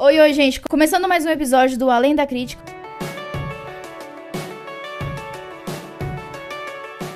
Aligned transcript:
Oi, 0.00 0.16
oi, 0.20 0.32
gente. 0.32 0.60
Começando 0.60 1.08
mais 1.08 1.26
um 1.26 1.28
episódio 1.28 1.76
do 1.76 1.90
Além 1.90 2.14
da 2.14 2.24
Crítica. 2.24 2.62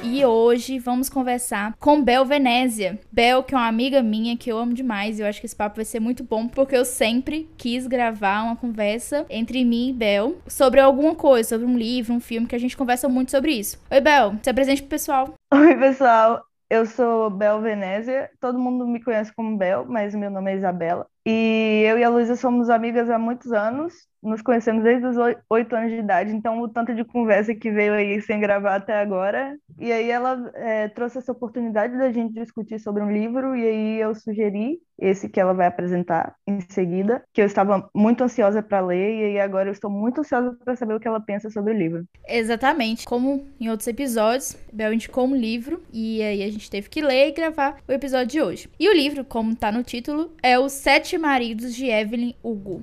E 0.02 0.24
hoje 0.24 0.80
vamos 0.80 1.08
conversar 1.08 1.76
com 1.78 2.02
Bel 2.02 2.24
Venésia. 2.24 2.98
Bel, 3.12 3.44
que 3.44 3.54
é 3.54 3.56
uma 3.56 3.68
amiga 3.68 4.02
minha 4.02 4.36
que 4.36 4.50
eu 4.50 4.58
amo 4.58 4.74
demais. 4.74 5.20
Eu 5.20 5.26
acho 5.26 5.38
que 5.38 5.46
esse 5.46 5.54
papo 5.54 5.76
vai 5.76 5.84
ser 5.84 6.00
muito 6.00 6.24
bom, 6.24 6.48
porque 6.48 6.76
eu 6.76 6.84
sempre 6.84 7.48
quis 7.56 7.86
gravar 7.86 8.42
uma 8.42 8.56
conversa 8.56 9.24
entre 9.30 9.64
mim 9.64 9.90
e 9.90 9.92
Bel 9.92 10.38
sobre 10.48 10.80
alguma 10.80 11.14
coisa, 11.14 11.50
sobre 11.50 11.64
um 11.68 11.78
livro, 11.78 12.12
um 12.12 12.20
filme, 12.20 12.48
que 12.48 12.56
a 12.56 12.60
gente 12.60 12.76
conversa 12.76 13.08
muito 13.08 13.30
sobre 13.30 13.52
isso. 13.52 13.80
Oi, 13.92 14.00
Bel, 14.00 14.34
se 14.42 14.50
apresente 14.50 14.82
pro 14.82 14.90
pessoal. 14.90 15.34
Oi, 15.54 15.76
pessoal. 15.76 16.42
Eu 16.68 16.84
sou 16.84 17.30
Bel 17.30 17.60
Venésia. 17.60 18.28
Todo 18.40 18.58
mundo 18.58 18.84
me 18.88 19.00
conhece 19.00 19.32
como 19.32 19.56
Bel, 19.56 19.86
mas 19.86 20.16
meu 20.16 20.32
nome 20.32 20.50
é 20.50 20.56
Isabela. 20.56 21.06
E 21.24 21.84
eu 21.86 21.98
e 21.98 22.04
a 22.04 22.08
Luísa 22.08 22.36
somos 22.36 22.68
amigas 22.68 23.08
há 23.08 23.18
muitos 23.18 23.52
anos, 23.52 23.94
nos 24.22 24.40
conhecemos 24.40 24.84
desde 24.84 25.06
os 25.06 25.16
oito 25.50 25.74
anos 25.74 25.90
de 25.90 25.98
idade, 25.98 26.32
então 26.32 26.60
o 26.60 26.68
tanto 26.68 26.94
de 26.94 27.04
conversa 27.04 27.54
que 27.54 27.70
veio 27.70 27.92
aí 27.92 28.20
sem 28.20 28.38
gravar 28.38 28.76
até 28.76 29.00
agora. 29.00 29.56
E 29.78 29.90
aí 29.90 30.10
ela 30.10 30.50
é, 30.54 30.88
trouxe 30.88 31.18
essa 31.18 31.32
oportunidade 31.32 31.98
da 31.98 32.12
gente 32.12 32.34
discutir 32.34 32.78
sobre 32.78 33.02
um 33.02 33.10
livro, 33.10 33.56
e 33.56 33.66
aí 33.66 34.00
eu 34.00 34.14
sugeri 34.14 34.78
esse 34.98 35.28
que 35.28 35.40
ela 35.40 35.52
vai 35.52 35.66
apresentar 35.66 36.36
em 36.46 36.60
seguida, 36.60 37.24
que 37.32 37.42
eu 37.42 37.46
estava 37.46 37.90
muito 37.92 38.22
ansiosa 38.22 38.62
para 38.62 38.80
ler, 38.80 39.18
e 39.18 39.24
aí 39.24 39.40
agora 39.40 39.68
eu 39.68 39.72
estou 39.72 39.90
muito 39.90 40.20
ansiosa 40.20 40.56
para 40.64 40.76
saber 40.76 40.94
o 40.94 41.00
que 41.00 41.08
ela 41.08 41.20
pensa 41.20 41.50
sobre 41.50 41.74
o 41.74 41.76
livro. 41.76 42.04
Exatamente. 42.28 43.04
Como 43.04 43.44
em 43.58 43.68
outros 43.68 43.88
episódios, 43.88 44.56
Bel 44.72 44.94
indicou 44.94 45.26
um 45.26 45.34
livro, 45.34 45.82
e 45.92 46.22
aí 46.22 46.44
a 46.44 46.50
gente 46.50 46.70
teve 46.70 46.88
que 46.88 47.00
ler 47.00 47.28
e 47.28 47.32
gravar 47.32 47.78
o 47.88 47.92
episódio 47.92 48.28
de 48.28 48.40
hoje. 48.40 48.68
E 48.78 48.88
o 48.88 48.94
livro, 48.94 49.24
como 49.24 49.50
está 49.50 49.72
no 49.72 49.82
título, 49.82 50.30
é 50.40 50.56
o 50.56 50.68
Sete 50.68 51.11
Sete 51.12 51.20
Maridos 51.20 51.76
de 51.76 51.90
Evelyn 51.90 52.34
Hugo. 52.42 52.80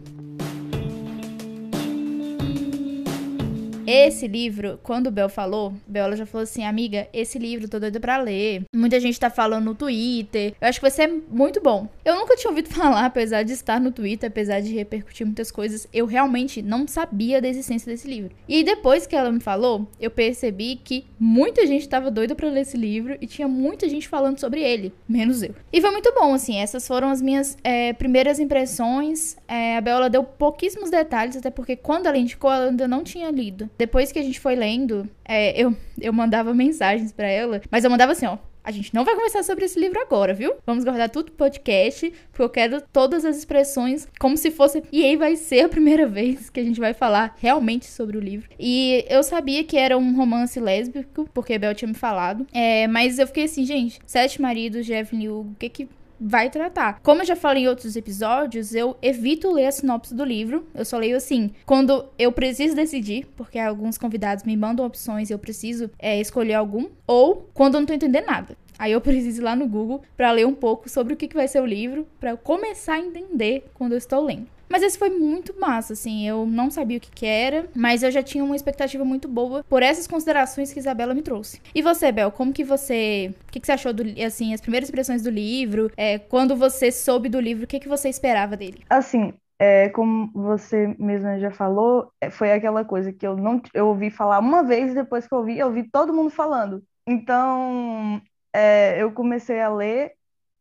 Esse 3.90 4.28
livro, 4.28 4.80
quando 4.84 5.08
o 5.08 5.12
Bel 5.12 5.30
falou, 5.30 5.74
Bel 5.88 6.06
ela 6.06 6.16
já 6.16 6.24
falou 6.24 6.44
assim, 6.44 6.64
amiga, 6.64 7.08
esse 7.12 7.40
livro 7.40 7.68
tô 7.68 7.80
doida 7.80 8.00
pra 8.00 8.22
ler. 8.22 8.62
Muita 8.72 9.00
gente 9.00 9.20
tá 9.20 9.32
falando 9.32 9.66
no 9.66 9.74
Twitter. 9.74 10.54
Eu 10.62 10.68
acho 10.68 10.78
que 10.78 10.84
vai 10.84 10.92
ser 10.92 11.08
muito 11.08 11.60
bom. 11.60 11.90
Eu 12.06 12.14
nunca 12.14 12.36
tinha 12.36 12.52
ouvido 12.52 12.70
falar, 12.72 13.04
apesar 13.04 13.42
de 13.42 13.54
estar 13.54 13.82
no 13.82 13.92
Twitter, 13.92 14.30
apesar 14.30 14.60
de 14.60 14.72
repercutir 14.72 15.26
muitas 15.26 15.50
coisas, 15.50 15.88
eu 15.92 16.06
realmente 16.06 16.62
não 16.62 16.88
sabia 16.88 17.42
da 17.42 17.48
existência 17.48 17.92
desse 17.92 18.08
livro. 18.08 18.30
E 18.48 18.64
depois 18.64 19.08
que 19.08 19.16
ela 19.16 19.32
me 19.32 19.40
falou, 19.40 19.88
eu 20.00 20.12
percebi 20.12 20.76
que 20.76 21.06
muita 21.20 21.66
gente 21.66 21.90
tava 21.90 22.12
doida 22.12 22.36
pra 22.36 22.48
ler 22.48 22.62
esse 22.62 22.78
livro 22.78 23.18
e 23.20 23.26
tinha 23.26 23.48
muita 23.48 23.90
gente 23.90 24.08
falando 24.08 24.40
sobre 24.40 24.62
ele, 24.62 24.94
menos 25.08 25.42
eu. 25.42 25.56
E 25.74 25.82
foi 25.82 25.90
muito 25.90 26.14
bom, 26.14 26.36
assim, 26.36 26.58
essas 26.58 26.88
foram 26.88 27.10
as 27.10 27.24
minhas 27.24 27.58
é, 27.64 27.92
primeiras 27.94 28.40
impressões. 28.40 29.36
É, 29.48 29.78
a 29.78 29.82
Bel 29.82 29.98
ela 29.98 30.10
deu 30.12 30.24
pouquíssimos 30.24 30.92
detalhes, 30.92 31.36
até 31.36 31.50
porque 31.50 31.76
quando 31.76 32.06
ela 32.06 32.18
indicou, 32.20 32.52
ela 32.52 32.70
ainda 32.70 32.88
não 32.88 33.04
tinha 33.04 33.32
lido 33.32 33.68
depois 33.80 34.12
que 34.12 34.20
a 34.20 34.22
gente 34.22 34.42
foi 34.42 34.56
lendo, 34.56 35.10
é, 35.24 35.60
eu, 35.60 35.74
eu 36.02 36.12
mandava 36.12 36.54
mensagens 36.54 37.14
para 37.14 37.28
ela, 37.28 37.62
mas 37.72 37.86
eu 37.86 37.90
mandava 37.90 38.12
assim, 38.12 38.26
ó. 38.26 38.38
A 38.62 38.72
gente 38.72 38.94
não 38.94 39.06
vai 39.06 39.16
conversar 39.16 39.42
sobre 39.42 39.64
esse 39.64 39.80
livro 39.80 40.00
agora, 40.02 40.34
viu? 40.34 40.54
Vamos 40.66 40.84
guardar 40.84 41.10
tudo 41.10 41.32
pro 41.32 41.46
podcast, 41.46 42.12
porque 42.30 42.44
eu 42.44 42.50
quero 42.50 42.84
todas 42.92 43.24
as 43.24 43.38
expressões 43.38 44.06
como 44.20 44.36
se 44.36 44.52
fosse. 44.52 44.84
E 44.92 45.04
aí 45.04 45.16
vai 45.16 45.38
ser 45.38 45.62
a 45.62 45.70
primeira 45.70 46.06
vez 46.06 46.50
que 46.50 46.60
a 46.60 46.64
gente 46.64 46.80
vai 46.80 46.94
falar 46.94 47.36
realmente 47.40 47.86
sobre 47.86 48.18
o 48.18 48.20
livro. 48.20 48.50
E 48.60 49.06
eu 49.08 49.24
sabia 49.24 49.64
que 49.64 49.78
era 49.78 49.98
um 49.98 50.14
romance 50.14 50.60
lésbico, 50.60 51.28
porque 51.34 51.54
a 51.54 51.60
Bel 51.60 51.74
tinha 51.74 51.88
me 51.88 51.96
falado. 51.96 52.46
É, 52.52 52.86
mas 52.88 53.18
eu 53.18 53.26
fiquei 53.26 53.46
assim, 53.46 53.66
gente, 53.66 53.98
Sete 54.06 54.42
Maridos 54.42 54.90
Evelyn 54.90 55.30
Hugo, 55.30 55.52
o 55.52 55.56
que 55.56 55.70
que 55.70 55.90
vai 56.20 56.50
tratar. 56.50 57.00
Como 57.02 57.22
eu 57.22 57.26
já 57.26 57.36
falei 57.36 57.64
em 57.64 57.68
outros 57.68 57.96
episódios, 57.96 58.74
eu 58.76 58.98
evito 59.02 59.52
ler 59.52 59.68
a 59.68 59.72
sinopse 59.72 60.14
do 60.14 60.24
livro. 60.24 60.68
Eu 60.74 60.84
só 60.84 60.98
leio 60.98 61.18
assim, 61.18 61.52
quando 61.66 62.06
eu 62.18 62.32
preciso 62.32 62.76
decidir, 62.76 63.28
porque 63.36 63.58
alguns 63.58 63.98
convidados 63.98 64.44
me 64.44 64.58
mandam 64.58 64.86
opções 64.86 65.30
e 65.30 65.34
eu 65.34 65.40
preciso 65.40 65.90
é, 65.98 66.20
escolher 66.20 66.56
algum, 66.56 66.88
ou 67.08 67.50
quando 67.54 67.76
eu 67.76 67.82
não 67.82 67.88
tô 67.88 67.94
entendendo 67.94 68.26
nada. 68.26 68.58
Aí 68.78 68.92
eu 68.92 69.02
preciso 69.02 69.42
ir 69.42 69.44
lá 69.44 69.56
no 69.56 69.68
Google 69.68 70.02
para 70.16 70.32
ler 70.32 70.46
um 70.46 70.56
pouco 70.56 70.90
sobre 70.90 71.14
o 71.14 71.18
que, 71.18 71.28
que 71.28 71.36
vai 71.36 71.48
ser 71.48 71.62
o 71.62 71.66
livro, 71.66 72.08
para 72.20 72.32
eu 72.32 72.38
começar 72.38 72.94
a 72.94 73.00
entender 73.00 73.70
quando 73.74 73.94
eu 73.94 73.98
estou 73.98 74.24
lendo. 74.24 74.48
Mas 74.70 74.84
esse 74.84 74.98
foi 74.98 75.10
muito 75.10 75.60
massa, 75.60 75.94
assim. 75.94 76.28
Eu 76.28 76.46
não 76.46 76.70
sabia 76.70 76.98
o 76.98 77.02
que, 77.02 77.12
que 77.12 77.26
era, 77.26 77.68
mas 77.76 78.04
eu 78.04 78.12
já 78.12 78.22
tinha 78.22 78.44
uma 78.44 78.56
expectativa 78.56 79.04
muito 79.04 79.28
boa 79.28 79.64
por 79.68 79.82
essas 79.82 80.08
considerações 80.08 80.72
que 80.72 80.80
Isabela 80.80 81.14
me 81.14 81.22
trouxe. 81.22 81.62
E 81.74 81.82
você, 81.82 82.12
Bel, 82.12 82.32
como 82.32 82.54
que 82.54 82.64
você. 82.64 83.34
O 83.48 83.52
que, 83.52 83.60
que 83.60 83.66
você 83.66 83.74
achou 83.74 83.94
do 83.94 84.04
assim, 84.26 84.54
as 84.54 84.62
primeiras 84.62 84.90
impressões 84.90 85.24
do 85.24 85.30
livro? 85.30 85.92
É, 85.98 86.20
quando 86.20 86.56
você 86.56 86.92
soube 86.92 87.30
do 87.30 87.40
livro, 87.40 87.64
o 87.64 87.68
que, 87.68 87.80
que 87.80 87.90
você 87.90 88.10
esperava 88.10 88.56
dele? 88.56 88.84
Assim, 88.90 89.34
é, 89.60 89.90
como 89.90 90.32
você 90.34 90.96
mesma 90.98 91.38
já 91.40 91.52
falou, 91.52 92.12
é, 92.22 92.30
foi 92.30 92.52
aquela 92.52 92.86
coisa 92.86 93.12
que 93.12 93.28
eu 93.28 93.36
não 93.36 93.62
eu 93.74 93.88
ouvi 93.88 94.10
falar 94.10 94.40
uma 94.40 94.64
vez 94.64 94.92
e 94.92 94.96
depois 94.96 95.28
que 95.28 95.34
eu 95.34 95.40
ouvi, 95.40 95.60
eu 95.60 95.68
ouvi 95.68 95.90
todo 95.90 96.14
mundo 96.14 96.30
falando. 96.30 96.82
Então, 97.06 98.22
é, 98.54 99.02
eu 99.02 99.12
comecei 99.12 99.60
a 99.60 99.70
ler 99.70 100.14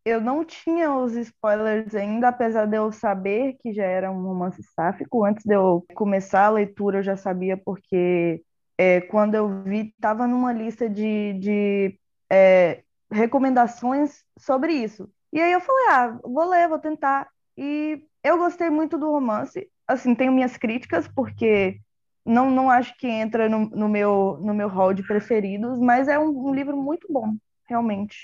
eu 0.09 0.21
não 0.21 0.45
tinha 0.45 0.93
os 0.93 1.15
spoilers 1.15 1.95
ainda, 1.95 2.29
apesar 2.29 2.67
de 2.67 2.77
eu 2.77 2.91
saber 2.93 3.55
que 3.61 3.73
já 3.73 3.85
era 3.85 4.11
um 4.11 4.23
romance 4.23 4.63
sáfico. 4.75 5.25
Antes 5.25 5.45
de 5.45 5.55
eu 5.55 5.85
começar 5.95 6.47
a 6.47 6.51
leitura, 6.51 6.99
eu 6.99 7.03
já 7.03 7.17
sabia, 7.17 7.57
porque 7.57 8.43
é, 8.77 9.01
quando 9.03 9.35
eu 9.35 9.63
vi, 9.63 9.93
estava 9.95 10.27
numa 10.27 10.53
lista 10.53 10.89
de, 10.89 11.35
de 11.35 11.99
é, 12.31 12.83
recomendações 13.11 14.25
sobre 14.39 14.73
isso. 14.73 15.11
E 15.33 15.41
aí 15.41 15.53
eu 15.53 15.61
falei, 15.61 15.85
ah, 15.91 16.19
vou 16.23 16.49
ler, 16.49 16.69
vou 16.69 16.79
tentar. 16.79 17.29
E 17.57 18.03
eu 18.23 18.39
gostei 18.39 18.71
muito 18.71 18.99
do 18.99 19.11
romance. 19.11 19.69
Assim, 19.87 20.15
tenho 20.15 20.33
minhas 20.33 20.57
críticas, 20.57 21.09
porque 21.09 21.81
não, 22.25 22.51
não 22.51 22.71
acho 22.71 22.97
que 22.99 23.07
entra 23.09 23.49
no, 23.49 23.69
no 23.71 23.89
meu, 23.89 24.39
no 24.41 24.55
meu 24.55 24.69
hall 24.69 24.95
de 24.95 25.03
preferidos, 25.03 25.79
mas 25.79 26.09
é 26.09 26.19
um, 26.19 26.49
um 26.49 26.55
livro 26.55 26.77
muito 26.77 27.07
bom, 27.11 27.35
realmente. 27.67 28.17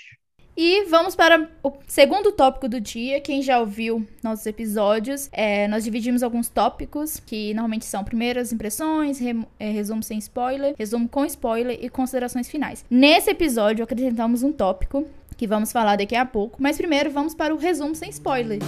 E 0.57 0.85
vamos 0.85 1.15
para 1.15 1.49
o 1.61 1.73
segundo 1.85 2.31
tópico 2.31 2.69
do 2.69 2.79
dia. 2.79 3.19
Quem 3.19 3.41
já 3.41 3.59
ouviu 3.59 4.07
nossos 4.23 4.45
episódios, 4.45 5.29
é, 5.33 5.67
nós 5.67 5.83
dividimos 5.83 6.23
alguns 6.23 6.47
tópicos 6.47 7.19
que 7.19 7.53
normalmente 7.53 7.85
são 7.85 8.05
primeiras 8.05 8.53
impressões, 8.53 9.19
re, 9.19 9.45
é, 9.59 9.69
resumo 9.69 10.01
sem 10.01 10.17
spoiler, 10.17 10.73
resumo 10.77 11.09
com 11.09 11.25
spoiler 11.25 11.77
e 11.81 11.89
considerações 11.89 12.47
finais. 12.47 12.85
Nesse 12.89 13.31
episódio, 13.31 13.83
acrescentamos 13.83 14.43
um 14.43 14.51
tópico 14.53 15.05
que 15.35 15.45
vamos 15.45 15.73
falar 15.73 15.97
daqui 15.97 16.15
a 16.15 16.25
pouco, 16.25 16.61
mas 16.61 16.77
primeiro 16.77 17.11
vamos 17.11 17.35
para 17.35 17.53
o 17.53 17.57
resumo 17.57 17.93
sem 17.93 18.09
spoiler. 18.09 18.59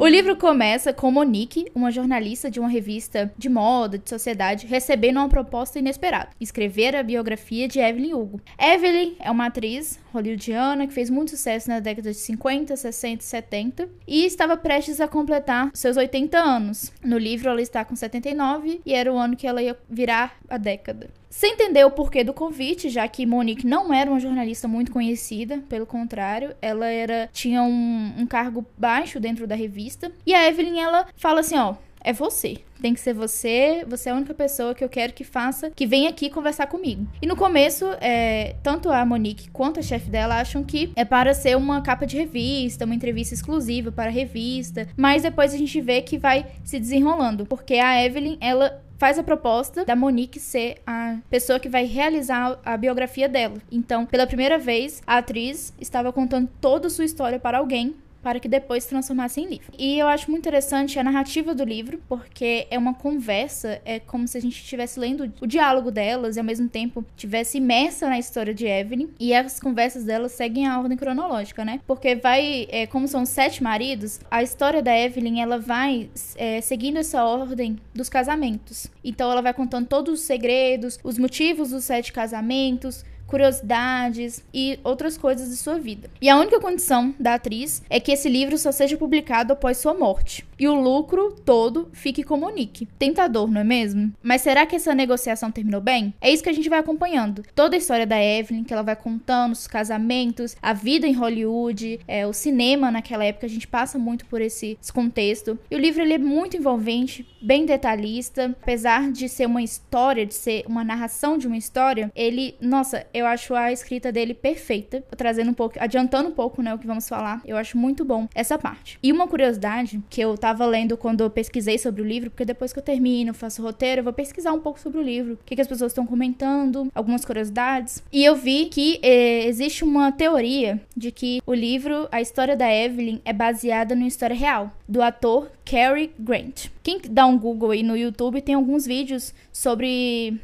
O 0.00 0.06
livro 0.06 0.36
começa 0.36 0.92
com 0.92 1.10
Monique, 1.10 1.66
uma 1.74 1.90
jornalista 1.90 2.48
de 2.48 2.60
uma 2.60 2.68
revista 2.68 3.32
de 3.36 3.48
moda, 3.48 3.98
de 3.98 4.08
sociedade, 4.08 4.64
recebendo 4.64 5.16
uma 5.16 5.28
proposta 5.28 5.80
inesperada: 5.80 6.28
escrever 6.40 6.94
a 6.94 7.02
biografia 7.02 7.66
de 7.66 7.80
Evelyn 7.80 8.14
Hugo. 8.14 8.40
Evelyn 8.56 9.16
é 9.18 9.28
uma 9.28 9.46
atriz 9.46 9.98
hollywoodiana 10.12 10.86
que 10.86 10.92
fez 10.92 11.10
muito 11.10 11.30
sucesso 11.30 11.68
na 11.68 11.80
década 11.80 12.10
de 12.10 12.16
50, 12.16 12.76
60 12.76 13.22
e 13.22 13.26
70 13.26 13.88
e 14.06 14.24
estava 14.24 14.56
prestes 14.56 15.00
a 15.00 15.08
completar 15.08 15.70
seus 15.74 15.96
80 15.96 16.38
anos. 16.38 16.92
No 17.04 17.18
livro, 17.18 17.48
ela 17.48 17.62
está 17.62 17.84
com 17.84 17.94
79 17.94 18.80
e 18.84 18.94
era 18.94 19.12
o 19.12 19.18
ano 19.18 19.36
que 19.36 19.46
ela 19.46 19.62
ia 19.62 19.76
virar 19.88 20.36
a 20.48 20.56
década. 20.56 21.10
Sem 21.30 21.52
entender 21.52 21.84
o 21.84 21.90
porquê 21.90 22.24
do 22.24 22.32
convite, 22.32 22.88
já 22.88 23.06
que 23.06 23.26
Monique 23.26 23.66
não 23.66 23.92
era 23.92 24.10
uma 24.10 24.18
jornalista 24.18 24.66
muito 24.66 24.90
conhecida, 24.90 25.62
pelo 25.68 25.84
contrário, 25.84 26.54
ela 26.60 26.86
era 26.86 27.28
tinha 27.32 27.62
um, 27.62 28.14
um 28.18 28.26
cargo 28.26 28.64
baixo 28.78 29.20
dentro 29.20 29.46
da 29.46 29.54
revista. 29.54 30.10
E 30.24 30.34
a 30.34 30.48
Evelyn, 30.48 30.80
ela 30.80 31.06
fala 31.16 31.40
assim, 31.40 31.56
ó, 31.56 31.74
é 32.00 32.12
você. 32.12 32.58
Tem 32.80 32.94
que 32.94 33.00
ser 33.00 33.12
você, 33.12 33.84
você 33.88 34.08
é 34.08 34.12
a 34.12 34.14
única 34.14 34.32
pessoa 34.32 34.74
que 34.74 34.84
eu 34.84 34.88
quero 34.88 35.12
que 35.12 35.24
faça, 35.24 35.70
que 35.70 35.86
venha 35.86 36.08
aqui 36.08 36.30
conversar 36.30 36.66
comigo. 36.66 37.06
E 37.20 37.26
no 37.26 37.34
começo, 37.34 37.86
é, 38.00 38.54
tanto 38.62 38.90
a 38.90 39.04
Monique 39.04 39.50
quanto 39.50 39.80
a 39.80 39.82
chefe 39.82 40.08
dela 40.08 40.40
acham 40.40 40.62
que 40.62 40.92
é 40.94 41.04
para 41.04 41.34
ser 41.34 41.56
uma 41.56 41.82
capa 41.82 42.06
de 42.06 42.16
revista, 42.16 42.84
uma 42.84 42.94
entrevista 42.94 43.34
exclusiva 43.34 43.90
para 43.90 44.10
a 44.10 44.12
revista, 44.12 44.88
mas 44.96 45.22
depois 45.22 45.52
a 45.52 45.58
gente 45.58 45.80
vê 45.80 46.02
que 46.02 46.18
vai 46.18 46.46
se 46.64 46.78
desenrolando, 46.78 47.44
porque 47.46 47.74
a 47.74 48.04
Evelyn, 48.04 48.38
ela 48.40 48.80
faz 48.98 49.18
a 49.18 49.22
proposta 49.22 49.84
da 49.84 49.94
Monique 49.94 50.40
ser 50.40 50.78
a 50.86 51.18
pessoa 51.30 51.60
que 51.60 51.68
vai 51.68 51.84
realizar 51.84 52.58
a 52.64 52.76
biografia 52.76 53.28
dela. 53.28 53.56
Então, 53.70 54.04
pela 54.04 54.26
primeira 54.26 54.58
vez, 54.58 55.00
a 55.06 55.18
atriz 55.18 55.72
estava 55.80 56.12
contando 56.12 56.48
toda 56.60 56.88
a 56.88 56.90
sua 56.90 57.04
história 57.04 57.38
para 57.38 57.58
alguém 57.58 57.94
para 58.22 58.40
que 58.40 58.48
depois 58.48 58.84
se 58.84 58.90
transformasse 58.90 59.40
em 59.40 59.48
livro. 59.48 59.72
E 59.78 59.98
eu 59.98 60.06
acho 60.06 60.30
muito 60.30 60.42
interessante 60.42 60.98
a 60.98 61.04
narrativa 61.04 61.54
do 61.54 61.64
livro, 61.64 62.00
porque 62.08 62.66
é 62.70 62.78
uma 62.78 62.94
conversa, 62.94 63.80
é 63.84 63.98
como 63.98 64.26
se 64.26 64.36
a 64.36 64.40
gente 64.40 64.60
estivesse 64.60 64.98
lendo 64.98 65.32
o 65.40 65.46
diálogo 65.46 65.90
delas 65.90 66.36
e 66.36 66.38
ao 66.38 66.44
mesmo 66.44 66.68
tempo 66.68 67.04
estivesse 67.16 67.58
imersa 67.58 68.08
na 68.08 68.18
história 68.18 68.52
de 68.52 68.66
Evelyn. 68.66 69.08
E 69.18 69.34
as 69.34 69.60
conversas 69.60 70.04
delas 70.04 70.32
seguem 70.32 70.66
a 70.66 70.78
ordem 70.78 70.96
cronológica, 70.96 71.64
né? 71.64 71.80
Porque 71.86 72.16
vai, 72.16 72.66
é, 72.70 72.86
como 72.86 73.06
são 73.06 73.24
sete 73.24 73.62
maridos, 73.62 74.20
a 74.30 74.42
história 74.42 74.82
da 74.82 74.96
Evelyn 74.96 75.40
ela 75.40 75.58
vai 75.58 76.10
é, 76.36 76.60
seguindo 76.60 76.98
essa 76.98 77.24
ordem 77.24 77.78
dos 77.94 78.08
casamentos. 78.08 78.86
Então 79.02 79.30
ela 79.30 79.42
vai 79.42 79.54
contando 79.54 79.86
todos 79.86 80.20
os 80.20 80.26
segredos, 80.26 80.98
os 81.02 81.18
motivos 81.18 81.70
dos 81.70 81.84
sete 81.84 82.12
casamentos 82.12 83.04
curiosidades 83.28 84.42
e 84.52 84.80
outras 84.82 85.16
coisas 85.16 85.50
de 85.50 85.56
sua 85.56 85.78
vida. 85.78 86.10
E 86.20 86.28
a 86.28 86.36
única 86.36 86.58
condição 86.58 87.14
da 87.20 87.34
atriz 87.34 87.82
é 87.88 88.00
que 88.00 88.10
esse 88.10 88.28
livro 88.28 88.58
só 88.58 88.72
seja 88.72 88.96
publicado 88.96 89.52
após 89.52 89.76
sua 89.76 89.94
morte. 89.94 90.48
E 90.58 90.66
o 90.66 90.74
lucro 90.74 91.36
todo 91.44 91.88
fique 91.92 92.24
com 92.24 92.36
Monique. 92.36 92.86
Tentador, 92.98 93.48
não 93.48 93.60
é 93.60 93.64
mesmo? 93.64 94.12
Mas 94.20 94.42
será 94.42 94.66
que 94.66 94.74
essa 94.74 94.94
negociação 94.94 95.52
terminou 95.52 95.80
bem? 95.80 96.12
É 96.20 96.32
isso 96.32 96.42
que 96.42 96.48
a 96.48 96.52
gente 96.52 96.68
vai 96.68 96.80
acompanhando. 96.80 97.44
Toda 97.54 97.76
a 97.76 97.78
história 97.78 98.06
da 98.06 98.20
Evelyn, 98.20 98.64
que 98.64 98.72
ela 98.72 98.82
vai 98.82 98.96
contando, 98.96 99.52
os 99.52 99.68
casamentos, 99.68 100.56
a 100.60 100.72
vida 100.72 101.06
em 101.06 101.12
Hollywood, 101.12 102.00
é, 102.08 102.26
o 102.26 102.32
cinema 102.32 102.90
naquela 102.90 103.24
época, 103.24 103.46
a 103.46 103.50
gente 103.50 103.68
passa 103.68 103.98
muito 103.98 104.26
por 104.26 104.40
esse, 104.40 104.76
esse 104.82 104.92
contexto. 104.92 105.56
E 105.70 105.76
o 105.76 105.78
livro 105.78 106.02
ele 106.02 106.14
é 106.14 106.18
muito 106.18 106.56
envolvente, 106.56 107.26
bem 107.40 107.64
detalhista, 107.64 108.56
apesar 108.60 109.12
de 109.12 109.28
ser 109.28 109.46
uma 109.46 109.62
história, 109.62 110.26
de 110.26 110.34
ser 110.34 110.64
uma 110.66 110.82
narração 110.82 111.38
de 111.38 111.46
uma 111.46 111.56
história, 111.56 112.10
ele, 112.16 112.56
nossa, 112.60 113.06
eu 113.18 113.26
acho 113.26 113.54
a 113.54 113.72
escrita 113.72 114.10
dele 114.12 114.34
perfeita, 114.34 115.02
trazendo 115.16 115.50
um 115.50 115.54
pouco, 115.54 115.76
adiantando 115.78 116.28
um 116.28 116.32
pouco, 116.32 116.62
né, 116.62 116.74
o 116.74 116.78
que 116.78 116.86
vamos 116.86 117.08
falar. 117.08 117.42
Eu 117.44 117.56
acho 117.56 117.76
muito 117.76 118.04
bom 118.04 118.28
essa 118.34 118.58
parte. 118.58 118.98
E 119.02 119.12
uma 119.12 119.26
curiosidade 119.26 120.02
que 120.08 120.20
eu 120.20 120.36
tava 120.36 120.64
lendo 120.66 120.96
quando 120.96 121.22
eu 121.22 121.30
pesquisei 121.30 121.78
sobre 121.78 122.02
o 122.02 122.04
livro, 122.04 122.30
porque 122.30 122.44
depois 122.44 122.72
que 122.72 122.78
eu 122.78 122.82
termino, 122.82 123.34
faço 123.34 123.62
roteiro, 123.62 124.00
eu 124.00 124.04
vou 124.04 124.12
pesquisar 124.12 124.52
um 124.52 124.60
pouco 124.60 124.80
sobre 124.80 124.98
o 124.98 125.02
livro, 125.02 125.34
o 125.34 125.38
que, 125.44 125.54
que 125.54 125.60
as 125.60 125.68
pessoas 125.68 125.92
estão 125.92 126.06
comentando, 126.06 126.90
algumas 126.94 127.24
curiosidades. 127.24 128.02
E 128.12 128.24
eu 128.24 128.36
vi 128.36 128.66
que 128.66 128.98
eh, 129.02 129.46
existe 129.46 129.84
uma 129.84 130.12
teoria 130.12 130.80
de 130.96 131.10
que 131.10 131.40
o 131.46 131.54
livro, 131.54 132.08
a 132.10 132.20
história 132.20 132.56
da 132.56 132.72
Evelyn, 132.72 133.20
é 133.24 133.32
baseada 133.32 133.94
numa 133.94 134.08
história 134.08 134.36
real, 134.36 134.72
do 134.88 135.02
ator 135.02 135.50
Cary 135.64 136.10
Grant. 136.18 136.68
Quem 136.82 137.00
dá 137.10 137.26
um 137.26 137.38
Google 137.38 137.72
aí 137.72 137.82
no 137.82 137.96
YouTube 137.96 138.40
tem 138.40 138.54
alguns 138.54 138.86
vídeos 138.86 139.34
sobre 139.52 140.40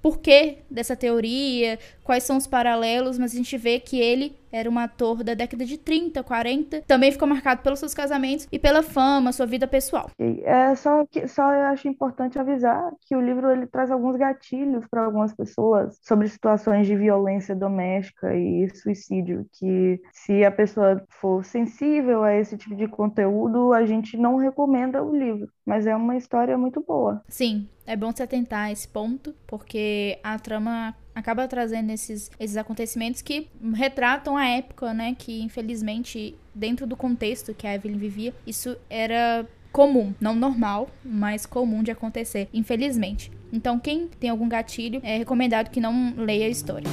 porquê 0.00 0.58
dessa 0.70 0.96
teoria, 0.96 1.78
quais 2.04 2.24
são 2.24 2.36
os 2.36 2.46
paralelos, 2.46 3.18
mas 3.18 3.32
a 3.32 3.36
gente 3.36 3.56
vê 3.56 3.80
que 3.80 3.98
ele 4.00 4.36
era 4.50 4.68
um 4.68 4.78
ator 4.78 5.22
da 5.22 5.34
década 5.34 5.64
de 5.64 5.78
30, 5.78 6.22
40, 6.22 6.82
também 6.82 7.12
ficou 7.12 7.28
marcado 7.28 7.62
pelos 7.62 7.78
seus 7.78 7.94
casamentos 7.94 8.46
e 8.50 8.58
pela 8.58 8.82
fama, 8.82 9.32
sua 9.32 9.46
vida 9.46 9.66
pessoal. 9.66 10.10
É 10.18 10.74
só 10.74 11.04
que 11.06 11.26
só 11.28 11.52
eu 11.52 11.66
acho 11.66 11.88
importante 11.88 12.38
avisar 12.38 12.90
que 13.06 13.16
o 13.16 13.20
livro 13.20 13.50
ele 13.50 13.66
traz 13.66 13.90
alguns 13.90 14.16
gatilhos 14.16 14.86
para 14.86 15.04
algumas 15.04 15.34
pessoas 15.34 15.98
sobre 16.02 16.28
situações 16.28 16.86
de 16.86 16.96
violência 16.96 17.54
doméstica 17.54 18.34
e 18.34 18.68
suicídio, 18.74 19.46
que 19.52 20.00
se 20.12 20.44
a 20.44 20.50
pessoa 20.50 21.02
for 21.08 21.44
sensível 21.44 22.22
a 22.22 22.34
esse 22.34 22.56
tipo 22.56 22.74
de 22.74 22.88
conteúdo, 22.88 23.72
a 23.72 23.84
gente 23.84 24.16
não 24.16 24.36
recomenda 24.36 25.02
o 25.02 25.16
livro, 25.16 25.48
mas 25.64 25.86
é 25.86 25.94
uma 25.94 26.16
história 26.16 26.56
muito 26.56 26.80
boa. 26.80 27.22
Sim, 27.28 27.68
é 27.86 27.96
bom 27.96 28.12
se 28.12 28.22
atentar 28.22 28.66
a 28.66 28.72
esse 28.72 28.86
ponto, 28.86 29.34
porque 29.46 30.18
a 30.22 30.38
trama 30.38 30.94
acaba 31.18 31.48
trazendo 31.48 31.90
esses, 31.90 32.30
esses 32.38 32.56
acontecimentos 32.56 33.22
que 33.22 33.48
retratam 33.74 34.36
a 34.36 34.46
época, 34.46 34.94
né? 34.94 35.14
Que 35.18 35.42
infelizmente, 35.42 36.36
dentro 36.54 36.86
do 36.86 36.96
contexto 36.96 37.52
que 37.52 37.66
a 37.66 37.74
Evelyn 37.74 37.98
vivia, 37.98 38.32
isso 38.46 38.76
era 38.88 39.46
comum, 39.72 40.14
não 40.20 40.34
normal, 40.34 40.88
mas 41.04 41.44
comum 41.44 41.82
de 41.82 41.90
acontecer, 41.90 42.48
infelizmente. 42.54 43.30
Então, 43.52 43.78
quem 43.78 44.06
tem 44.06 44.30
algum 44.30 44.48
gatilho, 44.48 45.00
é 45.02 45.18
recomendado 45.18 45.70
que 45.70 45.80
não 45.80 46.14
leia 46.16 46.46
a 46.46 46.48
história. 46.48 46.88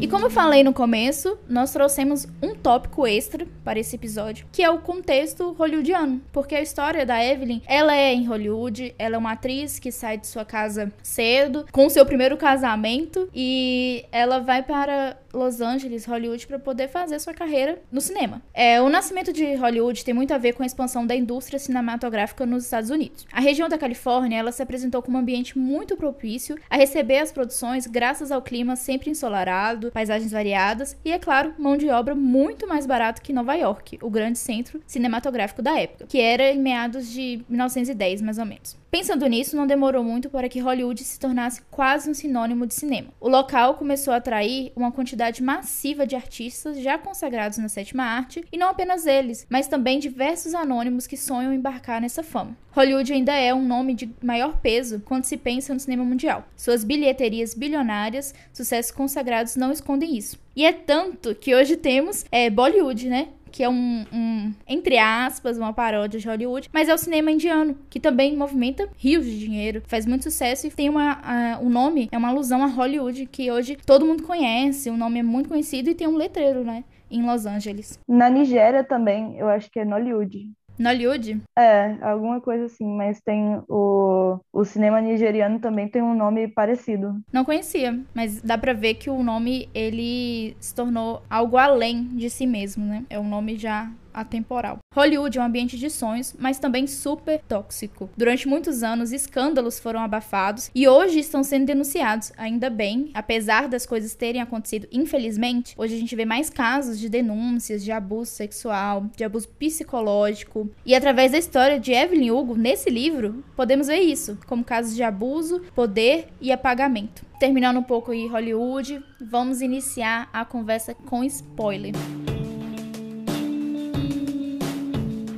E 0.00 0.06
como 0.06 0.26
eu 0.26 0.30
falei 0.30 0.62
no 0.62 0.72
começo, 0.72 1.36
nós 1.48 1.72
trouxemos 1.72 2.24
um 2.40 2.54
tópico 2.54 3.04
extra 3.04 3.44
para 3.64 3.80
esse 3.80 3.96
episódio, 3.96 4.46
que 4.52 4.62
é 4.62 4.70
o 4.70 4.78
contexto 4.78 5.52
hollywoodiano. 5.58 6.22
Porque 6.32 6.54
a 6.54 6.62
história 6.62 7.04
da 7.04 7.22
Evelyn, 7.22 7.60
ela 7.66 7.96
é 7.96 8.14
em 8.14 8.24
Hollywood, 8.24 8.94
ela 8.96 9.16
é 9.16 9.18
uma 9.18 9.32
atriz 9.32 9.80
que 9.80 9.90
sai 9.90 10.16
de 10.16 10.28
sua 10.28 10.44
casa 10.44 10.92
cedo, 11.02 11.66
com 11.72 11.90
seu 11.90 12.06
primeiro 12.06 12.36
casamento, 12.36 13.28
e 13.34 14.04
ela 14.12 14.38
vai 14.38 14.62
para 14.62 15.16
Los 15.32 15.60
Angeles, 15.60 16.06
Hollywood, 16.06 16.46
para 16.46 16.58
poder 16.58 16.88
fazer 16.88 17.18
sua 17.18 17.34
carreira 17.34 17.80
no 17.90 18.00
cinema. 18.00 18.42
É, 18.54 18.80
o 18.80 18.88
nascimento 18.88 19.32
de 19.32 19.54
Hollywood 19.54 20.04
tem 20.04 20.14
muito 20.14 20.32
a 20.32 20.38
ver 20.38 20.54
com 20.54 20.62
a 20.62 20.66
expansão 20.66 21.06
da 21.06 21.14
indústria 21.14 21.58
cinematográfica 21.58 22.46
nos 22.46 22.64
Estados 22.64 22.90
Unidos. 22.90 23.26
A 23.32 23.40
região 23.40 23.68
da 23.68 23.78
Califórnia, 23.78 24.38
ela 24.38 24.52
se 24.52 24.62
apresentou 24.62 25.02
como 25.02 25.16
um 25.16 25.20
ambiente 25.20 25.58
muito 25.58 25.96
propício 25.96 26.56
a 26.68 26.76
receber 26.76 27.18
as 27.18 27.32
produções 27.32 27.86
graças 27.86 28.32
ao 28.32 28.42
clima 28.42 28.76
sempre 28.76 29.10
ensolarado, 29.10 29.90
paisagens 29.92 30.32
variadas 30.32 30.96
e, 31.04 31.12
é 31.12 31.18
claro, 31.18 31.54
mão 31.58 31.76
de 31.76 31.88
obra 31.88 32.14
muito 32.14 32.66
mais 32.66 32.86
barato 32.86 33.22
que 33.22 33.32
Nova 33.32 33.54
York, 33.54 33.98
o 34.02 34.10
grande 34.10 34.38
centro 34.38 34.80
cinematográfico 34.86 35.62
da 35.62 35.78
época, 35.78 36.06
que 36.06 36.20
era 36.20 36.50
em 36.50 36.58
meados 36.58 37.10
de 37.10 37.44
1910, 37.48 38.22
mais 38.22 38.38
ou 38.38 38.46
menos. 38.46 38.76
Pensando 38.90 39.26
nisso, 39.26 39.54
não 39.54 39.66
demorou 39.66 40.02
muito 40.02 40.30
para 40.30 40.48
que 40.48 40.60
Hollywood 40.60 41.04
se 41.04 41.20
tornasse 41.20 41.60
quase 41.70 42.10
um 42.10 42.14
sinônimo 42.14 42.66
de 42.66 42.74
cinema. 42.74 43.08
O 43.20 43.28
local 43.28 43.74
começou 43.74 44.14
a 44.14 44.16
atrair 44.16 44.72
uma 44.74 44.90
quantidade 44.90 45.17
massiva 45.42 46.06
de 46.06 46.16
artistas 46.16 46.80
já 46.80 46.98
consagrados 46.98 47.58
na 47.58 47.68
sétima 47.68 48.04
arte, 48.04 48.44
e 48.52 48.56
não 48.56 48.68
apenas 48.68 49.06
eles, 49.06 49.46
mas 49.48 49.68
também 49.68 49.98
diversos 49.98 50.54
anônimos 50.54 51.06
que 51.06 51.16
sonham 51.16 51.52
embarcar 51.52 52.00
nessa 52.00 52.22
fama. 52.22 52.56
Hollywood 52.72 53.12
ainda 53.12 53.32
é 53.32 53.52
um 53.52 53.66
nome 53.66 53.94
de 53.94 54.08
maior 54.22 54.58
peso 54.58 55.00
quando 55.04 55.24
se 55.24 55.36
pensa 55.36 55.74
no 55.74 55.80
cinema 55.80 56.04
mundial. 56.04 56.46
Suas 56.56 56.84
bilheterias 56.84 57.54
bilionárias, 57.54 58.34
sucessos 58.52 58.92
consagrados 58.92 59.56
não 59.56 59.72
escondem 59.72 60.16
isso. 60.16 60.38
E 60.54 60.64
é 60.64 60.72
tanto 60.72 61.34
que 61.34 61.54
hoje 61.54 61.76
temos 61.76 62.24
é, 62.32 62.50
Bollywood, 62.50 63.08
né? 63.08 63.28
Que 63.48 63.62
é 63.62 63.68
um, 63.68 64.04
um, 64.12 64.52
entre 64.66 64.98
aspas, 64.98 65.58
uma 65.58 65.72
paródia 65.72 66.20
de 66.20 66.28
Hollywood, 66.28 66.68
mas 66.72 66.88
é 66.88 66.94
o 66.94 66.98
cinema 66.98 67.30
indiano, 67.30 67.76
que 67.90 67.98
também 68.00 68.36
movimenta 68.36 68.88
rios 68.96 69.24
de 69.24 69.38
dinheiro, 69.38 69.82
faz 69.86 70.06
muito 70.06 70.24
sucesso 70.24 70.66
e 70.66 70.70
tem 70.70 70.88
uma. 70.88 71.58
o 71.60 71.68
nome 71.68 72.08
é 72.12 72.18
uma 72.18 72.28
alusão 72.28 72.62
a 72.62 72.66
Hollywood, 72.66 73.26
que 73.26 73.50
hoje 73.50 73.76
todo 73.86 74.06
mundo 74.06 74.22
conhece, 74.22 74.90
o 74.90 74.96
nome 74.96 75.20
é 75.20 75.22
muito 75.22 75.48
conhecido 75.48 75.90
e 75.90 75.94
tem 75.94 76.06
um 76.06 76.16
letreiro, 76.16 76.64
né? 76.64 76.84
Em 77.10 77.24
Los 77.24 77.46
Angeles. 77.46 77.98
Na 78.06 78.28
Nigéria 78.28 78.84
também, 78.84 79.38
eu 79.38 79.48
acho 79.48 79.70
que 79.70 79.80
é 79.80 79.84
Nollywood. 79.84 80.52
Nollywood? 80.78 81.40
É, 81.56 81.96
alguma 82.00 82.40
coisa 82.40 82.66
assim, 82.66 82.86
mas 82.86 83.20
tem 83.20 83.60
o, 83.68 84.38
o 84.52 84.64
cinema 84.64 85.00
nigeriano 85.00 85.58
também 85.58 85.88
tem 85.88 86.02
um 86.02 86.14
nome 86.14 86.48
parecido. 86.48 87.20
Não 87.32 87.44
conhecia, 87.44 87.98
mas 88.14 88.40
dá 88.42 88.56
pra 88.56 88.72
ver 88.72 88.94
que 88.94 89.10
o 89.10 89.22
nome 89.22 89.68
ele 89.74 90.56
se 90.60 90.74
tornou 90.74 91.22
algo 91.28 91.56
além 91.56 92.04
de 92.04 92.30
si 92.30 92.46
mesmo, 92.46 92.84
né? 92.84 93.04
É 93.10 93.18
um 93.18 93.28
nome 93.28 93.56
já 93.56 93.90
atemporal. 94.20 94.78
Hollywood 94.94 95.38
é 95.38 95.40
um 95.40 95.44
ambiente 95.44 95.76
de 95.76 95.88
sonhos, 95.90 96.34
mas 96.38 96.58
também 96.58 96.86
super 96.86 97.40
tóxico. 97.40 98.10
Durante 98.16 98.48
muitos 98.48 98.82
anos, 98.82 99.12
escândalos 99.12 99.78
foram 99.78 100.00
abafados 100.00 100.70
e 100.74 100.88
hoje 100.88 101.20
estão 101.20 101.44
sendo 101.44 101.66
denunciados. 101.66 102.32
Ainda 102.36 102.68
bem, 102.68 103.10
apesar 103.14 103.68
das 103.68 103.86
coisas 103.86 104.14
terem 104.14 104.40
acontecido, 104.40 104.88
infelizmente, 104.90 105.74
hoje 105.76 105.94
a 105.94 105.98
gente 105.98 106.16
vê 106.16 106.24
mais 106.24 106.50
casos 106.50 106.98
de 106.98 107.08
denúncias 107.08 107.84
de 107.84 107.92
abuso 107.92 108.30
sexual, 108.30 109.06
de 109.16 109.24
abuso 109.24 109.48
psicológico. 109.48 110.68
E 110.84 110.94
através 110.94 111.32
da 111.32 111.38
história 111.38 111.78
de 111.78 111.92
Evelyn 111.92 112.30
Hugo, 112.30 112.56
nesse 112.56 112.90
livro, 112.90 113.44
podemos 113.54 113.86
ver 113.86 114.00
isso, 114.00 114.38
como 114.46 114.64
casos 114.64 114.94
de 114.94 115.02
abuso, 115.02 115.60
poder 115.74 116.28
e 116.40 116.50
apagamento. 116.50 117.24
Terminando 117.38 117.78
um 117.78 117.84
pouco 117.84 118.12
em 118.12 118.26
Hollywood, 118.26 119.00
vamos 119.20 119.60
iniciar 119.60 120.28
a 120.32 120.44
conversa 120.44 120.92
com 120.92 121.22
spoiler. 121.22 121.94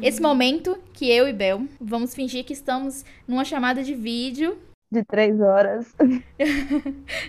Esse 0.02 0.21
momento 0.21 0.78
que 0.95 1.11
eu 1.11 1.28
e 1.28 1.33
Bel 1.33 1.66
vamos 1.80 2.14
fingir 2.14 2.45
que 2.45 2.54
estamos 2.54 3.04
numa 3.28 3.45
chamada 3.45 3.83
de 3.83 3.95
vídeo. 3.95 4.57
De 4.90 5.04
três 5.04 5.40
horas. 5.40 5.95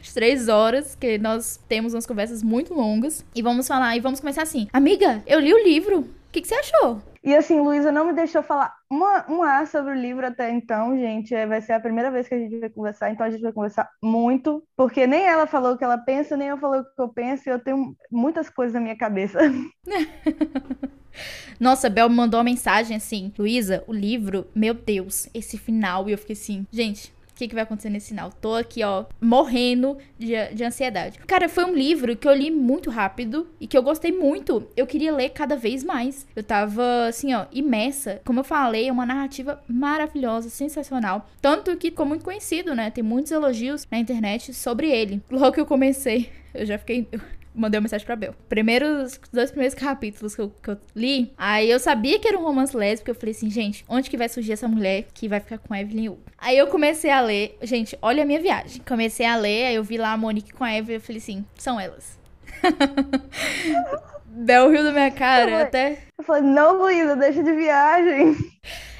de 0.01 0.13
três 0.13 0.47
horas, 0.47 0.95
que 0.95 1.17
nós 1.17 1.59
temos 1.67 1.93
umas 1.93 2.05
conversas 2.05 2.41
muito 2.41 2.73
longas. 2.73 3.25
E 3.35 3.41
vamos 3.41 3.67
falar, 3.67 3.95
e 3.95 3.99
vamos 3.99 4.19
começar 4.19 4.43
assim. 4.43 4.67
Amiga, 4.71 5.21
eu 5.27 5.39
li 5.39 5.53
o 5.53 5.63
livro. 5.63 6.07
O 6.31 6.31
que, 6.31 6.39
que 6.39 6.47
você 6.47 6.55
achou? 6.55 7.01
E 7.21 7.35
assim, 7.35 7.59
Luísa 7.59 7.91
não 7.91 8.07
me 8.07 8.13
deixou 8.13 8.41
falar 8.41 8.73
uma, 8.89 9.29
um 9.29 9.43
A 9.43 9.65
sobre 9.65 9.91
o 9.91 9.99
livro 9.99 10.25
até 10.25 10.49
então, 10.49 10.97
gente. 10.97 11.35
É, 11.35 11.45
vai 11.45 11.59
ser 11.59 11.73
a 11.73 11.79
primeira 11.79 12.09
vez 12.09 12.25
que 12.25 12.33
a 12.33 12.39
gente 12.39 12.57
vai 12.57 12.69
conversar, 12.69 13.11
então 13.11 13.25
a 13.25 13.29
gente 13.29 13.41
vai 13.41 13.51
conversar 13.51 13.89
muito, 14.01 14.63
porque 14.77 15.05
nem 15.05 15.25
ela 15.25 15.45
falou 15.45 15.73
o 15.73 15.77
que 15.77 15.83
ela 15.83 15.97
pensa, 15.97 16.37
nem 16.37 16.47
eu 16.47 16.57
falei 16.57 16.79
o 16.79 16.85
que 16.85 17.01
eu 17.01 17.09
penso, 17.09 17.49
e 17.49 17.51
eu 17.51 17.59
tenho 17.59 17.93
muitas 18.09 18.49
coisas 18.49 18.73
na 18.73 18.79
minha 18.79 18.97
cabeça. 18.97 19.39
Nossa, 21.59 21.89
Bel 21.89 22.07
me 22.07 22.15
mandou 22.15 22.37
uma 22.37 22.45
mensagem 22.45 22.95
assim: 22.95 23.33
Luísa, 23.37 23.83
o 23.85 23.91
livro, 23.91 24.47
meu 24.55 24.73
Deus, 24.73 25.27
esse 25.33 25.57
final. 25.57 26.07
E 26.07 26.13
eu 26.13 26.17
fiquei 26.17 26.33
assim, 26.33 26.65
gente, 26.71 27.13
que, 27.41 27.47
que 27.47 27.55
vai 27.55 27.63
acontecer 27.63 27.89
nesse 27.89 28.09
final? 28.09 28.31
Tô 28.39 28.53
aqui, 28.53 28.83
ó, 28.83 29.05
morrendo 29.19 29.97
de, 30.17 30.33
de 30.53 30.63
ansiedade. 30.63 31.17
Cara, 31.25 31.49
foi 31.49 31.65
um 31.65 31.73
livro 31.73 32.15
que 32.15 32.27
eu 32.27 32.33
li 32.33 32.51
muito 32.51 32.89
rápido 32.89 33.47
e 33.59 33.65
que 33.65 33.77
eu 33.77 33.81
gostei 33.81 34.11
muito. 34.11 34.67
Eu 34.77 34.85
queria 34.85 35.13
ler 35.13 35.29
cada 35.29 35.55
vez 35.55 35.83
mais. 35.83 36.27
Eu 36.35 36.43
tava, 36.43 37.07
assim, 37.07 37.33
ó, 37.33 37.45
imersa. 37.51 38.21
Como 38.23 38.39
eu 38.39 38.43
falei, 38.43 38.87
é 38.87 38.91
uma 38.91 39.05
narrativa 39.05 39.61
maravilhosa, 39.67 40.49
sensacional. 40.49 41.27
Tanto 41.41 41.75
que 41.77 41.89
ficou 41.89 42.05
muito 42.05 42.23
conhecido, 42.23 42.75
né? 42.75 42.91
Tem 42.91 43.03
muitos 43.03 43.31
elogios 43.31 43.87
na 43.89 43.97
internet 43.97 44.53
sobre 44.53 44.89
ele. 44.91 45.21
Logo 45.31 45.53
que 45.53 45.61
eu 45.61 45.65
comecei, 45.65 46.29
eu 46.53 46.65
já 46.65 46.77
fiquei 46.77 47.07
mandei 47.53 47.77
uma 47.77 47.83
mensagem 47.83 48.05
pra 48.05 48.15
Bel. 48.15 48.33
Primeiros, 48.47 49.19
dois 49.31 49.51
primeiros 49.51 49.75
capítulos 49.75 50.35
que 50.35 50.41
eu, 50.41 50.49
que 50.49 50.69
eu 50.71 50.77
li, 50.95 51.33
aí 51.37 51.69
eu 51.69 51.79
sabia 51.79 52.19
que 52.19 52.27
era 52.27 52.37
um 52.37 52.43
romance 52.43 52.75
lésbico, 52.75 53.11
eu 53.11 53.15
falei 53.15 53.31
assim, 53.31 53.49
gente, 53.49 53.85
onde 53.87 54.09
que 54.09 54.17
vai 54.17 54.29
surgir 54.29 54.53
essa 54.53 54.67
mulher 54.67 55.05
que 55.13 55.27
vai 55.27 55.39
ficar 55.39 55.57
com 55.57 55.75
Evelyn 55.75 56.09
Hugo? 56.09 56.21
Aí 56.37 56.57
eu 56.57 56.67
comecei 56.67 57.11
a 57.11 57.21
ler, 57.21 57.57
gente, 57.61 57.97
olha 58.01 58.23
a 58.23 58.25
minha 58.25 58.39
viagem. 58.39 58.81
Comecei 58.87 59.25
a 59.25 59.35
ler, 59.35 59.67
aí 59.67 59.75
eu 59.75 59.83
vi 59.83 59.97
lá 59.97 60.13
a 60.13 60.17
Monique 60.17 60.53
com 60.53 60.63
a 60.63 60.75
Evelyn, 60.75 60.95
eu 60.95 61.01
falei 61.01 61.17
assim, 61.17 61.45
são 61.55 61.79
elas. 61.79 62.19
Bel 64.25 64.69
riu 64.69 64.83
da 64.83 64.91
minha 64.91 65.11
cara, 65.11 65.51
Eu 65.51 65.57
até... 65.57 65.99
Eu 66.17 66.23
falei, 66.23 66.43
não, 66.43 66.77
Luísa, 66.77 67.15
deixa 67.15 67.43
de 67.43 67.51
viagem. 67.51 68.37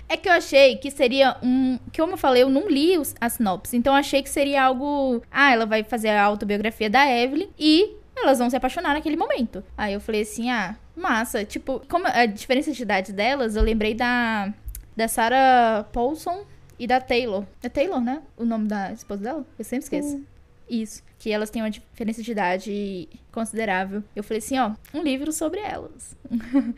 É 0.10 0.18
que 0.18 0.28
eu 0.28 0.34
achei 0.34 0.76
que 0.76 0.92
seria 0.92 1.38
um. 1.42 1.80
Que 1.90 2.02
como 2.02 2.16
eu 2.16 2.18
falei, 2.18 2.44
eu 2.44 2.50
não 2.50 2.68
li 2.68 2.98
os, 2.98 3.16
a 3.22 3.30
sinopse. 3.30 3.78
Então 3.78 3.94
eu 3.94 3.98
achei 3.98 4.22
que 4.22 4.30
seria 4.30 4.64
algo. 4.64 5.22
Ah, 5.32 5.54
ela 5.54 5.66
vai 5.66 5.86
fazer 5.86 6.10
a 6.10 6.22
autobiografia 6.22 6.90
da 6.90 7.10
Evelyn 7.10 7.48
e 7.58 7.96
elas 8.24 8.40
vão 8.40 8.50
se 8.50 8.56
apaixonar 8.56 8.94
naquele 8.94 9.16
momento. 9.16 9.64
Aí 9.78 9.94
eu 9.94 10.00
falei 10.00 10.22
assim, 10.22 10.50
ah, 10.50 10.76
massa. 10.96 11.44
Tipo, 11.46 11.82
como 11.88 12.06
a 12.08 12.26
diferença 12.26 12.72
de 12.72 12.82
idade 12.82 13.14
delas, 13.14 13.56
eu 13.56 13.64
lembrei 13.64 13.94
da. 13.94 14.54
Da 14.94 15.08
Sarah 15.08 15.86
Paulson 15.94 16.44
e 16.78 16.86
da 16.86 17.00
Taylor. 17.00 17.46
É 17.64 17.70
Taylor, 17.70 18.02
né? 18.02 18.22
O 18.36 18.44
nome 18.44 18.68
da 18.68 18.92
esposa 18.92 19.24
dela? 19.24 19.46
Eu 19.58 19.64
sempre 19.64 19.86
esqueço. 19.86 20.22
Isso. 20.70 21.04
Que 21.20 21.32
elas 21.32 21.50
têm 21.50 21.62
uma 21.62 21.70
diferença 21.70 22.24
de 22.24 22.32
idade 22.32 23.10
considerável. 23.32 24.04
Eu 24.16 24.24
falei 24.24 24.40
assim, 24.40 24.58
ó, 24.58 24.72
um 24.94 25.02
livro 25.02 25.32
sobre 25.32 25.60
elas. 25.60 26.16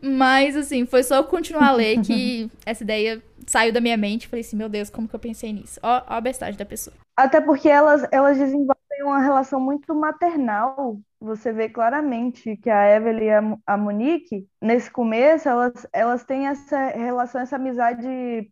Mas, 0.00 0.56
assim, 0.56 0.86
foi 0.86 1.02
só 1.02 1.16
eu 1.16 1.24
continuar 1.24 1.68
a 1.68 1.72
ler 1.72 2.00
que 2.02 2.50
essa 2.64 2.82
ideia 2.82 3.22
saiu 3.46 3.72
da 3.72 3.80
minha 3.80 3.96
mente. 3.96 4.28
Falei 4.28 4.42
assim, 4.42 4.56
meu 4.56 4.68
Deus, 4.68 4.88
como 4.88 5.08
que 5.08 5.14
eu 5.14 5.20
pensei 5.20 5.52
nisso? 5.52 5.80
Ó, 5.82 6.02
ó 6.06 6.14
a 6.14 6.20
bestagem 6.20 6.56
da 6.56 6.64
pessoa. 6.64 6.94
Até 7.16 7.40
porque 7.40 7.68
elas, 7.68 8.06
elas 8.12 8.38
desenvolvem 8.38 8.79
uma 9.02 9.20
relação 9.20 9.60
muito 9.60 9.94
maternal. 9.94 11.00
Você 11.20 11.52
vê 11.52 11.68
claramente 11.68 12.56
que 12.56 12.70
a 12.70 12.96
Evelyn 12.96 13.24
e 13.26 13.60
a, 13.66 13.76
Monique, 13.76 14.46
nesse 14.60 14.90
começo, 14.90 15.48
elas, 15.48 15.86
elas 15.92 16.24
têm 16.24 16.46
essa 16.46 16.88
relação, 16.88 17.40
essa 17.42 17.56
amizade, 17.56 18.06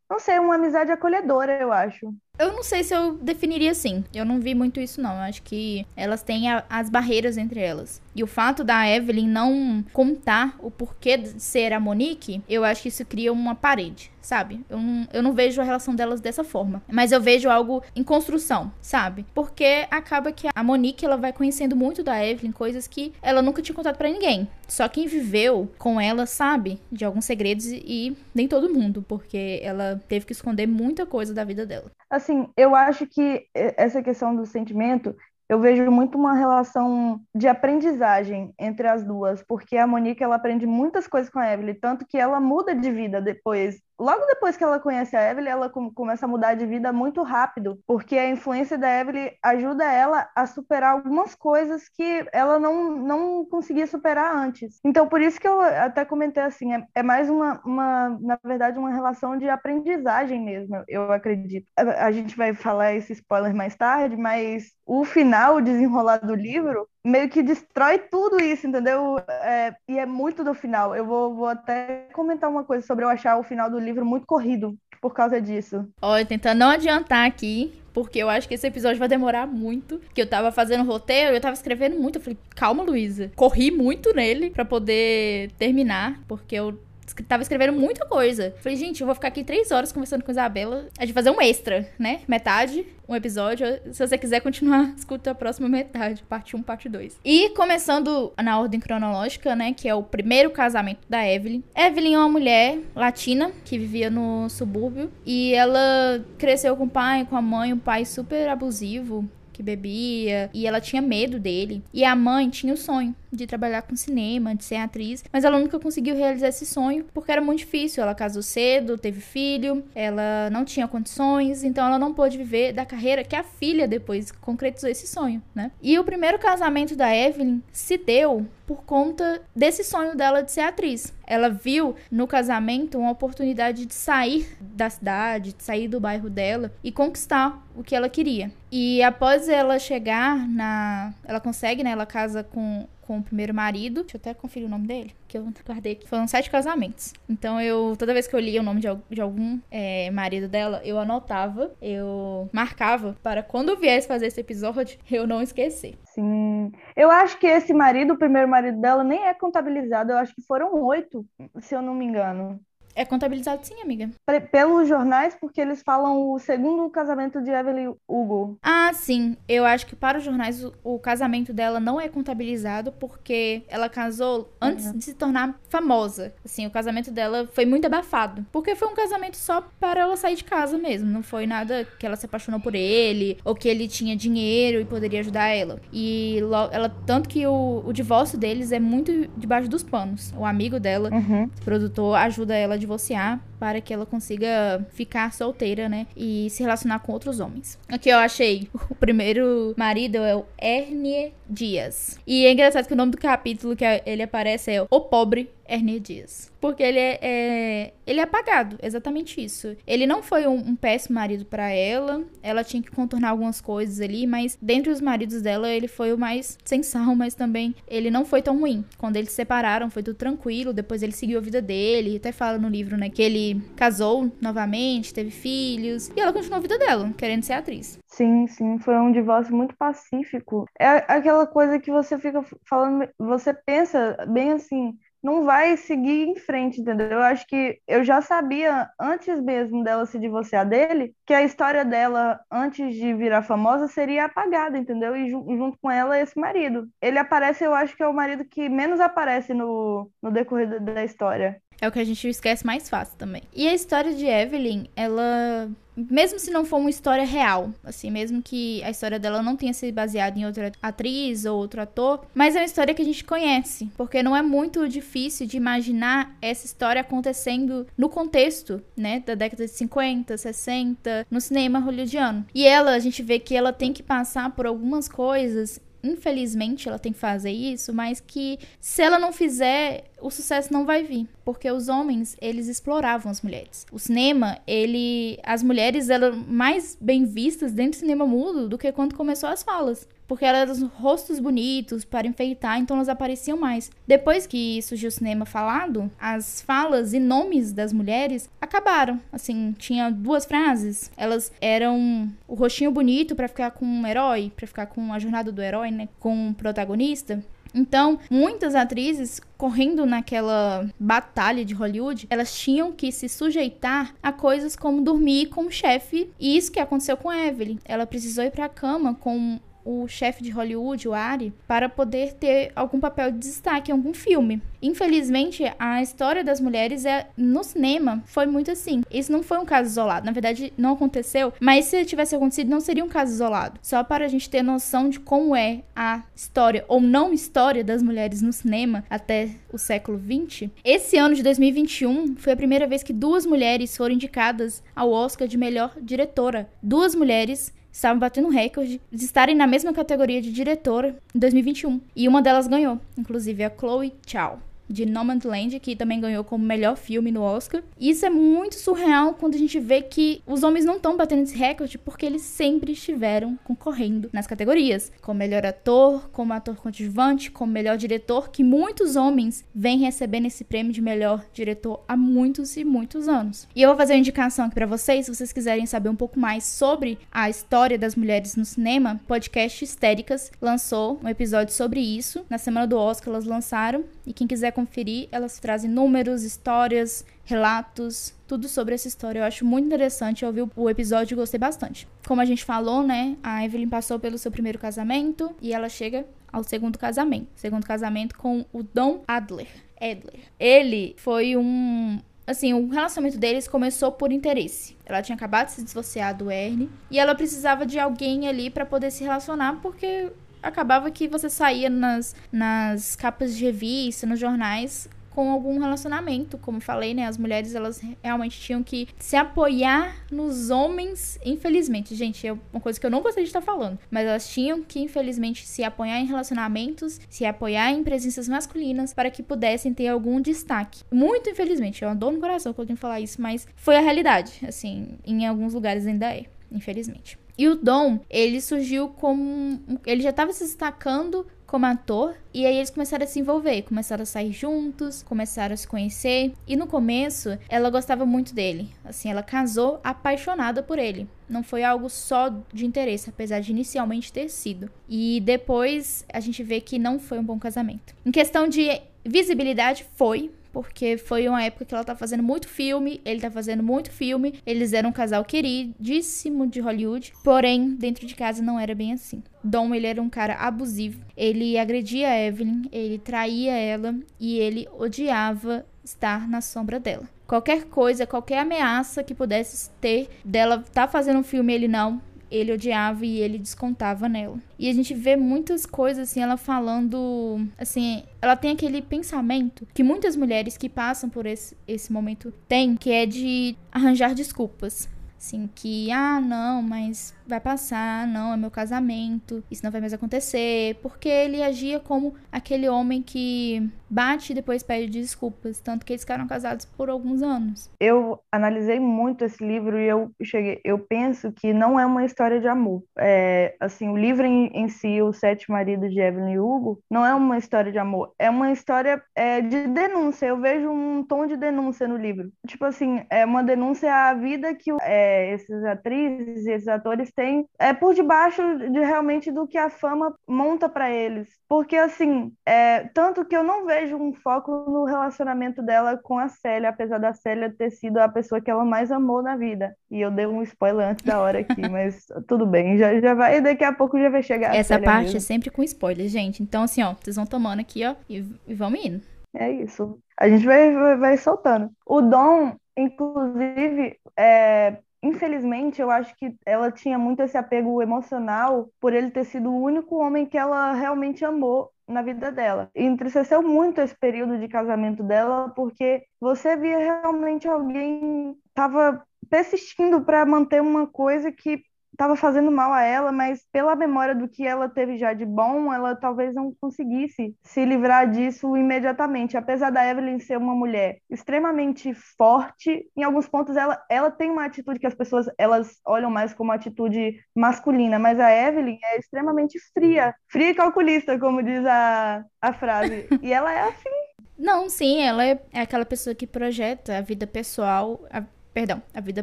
não 0.08 0.18
sei, 0.18 0.38
uma 0.38 0.56
amizade 0.56 0.92
acolhedora, 0.92 1.58
eu 1.60 1.72
acho. 1.72 2.12
Eu 2.38 2.52
não 2.52 2.62
sei 2.62 2.84
se 2.84 2.94
eu 2.94 3.14
definiria 3.14 3.72
assim. 3.72 4.04
Eu 4.14 4.24
não 4.24 4.38
vi 4.38 4.54
muito 4.54 4.78
isso, 4.78 5.00
não. 5.00 5.14
Eu 5.14 5.22
acho 5.22 5.42
que 5.42 5.84
elas 5.96 6.22
têm 6.22 6.48
a- 6.48 6.64
as 6.70 6.88
barreiras 6.88 7.36
entre 7.36 7.58
elas. 7.58 8.00
E 8.14 8.22
o 8.22 8.28
fato 8.28 8.62
da 8.62 8.88
Evelyn 8.88 9.26
não 9.26 9.84
contar 9.92 10.54
o 10.60 10.70
porquê 10.70 11.16
de 11.16 11.42
ser 11.42 11.72
a 11.72 11.80
Monique, 11.80 12.40
eu 12.48 12.64
acho 12.64 12.82
que 12.82 12.88
isso 12.90 13.04
cria 13.04 13.32
uma 13.32 13.56
parede, 13.56 14.12
sabe? 14.22 14.64
Eu 14.68 14.78
não, 14.78 15.08
eu 15.12 15.20
não 15.22 15.32
vejo 15.32 15.60
a 15.60 15.64
relação 15.64 15.96
delas 15.96 16.20
dessa 16.20 16.44
forma. 16.44 16.80
Mas 16.88 17.10
eu 17.10 17.20
vejo 17.20 17.50
algo 17.50 17.82
em 17.94 18.04
construção, 18.04 18.72
sabe? 18.80 19.26
Porque 19.34 19.86
acaba 19.90 20.30
que 20.30 20.46
a 20.54 20.62
Monique, 20.62 21.04
ela 21.04 21.16
vai 21.16 21.32
conhecendo 21.32 21.74
muito 21.74 22.04
da 22.04 22.24
Evelyn, 22.24 22.52
coisas 22.58 22.88
que 22.88 23.14
ela 23.22 23.40
nunca 23.40 23.62
tinha 23.62 23.74
contado 23.74 23.96
pra 23.96 24.10
ninguém. 24.10 24.48
Só 24.66 24.88
quem 24.88 25.06
viveu 25.06 25.70
com 25.78 26.00
ela 26.00 26.26
sabe 26.26 26.80
de 26.90 27.04
alguns 27.04 27.24
segredos 27.24 27.66
e 27.66 28.16
nem 28.34 28.48
todo 28.48 28.72
mundo, 28.72 29.02
porque 29.08 29.60
ela 29.62 30.00
teve 30.08 30.26
que 30.26 30.32
esconder 30.32 30.66
muita 30.66 31.06
coisa 31.06 31.32
da 31.32 31.44
vida 31.44 31.64
dela. 31.64 31.90
Assim, 32.10 32.48
eu 32.56 32.74
acho 32.74 33.06
que 33.06 33.46
essa 33.54 34.02
questão 34.02 34.34
do 34.34 34.44
sentimento, 34.44 35.14
eu 35.48 35.60
vejo 35.60 35.88
muito 35.90 36.18
uma 36.18 36.34
relação 36.34 37.20
de 37.34 37.46
aprendizagem 37.46 38.52
entre 38.58 38.88
as 38.88 39.04
duas, 39.04 39.42
porque 39.46 39.76
a 39.76 39.86
Monique, 39.86 40.22
ela 40.22 40.36
aprende 40.36 40.66
muitas 40.66 41.06
coisas 41.06 41.30
com 41.30 41.38
a 41.38 41.52
Evelyn, 41.52 41.74
tanto 41.74 42.04
que 42.06 42.18
ela 42.18 42.40
muda 42.40 42.74
de 42.74 42.90
vida 42.90 43.20
depois. 43.20 43.80
Logo 43.98 44.24
depois 44.26 44.56
que 44.56 44.62
ela 44.62 44.78
conhece 44.78 45.16
a 45.16 45.30
Evelyn, 45.30 45.50
ela 45.50 45.68
com- 45.68 45.92
começa 45.92 46.24
a 46.24 46.28
mudar 46.28 46.54
de 46.54 46.64
vida 46.64 46.92
muito 46.92 47.22
rápido, 47.22 47.80
porque 47.86 48.16
a 48.16 48.28
influência 48.30 48.78
da 48.78 48.88
Evelyn 49.00 49.30
ajuda 49.42 49.84
ela 49.84 50.28
a 50.36 50.46
superar 50.46 50.92
algumas 50.92 51.34
coisas 51.34 51.88
que 51.88 52.24
ela 52.32 52.58
não, 52.60 52.96
não 52.96 53.44
conseguia 53.46 53.86
superar 53.88 54.36
antes. 54.36 54.78
Então, 54.84 55.08
por 55.08 55.20
isso 55.20 55.40
que 55.40 55.48
eu 55.48 55.60
até 55.60 56.04
comentei 56.04 56.42
assim, 56.42 56.74
é, 56.74 56.84
é 56.94 57.02
mais 57.02 57.28
uma, 57.28 57.60
uma, 57.64 58.10
na 58.20 58.38
verdade, 58.44 58.78
uma 58.78 58.90
relação 58.92 59.36
de 59.36 59.48
aprendizagem 59.48 60.40
mesmo, 60.44 60.82
eu 60.86 61.10
acredito. 61.12 61.66
A, 61.76 62.06
a 62.06 62.12
gente 62.12 62.36
vai 62.36 62.54
falar 62.54 62.94
esse 62.94 63.12
spoiler 63.14 63.54
mais 63.54 63.74
tarde, 63.76 64.16
mas 64.16 64.72
o 64.86 65.04
final, 65.04 65.56
o 65.56 65.60
desenrolar 65.60 66.18
do 66.18 66.34
livro, 66.34 66.88
meio 67.04 67.28
que 67.28 67.42
destrói 67.42 67.98
tudo 67.98 68.40
isso, 68.42 68.66
entendeu? 68.66 69.18
É, 69.28 69.74
e 69.88 69.98
é 69.98 70.06
muito 70.06 70.44
do 70.44 70.54
final. 70.54 70.94
Eu 70.94 71.04
vou, 71.04 71.34
vou 71.34 71.46
até 71.46 72.08
comentar 72.12 72.50
uma 72.50 72.64
coisa 72.64 72.86
sobre 72.86 73.04
eu 73.04 73.08
achar 73.08 73.38
o 73.38 73.42
final 73.42 73.70
do 73.70 73.78
livro 73.78 74.04
muito 74.04 74.26
corrido 74.26 74.76
por 75.00 75.14
causa 75.14 75.40
disso. 75.40 75.86
Olha, 76.02 76.24
tentando 76.24 76.58
não 76.58 76.70
adiantar 76.70 77.26
aqui, 77.26 77.72
porque 77.92 78.18
eu 78.18 78.28
acho 78.28 78.48
que 78.48 78.54
esse 78.54 78.66
episódio 78.66 78.98
vai 78.98 79.08
demorar 79.08 79.46
muito. 79.46 80.00
Que 80.12 80.22
eu 80.22 80.28
tava 80.28 80.52
fazendo 80.52 80.84
roteiro, 80.84 81.34
eu 81.34 81.40
tava 81.40 81.54
escrevendo 81.54 81.98
muito. 81.98 82.16
Eu 82.16 82.22
falei, 82.22 82.38
calma, 82.54 82.82
Luísa. 82.82 83.30
Corri 83.36 83.70
muito 83.70 84.14
nele 84.14 84.50
pra 84.50 84.64
poder 84.64 85.52
terminar, 85.52 86.20
porque 86.26 86.54
eu 86.54 86.78
tava 87.26 87.42
escrevendo 87.42 87.72
muita 87.72 88.06
coisa. 88.06 88.54
Falei, 88.60 88.76
gente, 88.76 89.00
eu 89.00 89.06
vou 89.06 89.14
ficar 89.14 89.28
aqui 89.28 89.44
três 89.44 89.70
horas 89.70 89.92
conversando 89.92 90.22
com 90.22 90.30
a 90.30 90.32
Isabela. 90.32 90.88
A 90.98 91.04
gente 91.04 91.14
fazer 91.14 91.30
um 91.30 91.40
extra, 91.40 91.88
né? 91.98 92.20
Metade, 92.28 92.86
um 93.08 93.14
episódio. 93.14 93.66
Se 93.92 94.06
você 94.06 94.18
quiser 94.18 94.40
continuar, 94.40 94.92
escuta 94.96 95.30
a 95.30 95.34
próxima 95.34 95.68
metade, 95.68 96.22
parte 96.28 96.54
1, 96.54 96.62
parte 96.62 96.88
2. 96.88 97.18
E 97.24 97.50
começando 97.50 98.32
na 98.42 98.58
ordem 98.58 98.78
cronológica, 98.78 99.56
né? 99.56 99.72
Que 99.72 99.88
é 99.88 99.94
o 99.94 100.02
primeiro 100.02 100.50
casamento 100.50 101.00
da 101.08 101.26
Evelyn. 101.26 101.62
Evelyn 101.74 102.14
é 102.14 102.18
uma 102.18 102.28
mulher 102.28 102.78
latina 102.94 103.50
que 103.64 103.78
vivia 103.78 104.10
no 104.10 104.48
subúrbio. 104.48 105.10
E 105.24 105.54
ela 105.54 106.24
cresceu 106.36 106.76
com 106.76 106.84
o 106.84 106.90
pai, 106.90 107.26
com 107.28 107.36
a 107.36 107.42
mãe, 107.42 107.72
um 107.72 107.78
pai 107.78 108.04
super 108.04 108.48
abusivo. 108.48 109.28
Que 109.52 109.62
bebia, 109.62 110.48
e 110.54 110.68
ela 110.68 110.80
tinha 110.80 111.02
medo 111.02 111.40
dele. 111.40 111.82
E 111.92 112.04
a 112.04 112.14
mãe 112.14 112.48
tinha 112.48 112.72
o 112.72 112.76
sonho 112.76 113.12
de 113.32 113.46
trabalhar 113.46 113.82
com 113.82 113.94
cinema, 113.96 114.54
de 114.54 114.64
ser 114.64 114.76
atriz, 114.76 115.24
mas 115.32 115.44
ela 115.44 115.58
nunca 115.58 115.78
conseguiu 115.78 116.16
realizar 116.16 116.48
esse 116.48 116.66
sonho 116.66 117.06
porque 117.12 117.32
era 117.32 117.40
muito 117.40 117.60
difícil. 117.60 118.02
Ela 118.02 118.14
casou 118.14 118.42
cedo, 118.42 118.98
teve 118.98 119.20
filho, 119.20 119.84
ela 119.94 120.48
não 120.50 120.64
tinha 120.64 120.88
condições, 120.88 121.64
então 121.64 121.86
ela 121.86 121.98
não 121.98 122.12
pôde 122.14 122.36
viver 122.36 122.72
da 122.72 122.84
carreira 122.84 123.24
que 123.24 123.36
a 123.36 123.42
filha 123.42 123.86
depois 123.86 124.30
concretizou 124.30 124.88
esse 124.90 125.06
sonho, 125.06 125.42
né? 125.54 125.70
E 125.82 125.98
o 125.98 126.04
primeiro 126.04 126.38
casamento 126.38 126.96
da 126.96 127.14
Evelyn 127.14 127.62
se 127.72 127.96
deu 127.96 128.46
por 128.66 128.84
conta 128.84 129.40
desse 129.56 129.82
sonho 129.82 130.14
dela 130.14 130.42
de 130.42 130.52
ser 130.52 130.60
atriz. 130.60 131.14
Ela 131.26 131.48
viu 131.48 131.96
no 132.10 132.26
casamento 132.26 132.98
uma 132.98 133.10
oportunidade 133.10 133.86
de 133.86 133.94
sair 133.94 134.46
da 134.60 134.90
cidade, 134.90 135.54
de 135.54 135.64
sair 135.64 135.88
do 135.88 135.98
bairro 135.98 136.28
dela 136.28 136.70
e 136.84 136.92
conquistar 136.92 137.66
o 137.74 137.82
que 137.82 137.96
ela 137.96 138.10
queria. 138.10 138.52
E 138.70 139.02
após 139.02 139.48
ela 139.48 139.78
chegar 139.78 140.46
na. 140.46 141.14
Ela 141.24 141.40
consegue, 141.40 141.82
né? 141.82 141.90
Ela 141.90 142.04
casa 142.04 142.44
com, 142.44 142.86
com 143.08 143.18
o 143.18 143.22
primeiro 143.22 143.54
marido. 143.54 144.02
Deixa 144.02 144.18
eu 144.18 144.20
até 144.20 144.34
conferir 144.34 144.68
o 144.68 144.70
nome 144.70 144.86
dele, 144.86 145.14
que 145.26 145.38
eu 145.38 145.48
guardei 145.66 145.92
aqui. 145.92 146.06
Foram 146.06 146.28
sete 146.28 146.50
casamentos. 146.50 147.14
Então 147.26 147.58
eu, 147.58 147.96
toda 147.98 148.12
vez 148.12 148.28
que 148.28 148.36
eu 148.36 148.40
lia 148.40 148.60
o 148.60 148.62
nome 148.62 148.82
de, 148.82 148.88
de 149.08 149.20
algum 149.22 149.58
é, 149.70 150.10
marido 150.10 150.46
dela, 150.46 150.82
eu 150.84 150.98
anotava, 150.98 151.72
eu 151.80 152.50
marcava 152.52 153.16
para 153.22 153.42
quando 153.42 153.70
eu 153.70 153.78
viesse 153.78 154.06
fazer 154.06 154.26
esse 154.26 154.40
episódio, 154.40 154.98
eu 155.10 155.26
não 155.26 155.40
esquecer. 155.40 155.94
Sim. 156.04 156.70
Eu 156.94 157.10
acho 157.10 157.38
que 157.38 157.46
esse 157.46 157.72
marido, 157.72 158.12
o 158.12 158.18
primeiro 158.18 158.46
marido 158.46 158.78
dela, 158.78 159.02
nem 159.02 159.24
é 159.24 159.32
contabilizado. 159.32 160.12
Eu 160.12 160.18
acho 160.18 160.34
que 160.34 160.42
foram 160.42 160.74
oito, 160.84 161.24
se 161.60 161.74
eu 161.74 161.80
não 161.80 161.94
me 161.94 162.04
engano. 162.04 162.60
É 162.98 163.04
contabilizado 163.04 163.64
sim, 163.64 163.80
amiga. 163.80 164.10
Pelos 164.50 164.88
jornais, 164.88 165.36
porque 165.40 165.60
eles 165.60 165.82
falam 165.84 166.32
o 166.32 166.38
segundo 166.40 166.90
casamento 166.90 167.40
de 167.40 167.50
Evelyn 167.50 167.94
Hugo. 168.08 168.58
Ah, 168.60 168.90
sim. 168.92 169.36
Eu 169.48 169.64
acho 169.64 169.86
que 169.86 169.94
para 169.94 170.18
os 170.18 170.24
jornais 170.24 170.64
o, 170.64 170.72
o 170.82 170.98
casamento 170.98 171.52
dela 171.52 171.78
não 171.78 172.00
é 172.00 172.08
contabilizado 172.08 172.90
porque 172.90 173.62
ela 173.68 173.88
casou 173.88 174.52
antes 174.60 174.92
de 174.92 175.04
se 175.04 175.14
tornar 175.14 175.54
famosa. 175.68 176.34
Assim, 176.44 176.66
o 176.66 176.70
casamento 176.72 177.12
dela 177.12 177.48
foi 177.52 177.64
muito 177.64 177.86
abafado. 177.86 178.44
Porque 178.50 178.74
foi 178.74 178.88
um 178.88 178.94
casamento 178.94 179.36
só 179.36 179.62
para 179.78 180.00
ela 180.00 180.16
sair 180.16 180.34
de 180.34 180.42
casa 180.42 180.76
mesmo. 180.76 181.08
Não 181.08 181.22
foi 181.22 181.46
nada 181.46 181.86
que 182.00 182.04
ela 182.04 182.16
se 182.16 182.26
apaixonou 182.26 182.58
por 182.58 182.74
ele 182.74 183.38
ou 183.44 183.54
que 183.54 183.68
ele 183.68 183.86
tinha 183.86 184.16
dinheiro 184.16 184.80
e 184.80 184.84
poderia 184.84 185.20
ajudar 185.20 185.46
ela. 185.48 185.80
E 185.92 186.38
ela 186.72 186.88
tanto 187.06 187.28
que 187.28 187.46
o, 187.46 187.84
o 187.86 187.92
divórcio 187.92 188.36
deles 188.36 188.72
é 188.72 188.80
muito 188.80 189.28
debaixo 189.36 189.68
dos 189.68 189.84
panos. 189.84 190.32
O 190.36 190.44
amigo 190.44 190.80
dela 190.80 191.10
Uhum. 191.12 191.44
o 191.44 191.64
produtor 191.64 192.16
ajuda 192.16 192.54
ela 192.56 192.74
a 192.74 192.76
divorciar 192.88 193.40
para 193.60 193.80
que 193.80 193.92
ela 193.92 194.06
consiga 194.06 194.84
ficar 194.92 195.32
solteira, 195.32 195.88
né? 195.88 196.06
E 196.16 196.48
se 196.50 196.62
relacionar 196.62 197.00
com 197.00 197.12
outros 197.12 197.38
homens. 197.38 197.78
Aqui 197.88 198.08
eu 198.08 198.16
achei 198.16 198.68
o 198.90 198.94
primeiro 198.94 199.74
marido 199.76 200.16
é 200.16 200.34
o 200.34 200.46
Ernie 200.60 201.32
Dias. 201.48 202.18
E 202.26 202.46
é 202.46 202.52
engraçado 202.52 202.86
que 202.86 202.94
o 202.94 202.96
nome 202.96 203.12
do 203.12 203.18
capítulo 203.18 203.76
que 203.76 203.84
ele 204.06 204.22
aparece 204.22 204.70
é 204.72 204.82
O 204.90 205.00
Pobre 205.00 205.50
Ernie 205.68 206.00
Dias. 206.00 206.50
Porque 206.60 206.82
ele 206.82 206.98
é, 206.98 207.18
é- 207.22 207.92
ele 208.06 208.20
é 208.20 208.22
apagado, 208.22 208.76
exatamente 208.82 209.42
isso. 209.44 209.76
Ele 209.86 210.06
não 210.06 210.22
foi 210.22 210.46
um, 210.46 210.56
um 210.56 210.76
péssimo 210.76 211.14
marido 211.16 211.44
para 211.44 211.70
ela, 211.70 212.24
ela 212.42 212.64
tinha 212.64 212.82
que 212.82 212.90
contornar 212.90 213.30
algumas 213.30 213.60
coisas 213.60 214.00
ali, 214.00 214.26
mas 214.26 214.58
dentre 214.60 214.90
os 214.90 215.00
maridos 215.00 215.42
dela, 215.42 215.68
ele 215.68 215.88
foi 215.88 216.12
o 216.12 216.18
mais 216.18 216.58
sensal, 216.64 217.14
mas 217.14 217.34
também 217.34 217.74
ele 217.86 218.10
não 218.10 218.24
foi 218.24 218.42
tão 218.42 218.58
ruim. 218.58 218.84
Quando 218.96 219.16
eles 219.16 219.30
se 219.30 219.36
separaram, 219.36 219.90
foi 219.90 220.02
tudo 220.02 220.16
tranquilo, 220.16 220.72
depois 220.72 221.02
ele 221.02 221.12
seguiu 221.12 221.38
a 221.38 221.42
vida 221.42 221.62
dele, 221.62 222.16
até 222.16 222.32
fala 222.32 222.58
no 222.58 222.68
livro, 222.68 222.96
né, 222.96 223.08
que 223.08 223.22
ele 223.22 223.62
casou 223.76 224.30
novamente, 224.40 225.14
teve 225.14 225.30
filhos, 225.30 226.10
e 226.16 226.20
ela 226.20 226.32
continuou 226.32 226.58
a 226.58 226.62
vida 226.62 226.78
dela, 226.78 227.12
querendo 227.16 227.42
ser 227.44 227.52
atriz. 227.54 227.98
Sim, 228.06 228.46
sim, 228.48 228.78
foi 228.78 228.96
um 228.96 229.12
divórcio 229.12 229.54
muito 229.54 229.76
pacífico. 229.76 230.66
É 230.78 230.86
aquela 231.12 231.46
coisa 231.46 231.78
que 231.78 231.90
você 231.90 232.18
fica 232.18 232.42
falando, 232.68 233.08
você 233.18 233.52
pensa 233.54 234.16
bem 234.28 234.52
assim, 234.52 234.98
não 235.22 235.44
vai 235.44 235.76
seguir 235.76 236.28
em 236.28 236.36
frente, 236.36 236.80
entendeu? 236.80 237.10
Eu 237.10 237.22
acho 237.22 237.46
que 237.46 237.80
eu 237.86 238.04
já 238.04 238.20
sabia, 238.20 238.88
antes 239.00 239.40
mesmo 239.40 239.82
dela 239.84 240.06
se 240.06 240.18
divorciar 240.18 240.68
dele, 240.68 241.14
que 241.26 241.34
a 241.34 241.42
história 241.42 241.84
dela, 241.84 242.40
antes 242.50 242.94
de 242.94 243.14
virar 243.14 243.42
famosa, 243.42 243.88
seria 243.88 244.26
apagada, 244.26 244.78
entendeu? 244.78 245.16
E 245.16 245.30
junto 245.30 245.78
com 245.80 245.90
ela, 245.90 246.18
esse 246.18 246.38
marido. 246.38 246.88
Ele 247.00 247.18
aparece, 247.18 247.64
eu 247.64 247.74
acho 247.74 247.96
que 247.96 248.02
é 248.02 248.08
o 248.08 248.14
marido 248.14 248.44
que 248.44 248.68
menos 248.68 249.00
aparece 249.00 249.52
no, 249.54 250.10
no 250.22 250.30
decorrer 250.30 250.80
da 250.82 251.04
história. 251.04 251.60
É 251.80 251.88
o 251.88 251.92
que 251.92 251.98
a 251.98 252.04
gente 252.04 252.28
esquece 252.28 252.66
mais 252.66 252.88
fácil 252.88 253.16
também. 253.16 253.42
E 253.54 253.66
a 253.68 253.74
história 253.74 254.14
de 254.14 254.26
Evelyn, 254.26 254.86
ela 254.96 255.70
mesmo 256.10 256.38
se 256.38 256.50
não 256.50 256.64
for 256.64 256.78
uma 256.78 256.90
história 256.90 257.24
real, 257.24 257.72
assim, 257.82 258.10
mesmo 258.10 258.40
que 258.40 258.82
a 258.84 258.90
história 258.90 259.18
dela 259.18 259.42
não 259.42 259.56
tenha 259.56 259.72
sido 259.72 259.92
baseada 259.92 260.38
em 260.38 260.46
outra 260.46 260.70
atriz 260.80 261.44
ou 261.44 261.58
outro 261.58 261.82
ator, 261.82 262.24
mas 262.32 262.54
é 262.54 262.60
uma 262.60 262.64
história 262.64 262.94
que 262.94 263.02
a 263.02 263.04
gente 263.04 263.24
conhece, 263.24 263.90
porque 263.96 264.22
não 264.22 264.36
é 264.36 264.42
muito 264.42 264.88
difícil 264.88 265.46
de 265.46 265.56
imaginar 265.56 266.36
essa 266.40 266.66
história 266.66 267.00
acontecendo 267.00 267.86
no 267.96 268.08
contexto, 268.08 268.80
né, 268.96 269.20
da 269.26 269.34
década 269.34 269.64
de 269.64 269.72
50, 269.72 270.36
60, 270.36 271.26
no 271.28 271.40
cinema 271.40 271.80
hollywoodiano. 271.80 272.46
E 272.54 272.64
ela, 272.64 272.92
a 272.92 272.98
gente 272.98 273.22
vê 273.22 273.38
que 273.38 273.56
ela 273.56 273.72
tem 273.72 273.92
que 273.92 274.02
passar 274.02 274.50
por 274.50 274.66
algumas 274.66 275.08
coisas 275.08 275.80
infelizmente 276.02 276.88
ela 276.88 276.98
tem 276.98 277.12
que 277.12 277.18
fazer 277.18 277.50
isso, 277.50 277.92
mas 277.92 278.20
que 278.20 278.58
se 278.80 279.02
ela 279.02 279.18
não 279.18 279.32
fizer, 279.32 280.04
o 280.20 280.30
sucesso 280.30 280.72
não 280.72 280.84
vai 280.84 281.02
vir, 281.02 281.28
porque 281.44 281.70
os 281.70 281.88
homens, 281.88 282.36
eles 282.40 282.68
exploravam 282.68 283.30
as 283.30 283.42
mulheres. 283.42 283.86
O 283.92 283.98
cinema, 283.98 284.58
ele 284.66 285.38
as 285.42 285.62
mulheres 285.62 286.08
eram 286.10 286.36
mais 286.36 286.96
bem 287.00 287.24
vistas 287.24 287.72
dentro 287.72 287.98
do 287.98 288.00
cinema 288.00 288.26
mudo 288.26 288.68
do 288.68 288.78
que 288.78 288.92
quando 288.92 289.14
começou 289.14 289.48
as 289.48 289.62
falas 289.62 290.06
porque 290.28 290.44
elas 290.44 290.78
eram 290.78 290.88
rostos 290.88 291.40
bonitos 291.40 292.04
para 292.04 292.26
enfeitar, 292.26 292.78
então 292.78 292.96
elas 292.96 293.08
apareciam 293.08 293.58
mais. 293.58 293.90
Depois 294.06 294.46
que 294.46 294.80
surgiu 294.82 295.08
o 295.08 295.12
cinema 295.12 295.46
falado, 295.46 296.10
as 296.20 296.60
falas 296.60 297.14
e 297.14 297.18
nomes 297.18 297.72
das 297.72 297.92
mulheres 297.92 298.48
acabaram. 298.60 299.18
Assim, 299.32 299.74
tinha 299.78 300.10
duas 300.10 300.44
frases. 300.44 301.10
Elas 301.16 301.50
eram 301.60 302.30
o 302.46 302.54
rostinho 302.54 302.90
bonito 302.90 303.34
para 303.34 303.48
ficar 303.48 303.70
com 303.70 303.86
um 303.86 304.06
herói, 304.06 304.52
para 304.54 304.66
ficar 304.66 304.86
com 304.86 305.12
a 305.12 305.18
jornada 305.18 305.50
do 305.50 305.62
herói, 305.62 305.90
né, 305.90 306.08
com 306.20 306.50
o 306.50 306.54
protagonista. 306.54 307.42
Então, 307.74 308.18
muitas 308.30 308.74
atrizes 308.74 309.40
correndo 309.56 310.06
naquela 310.06 310.88
batalha 310.98 311.64
de 311.64 311.74
Hollywood, 311.74 312.26
elas 312.30 312.56
tinham 312.58 312.92
que 312.92 313.12
se 313.12 313.28
sujeitar 313.28 314.14
a 314.22 314.32
coisas 314.32 314.74
como 314.76 315.02
dormir 315.02 315.46
com 315.46 315.66
o 315.66 315.70
chefe. 315.70 316.30
E 316.38 316.56
isso 316.56 316.72
que 316.72 316.80
aconteceu 316.80 317.16
com 317.16 317.32
Evelyn. 317.32 317.78
Ela 317.84 318.06
precisou 318.06 318.44
ir 318.44 318.50
para 318.50 318.66
a 318.66 318.70
cama 318.70 319.14
com 319.14 319.58
o 319.88 320.06
chefe 320.06 320.42
de 320.42 320.50
Hollywood, 320.50 321.08
o 321.08 321.14
Ari, 321.14 321.50
para 321.66 321.88
poder 321.88 322.34
ter 322.34 322.70
algum 322.76 323.00
papel 323.00 323.32
de 323.32 323.38
destaque 323.38 323.90
em 323.90 323.94
algum 323.94 324.12
filme. 324.12 324.60
Infelizmente, 324.82 325.64
a 325.78 326.02
história 326.02 326.44
das 326.44 326.60
mulheres 326.60 327.06
é 327.06 327.28
no 327.34 327.64
cinema 327.64 328.22
foi 328.26 328.44
muito 328.44 328.70
assim. 328.70 329.02
Isso 329.10 329.32
não 329.32 329.42
foi 329.42 329.56
um 329.56 329.64
caso 329.64 329.88
isolado. 329.88 330.26
Na 330.26 330.32
verdade, 330.32 330.74
não 330.76 330.92
aconteceu, 330.92 331.54
mas 331.58 331.86
se 331.86 332.04
tivesse 332.04 332.36
acontecido, 332.36 332.68
não 332.68 332.80
seria 332.80 333.02
um 333.02 333.08
caso 333.08 333.32
isolado. 333.32 333.80
Só 333.82 334.04
para 334.04 334.26
a 334.26 334.28
gente 334.28 334.50
ter 334.50 334.62
noção 334.62 335.08
de 335.08 335.18
como 335.18 335.56
é 335.56 335.80
a 335.96 336.22
história 336.36 336.84
ou 336.86 337.00
não 337.00 337.32
história 337.32 337.82
das 337.82 338.02
mulheres 338.02 338.42
no 338.42 338.52
cinema 338.52 339.04
até 339.08 339.48
o 339.72 339.78
século 339.78 340.18
20. 340.18 340.70
Esse 340.84 341.16
ano 341.16 341.34
de 341.34 341.42
2021 341.42 342.36
foi 342.36 342.52
a 342.52 342.56
primeira 342.56 342.86
vez 342.86 343.02
que 343.02 343.12
duas 343.14 343.46
mulheres 343.46 343.96
foram 343.96 344.14
indicadas 344.14 344.82
ao 344.94 345.10
Oscar 345.10 345.48
de 345.48 345.56
melhor 345.56 345.96
diretora. 345.98 346.68
Duas 346.82 347.14
mulheres 347.14 347.72
estavam 347.98 348.18
batendo 348.18 348.48
recorde 348.48 349.00
de 349.10 349.24
estarem 349.24 349.56
na 349.56 349.66
mesma 349.66 349.92
categoria 349.92 350.40
de 350.40 350.52
diretora 350.52 351.18
em 351.34 351.38
2021. 351.38 352.00
E 352.14 352.28
uma 352.28 352.40
delas 352.40 352.68
ganhou, 352.68 353.00
inclusive 353.16 353.64
a 353.64 353.70
Chloe 353.70 354.14
Chow 354.24 354.60
de 354.88 355.04
Nomadland, 355.04 355.78
que 355.80 355.96
também 355.96 356.20
ganhou 356.20 356.44
como 356.44 356.64
melhor 356.64 356.96
filme 356.96 357.30
no 357.30 357.42
Oscar. 357.42 357.82
E 357.98 358.10
isso 358.10 358.24
é 358.24 358.30
muito 358.30 358.76
surreal 358.76 359.34
quando 359.34 359.54
a 359.54 359.58
gente 359.58 359.78
vê 359.78 360.02
que 360.02 360.42
os 360.46 360.62
homens 360.62 360.84
não 360.84 360.96
estão 360.96 361.16
batendo 361.16 361.42
esse 361.42 361.56
recorde 361.56 361.98
porque 361.98 362.26
eles 362.26 362.42
sempre 362.42 362.92
estiveram 362.92 363.58
concorrendo 363.64 364.30
nas 364.32 364.46
categorias, 364.46 365.12
como 365.20 365.38
melhor 365.38 365.64
ator, 365.66 366.28
como 366.30 366.52
ator 366.52 366.76
coadjuvante, 366.76 367.50
como 367.50 367.72
melhor 367.72 367.96
diretor, 367.96 368.50
que 368.50 368.64
muitos 368.64 369.16
homens 369.16 369.64
vêm 369.74 369.98
recebendo 369.98 370.46
esse 370.46 370.64
prêmio 370.64 370.92
de 370.92 371.00
melhor 371.00 371.44
diretor 371.52 372.02
há 372.08 372.16
muitos 372.16 372.76
e 372.76 372.84
muitos 372.84 373.28
anos. 373.28 373.68
E 373.74 373.82
eu 373.82 373.88
vou 373.88 373.96
fazer 373.96 374.14
uma 374.14 374.20
indicação 374.20 374.66
aqui 374.66 374.74
para 374.74 374.86
vocês, 374.86 375.26
se 375.26 375.34
vocês 375.34 375.52
quiserem 375.52 375.86
saber 375.86 376.08
um 376.08 376.16
pouco 376.16 376.38
mais 376.38 376.64
sobre 376.64 377.18
a 377.30 377.50
história 377.50 377.98
das 377.98 378.14
mulheres 378.14 378.56
no 378.56 378.64
cinema, 378.64 379.20
podcast 379.26 379.84
Histéricas 379.84 380.50
lançou 380.60 381.20
um 381.22 381.28
episódio 381.28 381.74
sobre 381.74 382.00
isso. 382.00 382.44
Na 382.48 382.58
semana 382.58 382.86
do 382.86 382.96
Oscar 382.96 383.32
elas 383.32 383.44
lançaram 383.44 384.04
e 384.26 384.32
quem 384.32 384.46
quiser 384.46 384.72
conferir, 384.78 385.28
elas 385.32 385.58
trazem 385.58 385.90
números, 385.90 386.44
histórias, 386.44 387.24
relatos, 387.44 388.32
tudo 388.46 388.68
sobre 388.68 388.94
essa 388.94 389.08
história. 389.08 389.40
Eu 389.40 389.44
acho 389.44 389.64
muito 389.64 389.86
interessante. 389.86 390.44
Eu 390.44 390.50
ouvi 390.50 390.72
o 390.76 390.88
episódio 390.88 391.34
e 391.34 391.36
gostei 391.36 391.58
bastante. 391.58 392.06
Como 392.26 392.40
a 392.40 392.44
gente 392.44 392.64
falou, 392.64 393.02
né? 393.02 393.36
A 393.42 393.64
Evelyn 393.64 393.88
passou 393.88 394.20
pelo 394.20 394.38
seu 394.38 394.52
primeiro 394.52 394.78
casamento 394.78 395.50
e 395.60 395.72
ela 395.72 395.88
chega 395.88 396.24
ao 396.52 396.62
segundo 396.62 396.96
casamento. 396.96 397.48
Segundo 397.56 397.84
casamento 397.84 398.38
com 398.38 398.64
o 398.72 398.84
Dom 398.84 399.24
Adler. 399.26 399.66
Adler. 400.00 400.42
Ele 400.60 401.16
foi 401.18 401.56
um 401.56 402.20
assim, 402.46 402.72
o 402.72 402.88
relacionamento 402.88 403.36
deles 403.36 403.66
começou 403.66 404.12
por 404.12 404.32
interesse. 404.32 404.96
Ela 405.04 405.20
tinha 405.20 405.36
acabado 405.36 405.66
de 405.66 405.72
se 405.72 405.84
divorciar 405.84 406.34
do 406.34 406.50
Ernie 406.50 406.88
e 407.10 407.18
ela 407.18 407.34
precisava 407.34 407.84
de 407.84 407.98
alguém 407.98 408.48
ali 408.48 408.70
para 408.70 408.86
poder 408.86 409.10
se 409.10 409.22
relacionar 409.22 409.80
porque 409.82 410.30
acabava 410.62 411.10
que 411.10 411.28
você 411.28 411.48
saía 411.48 411.90
nas, 411.90 412.34
nas 412.50 413.16
capas 413.16 413.56
de 413.56 413.64
revista, 413.64 414.26
nos 414.26 414.38
jornais, 414.38 415.08
com 415.38 415.52
algum 415.52 415.78
relacionamento, 415.78 416.58
como 416.58 416.80
falei, 416.80 417.14
né? 417.14 417.24
As 417.24 417.38
mulheres 417.38 417.72
elas 417.72 418.02
realmente 418.20 418.58
tinham 418.58 418.82
que 418.82 419.06
se 419.20 419.36
apoiar 419.36 420.16
nos 420.32 420.68
homens, 420.68 421.38
infelizmente, 421.44 422.12
gente, 422.16 422.44
é 422.44 422.52
uma 422.72 422.80
coisa 422.80 422.98
que 422.98 423.06
eu 423.06 423.10
não 423.10 423.22
gostaria 423.22 423.44
de 423.44 423.48
estar 423.48 423.60
falando, 423.60 423.96
mas 424.10 424.26
elas 424.26 424.48
tinham 424.48 424.82
que 424.82 424.98
infelizmente 424.98 425.64
se 425.64 425.84
apoiar 425.84 426.18
em 426.18 426.26
relacionamentos, 426.26 427.20
se 427.30 427.44
apoiar 427.44 427.92
em 427.92 428.02
presenças 428.02 428.48
masculinas 428.48 429.14
para 429.14 429.30
que 429.30 429.40
pudessem 429.40 429.94
ter 429.94 430.08
algum 430.08 430.40
destaque. 430.40 431.04
Muito 431.08 431.48
infelizmente, 431.48 432.04
uma 432.04 432.16
dor 432.16 432.32
no 432.32 432.40
coração 432.40 432.72
que 432.72 432.80
eu 432.80 432.96
falar 432.96 433.20
isso, 433.20 433.40
mas 433.40 433.64
foi 433.76 433.96
a 433.96 434.00
realidade, 434.00 434.58
assim, 434.66 435.18
em 435.24 435.46
alguns 435.46 435.72
lugares 435.72 436.04
ainda 436.04 436.34
é, 436.34 436.46
infelizmente. 436.70 437.38
E 437.56 437.66
o 437.66 437.74
Dom, 437.74 438.20
ele 438.30 438.60
surgiu 438.60 439.08
como. 439.08 439.80
Ele 440.06 440.22
já 440.22 440.30
estava 440.30 440.52
se 440.52 440.62
destacando 440.62 441.44
como 441.66 441.86
ator. 441.86 442.34
E 442.52 442.64
aí 442.66 442.76
eles 442.76 442.90
começaram 442.90 443.24
a 443.24 443.26
se 443.26 443.38
envolver, 443.38 443.82
começaram 443.82 444.22
a 444.22 444.26
sair 444.26 444.52
juntos, 444.52 445.22
começaram 445.22 445.74
a 445.74 445.76
se 445.76 445.86
conhecer. 445.86 446.52
E 446.66 446.76
no 446.76 446.86
começo, 446.86 447.58
ela 447.68 447.90
gostava 447.90 448.24
muito 448.24 448.54
dele. 448.54 448.88
Assim, 449.04 449.30
ela 449.30 449.42
casou 449.42 450.00
apaixonada 450.02 450.82
por 450.82 450.98
ele. 450.98 451.28
Não 451.48 451.62
foi 451.62 451.84
algo 451.84 452.08
só 452.08 452.48
de 452.72 452.86
interesse, 452.86 453.28
apesar 453.28 453.60
de 453.60 453.70
inicialmente 453.70 454.32
ter 454.32 454.48
sido. 454.48 454.90
E 455.08 455.40
depois 455.44 456.24
a 456.32 456.40
gente 456.40 456.62
vê 456.62 456.80
que 456.80 456.98
não 456.98 457.18
foi 457.18 457.38
um 457.38 457.44
bom 457.44 457.58
casamento. 457.58 458.14
Em 458.24 458.30
questão 458.30 458.66
de 458.66 459.00
visibilidade, 459.28 460.04
foi, 460.16 460.50
porque 460.72 461.16
foi 461.16 461.48
uma 461.48 461.62
época 461.62 461.84
que 461.84 461.94
ela 461.94 462.04
tá 462.04 462.14
fazendo 462.14 462.42
muito 462.42 462.68
filme, 462.68 463.20
ele 463.24 463.40
tá 463.40 463.50
fazendo 463.50 463.82
muito 463.82 464.10
filme, 464.10 464.60
eles 464.66 464.92
eram 464.92 465.10
um 465.10 465.12
casal 465.12 465.44
queridíssimo 465.44 466.66
de 466.66 466.80
Hollywood, 466.80 467.32
porém, 467.42 467.94
dentro 467.94 468.26
de 468.26 468.34
casa 468.34 468.62
não 468.62 468.78
era 468.78 468.94
bem 468.94 469.12
assim. 469.12 469.42
Dom, 469.62 469.94
ele 469.94 470.06
era 470.06 470.22
um 470.22 470.30
cara 470.30 470.54
abusivo, 470.54 471.20
ele 471.36 471.78
agredia 471.78 472.28
a 472.28 472.38
Evelyn, 472.38 472.82
ele 472.92 473.18
traía 473.18 473.72
ela 473.72 474.14
e 474.38 474.58
ele 474.58 474.88
odiava 474.92 475.84
estar 476.04 476.48
na 476.48 476.60
sombra 476.60 476.98
dela. 476.98 477.28
Qualquer 477.46 477.86
coisa, 477.86 478.26
qualquer 478.26 478.58
ameaça 478.58 479.24
que 479.24 479.34
pudesse 479.34 479.90
ter 480.00 480.28
dela 480.44 480.84
tá 480.92 481.08
fazendo 481.08 481.38
um 481.38 481.42
filme, 481.42 481.72
ele 481.72 481.88
não, 481.88 482.20
ele 482.50 482.72
odiava 482.72 483.24
e 483.24 483.38
ele 483.38 483.58
descontava 483.58 484.28
nela. 484.28 484.58
E 484.78 484.88
a 484.88 484.92
gente 484.92 485.14
vê 485.14 485.36
muitas 485.36 485.84
coisas 485.84 486.28
assim, 486.28 486.40
ela 486.40 486.56
falando, 486.56 487.66
assim, 487.76 488.22
ela 488.40 488.56
tem 488.56 488.72
aquele 488.72 489.02
pensamento 489.02 489.86
que 489.92 490.02
muitas 490.02 490.36
mulheres 490.36 490.76
que 490.76 490.88
passam 490.88 491.28
por 491.28 491.46
esse, 491.46 491.76
esse 491.86 492.12
momento 492.12 492.52
têm, 492.68 492.96
que 492.96 493.10
é 493.10 493.26
de 493.26 493.76
arranjar 493.92 494.34
desculpas. 494.34 495.08
Assim, 495.38 495.70
que, 495.72 496.10
ah, 496.10 496.40
não, 496.40 496.82
mas 496.82 497.32
vai 497.46 497.60
passar, 497.60 498.26
não, 498.26 498.52
é 498.52 498.56
meu 498.56 498.70
casamento, 498.70 499.62
isso 499.70 499.84
não 499.84 499.90
vai 499.90 500.00
mais 500.00 500.12
acontecer, 500.12 500.96
porque 501.00 501.28
ele 501.28 501.62
agia 501.62 502.00
como 502.00 502.34
aquele 502.50 502.88
homem 502.88 503.22
que 503.22 503.88
bate 504.10 504.52
e 504.52 504.54
depois 504.54 504.82
pede 504.82 505.06
desculpas, 505.06 505.80
tanto 505.80 506.04
que 506.04 506.12
eles 506.12 506.22
ficaram 506.22 506.46
casados 506.46 506.84
por 506.84 507.08
alguns 507.08 507.42
anos. 507.42 507.90
Eu 508.00 508.40
analisei 508.50 508.98
muito 508.98 509.44
esse 509.44 509.64
livro 509.64 509.98
e 509.98 510.06
eu 510.06 510.30
cheguei, 510.42 510.80
eu 510.84 510.98
penso 510.98 511.52
que 511.52 511.72
não 511.72 511.98
é 511.98 512.04
uma 512.04 512.24
história 512.24 512.60
de 512.60 512.66
amor. 512.66 513.04
É, 513.16 513.76
assim, 513.80 514.08
o 514.08 514.16
livro 514.16 514.44
em, 514.44 514.66
em 514.74 514.88
si, 514.88 515.22
O 515.22 515.32
Sete 515.32 515.70
Maridos 515.70 516.12
de 516.12 516.20
Evelyn 516.20 516.58
Hugo, 516.58 517.00
não 517.10 517.24
é 517.24 517.34
uma 517.34 517.58
história 517.58 517.92
de 517.92 517.98
amor, 517.98 518.32
é 518.38 518.50
uma 518.50 518.72
história 518.72 519.22
é, 519.34 519.60
de 519.60 519.86
denúncia. 519.86 520.46
Eu 520.46 520.60
vejo 520.60 520.90
um 520.90 521.22
tom 521.22 521.46
de 521.46 521.56
denúncia 521.56 522.08
no 522.08 522.16
livro. 522.16 522.50
Tipo 522.66 522.86
assim, 522.86 523.22
é 523.30 523.44
uma 523.44 523.62
denúncia 523.62 524.12
à 524.12 524.34
vida 524.34 524.74
que 524.74 524.90
é, 525.02 525.27
esses 525.52 525.84
atrizes 525.84 526.66
e 526.66 526.72
esses 526.72 526.88
atores 526.88 527.32
têm 527.32 527.66
é 527.78 527.92
por 527.92 528.14
debaixo 528.14 528.62
de 528.90 529.00
realmente 529.00 529.50
do 529.50 529.66
que 529.66 529.78
a 529.78 529.90
fama 529.90 530.34
monta 530.46 530.88
para 530.88 531.10
eles. 531.10 531.48
Porque 531.68 531.96
assim, 531.96 532.52
é, 532.64 533.04
tanto 533.14 533.44
que 533.44 533.56
eu 533.56 533.62
não 533.62 533.86
vejo 533.86 534.16
um 534.16 534.32
foco 534.32 534.90
no 534.90 535.04
relacionamento 535.04 535.82
dela 535.82 536.16
com 536.16 536.38
a 536.38 536.48
Célia, 536.48 536.88
apesar 536.88 537.18
da 537.18 537.32
Célia 537.32 537.74
ter 537.76 537.90
sido 537.90 538.18
a 538.18 538.28
pessoa 538.28 538.60
que 538.60 538.70
ela 538.70 538.84
mais 538.84 539.12
amou 539.12 539.42
na 539.42 539.56
vida. 539.56 539.94
E 540.10 540.20
eu 540.20 540.30
dei 540.30 540.46
um 540.46 540.62
spoiler 540.62 541.08
antes 541.08 541.24
da 541.24 541.40
hora 541.40 541.60
aqui, 541.60 541.80
mas 541.88 542.26
tudo 542.46 542.66
bem, 542.66 542.98
já, 542.98 543.20
já 543.20 543.34
vai, 543.34 543.60
daqui 543.60 543.84
a 543.84 543.92
pouco 543.92 544.18
já 544.18 544.28
vai 544.28 544.42
chegar. 544.42 544.74
Essa 544.74 544.98
parte 544.98 545.24
mesmo. 545.24 545.36
é 545.38 545.40
sempre 545.40 545.70
com 545.70 545.82
spoiler, 545.82 546.28
gente. 546.28 546.62
Então, 546.62 546.82
assim, 546.82 547.02
ó, 547.02 547.14
vocês 547.14 547.36
vão 547.36 547.46
tomando 547.46 547.80
aqui, 547.80 548.04
ó, 548.06 548.14
e, 548.28 548.44
e 548.66 548.74
vamos 548.74 549.04
indo. 549.04 549.20
É 549.54 549.70
isso. 549.70 550.18
A 550.38 550.48
gente 550.48 550.64
vai, 550.64 550.92
vai, 550.94 551.16
vai 551.16 551.36
soltando. 551.36 551.90
O 552.06 552.20
Dom, 552.20 552.76
inclusive, 552.96 554.16
é, 554.36 554.98
infelizmente, 555.22 556.00
eu 556.00 556.10
acho 556.10 556.34
que 556.36 556.56
ela 556.64 556.90
tinha 556.90 557.18
muito 557.18 557.42
esse 557.42 557.56
apego 557.56 558.00
emocional 558.02 558.90
por 559.00 559.12
ele 559.12 559.30
ter 559.30 559.44
sido 559.44 559.70
o 559.70 559.82
único 559.82 560.16
homem 560.16 560.46
que 560.46 560.56
ela 560.58 560.92
realmente 560.92 561.44
amou 561.44 561.90
na 562.06 562.22
vida 562.22 562.50
dela. 562.50 562.90
E 562.94 563.04
entristeceu 563.04 563.62
muito 563.62 564.00
esse 564.00 564.16
período 564.16 564.58
de 564.58 564.68
casamento 564.68 565.22
dela, 565.22 565.68
porque 565.70 566.24
você 566.40 566.76
via 566.76 566.98
realmente 566.98 567.68
alguém 567.68 568.56
estava 568.68 569.22
persistindo 569.50 570.22
para 570.24 570.44
manter 570.46 570.80
uma 570.80 571.06
coisa 571.06 571.50
que 571.52 571.82
estava 572.18 572.34
fazendo 572.34 572.72
mal 572.72 572.92
a 572.92 573.04
ela, 573.04 573.30
mas 573.30 573.64
pela 573.72 573.94
memória 573.94 574.34
do 574.34 574.48
que 574.48 574.66
ela 574.66 574.88
teve 574.88 575.16
já 575.16 575.32
de 575.32 575.46
bom, 575.46 575.94
ela 575.94 576.16
talvez 576.16 576.52
não 576.52 576.74
conseguisse 576.80 577.54
se 577.62 577.84
livrar 577.84 578.28
disso 578.28 578.76
imediatamente. 578.76 579.56
Apesar 579.56 579.90
da 579.90 580.04
Evelyn 580.04 580.40
ser 580.40 580.58
uma 580.58 580.74
mulher 580.74 581.18
extremamente 581.30 582.12
forte, 582.36 583.08
em 583.16 583.22
alguns 583.22 583.48
pontos 583.48 583.76
ela, 583.76 584.02
ela 584.10 584.32
tem 584.32 584.50
uma 584.50 584.64
atitude 584.64 584.98
que 584.98 585.06
as 585.06 585.14
pessoas 585.14 585.46
elas 585.56 586.00
olham 586.04 586.28
mais 586.28 586.52
como 586.52 586.72
atitude 586.72 587.38
masculina, 587.54 588.18
mas 588.18 588.40
a 588.40 588.50
Evelyn 588.50 588.98
é 589.04 589.18
extremamente 589.18 589.78
fria, 589.94 590.34
fria 590.50 590.70
e 590.70 590.74
calculista, 590.74 591.38
como 591.38 591.62
diz 591.62 591.86
a, 591.86 592.44
a 592.60 592.72
frase. 592.72 593.28
E 593.40 593.52
ela 593.52 593.72
é 593.72 593.82
assim. 593.82 594.10
Não, 594.58 594.88
sim, 594.90 595.22
ela 595.22 595.44
é, 595.44 595.62
é 595.72 595.80
aquela 595.80 596.04
pessoa 596.04 596.34
que 596.34 596.46
projeta 596.46 597.18
a 597.18 597.20
vida 597.20 597.46
pessoal, 597.46 598.26
a 598.28 598.42
perdão, 598.78 599.02
a 599.12 599.20
vida 599.20 599.42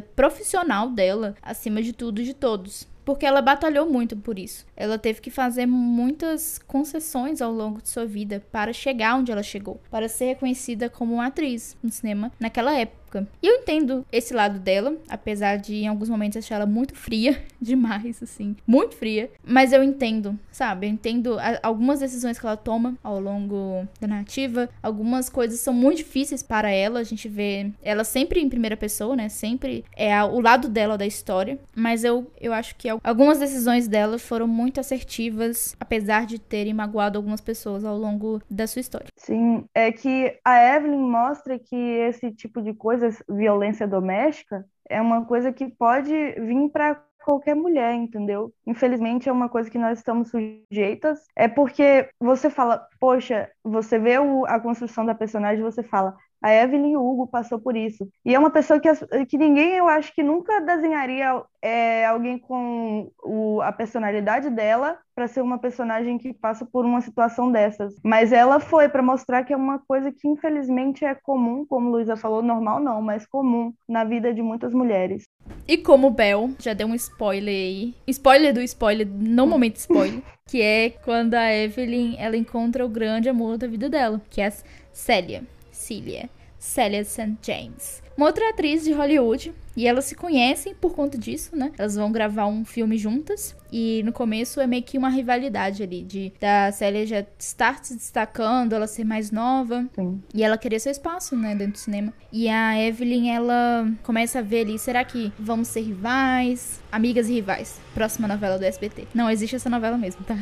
profissional 0.00 0.88
dela 0.88 1.34
acima 1.42 1.82
de 1.82 1.92
tudo 1.92 2.24
de 2.24 2.32
todos. 2.32 2.88
Porque 3.04 3.26
ela 3.26 3.42
batalhou 3.42 3.88
muito 3.88 4.16
por 4.16 4.38
isso. 4.38 4.66
Ela 4.74 4.98
teve 4.98 5.20
que 5.20 5.30
fazer 5.30 5.66
muitas 5.66 6.58
concessões 6.66 7.42
ao 7.42 7.52
longo 7.52 7.82
de 7.82 7.90
sua 7.90 8.06
vida 8.06 8.42
para 8.50 8.72
chegar 8.72 9.14
onde 9.14 9.30
ela 9.30 9.42
chegou, 9.42 9.78
para 9.90 10.08
ser 10.08 10.24
reconhecida 10.24 10.88
como 10.88 11.14
uma 11.14 11.26
atriz 11.26 11.76
no 11.82 11.92
cinema 11.92 12.32
naquela 12.40 12.74
época 12.74 13.05
época. 13.06 13.26
E 13.42 13.46
eu 13.46 13.54
entendo 13.54 14.04
esse 14.12 14.34
lado 14.34 14.58
dela, 14.58 14.96
apesar 15.08 15.56
de 15.56 15.76
em 15.76 15.88
alguns 15.88 16.08
momentos 16.08 16.36
achar 16.36 16.56
ela 16.56 16.66
muito 16.66 16.94
fria 16.94 17.40
demais, 17.60 18.22
assim, 18.22 18.56
muito 18.66 18.96
fria. 18.96 19.30
Mas 19.44 19.72
eu 19.72 19.82
entendo, 19.82 20.38
sabe? 20.50 20.86
Eu 20.86 20.90
entendo 20.90 21.38
a, 21.38 21.58
algumas 21.62 22.00
decisões 22.00 22.38
que 22.38 22.46
ela 22.46 22.56
toma 22.56 22.96
ao 23.02 23.20
longo 23.20 23.86
da 24.00 24.08
narrativa. 24.08 24.68
Algumas 24.82 25.28
coisas 25.28 25.60
são 25.60 25.72
muito 25.72 25.98
difíceis 25.98 26.42
para 26.42 26.70
ela. 26.70 27.00
A 27.00 27.04
gente 27.04 27.28
vê 27.28 27.70
ela 27.82 28.04
sempre 28.04 28.40
em 28.40 28.48
primeira 28.48 28.76
pessoa, 28.76 29.16
né? 29.16 29.28
Sempre 29.28 29.84
é 29.96 30.12
a, 30.12 30.26
o 30.26 30.40
lado 30.40 30.68
dela 30.68 30.98
da 30.98 31.06
história. 31.06 31.58
Mas 31.74 32.04
eu, 32.04 32.30
eu 32.40 32.52
acho 32.52 32.74
que 32.76 32.88
algumas 33.02 33.38
decisões 33.38 33.88
dela 33.88 34.18
foram 34.18 34.46
muito 34.48 34.80
assertivas, 34.80 35.76
apesar 35.78 36.26
de 36.26 36.38
terem 36.38 36.74
magoado 36.74 37.18
algumas 37.18 37.40
pessoas 37.40 37.84
ao 37.84 37.96
longo 37.96 38.40
da 38.50 38.66
sua 38.66 38.80
história. 38.80 39.06
Sim, 39.16 39.64
é 39.74 39.92
que 39.92 40.38
a 40.44 40.76
Evelyn 40.76 40.98
mostra 40.98 41.58
que 41.58 41.76
esse 41.76 42.30
tipo 42.30 42.60
de 42.60 42.72
coisa 42.72 42.95
coisas, 42.96 43.22
violência 43.28 43.86
doméstica, 43.86 44.64
é 44.88 45.00
uma 45.00 45.24
coisa 45.24 45.52
que 45.52 45.68
pode 45.68 46.12
vir 46.12 46.70
para 46.70 47.02
qualquer 47.24 47.54
mulher, 47.56 47.92
entendeu? 47.94 48.52
Infelizmente 48.66 49.28
é 49.28 49.32
uma 49.32 49.48
coisa 49.48 49.68
que 49.68 49.78
nós 49.78 49.98
estamos 49.98 50.30
sujeitas. 50.30 51.24
É 51.34 51.48
porque 51.48 52.08
você 52.20 52.48
fala, 52.48 52.86
poxa, 53.00 53.50
você 53.64 53.98
vê 53.98 54.18
o, 54.18 54.46
a 54.46 54.60
construção 54.60 55.04
da 55.04 55.14
personagem, 55.14 55.62
você 55.62 55.82
fala, 55.82 56.16
a 56.42 56.52
Evelyn 56.52 56.96
Hugo 56.96 57.26
passou 57.26 57.58
por 57.58 57.76
isso. 57.76 58.08
E 58.24 58.34
é 58.34 58.38
uma 58.38 58.50
pessoa 58.50 58.78
que, 58.78 58.88
que 59.26 59.38
ninguém, 59.38 59.74
eu 59.74 59.88
acho 59.88 60.14
que 60.14 60.22
nunca 60.22 60.60
desenharia 60.60 61.42
é, 61.62 62.06
alguém 62.06 62.38
com 62.38 63.10
o, 63.22 63.60
a 63.62 63.72
personalidade 63.72 64.50
dela 64.50 64.98
para 65.14 65.26
ser 65.26 65.40
uma 65.40 65.58
personagem 65.58 66.18
que 66.18 66.32
passa 66.32 66.64
por 66.66 66.84
uma 66.84 67.00
situação 67.00 67.50
dessas. 67.50 67.94
Mas 68.04 68.32
ela 68.32 68.60
foi 68.60 68.88
para 68.88 69.02
mostrar 69.02 69.44
que 69.44 69.52
é 69.52 69.56
uma 69.56 69.78
coisa 69.78 70.12
que 70.12 70.28
infelizmente 70.28 71.04
é 71.04 71.14
comum, 71.14 71.64
como 71.66 71.90
Luísa 71.90 72.16
falou, 72.16 72.42
normal 72.42 72.80
não, 72.80 73.00
mas 73.00 73.26
comum 73.26 73.72
na 73.88 74.04
vida 74.04 74.32
de 74.32 74.42
muitas 74.42 74.72
mulheres. 74.72 75.24
E 75.66 75.76
como 75.78 76.10
Bel, 76.10 76.50
já 76.58 76.74
deu 76.74 76.86
um 76.86 76.94
spoiler 76.94 77.54
aí. 77.54 77.94
Spoiler 78.06 78.52
do 78.52 78.60
spoiler, 78.62 79.06
no 79.08 79.46
momento 79.46 79.76
spoiler. 79.76 80.22
que 80.46 80.62
é 80.62 80.90
quando 80.90 81.34
a 81.34 81.52
Evelyn 81.52 82.14
ela 82.18 82.36
encontra 82.36 82.84
o 82.84 82.88
grande 82.88 83.28
amor 83.28 83.58
da 83.58 83.66
vida 83.66 83.88
dela, 83.88 84.20
que 84.30 84.40
é 84.40 84.46
a 84.46 84.52
Célia. 84.92 85.42
Cecília, 85.86 86.28
Célia 86.58 87.04
St. 87.04 87.38
James. 87.40 88.02
Uma 88.16 88.26
outra 88.26 88.48
atriz 88.50 88.84
de 88.84 88.92
Hollywood, 88.92 89.52
e 89.76 89.86
elas 89.86 90.06
se 90.06 90.14
conhecem 90.14 90.74
por 90.74 90.94
conta 90.94 91.18
disso, 91.18 91.54
né? 91.54 91.70
Elas 91.76 91.96
vão 91.96 92.10
gravar 92.10 92.46
um 92.46 92.64
filme 92.64 92.96
juntas, 92.96 93.54
e 93.70 94.02
no 94.04 94.12
começo 94.12 94.58
é 94.58 94.66
meio 94.66 94.82
que 94.82 94.96
uma 94.96 95.10
rivalidade 95.10 95.82
ali, 95.82 96.02
de 96.02 96.32
da 96.40 96.72
Célia 96.72 97.06
já 97.06 97.24
estar 97.38 97.84
se 97.84 97.94
destacando, 97.94 98.72
ela 98.72 98.86
ser 98.86 99.04
mais 99.04 99.30
nova, 99.30 99.86
Sim. 99.94 100.22
e 100.32 100.42
ela 100.42 100.56
querer 100.56 100.80
seu 100.80 100.90
espaço, 100.90 101.36
né, 101.36 101.54
dentro 101.54 101.74
do 101.74 101.78
cinema. 101.78 102.12
E 102.32 102.48
a 102.48 102.80
Evelyn, 102.80 103.28
ela 103.28 103.86
começa 104.02 104.38
a 104.38 104.42
ver 104.42 104.62
ali, 104.62 104.78
será 104.78 105.04
que 105.04 105.30
vamos 105.38 105.68
ser 105.68 105.80
rivais? 105.82 106.80
Amigas 106.90 107.28
e 107.28 107.34
rivais. 107.34 107.78
Próxima 107.92 108.26
novela 108.26 108.58
do 108.58 108.64
SBT. 108.64 109.08
Não, 109.14 109.30
existe 109.30 109.56
essa 109.56 109.68
novela 109.68 109.98
mesmo, 109.98 110.24
tá? 110.24 110.38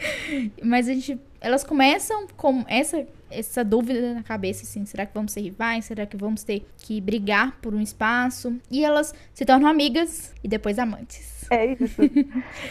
Mas 0.62 0.88
a 0.88 0.94
gente. 0.94 1.18
Elas 1.40 1.64
começam 1.64 2.26
com 2.36 2.64
essa 2.68 3.06
essa 3.30 3.64
dúvida 3.64 4.14
na 4.14 4.22
cabeça, 4.22 4.64
assim, 4.64 4.84
será 4.84 5.06
que 5.06 5.14
vamos 5.14 5.32
ser 5.32 5.42
rivais? 5.42 5.84
Será 5.84 6.04
que 6.04 6.16
vamos 6.16 6.42
ter 6.42 6.66
que 6.78 7.00
brigar 7.10 7.58
por 7.60 7.74
um 7.74 7.80
espaço? 7.80 8.56
E 8.70 8.84
elas 8.84 9.12
se 9.34 9.44
tornam 9.44 9.68
amigas 9.68 10.32
e 10.44 10.48
depois 10.48 10.78
amantes. 10.78 11.40
É 11.50 11.66
isso. 11.66 12.00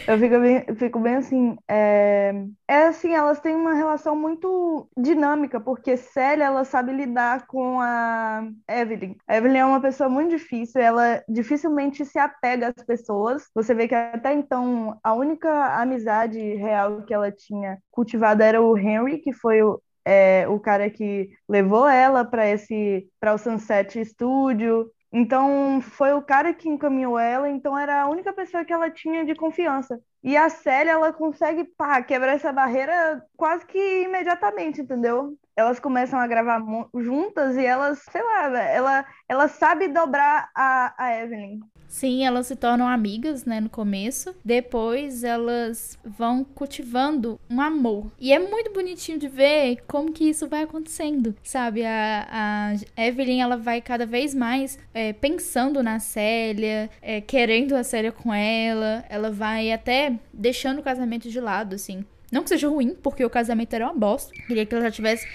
Eu 0.08 0.18
fico 0.18 0.40
bem, 0.40 0.64
fico 0.76 0.98
bem 0.98 1.16
assim. 1.16 1.56
É... 1.68 2.32
é 2.66 2.86
assim, 2.86 3.12
elas 3.12 3.38
têm 3.38 3.54
uma 3.54 3.74
relação 3.74 4.16
muito 4.16 4.88
dinâmica, 4.96 5.60
porque 5.60 5.98
Célia 5.98 6.44
ela 6.44 6.64
sabe 6.64 6.90
lidar 6.90 7.46
com 7.46 7.78
a 7.78 8.48
Evelyn. 8.66 9.16
A 9.28 9.36
Evelyn 9.36 9.58
é 9.58 9.64
uma 9.66 9.82
pessoa 9.82 10.08
muito 10.08 10.30
difícil, 10.30 10.80
ela 10.80 11.22
dificilmente 11.28 12.06
se 12.06 12.18
apega 12.18 12.72
às 12.74 12.84
pessoas. 12.86 13.50
Você 13.54 13.74
vê 13.74 13.86
que 13.86 13.94
até 13.94 14.32
então 14.32 14.98
a 15.04 15.12
única 15.12 15.78
amizade 15.78 16.38
real 16.54 17.02
que 17.02 17.12
ela 17.12 17.30
tinha 17.30 17.78
cultivado 17.90 18.42
era 18.42 18.62
o 18.62 18.78
Henry, 18.78 19.18
que 19.18 19.32
foi 19.34 19.62
o, 19.62 19.78
é, 20.04 20.46
o 20.48 20.58
cara 20.58 20.88
que 20.90 21.30
levou 21.48 21.88
ela 21.88 22.24
para 22.24 22.48
esse 22.48 23.08
para 23.18 23.34
o 23.34 23.38
Sunset 23.38 24.04
Studio 24.04 24.90
então, 25.12 25.80
foi 25.80 26.12
o 26.12 26.22
cara 26.22 26.54
que 26.54 26.68
encaminhou 26.68 27.18
ela, 27.18 27.48
então 27.50 27.76
era 27.76 28.02
a 28.02 28.08
única 28.08 28.32
pessoa 28.32 28.64
que 28.64 28.72
ela 28.72 28.88
tinha 28.90 29.24
de 29.24 29.34
confiança. 29.34 30.00
E 30.22 30.36
a 30.36 30.48
Célia, 30.48 30.92
ela 30.92 31.12
consegue, 31.12 31.64
pá, 31.64 32.00
quebrar 32.02 32.34
essa 32.34 32.52
barreira 32.52 33.24
quase 33.36 33.66
que 33.66 34.02
imediatamente, 34.02 34.80
entendeu? 34.80 35.36
Elas 35.56 35.80
começam 35.80 36.18
a 36.18 36.26
gravar 36.28 36.62
juntas 36.94 37.56
e 37.56 37.64
elas, 37.64 38.00
sei 38.10 38.22
lá, 38.22 38.58
ela, 38.60 39.06
ela 39.28 39.48
sabe 39.48 39.88
dobrar 39.88 40.48
a, 40.54 40.94
a 40.96 41.16
Evelyn. 41.16 41.58
Sim, 41.90 42.24
elas 42.24 42.46
se 42.46 42.54
tornam 42.54 42.86
amigas, 42.86 43.44
né, 43.44 43.60
no 43.60 43.68
começo. 43.68 44.34
Depois 44.44 45.24
elas 45.24 45.98
vão 46.04 46.44
cultivando 46.44 47.38
um 47.50 47.60
amor. 47.60 48.06
E 48.18 48.32
é 48.32 48.38
muito 48.38 48.72
bonitinho 48.72 49.18
de 49.18 49.26
ver 49.28 49.82
como 49.88 50.12
que 50.12 50.24
isso 50.24 50.46
vai 50.46 50.62
acontecendo, 50.62 51.34
sabe? 51.42 51.84
A, 51.84 52.72
a 52.96 53.02
Evelyn, 53.02 53.40
ela 53.40 53.56
vai 53.56 53.80
cada 53.80 54.06
vez 54.06 54.34
mais 54.34 54.78
é, 54.94 55.12
pensando 55.12 55.82
na 55.82 55.98
Célia, 55.98 56.88
é, 57.02 57.20
querendo 57.20 57.74
a 57.74 57.82
Célia 57.82 58.12
com 58.12 58.32
ela. 58.32 59.04
Ela 59.08 59.30
vai 59.30 59.72
até 59.72 60.16
deixando 60.32 60.78
o 60.78 60.84
casamento 60.84 61.28
de 61.28 61.40
lado, 61.40 61.74
assim. 61.74 62.04
Não 62.30 62.44
que 62.44 62.50
seja 62.50 62.68
ruim, 62.68 62.94
porque 63.02 63.24
o 63.24 63.30
casamento 63.30 63.74
era 63.74 63.86
uma 63.86 63.94
bosta. 63.94 64.32
Queria 64.46 64.64
que 64.64 64.72
ela 64.72 64.84
já 64.84 64.90
tivesse 64.92 65.26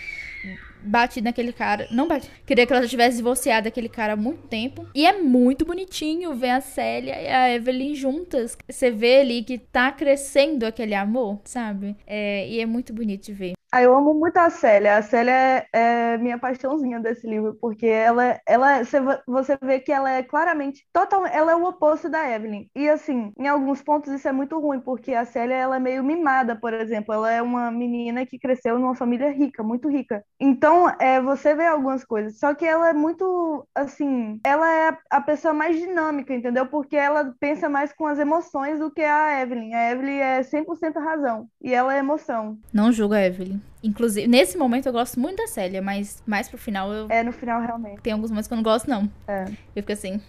batido 0.86 1.26
naquele 1.26 1.52
cara. 1.52 1.88
Não 1.92 2.08
bati. 2.08 2.30
Queria 2.46 2.66
que 2.66 2.74
ela 2.74 2.82
já 2.82 2.88
tivesse 2.88 3.18
divorciado 3.18 3.66
daquele 3.66 3.90
cara 3.90 4.14
há 4.14 4.16
muito 4.16 4.48
tempo. 4.48 4.88
E 4.94 5.06
é 5.06 5.14
muito 5.14 5.66
bonitinho 5.66 6.34
ver 6.34 6.52
a 6.52 6.62
Célia 6.62 7.22
e 7.22 7.28
a 7.28 7.54
Evelyn 7.54 7.96
juntas. 7.96 8.58
Você 8.70 8.92
vê 8.92 9.22
ali 9.22 9.44
que 9.44 9.58
tá 9.58 9.92
crescendo 9.92 10.66
aquele 10.66 10.94
amor, 10.94 11.40
sabe? 11.44 11.96
É, 12.06 12.48
e 12.48 12.60
é 12.60 12.66
muito 12.66 12.94
bonito 12.94 13.26
de 13.26 13.34
ver. 13.34 13.54
Ah, 13.76 13.82
eu 13.82 13.94
amo 13.94 14.14
muito 14.14 14.38
a 14.38 14.50
Célia. 14.50 14.96
A 14.96 15.02
Célia 15.02 15.34
é, 15.34 15.68
é 15.74 16.18
minha 16.18 16.40
paixãozinha 16.40 16.98
desse 16.98 17.28
livro, 17.28 17.58
porque 17.60 17.86
ela, 17.86 18.40
ela 18.48 18.82
você 19.28 19.58
vê 19.62 19.82
que 19.82 19.92
ela 19.92 20.10
é 20.10 20.24
claramente 20.24 20.88
total, 20.94 21.26
ela 21.26 21.52
é 21.52 21.56
o 21.58 21.66
oposto 21.66 22.08
da 22.08 22.26
Evelyn. 22.32 22.70
E 22.74 22.88
assim, 22.88 23.34
em 23.38 23.50
alguns 23.50 23.82
pontos 23.82 24.14
isso 24.14 24.30
é 24.30 24.32
muito 24.32 24.58
ruim, 24.58 24.80
porque 24.80 25.14
a 25.14 25.26
Célia 25.26 25.56
ela 25.56 25.76
é 25.76 25.80
meio 25.80 26.06
mimada, 26.06 26.56
por 26.56 26.74
exemplo. 26.74 27.14
Ela 27.14 27.30
é 27.34 27.42
uma 27.42 27.70
menina 27.70 28.26
que 28.26 28.40
cresceu 28.40 28.80
numa 28.80 28.96
família 28.96 29.30
rica, 29.30 29.62
muito 29.62 29.90
rica. 29.90 30.24
Então, 30.40 30.88
é, 30.98 31.20
você 31.20 31.54
vê 31.54 31.66
algumas 31.66 32.06
coisas. 32.06 32.40
Só 32.40 32.54
que 32.56 32.64
ela 32.64 32.88
é 32.88 32.94
muito, 32.94 33.68
assim, 33.76 34.40
ela 34.46 34.72
é 34.72 34.98
a 35.10 35.20
pessoa 35.20 35.54
mais 35.54 35.76
dinâmica, 35.78 36.34
entendeu? 36.34 36.66
Porque 36.66 36.96
ela 36.96 37.36
pensa 37.42 37.68
mais 37.68 37.92
com 37.92 38.08
as 38.08 38.20
emoções 38.20 38.80
do 38.80 38.90
que 38.90 39.02
a 39.02 39.42
Evelyn. 39.42 39.74
A 39.74 39.92
Evelyn 39.92 40.20
é 40.20 40.44
100% 40.44 40.98
razão 40.98 41.50
e 41.62 41.74
ela 41.74 41.94
é 41.94 42.00
emoção. 42.00 42.58
Não 42.74 42.90
julga 42.90 43.18
a 43.18 43.26
Evelyn. 43.26 43.65
Inclusive, 43.84 44.28
nesse 44.28 44.58
momento 44.58 44.88
eu 44.88 44.94
gosto 44.94 45.20
muito 45.20 45.38
da 45.38 45.48
Célia, 45.48 45.82
mas 45.82 46.24
mais 46.26 46.48
pro 46.48 46.58
final 46.58 46.92
eu. 46.92 47.08
É, 47.10 47.24
no 47.24 47.32
final 47.32 47.62
realmente. 47.62 48.02
Tem 48.02 48.14
alguns 48.14 48.32
momentos 48.32 48.48
que 48.48 48.54
eu 48.54 48.58
não 48.58 48.64
gosto, 48.64 48.90
não. 48.90 49.10
É. 49.28 49.46
Eu 49.76 49.84
fico 49.84 49.92
assim. 49.92 50.22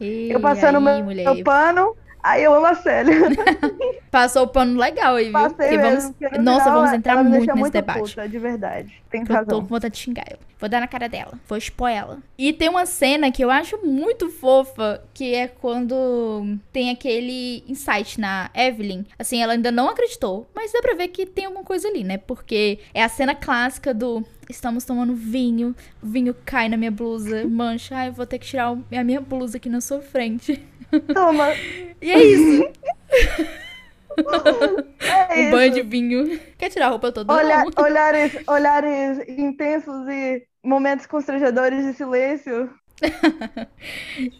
Eu 0.00 0.40
passando 0.40 0.76
aí, 0.78 0.96
meu, 0.96 1.04
mulher, 1.04 1.32
meu 1.32 1.44
pano, 1.44 1.96
Aí 2.22 2.44
eu 2.44 2.54
amo 2.54 2.66
a 2.66 2.74
Célia. 2.74 3.14
Passou 4.10 4.44
o 4.44 4.48
pano 4.48 4.78
legal 4.78 5.16
aí, 5.16 5.24
viu? 5.24 5.32
Passei 5.32 5.76
mesmo, 5.76 6.14
vamos... 6.20 6.44
Nossa, 6.44 6.64
final, 6.64 6.80
vamos 6.80 6.92
entrar 6.92 7.24
muito 7.24 7.46
nesse 7.46 7.58
muito 7.58 7.72
debate. 7.72 7.98
Puta, 7.98 8.28
de 8.28 8.38
verdade. 8.38 9.02
Tem 9.10 9.22
eu 9.22 9.26
razão. 9.26 9.46
tô 9.46 9.60
com 9.62 9.66
vontade 9.66 9.94
de 9.94 10.00
xingar 10.00 10.24
ela. 10.28 10.38
Vou 10.62 10.68
dar 10.68 10.78
na 10.78 10.86
cara 10.86 11.08
dela. 11.08 11.40
Vou 11.48 11.58
expor 11.58 11.90
ela. 11.90 12.20
E 12.38 12.52
tem 12.52 12.68
uma 12.68 12.86
cena 12.86 13.32
que 13.32 13.42
eu 13.42 13.50
acho 13.50 13.84
muito 13.84 14.30
fofa, 14.30 15.02
que 15.12 15.34
é 15.34 15.48
quando 15.48 16.56
tem 16.72 16.88
aquele 16.88 17.64
insight 17.66 18.20
na 18.20 18.48
Evelyn. 18.54 19.04
Assim, 19.18 19.42
ela 19.42 19.54
ainda 19.54 19.72
não 19.72 19.88
acreditou, 19.88 20.48
mas 20.54 20.70
dá 20.70 20.80
pra 20.80 20.94
ver 20.94 21.08
que 21.08 21.26
tem 21.26 21.46
alguma 21.46 21.64
coisa 21.64 21.88
ali, 21.88 22.04
né? 22.04 22.16
Porque 22.16 22.78
é 22.94 23.02
a 23.02 23.08
cena 23.08 23.34
clássica 23.34 23.92
do 23.92 24.24
estamos 24.48 24.84
tomando 24.84 25.16
vinho, 25.16 25.74
o 26.00 26.06
vinho 26.06 26.32
cai 26.44 26.68
na 26.68 26.76
minha 26.76 26.92
blusa, 26.92 27.44
mancha, 27.44 27.96
ai, 27.96 28.08
eu 28.08 28.12
vou 28.12 28.24
ter 28.24 28.38
que 28.38 28.46
tirar 28.46 28.68
a 28.68 29.04
minha 29.04 29.20
blusa 29.20 29.56
aqui 29.56 29.68
na 29.68 29.80
sua 29.80 30.00
frente. 30.00 30.64
Toma. 31.12 31.48
e 32.00 32.08
é 32.08 32.22
isso. 32.22 32.62
É 35.30 35.48
um 35.48 35.50
banho 35.50 35.72
de 35.72 35.82
vinho. 35.82 36.40
Quer 36.58 36.68
tirar 36.68 36.86
a 36.86 36.90
roupa 36.90 37.10
toda? 37.10 37.32
Olha, 37.32 37.64
olhares, 37.76 38.36
olhares 38.46 39.18
intensos 39.28 40.06
e 40.08 40.46
momentos 40.62 41.06
constrangedores 41.06 41.84
de 41.84 41.94
silêncio. 41.94 42.70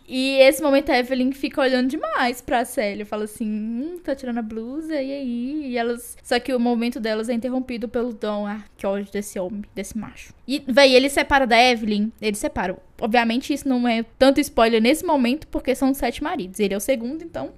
e 0.08 0.36
esse 0.38 0.62
momento 0.62 0.90
a 0.90 0.98
Evelyn 0.98 1.32
fica 1.32 1.60
olhando 1.60 1.88
demais 1.88 2.40
pra 2.40 2.64
Célia. 2.64 3.04
Fala 3.04 3.24
assim, 3.24 3.48
hum, 3.48 3.98
tá 4.02 4.14
tirando 4.14 4.38
a 4.38 4.42
blusa, 4.42 4.94
e 4.94 5.12
aí? 5.12 5.66
E 5.66 5.78
elas. 5.78 6.16
Só 6.22 6.38
que 6.38 6.54
o 6.54 6.60
momento 6.60 7.00
delas 7.00 7.28
é 7.28 7.32
interrompido 7.32 7.88
pelo 7.88 8.12
Dom. 8.12 8.46
Ah, 8.46 8.62
que 8.76 8.86
ódio 8.86 9.12
desse 9.12 9.38
homem, 9.38 9.62
desse 9.74 9.96
macho. 9.96 10.32
E, 10.46 10.62
véi, 10.66 10.94
ele 10.94 11.08
separa 11.08 11.46
da 11.46 11.60
Evelyn. 11.60 12.10
Eles 12.20 12.38
separam. 12.38 12.78
Obviamente, 13.00 13.52
isso 13.52 13.68
não 13.68 13.86
é 13.88 14.04
tanto 14.18 14.40
spoiler 14.40 14.80
nesse 14.80 15.04
momento, 15.04 15.46
porque 15.48 15.74
são 15.74 15.92
sete 15.92 16.22
maridos. 16.22 16.60
Ele 16.60 16.74
é 16.74 16.76
o 16.76 16.80
segundo, 16.80 17.22
então. 17.24 17.52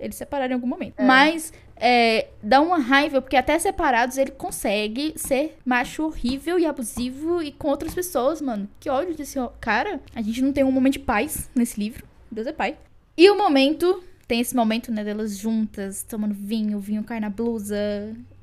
Eles 0.00 0.16
separaram 0.16 0.52
em 0.52 0.54
algum 0.54 0.66
momento. 0.66 0.98
É. 0.98 1.04
Mas 1.04 1.52
é, 1.76 2.28
dá 2.42 2.60
uma 2.60 2.78
raiva, 2.78 3.20
porque 3.20 3.36
até 3.36 3.58
separados 3.58 4.18
ele 4.18 4.30
consegue 4.30 5.12
ser 5.16 5.58
macho 5.64 6.04
horrível 6.04 6.58
e 6.58 6.66
abusivo 6.66 7.42
e 7.42 7.52
com 7.52 7.68
outras 7.68 7.94
pessoas, 7.94 8.40
mano. 8.40 8.68
Que 8.80 8.90
ódio 8.90 9.14
desse 9.14 9.38
cara. 9.60 10.00
A 10.14 10.22
gente 10.22 10.42
não 10.42 10.52
tem 10.52 10.64
um 10.64 10.72
momento 10.72 10.94
de 10.94 10.98
paz 11.00 11.50
nesse 11.54 11.78
livro. 11.78 12.06
Deus 12.30 12.46
é 12.46 12.52
pai. 12.52 12.76
E 13.16 13.28
o 13.30 13.36
momento, 13.36 14.02
tem 14.26 14.40
esse 14.40 14.56
momento, 14.56 14.90
né, 14.90 15.04
delas 15.04 15.36
juntas, 15.36 16.02
tomando 16.02 16.34
vinho, 16.34 16.78
o 16.78 16.80
vinho 16.80 17.04
cai 17.04 17.20
na 17.20 17.28
blusa, 17.28 17.76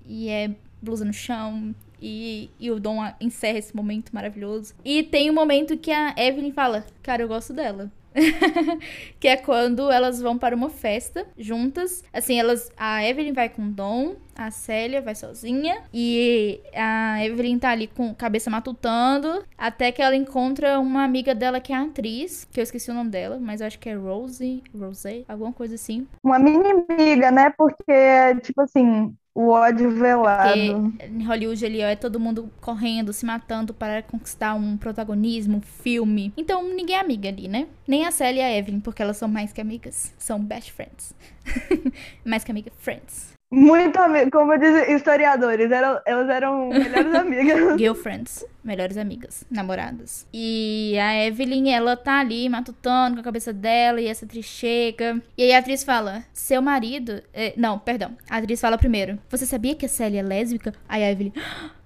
e 0.06 0.30
é 0.30 0.52
blusa 0.82 1.04
no 1.04 1.14
chão, 1.14 1.74
e, 2.02 2.50
e 2.60 2.70
o 2.70 2.80
Dom 2.80 3.00
encerra 3.20 3.58
esse 3.58 3.76
momento 3.76 4.12
maravilhoso. 4.14 4.74
E 4.86 5.04
tem 5.04 5.30
um 5.30 5.34
momento 5.34 5.78
que 5.78 5.92
a 5.92 6.14
Evelyn 6.18 6.52
fala: 6.52 6.86
Cara, 7.02 7.24
eu 7.24 7.28
gosto 7.28 7.54
dela. 7.54 7.92
que 9.20 9.28
é 9.28 9.38
quando 9.38 9.92
elas 9.92 10.22
vão 10.22 10.38
para 10.38 10.56
uma 10.56 10.70
festa 10.70 11.26
juntas. 11.38 12.04
Assim, 12.12 12.40
elas. 12.40 12.72
A 12.78 13.04
Evelyn 13.06 13.34
vai 13.34 13.50
com 13.50 13.70
Dom, 13.70 14.16
a 14.36 14.52
Célia 14.52 15.02
vai 15.02 15.16
sozinha. 15.16 15.84
E 15.94 16.60
a 16.74 17.24
Evelyn 17.26 17.60
tá 17.60 17.70
ali 17.70 17.88
com 17.88 18.14
cabeça 18.14 18.50
matutando. 18.50 19.44
Até 19.58 19.92
que 19.92 20.02
ela 20.02 20.16
encontra 20.16 20.80
uma 20.80 21.04
amiga 21.04 21.34
dela 21.34 21.60
que 21.60 21.74
é 21.74 21.76
atriz. 21.76 22.48
Que 22.52 22.60
eu 22.60 22.64
esqueci 22.64 22.92
o 22.92 22.94
nome 22.94 23.10
dela, 23.10 23.40
mas 23.40 23.62
eu 23.62 23.68
acho 23.68 23.80
que 23.80 23.90
é 23.90 23.96
Rosie. 23.96 24.64
Rosé, 24.78 25.24
alguma 25.28 25.54
coisa 25.54 25.76
assim. 25.76 26.08
Uma 26.24 26.40
mini 26.40 26.72
amiga, 26.72 27.32
né? 27.32 27.52
Porque, 27.58 28.36
tipo 28.42 28.62
assim, 28.62 29.16
o 29.38 29.50
ódio 29.50 29.92
velado. 29.92 30.90
Porque 30.90 31.06
em 31.06 31.24
Hollywood 31.24 31.64
ó, 31.64 31.86
é 31.86 31.96
todo 31.96 32.20
mundo 32.20 32.52
correndo, 32.60 33.14
se 33.14 33.24
matando 33.24 33.72
para 33.72 34.02
conquistar 34.02 34.56
um 34.56 34.76
protagonismo, 34.76 35.58
um 35.58 35.62
filme. 35.62 36.34
Então 36.36 36.64
ninguém 36.64 36.96
é 36.96 37.00
amiga 37.00 37.30
ali, 37.30 37.48
né? 37.48 37.68
Nem 37.88 38.04
a 38.04 38.10
Célia 38.10 38.42
e 38.42 38.44
a 38.44 38.58
Evelyn, 38.58 38.80
porque 38.80 39.00
elas 39.00 39.18
são 39.18 39.28
mais 39.28 39.54
que 39.54 39.62
amigas. 39.62 40.12
São 40.18 40.44
best 40.44 40.72
friends. 40.72 41.14
mais 42.26 42.44
que 42.44 42.50
amiga, 42.50 42.72
friends. 42.80 43.37
Muito 43.50 43.98
amigo, 43.98 44.30
como 44.30 44.58
dizem 44.58 44.94
historiadores, 44.94 45.72
eram, 45.72 46.02
elas 46.06 46.30
eram 46.30 46.68
melhores 46.68 47.16
amigas. 47.16 47.78
Girlfriends, 47.80 48.46
melhores 48.62 48.98
amigas, 48.98 49.46
namoradas. 49.50 50.28
E 50.34 50.98
a 51.00 51.26
Evelyn, 51.26 51.70
ela 51.72 51.96
tá 51.96 52.20
ali 52.20 52.50
matutando 52.50 53.16
com 53.16 53.22
a 53.22 53.24
cabeça 53.24 53.54
dela 53.54 54.02
e 54.02 54.08
essa 54.08 54.26
atriz 54.26 54.46
chega. 54.46 55.22
E 55.38 55.44
aí 55.44 55.54
a 55.54 55.60
atriz 55.60 55.86
fala: 55.86 56.26
Seu 56.34 56.62
marido. 56.62 57.24
É, 57.34 57.54
não, 57.56 57.80
perdão. 57.80 58.18
A 58.30 58.38
atriz 58.38 58.60
fala 58.60 58.78
primeiro: 58.78 59.18
Você 59.30 59.46
sabia 59.46 59.76
que 59.76 59.86
a 59.86 59.90
Célia 59.90 60.20
é 60.20 60.24
lésbica? 60.24 60.74
Aí 60.88 61.02
a 61.02 61.10
Evelyn: 61.10 61.32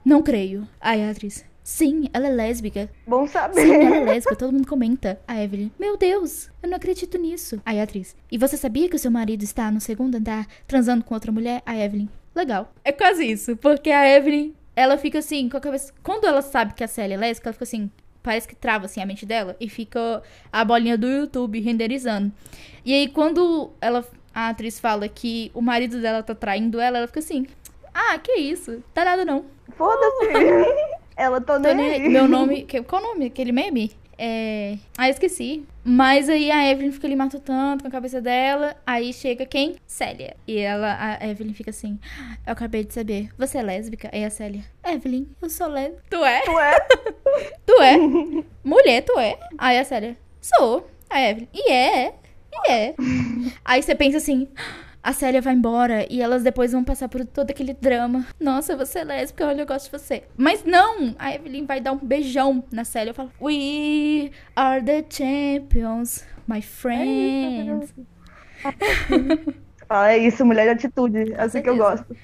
Não 0.04 0.24
creio. 0.24 0.68
Aí 0.80 1.04
a 1.04 1.12
atriz: 1.12 1.46
Sim, 1.64 2.06
ela 2.14 2.28
é 2.28 2.30
lésbica. 2.30 2.90
Bom 3.06 3.28
saber. 3.28 3.62
Sim, 3.62 3.74
ela 3.74 3.96
é 3.98 4.04
lésbica, 4.06 4.36
todo 4.36 4.54
mundo 4.54 4.68
comenta. 4.68 5.20
A 5.28 5.42
Evelyn, 5.42 5.72
meu 5.80 5.96
Deus, 5.98 6.50
eu 6.62 6.70
não 6.70 6.78
acredito 6.78 7.18
nisso. 7.18 7.62
Aí 7.66 7.80
a 7.80 7.84
atriz, 7.84 8.16
e 8.32 8.38
você 8.38 8.58
sabia 8.58 8.90
que 8.90 8.96
o 8.96 9.00
seu 9.00 9.12
marido 9.12 9.44
está 9.44 9.70
no 9.72 9.80
segundo 9.80 10.16
andar 10.16 10.48
transando 10.68 11.04
com 11.04 11.14
outra 11.14 11.32
mulher? 11.32 11.62
A 11.66 11.78
Evelyn, 11.78 12.10
legal. 12.36 12.74
É 12.84 12.92
quase 12.92 13.26
isso, 13.26 13.56
porque 13.58 13.92
a 13.92 14.08
Evelyn, 14.08 14.54
ela 14.76 14.98
fica 14.98 15.20
assim, 15.20 15.48
com 15.50 15.58
a 15.58 15.62
cabeça. 15.62 15.94
Quando 16.02 16.26
ela 16.26 16.42
sabe 16.42 16.74
que 16.74 16.84
a 16.84 16.88
Célia 16.88 17.16
é 17.16 17.18
lésbica, 17.18 17.50
ela 17.50 17.54
fica 17.54 17.64
assim, 17.64 17.92
parece 18.24 18.48
que 18.48 18.56
trava 18.56 18.86
assim 18.86 19.02
a 19.02 19.06
mente 19.06 19.26
dela 19.26 19.56
e 19.60 19.70
fica 19.70 20.22
a 20.52 20.66
bolinha 20.66 20.98
do 20.98 21.08
YouTube 21.08 21.60
renderizando. 21.60 22.32
E 22.86 22.94
aí 22.94 23.08
quando 23.08 23.72
ela 23.80 24.04
a 24.34 24.50
atriz 24.50 24.80
fala 24.80 25.10
que 25.10 25.52
o 25.54 25.62
marido 25.62 26.00
dela 26.02 26.24
tá 26.24 26.34
traindo 26.34 26.80
ela, 26.80 27.00
ela 27.00 27.08
fica 27.08 27.20
assim: 27.20 27.46
"Ah, 27.94 28.18
que 28.18 28.32
isso? 28.34 28.82
Tá 28.94 29.04
nada 29.04 29.26
não". 29.26 29.46
Foda-se. 29.76 30.32
Ela 31.16 31.42
tô, 31.42 31.60
tô 31.60 31.74
nem 31.74 32.10
Meu 32.10 32.28
nome. 32.28 32.64
Que, 32.72 32.82
qual 32.84 33.02
o 33.02 33.06
nome? 33.06 33.28
Aquele 33.28 33.52
meme? 33.52 33.92
É. 34.18 34.78
Ah, 34.98 35.10
esqueci. 35.10 35.66
Mas 35.84 36.30
aí 36.30 36.52
a 36.52 36.70
Evelyn 36.70 36.92
fica 36.92 37.08
ali 37.08 37.16
matutando 37.16 37.82
com 37.82 37.88
a 37.88 37.92
cabeça 37.92 38.22
dela. 38.22 38.76
Aí 38.86 39.12
chega 39.14 39.48
quem? 39.48 39.78
Célia. 39.88 40.36
E 40.48 40.60
ela, 40.60 41.18
a 41.20 41.28
Evelyn 41.28 41.56
fica 41.56 41.72
assim: 41.72 42.00
Eu 42.46 42.54
acabei 42.54 42.84
de 42.84 42.94
saber. 42.94 43.30
Você 43.38 43.58
é 43.58 43.64
lésbica? 43.64 44.10
Aí 44.14 44.24
a 44.24 44.30
Célia: 44.30 44.64
Evelyn, 44.86 45.26
eu 45.42 45.50
sou 45.50 45.68
lésbica. 45.68 46.04
Tu 46.08 46.24
é? 46.24 46.42
Tu 46.42 46.60
é? 46.60 46.80
tu 47.66 47.82
é? 47.82 47.98
Mulher, 48.64 49.02
tu 49.02 49.18
é? 49.18 49.40
Aí 49.58 49.80
a 49.80 49.84
Célia: 49.84 50.16
Sou. 50.40 50.88
A 51.10 51.20
Evelyn: 51.20 51.48
E 51.52 51.72
é? 51.72 52.14
E 52.54 52.72
é? 52.72 52.96
aí 53.66 53.82
você 53.82 53.96
pensa 53.96 54.18
assim 54.18 54.48
a 55.04 55.14
Célia 55.14 55.42
vai 55.42 55.54
embora 55.54 56.06
e 56.10 56.22
elas 56.22 56.44
depois 56.44 56.72
vão 56.72 56.84
passar 56.84 57.10
por 57.10 57.26
todo 57.26 57.50
aquele 57.50 57.74
drama. 57.74 58.26
Nossa, 58.40 58.76
você 58.76 59.00
é 59.00 59.04
lésbica, 59.04 59.48
olha, 59.48 59.62
eu 59.62 59.66
gosto 59.66 59.86
de 59.86 59.98
você. 59.98 60.24
Mas 60.38 60.64
não! 60.64 61.16
A 61.18 61.34
Evelyn 61.34 61.66
vai 61.66 61.82
dar 61.82 61.94
um 61.94 61.98
beijão 61.98 62.64
na 62.72 62.84
Célia. 62.84 63.10
Eu 63.10 63.16
falo, 63.16 63.32
We 63.42 64.32
are 64.56 64.84
the 64.84 65.04
champions, 65.10 66.24
my 66.48 66.62
friends. 66.62 67.94
Fala, 69.88 70.12
é 70.14 70.18
isso, 70.20 70.46
mulher 70.46 70.66
de 70.66 70.86
atitude. 70.86 71.34
É 71.34 71.42
assim 71.42 71.62
que 71.62 71.70
eu 71.70 71.78
gosto. 71.78 72.16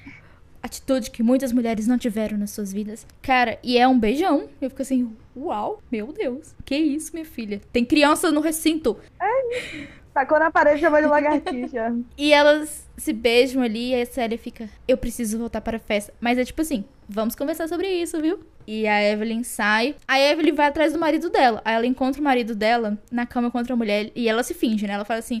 Atitude 0.62 1.10
que 1.10 1.22
muitas 1.22 1.52
mulheres 1.52 1.86
não 1.86 1.98
tiveram 1.98 2.38
nas 2.38 2.50
suas 2.50 2.72
vidas. 2.72 3.06
Cara, 3.22 3.58
e 3.62 3.76
é 3.78 3.88
um 3.88 3.98
beijão. 3.98 4.48
Eu 4.60 4.70
fico 4.70 4.82
assim, 4.82 5.16
uau, 5.36 5.82
meu 5.90 6.12
Deus. 6.12 6.54
Que 6.64 6.76
isso, 6.76 7.12
minha 7.12 7.24
filha? 7.24 7.60
Tem 7.72 7.84
criança 7.84 8.30
no 8.30 8.40
recinto. 8.40 8.96
É 9.20 9.97
Tacou 10.12 10.38
na 10.38 10.50
parede 10.50 10.84
e 10.84 10.90
de 10.90 11.06
lagartixa. 11.06 11.94
e 12.16 12.32
elas 12.32 12.88
se 12.96 13.12
beijam 13.12 13.62
ali 13.62 13.90
e 13.90 14.02
a 14.02 14.06
Célia 14.06 14.36
fica, 14.36 14.68
eu 14.86 14.96
preciso 14.96 15.38
voltar 15.38 15.60
para 15.60 15.76
a 15.76 15.80
festa. 15.80 16.12
Mas 16.20 16.38
é 16.38 16.44
tipo 16.44 16.60
assim, 16.60 16.84
vamos 17.08 17.34
conversar 17.34 17.68
sobre 17.68 17.88
isso, 17.88 18.20
viu? 18.20 18.40
E 18.66 18.86
a 18.86 19.02
Evelyn 19.02 19.42
sai. 19.42 19.96
A 20.06 20.20
Evelyn 20.20 20.52
vai 20.52 20.66
atrás 20.66 20.92
do 20.92 20.98
marido 20.98 21.30
dela. 21.30 21.62
Aí 21.64 21.74
ela 21.74 21.86
encontra 21.86 22.20
o 22.20 22.24
marido 22.24 22.54
dela 22.54 22.98
na 23.10 23.24
cama 23.24 23.50
com 23.50 23.58
outra 23.58 23.74
mulher. 23.74 24.10
E 24.14 24.28
ela 24.28 24.42
se 24.42 24.52
finge, 24.52 24.86
né? 24.86 24.92
Ela 24.92 25.04
fala 25.06 25.20
assim: 25.20 25.40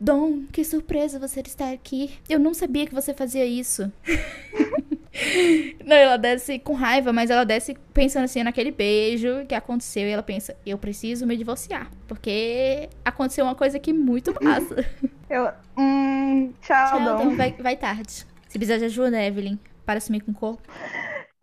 Dom, 0.00 0.44
que 0.50 0.64
surpresa 0.64 1.18
você 1.18 1.40
estar 1.40 1.72
aqui. 1.72 2.18
Eu 2.28 2.38
não 2.38 2.54
sabia 2.54 2.86
que 2.86 2.94
você 2.94 3.12
fazia 3.12 3.44
isso. 3.44 3.92
Não, 5.84 5.96
ela 5.96 6.16
desce 6.16 6.58
com 6.58 6.72
raiva, 6.72 7.12
mas 7.12 7.30
ela 7.30 7.44
desce 7.44 7.76
pensando 7.92 8.24
assim 8.24 8.42
naquele 8.42 8.70
beijo 8.70 9.44
que 9.46 9.54
aconteceu. 9.54 10.06
E 10.08 10.10
ela 10.10 10.22
pensa, 10.22 10.56
eu 10.64 10.78
preciso 10.78 11.26
me 11.26 11.36
divorciar. 11.36 11.90
Porque 12.08 12.88
aconteceu 13.04 13.44
uma 13.44 13.54
coisa 13.54 13.76
aqui 13.76 13.92
muito 13.92 14.34
massa. 14.42 14.84
Eu. 15.28 15.50
Hum, 15.76 16.52
tchau, 16.62 16.88
Tchau, 16.88 17.00
Dom. 17.00 17.14
então 17.22 17.36
vai, 17.36 17.52
vai 17.52 17.76
tarde. 17.76 18.10
Se 18.48 18.58
precisar 18.58 18.78
de 18.78 18.84
ajuda, 18.86 19.22
Evelyn, 19.22 19.58
para 19.86 20.00
sumir 20.00 20.22
com 20.22 20.30
o 20.30 20.34
corpo. 20.34 20.62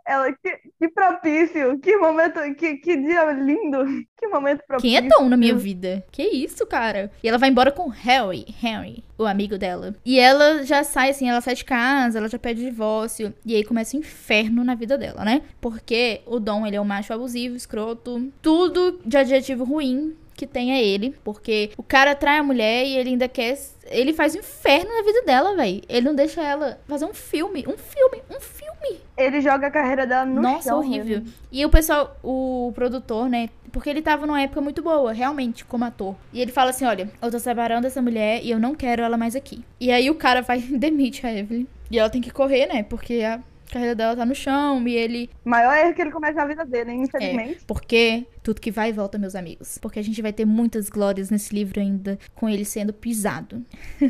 Ela, 0.10 0.34
que, 0.34 0.58
que 0.80 0.88
propício, 0.90 1.78
que 1.78 1.96
momento, 1.98 2.40
que, 2.56 2.78
que 2.78 2.98
dia 2.98 3.32
lindo, 3.32 3.86
que 4.18 4.28
momento 4.28 4.64
propício. 4.66 4.90
Quem 4.90 4.98
é 4.98 5.08
Tom 5.08 5.30
na 5.30 5.38
minha 5.38 5.54
vida? 5.54 6.04
Que 6.12 6.24
isso, 6.24 6.66
cara? 6.66 7.12
E 7.24 7.30
ela 7.30 7.38
vai 7.38 7.50
embora 7.50 7.72
com 7.72 7.88
Harry, 7.90 8.44
Harry, 8.60 9.04
o 9.20 9.26
amigo 9.26 9.56
dela. 9.56 9.96
E 10.04 10.20
ela 10.20 10.64
já 10.64 10.84
sai 10.84 11.12
assim, 11.12 11.30
ela 11.30 11.42
sai 11.42 11.54
de 11.54 11.64
casa, 11.64 12.18
ela 12.18 12.28
já 12.28 12.40
pede 12.40 12.66
divórcio. 12.66 13.32
E 13.46 13.56
aí 13.56 13.64
começa 13.64 13.96
o 13.96 14.00
inferno 14.00 14.64
na 14.64 14.74
vida 14.74 14.98
dela, 14.98 15.24
né? 15.24 15.44
Porque 15.62 16.22
o 16.26 16.40
Dom, 16.40 16.66
ele 16.66 16.76
é 16.76 16.82
um 16.82 16.86
macho 16.86 17.14
abusivo, 17.14 17.56
escroto, 17.56 18.32
tudo 18.42 19.00
de 19.06 19.16
adjetivo 19.16 19.64
ruim 19.64 20.16
que 20.40 20.48
tem 20.48 20.72
é 20.74 20.82
ele, 20.84 21.14
porque 21.24 21.72
o 21.78 21.84
cara 21.84 22.16
trai 22.16 22.38
a 22.38 22.44
mulher 22.44 22.86
e 22.86 22.96
ele 22.98 23.10
ainda 23.10 23.28
quer. 23.28 23.58
Ele 23.88 24.14
faz 24.14 24.36
um 24.36 24.40
inferno 24.40 24.90
na 24.90 25.04
vida 25.04 25.22
dela, 25.24 25.56
velho. 25.56 25.82
Ele 25.90 26.06
não 26.06 26.16
deixa 26.16 26.42
ela 26.42 26.80
fazer 26.88 27.06
um 27.06 27.14
filme, 27.14 27.66
um 27.68 27.78
filme, 27.78 28.22
um 28.30 28.40
filme. 28.40 29.02
Ele 29.18 29.42
joga 29.42 29.68
a 29.68 29.72
carreira 29.72 30.08
dela 30.08 30.26
no 30.26 30.42
Nossa, 30.42 30.70
chão 30.70 30.78
horrível. 30.78 31.20
mesmo. 31.20 31.34
E 31.52 31.66
o 31.66 31.70
pessoal, 31.70 32.16
o 32.24 32.72
produtor, 32.74 33.28
né? 33.30 33.50
Porque 33.72 33.90
ele 33.90 34.02
tava 34.02 34.26
numa 34.26 34.42
época 34.42 34.62
muito 34.62 34.82
boa, 34.82 35.12
realmente, 35.12 35.66
como 35.66 35.84
ator. 35.86 36.16
E 36.32 36.40
ele 36.42 36.52
fala 36.52 36.70
assim: 36.70 36.86
olha, 36.86 37.12
eu 37.22 37.30
tô 37.30 37.38
separando 37.38 37.86
essa 37.86 38.02
mulher 38.02 38.40
e 38.44 38.50
eu 38.50 38.60
não 38.60 38.74
quero 38.74 39.02
ela 39.04 39.18
mais 39.18 39.36
aqui. 39.36 39.64
E 39.80 39.92
aí 39.92 40.10
o 40.10 40.16
cara 40.16 40.42
vai 40.42 40.60
e 40.72 40.78
demite 40.78 41.26
a 41.28 41.34
Evelyn. 41.34 41.68
E 41.92 42.00
ela 42.00 42.10
tem 42.10 42.22
que 42.22 42.32
correr, 42.32 42.66
né? 42.68 42.84
Porque 42.84 43.22
a 43.24 43.40
carreira 43.72 43.94
dela 43.96 44.16
tá 44.16 44.26
no 44.26 44.34
chão 44.34 44.88
e 44.88 44.96
ele. 44.96 45.30
Maior 45.44 45.76
erro 45.76 45.94
que 45.94 46.02
ele 46.02 46.12
comete 46.12 46.36
na 46.36 46.46
vida 46.46 46.66
dele, 46.66 46.92
hein, 46.92 47.02
É, 47.02 47.04
infelizmente. 47.04 47.60
porque 47.68 48.26
tudo 48.44 48.62
que 48.62 48.72
vai 48.72 48.90
e 48.90 48.94
volta, 48.94 49.18
meus 49.18 49.36
amigos. 49.36 49.78
Porque 49.78 50.00
a 50.00 50.04
gente 50.04 50.22
vai 50.22 50.34
ter 50.34 50.46
muitas 50.46 50.90
glórias 50.90 51.30
nesse 51.30 51.54
livro 51.54 51.80
ainda, 51.80 52.18
com 52.36 52.50
ele 52.50 52.66
sendo 52.66 52.94
pisado. 52.94 53.64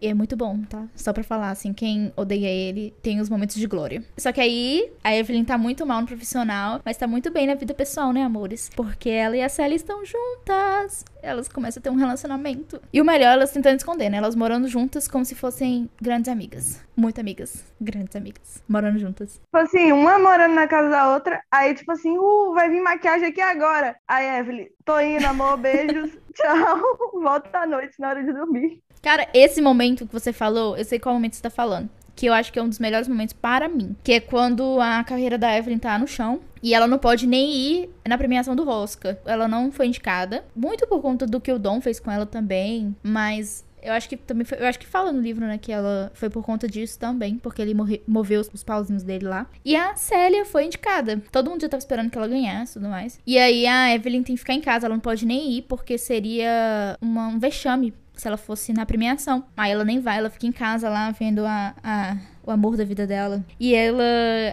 e 0.00 0.06
é 0.06 0.14
muito 0.14 0.36
bom, 0.36 0.62
tá? 0.62 0.86
Só 0.94 1.12
pra 1.12 1.22
falar, 1.22 1.50
assim, 1.50 1.72
quem 1.72 2.12
odeia 2.16 2.48
ele 2.48 2.94
tem 3.02 3.20
os 3.20 3.28
momentos 3.28 3.56
de 3.56 3.66
glória. 3.66 4.04
Só 4.16 4.32
que 4.32 4.40
aí, 4.40 4.90
a 5.02 5.14
Evelyn 5.14 5.44
tá 5.44 5.58
muito 5.58 5.84
mal 5.86 6.00
no 6.00 6.06
profissional, 6.06 6.80
mas 6.84 6.96
tá 6.96 7.06
muito 7.06 7.30
bem 7.30 7.46
na 7.46 7.54
vida 7.54 7.74
pessoal, 7.74 8.12
né, 8.12 8.22
amores? 8.22 8.70
Porque 8.74 9.10
ela 9.10 9.36
e 9.36 9.42
a 9.42 9.48
Sally 9.48 9.76
estão 9.76 10.02
juntas. 10.04 11.04
Elas 11.22 11.48
começam 11.48 11.80
a 11.80 11.82
ter 11.82 11.90
um 11.90 11.96
relacionamento. 11.96 12.80
E 12.92 13.00
o 13.00 13.04
melhor, 13.04 13.32
elas 13.32 13.50
tentando 13.50 13.76
esconder, 13.76 14.08
né? 14.08 14.18
Elas 14.18 14.36
morando 14.36 14.68
juntas 14.68 15.08
como 15.08 15.24
se 15.24 15.34
fossem 15.34 15.90
grandes 16.00 16.30
amigas. 16.30 16.80
Muito 16.96 17.20
amigas. 17.20 17.64
Grandes 17.80 18.14
amigas. 18.14 18.62
Morando 18.68 18.98
juntas. 18.98 19.34
Tipo 19.34 19.58
assim, 19.58 19.92
uma 19.92 20.18
morando 20.18 20.54
na 20.54 20.68
casa 20.68 20.88
da 20.88 21.12
outra, 21.12 21.42
aí 21.50 21.74
tipo 21.74 21.90
assim, 21.90 22.16
uh, 22.16 22.52
vai 22.54 22.70
vir 22.70 22.80
maquiagem 22.80 23.28
aqui 23.28 23.40
agora. 23.40 23.55
Aí, 24.06 24.38
Evelyn, 24.38 24.66
tô 24.84 24.98
indo, 25.00 25.26
amor, 25.26 25.56
beijos, 25.56 26.10
tchau, 26.34 27.12
volta 27.14 27.60
à 27.60 27.66
noite 27.66 27.94
na 27.98 28.10
hora 28.10 28.22
de 28.22 28.32
dormir. 28.32 28.82
Cara, 29.02 29.28
esse 29.32 29.62
momento 29.62 30.06
que 30.06 30.12
você 30.12 30.32
falou, 30.32 30.76
eu 30.76 30.84
sei 30.84 30.98
qual 30.98 31.14
momento 31.14 31.36
você 31.36 31.42
tá 31.42 31.50
falando. 31.50 31.88
Que 32.14 32.26
eu 32.26 32.32
acho 32.32 32.52
que 32.52 32.58
é 32.58 32.62
um 32.62 32.68
dos 32.68 32.78
melhores 32.78 33.06
momentos 33.06 33.34
para 33.34 33.68
mim. 33.68 33.94
Que 34.02 34.14
é 34.14 34.20
quando 34.20 34.80
a 34.80 35.04
carreira 35.04 35.36
da 35.36 35.56
Evelyn 35.56 35.78
tá 35.78 35.98
no 35.98 36.08
chão. 36.08 36.40
E 36.62 36.74
ela 36.74 36.86
não 36.86 36.98
pode 36.98 37.26
nem 37.26 37.54
ir 37.54 37.90
na 38.08 38.16
premiação 38.16 38.56
do 38.56 38.64
Rosca. 38.64 39.20
Ela 39.26 39.46
não 39.46 39.70
foi 39.70 39.86
indicada. 39.86 40.42
Muito 40.54 40.86
por 40.86 41.02
conta 41.02 41.26
do 41.26 41.40
que 41.40 41.52
o 41.52 41.58
Dom 41.58 41.80
fez 41.80 42.00
com 42.00 42.10
ela 42.10 42.24
também. 42.24 42.96
Mas 43.02 43.66
eu 43.86 43.92
acho 43.92 44.08
que 44.08 44.16
também 44.16 44.44
foi, 44.44 44.58
Eu 44.60 44.66
acho 44.66 44.78
que 44.78 44.86
fala 44.86 45.12
no 45.12 45.20
livro, 45.20 45.44
né? 45.46 45.58
Que 45.58 45.72
ela 45.72 46.10
foi 46.14 46.28
por 46.28 46.42
conta 46.44 46.68
disso 46.68 46.98
também. 46.98 47.38
Porque 47.38 47.60
ele 47.62 47.74
morre- 47.74 48.02
moveu 48.06 48.40
os, 48.40 48.50
os 48.52 48.62
pauzinhos 48.64 49.02
dele 49.02 49.26
lá. 49.26 49.46
E 49.64 49.74
a 49.76 49.94
Célia 49.96 50.44
foi 50.44 50.64
indicada. 50.66 51.22
Todo 51.32 51.50
mundo 51.50 51.60
já 51.62 51.68
tava 51.68 51.78
esperando 51.80 52.10
que 52.10 52.18
ela 52.18 52.28
ganhasse 52.28 52.72
e 52.72 52.74
tudo 52.74 52.88
mais. 52.90 53.18
E 53.26 53.38
aí 53.38 53.66
a 53.66 53.94
Evelyn 53.94 54.22
tem 54.22 54.34
que 54.34 54.40
ficar 54.40 54.54
em 54.54 54.60
casa. 54.60 54.86
Ela 54.86 54.94
não 54.94 55.00
pode 55.00 55.24
nem 55.24 55.52
ir 55.52 55.62
porque 55.62 55.96
seria 55.98 56.96
uma- 57.00 57.28
um 57.28 57.38
vexame 57.38 57.94
se 58.14 58.26
ela 58.26 58.36
fosse 58.36 58.72
na 58.72 58.86
premiação. 58.86 59.44
Aí 59.56 59.70
ela 59.70 59.84
nem 59.84 60.00
vai, 60.00 60.18
ela 60.18 60.30
fica 60.30 60.46
em 60.46 60.52
casa 60.52 60.88
lá 60.88 61.10
vendo 61.10 61.44
a, 61.44 61.74
a- 61.82 62.16
o 62.46 62.50
amor 62.52 62.76
da 62.76 62.84
vida 62.84 63.06
dela. 63.06 63.44
E 63.58 63.74
ela, 63.74 64.04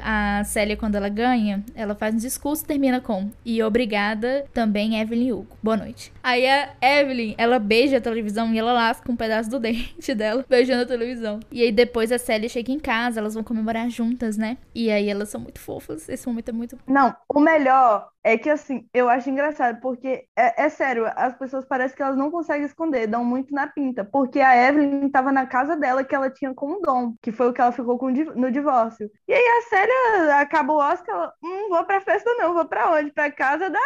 a 0.04 0.44
Célia, 0.44 0.76
quando 0.76 0.96
ela 0.96 1.08
ganha, 1.08 1.64
ela 1.76 1.94
faz 1.94 2.16
um 2.16 2.18
discurso 2.18 2.64
e 2.64 2.68
termina 2.68 3.00
com: 3.00 3.30
E 3.46 3.62
obrigada 3.62 4.46
também, 4.52 5.00
Evelyn 5.00 5.32
Hugo. 5.32 5.56
Boa 5.62 5.78
noite. 5.78 6.12
Aí 6.24 6.46
a 6.48 6.74
Evelyn, 6.82 7.36
ela 7.38 7.60
beija 7.60 7.98
a 7.98 8.02
televisão 8.02 8.54
e 8.54 8.58
ela 8.58 8.74
lasca 8.74 9.12
um 9.12 9.16
pedaço 9.16 9.50
do 9.50 9.60
dente 9.62 10.16
dela, 10.16 10.44
beijando 10.50 10.84
a 10.84 10.88
televisão. 10.88 11.40
E 11.52 11.62
aí 11.62 11.72
depois 11.72 12.12
a 12.12 12.18
Célia 12.18 12.50
chega 12.50 12.72
em 12.72 12.80
casa, 12.80 13.20
elas 13.20 13.36
vão 13.36 13.44
comemorar 13.44 13.90
juntas, 13.90 14.38
né? 14.38 14.58
E 14.74 14.90
aí 14.90 15.08
elas 15.08 15.30
são 15.30 15.40
muito 15.40 15.60
fofas. 15.60 16.10
Esse 16.10 16.28
momento 16.28 16.50
é 16.50 16.52
muito. 16.52 16.78
Não, 16.88 17.16
o 17.30 17.40
melhor 17.40 18.13
é 18.24 18.38
que 18.38 18.50
assim, 18.50 18.88
eu 18.94 19.10
acho 19.10 19.30
engraçado, 19.30 19.82
porque 19.82 20.26
é, 20.36 20.66
é 20.66 20.70
sério, 20.70 21.06
as 21.16 21.36
pessoas 21.38 21.66
parecem 21.66 21.98
que 21.98 22.02
elas 22.02 22.18
não 22.18 22.32
conseguem 22.32 22.66
esconder, 22.66 23.06
dão 23.06 23.24
muito 23.26 23.54
na 23.54 23.68
pinta. 23.68 24.06
Porque 24.06 24.40
a 24.40 24.56
Evelyn 24.56 25.10
tava 25.10 25.32
na 25.32 25.46
casa 25.46 25.76
dela 25.76 26.04
que 26.04 26.16
ela 26.16 26.30
tinha 26.30 26.54
com 26.54 26.74
o 26.74 26.82
Dom, 26.82 27.14
que 27.22 27.32
foi 27.32 27.50
o 27.50 27.54
que 27.54 27.60
ela 27.60 27.72
ficou 27.74 27.98
com 27.98 28.10
no 28.10 28.52
divórcio. 28.52 29.12
E 29.28 29.34
aí 29.34 29.44
a 29.44 29.62
Célia 29.70 30.40
acabou 30.40 30.78
o 30.78 30.80
Oscar, 30.80 31.14
ela, 31.14 31.34
hum, 31.44 31.70
vou 31.70 31.84
pra 31.84 32.00
festa 32.00 32.34
não, 32.36 32.54
vou 32.54 32.66
pra 32.66 32.92
onde? 32.92 33.12
Pra 33.12 33.30
casa 33.30 33.70
da 33.70 33.80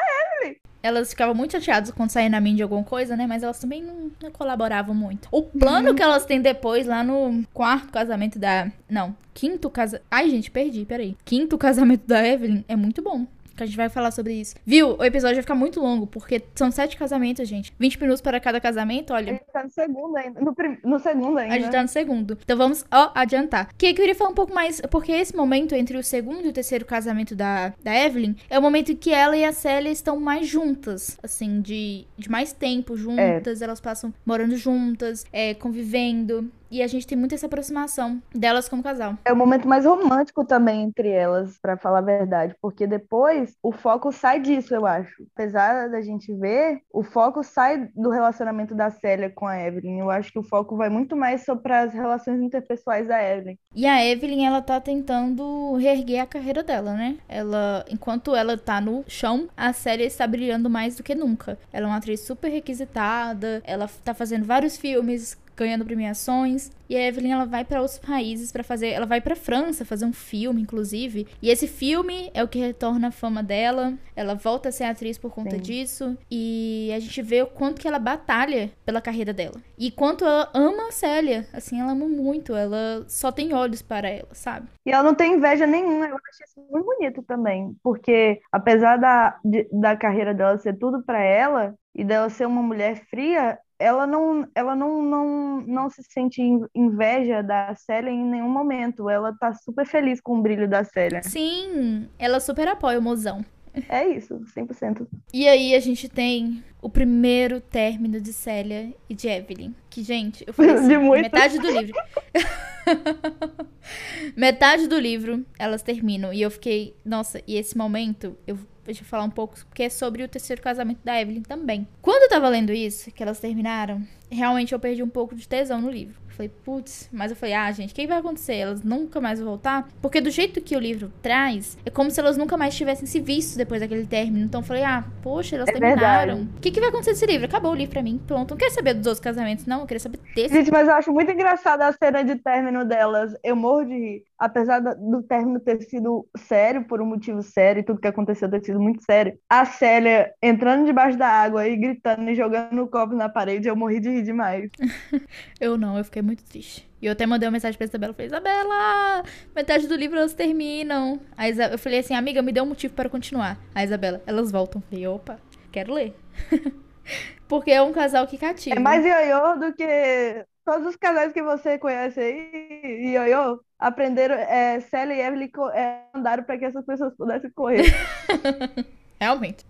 Elas 0.83 1.09
ficavam 1.09 1.33
muito 1.33 1.53
chateadas 1.53 1.91
quando 1.91 2.11
saía 2.11 2.29
na 2.29 2.39
mídia 2.39 2.65
alguma 2.65 2.83
coisa, 2.83 3.15
né? 3.17 3.25
Mas 3.25 3.41
elas 3.41 3.59
também 3.59 3.81
não, 3.81 4.11
não 4.21 4.31
colaboravam 4.31 4.93
muito. 4.93 5.27
O 5.31 5.41
plano 5.43 5.95
que 5.95 6.03
elas 6.03 6.25
têm 6.25 6.41
depois, 6.41 6.85
lá 6.85 7.03
no 7.03 7.43
quarto 7.53 7.91
casamento 7.91 8.37
da. 8.37 8.71
Não, 8.87 9.15
quinto 9.33 9.69
casamento. 9.69 10.05
Ai, 10.11 10.29
gente, 10.29 10.51
perdi, 10.51 10.85
peraí. 10.85 11.17
Quinto 11.25 11.57
casamento 11.57 12.05
da 12.05 12.25
Evelyn 12.25 12.63
é 12.67 12.75
muito 12.75 13.01
bom. 13.01 13.25
Que 13.57 13.63
a 13.63 13.65
gente 13.65 13.75
vai 13.75 13.89
falar 13.89 14.11
sobre 14.11 14.33
isso. 14.33 14.55
Viu? 14.65 14.95
O 14.97 15.03
episódio 15.03 15.35
vai 15.35 15.41
ficar 15.43 15.55
muito 15.55 15.79
longo, 15.81 16.05
porque 16.07 16.41
são 16.55 16.69
sete 16.71 16.95
casamentos, 16.95 17.47
gente. 17.47 17.73
20 17.79 17.99
minutos 17.99 18.21
para 18.21 18.39
cada 18.39 18.61
casamento, 18.61 19.11
A 19.11 19.15
olha. 19.17 19.33
gente 19.33 19.43
tá 19.51 19.63
no 19.63 19.69
segundo 19.71 20.15
ainda, 20.15 20.39
no, 20.41 20.53
prim- 20.53 20.77
no 20.83 20.99
segundo 20.99 21.37
ainda. 21.39 21.55
A 21.55 21.59
gente 21.59 21.71
tá 21.71 21.81
no 21.81 21.87
segundo. 21.87 22.37
Então 22.43 22.55
vamos, 22.57 22.85
ó, 22.91 23.11
adiantar. 23.15 23.69
Que 23.77 23.87
eu 23.87 23.93
queria 23.95 24.13
falar 24.15 24.29
um 24.29 24.35
pouco 24.35 24.53
mais, 24.53 24.79
porque 24.91 25.11
esse 25.11 25.35
momento 25.35 25.73
entre 25.75 25.97
o 25.97 26.03
segundo 26.03 26.45
e 26.45 26.49
o 26.49 26.53
terceiro 26.53 26.85
casamento 26.85 27.35
da, 27.35 27.73
da 27.83 27.95
Evelyn 27.95 28.35
é 28.49 28.57
o 28.59 28.61
momento 28.61 28.91
em 28.91 28.95
que 28.95 29.11
ela 29.11 29.35
e 29.35 29.43
a 29.43 29.51
Célia 29.51 29.89
estão 29.89 30.19
mais 30.19 30.47
juntas. 30.47 31.17
Assim, 31.23 31.59
de, 31.59 32.05
de 32.17 32.29
mais 32.29 32.53
tempo 32.53 32.95
juntas. 32.95 33.61
Elas 33.61 33.79
passam 33.79 34.13
morando 34.25 34.55
juntas, 34.55 35.25
é, 35.33 35.53
convivendo. 35.55 36.51
E 36.69 36.81
a 36.81 36.87
gente 36.87 37.07
tem 37.07 37.17
muito 37.17 37.35
essa 37.35 37.45
aproximação 37.45 38.21
delas 38.33 38.67
como 38.67 38.83
casal. 38.83 39.15
É 39.25 39.33
o 39.33 39.35
momento 39.35 39.67
mais 39.67 39.85
romântico 39.85 40.45
também 40.45 40.83
entre 40.83 41.09
elas, 41.09 41.57
pra 41.61 41.77
falar 41.77 41.99
a 41.99 42.01
verdade, 42.01 42.55
porque 42.61 42.85
depois 42.85 43.55
o 43.61 43.71
foco 43.71 44.11
sai 44.11 44.39
disso, 44.39 44.73
eu 44.73 44.85
acho. 44.85 45.23
Apesar 45.35 45.89
da 45.89 46.01
gente 46.01 46.33
ver, 46.33 46.81
o 46.91 47.03
foco 47.03 47.43
sai 47.43 47.89
do 47.95 48.09
relacionamento 48.09 48.75
da 48.75 48.89
Célia 48.89 49.29
com 49.29 49.47
a 49.47 49.59
Evelyn. 49.59 49.99
Eu 49.99 50.09
acho 50.09 50.31
que 50.31 50.39
o 50.39 50.43
foco 50.43 50.75
vai 50.75 50.89
muito 50.89 51.15
mais 51.15 51.43
sobre 51.45 51.73
as 51.73 51.93
relações 51.93 52.41
interpessoais 52.41 53.07
da 53.07 53.21
Evelyn. 53.23 53.57
E 53.75 53.85
a 53.85 54.03
Evelyn, 54.03 54.45
ela 54.45 54.61
tá 54.61 54.79
tentando 54.79 55.75
reerguer 55.75 56.21
a 56.21 56.25
carreira 56.25 56.63
dela, 56.63 56.93
né? 56.93 57.17
Ela, 57.27 57.85
enquanto 57.89 58.35
ela 58.35 58.57
tá 58.57 58.81
no 58.81 59.03
chão, 59.07 59.47
a 59.55 59.73
série 59.73 60.03
está 60.03 60.25
brilhando 60.27 60.69
mais 60.69 60.95
do 60.95 61.03
que 61.03 61.15
nunca. 61.15 61.57
Ela 61.71 61.85
é 61.85 61.89
uma 61.89 61.97
atriz 61.97 62.21
super 62.21 62.49
requisitada, 62.49 63.61
ela 63.63 63.89
tá 64.03 64.13
fazendo 64.13 64.45
vários 64.45 64.77
filmes, 64.77 65.37
ganhando 65.57 65.83
premiações. 65.85 66.71
E 66.89 66.95
a 66.95 67.01
Evelyn, 67.05 67.31
ela 67.33 67.45
vai 67.45 67.65
pra 67.65 67.81
outros 67.81 67.99
países 67.99 68.51
pra 68.51 68.63
fazer, 68.63 68.89
ela 68.89 69.05
vai 69.05 69.19
pra 69.19 69.35
França 69.35 69.83
fazer 69.83 70.05
um 70.05 70.13
filme, 70.13 70.61
inclusive. 70.61 71.27
E 71.41 71.49
esse 71.49 71.67
filme 71.67 72.31
é 72.33 72.43
o 72.43 72.47
que 72.47 72.59
retorna 72.59 73.09
a 73.09 73.11
fama 73.11 73.43
dela. 73.43 73.93
Ela 74.15 74.35
volta 74.35 74.69
a 74.69 74.71
ser 74.71 74.85
atriz 74.85 75.17
por 75.17 75.31
conta 75.31 75.57
Sim. 75.57 75.61
disso. 75.61 76.17
E 76.31 76.91
a 76.95 76.99
gente 76.99 77.21
vê 77.21 77.41
o 77.41 77.47
quanto 77.47 77.81
que 77.81 77.87
ela 77.87 77.99
batalha 77.99 78.71
pela 78.85 79.01
carreira 79.01 79.33
dela. 79.33 79.61
E 79.77 79.91
quanto 79.91 80.23
ela 80.23 80.49
ama 80.53 80.87
a 80.87 80.91
Célia. 80.91 81.45
Assim, 81.51 81.79
ela 81.81 81.91
ama 81.91 82.07
muito. 82.07 82.55
Ela 82.55 83.03
só 83.07 83.31
tem 83.31 83.53
olhos 83.53 83.81
para 83.81 84.07
ela, 84.09 84.29
sabe? 84.33 84.67
E 84.85 84.91
ela 84.91 85.03
não 85.03 85.13
tem 85.15 85.33
inveja 85.33 85.67
nenhuma, 85.67 86.07
eu 86.07 86.15
acho 86.15 86.43
isso 86.45 86.61
muito 86.71 86.85
bonito 86.85 87.21
também, 87.23 87.75
porque 87.83 88.39
apesar 88.51 88.97
da, 88.97 89.37
de- 89.43 89.67
da 89.71 89.97
carreira 89.97 90.33
dela 90.33 90.57
ser 90.57 90.77
tudo 90.77 91.03
pra 91.03 91.21
ela 91.21 91.75
e 91.93 92.03
dela 92.05 92.29
ser 92.29 92.45
uma 92.45 92.61
mulher 92.63 93.03
fria, 93.09 93.59
ela 93.79 94.07
não, 94.07 94.47
ela 94.55 94.75
não, 94.75 95.01
não, 95.03 95.61
não 95.61 95.89
se 95.89 96.01
sente 96.03 96.41
in- 96.41 96.65
inveja 96.73 97.41
da 97.43 97.73
Célia 97.75 98.09
em 98.09 98.23
nenhum 98.23 98.49
momento. 98.49 99.09
Ela 99.09 99.33
tá 99.33 99.53
super 99.53 99.85
feliz 99.85 100.19
com 100.21 100.37
o 100.39 100.41
brilho 100.41 100.67
da 100.67 100.83
Célia. 100.83 101.21
Sim, 101.23 102.07
ela 102.17 102.39
super 102.39 102.67
apoia 102.67 102.99
o 102.99 103.01
mozão. 103.01 103.43
É 103.89 104.07
isso, 104.07 104.41
100%. 104.55 105.05
E 105.31 105.47
aí 105.47 105.75
a 105.75 105.79
gente 105.79 106.09
tem 106.09 106.63
o 106.81 106.89
primeiro 106.89 107.61
término 107.61 108.19
de 108.19 108.33
Célia 108.33 108.91
e 109.07 109.13
de 109.13 109.27
Evelyn. 109.27 109.73
Que, 109.89 110.01
gente, 110.01 110.43
eu 110.47 110.53
falei 110.53 110.71
assim, 110.75 110.97
metade 110.97 111.59
do 111.59 111.69
livro. 111.69 111.95
metade 114.35 114.87
do 114.87 114.99
livro, 114.99 115.45
elas 115.59 115.81
terminam. 115.81 116.33
E 116.33 116.41
eu 116.41 116.49
fiquei, 116.49 116.95
nossa, 117.05 117.41
e 117.47 117.55
esse 117.55 117.77
momento, 117.77 118.35
eu 118.47 118.57
deixa 118.87 119.03
eu 119.03 119.07
falar 119.07 119.23
um 119.23 119.29
pouco, 119.29 119.55
porque 119.65 119.83
é 119.83 119.89
sobre 119.89 120.23
o 120.23 120.27
terceiro 120.27 120.61
casamento 120.61 121.01
da 121.03 121.21
Evelyn 121.21 121.43
também. 121.43 121.87
Quando 122.01 122.23
eu 122.23 122.29
tava 122.29 122.49
lendo 122.49 122.73
isso, 122.73 123.11
que 123.11 123.21
elas 123.21 123.39
terminaram, 123.39 124.01
realmente 124.31 124.73
eu 124.73 124.79
perdi 124.79 125.03
um 125.03 125.09
pouco 125.09 125.35
de 125.35 125.47
tesão 125.47 125.81
no 125.81 125.91
livro. 125.91 126.26
Falei, 126.37 126.49
putz, 126.63 127.09
mas 127.11 127.31
eu 127.31 127.37
falei, 127.37 127.53
ah, 127.55 127.71
gente, 127.71 127.91
o 127.91 127.95
que 127.95 128.07
vai 128.07 128.17
acontecer? 128.19 128.55
Elas 128.55 128.83
nunca 128.83 129.19
mais 129.21 129.39
vão 129.39 129.49
voltar? 129.49 129.87
Porque 130.01 130.21
do 130.21 130.29
jeito 130.29 130.61
que 130.61 130.75
o 130.75 130.79
livro 130.79 131.11
traz, 131.21 131.77
é 131.85 131.89
como 131.89 132.11
se 132.11 132.19
elas 132.19 132.37
nunca 132.37 132.57
mais 132.57 132.75
tivessem 132.75 133.05
se 133.07 133.19
visto 133.19 133.57
depois 133.57 133.81
daquele 133.81 134.05
término. 134.05 134.45
Então 134.45 134.61
eu 134.61 134.65
falei, 134.65 134.83
ah, 134.83 135.03
poxa, 135.21 135.55
elas 135.55 135.67
É 135.67 135.71
terminaram. 135.71 136.43
O 136.43 136.59
que, 136.61 136.71
que 136.71 136.79
vai 136.79 136.89
acontecer 136.89 137.11
nesse 137.11 137.25
livro? 137.25 137.45
Acabou 137.45 137.71
o 137.71 137.75
livro 137.75 137.93
pra 137.93 138.03
mim. 138.03 138.19
Pronto. 138.25 138.51
Não 138.51 138.57
quero 138.57 138.73
saber 138.73 138.93
dos 138.93 139.05
outros 139.07 139.19
casamentos, 139.23 139.65
não. 139.65 139.81
Eu 139.81 139.87
queria 139.87 139.99
saber 139.99 140.19
desse. 140.33 140.55
Gente, 140.55 140.71
mas 140.71 140.87
eu 140.87 140.93
acho 140.93 141.11
muito 141.11 141.29
engraçada 141.31 141.85
a 141.87 141.91
cena 141.93 142.23
de 142.23 142.37
término 142.37 142.85
delas. 142.85 143.33
Eu 143.43 143.55
morro 143.55 143.83
de 143.85 143.93
rir. 143.93 144.23
Apesar 144.39 144.79
do- 144.79 144.95
do 145.19 145.23
término 145.23 145.59
ter 145.59 145.81
sido 145.81 146.25
sério, 146.37 146.85
por 146.87 147.01
um 147.01 147.05
motivo 147.05 147.41
sério, 147.43 147.81
e 147.81 147.83
tudo 147.83 147.99
que 147.99 148.07
aconteceu 148.07 148.49
ter 148.49 148.63
sido 148.63 148.79
muito 148.79 149.03
sério, 149.03 149.37
a 149.49 149.65
Célia 149.65 150.31
entrando 150.41 150.85
debaixo 150.85 151.17
da 151.17 151.27
água 151.27 151.67
e 151.67 151.75
gritando 151.75 152.29
e 152.29 152.35
jogando 152.35 152.81
o 152.83 152.87
copo 152.87 153.13
na 153.15 153.27
parede, 153.27 153.67
eu 153.67 153.75
morri 153.75 153.99
de 153.99 154.09
rir 154.09 154.23
demais. 154.23 154.69
Eu 155.59 155.77
não, 155.77 155.97
eu 155.97 156.03
fiquei 156.03 156.21
muito 156.27 156.43
triste. 156.43 156.87
E 157.01 157.05
eu 157.07 157.11
até 157.13 157.25
mandei 157.25 157.47
uma 157.47 157.53
mensagem 157.53 157.77
pra 157.77 157.85
Isabela. 157.85 158.11
Eu 158.11 158.15
falei, 158.15 158.27
Isabela, 158.27 159.23
metade 159.55 159.87
do 159.87 159.95
livro 159.95 160.17
elas 160.17 160.33
terminam. 160.33 161.19
A 161.37 161.49
Isa- 161.49 161.67
Eu 161.71 161.79
falei 161.79 161.99
assim, 161.99 162.13
amiga, 162.15 162.41
me 162.41 162.51
dê 162.51 162.61
um 162.61 162.65
motivo 162.67 162.93
para 162.93 163.09
continuar. 163.09 163.59
A 163.73 163.83
Isabela, 163.83 164.21
elas 164.27 164.51
voltam. 164.51 164.81
Eu 164.81 164.89
falei, 164.89 165.07
opa, 165.07 165.39
quero 165.71 165.93
ler. 165.93 166.13
Porque 167.47 167.71
é 167.71 167.81
um 167.81 167.93
casal 167.93 168.27
que 168.27 168.37
cativa. 168.37 168.75
É 168.75 168.79
mais 168.79 169.05
ioiô 169.05 169.57
do 169.59 169.73
que 169.73 170.45
todos 170.65 170.87
os 170.87 170.95
casais 170.97 171.31
que 171.33 171.41
você 171.41 171.77
conhece 171.79 172.19
aí, 172.19 173.13
ioiô, 173.13 173.61
aprenderam, 173.79 174.35
é, 174.35 174.79
Célia 174.81 175.15
e 175.15 175.21
Evelyn 175.21 175.49
é, 175.73 176.03
andaram 176.13 176.43
para 176.43 176.57
que 176.57 176.65
essas 176.65 176.85
pessoas 176.85 177.15
pudessem 177.15 177.51
correr. 177.51 177.83
Realmente. 179.19 179.65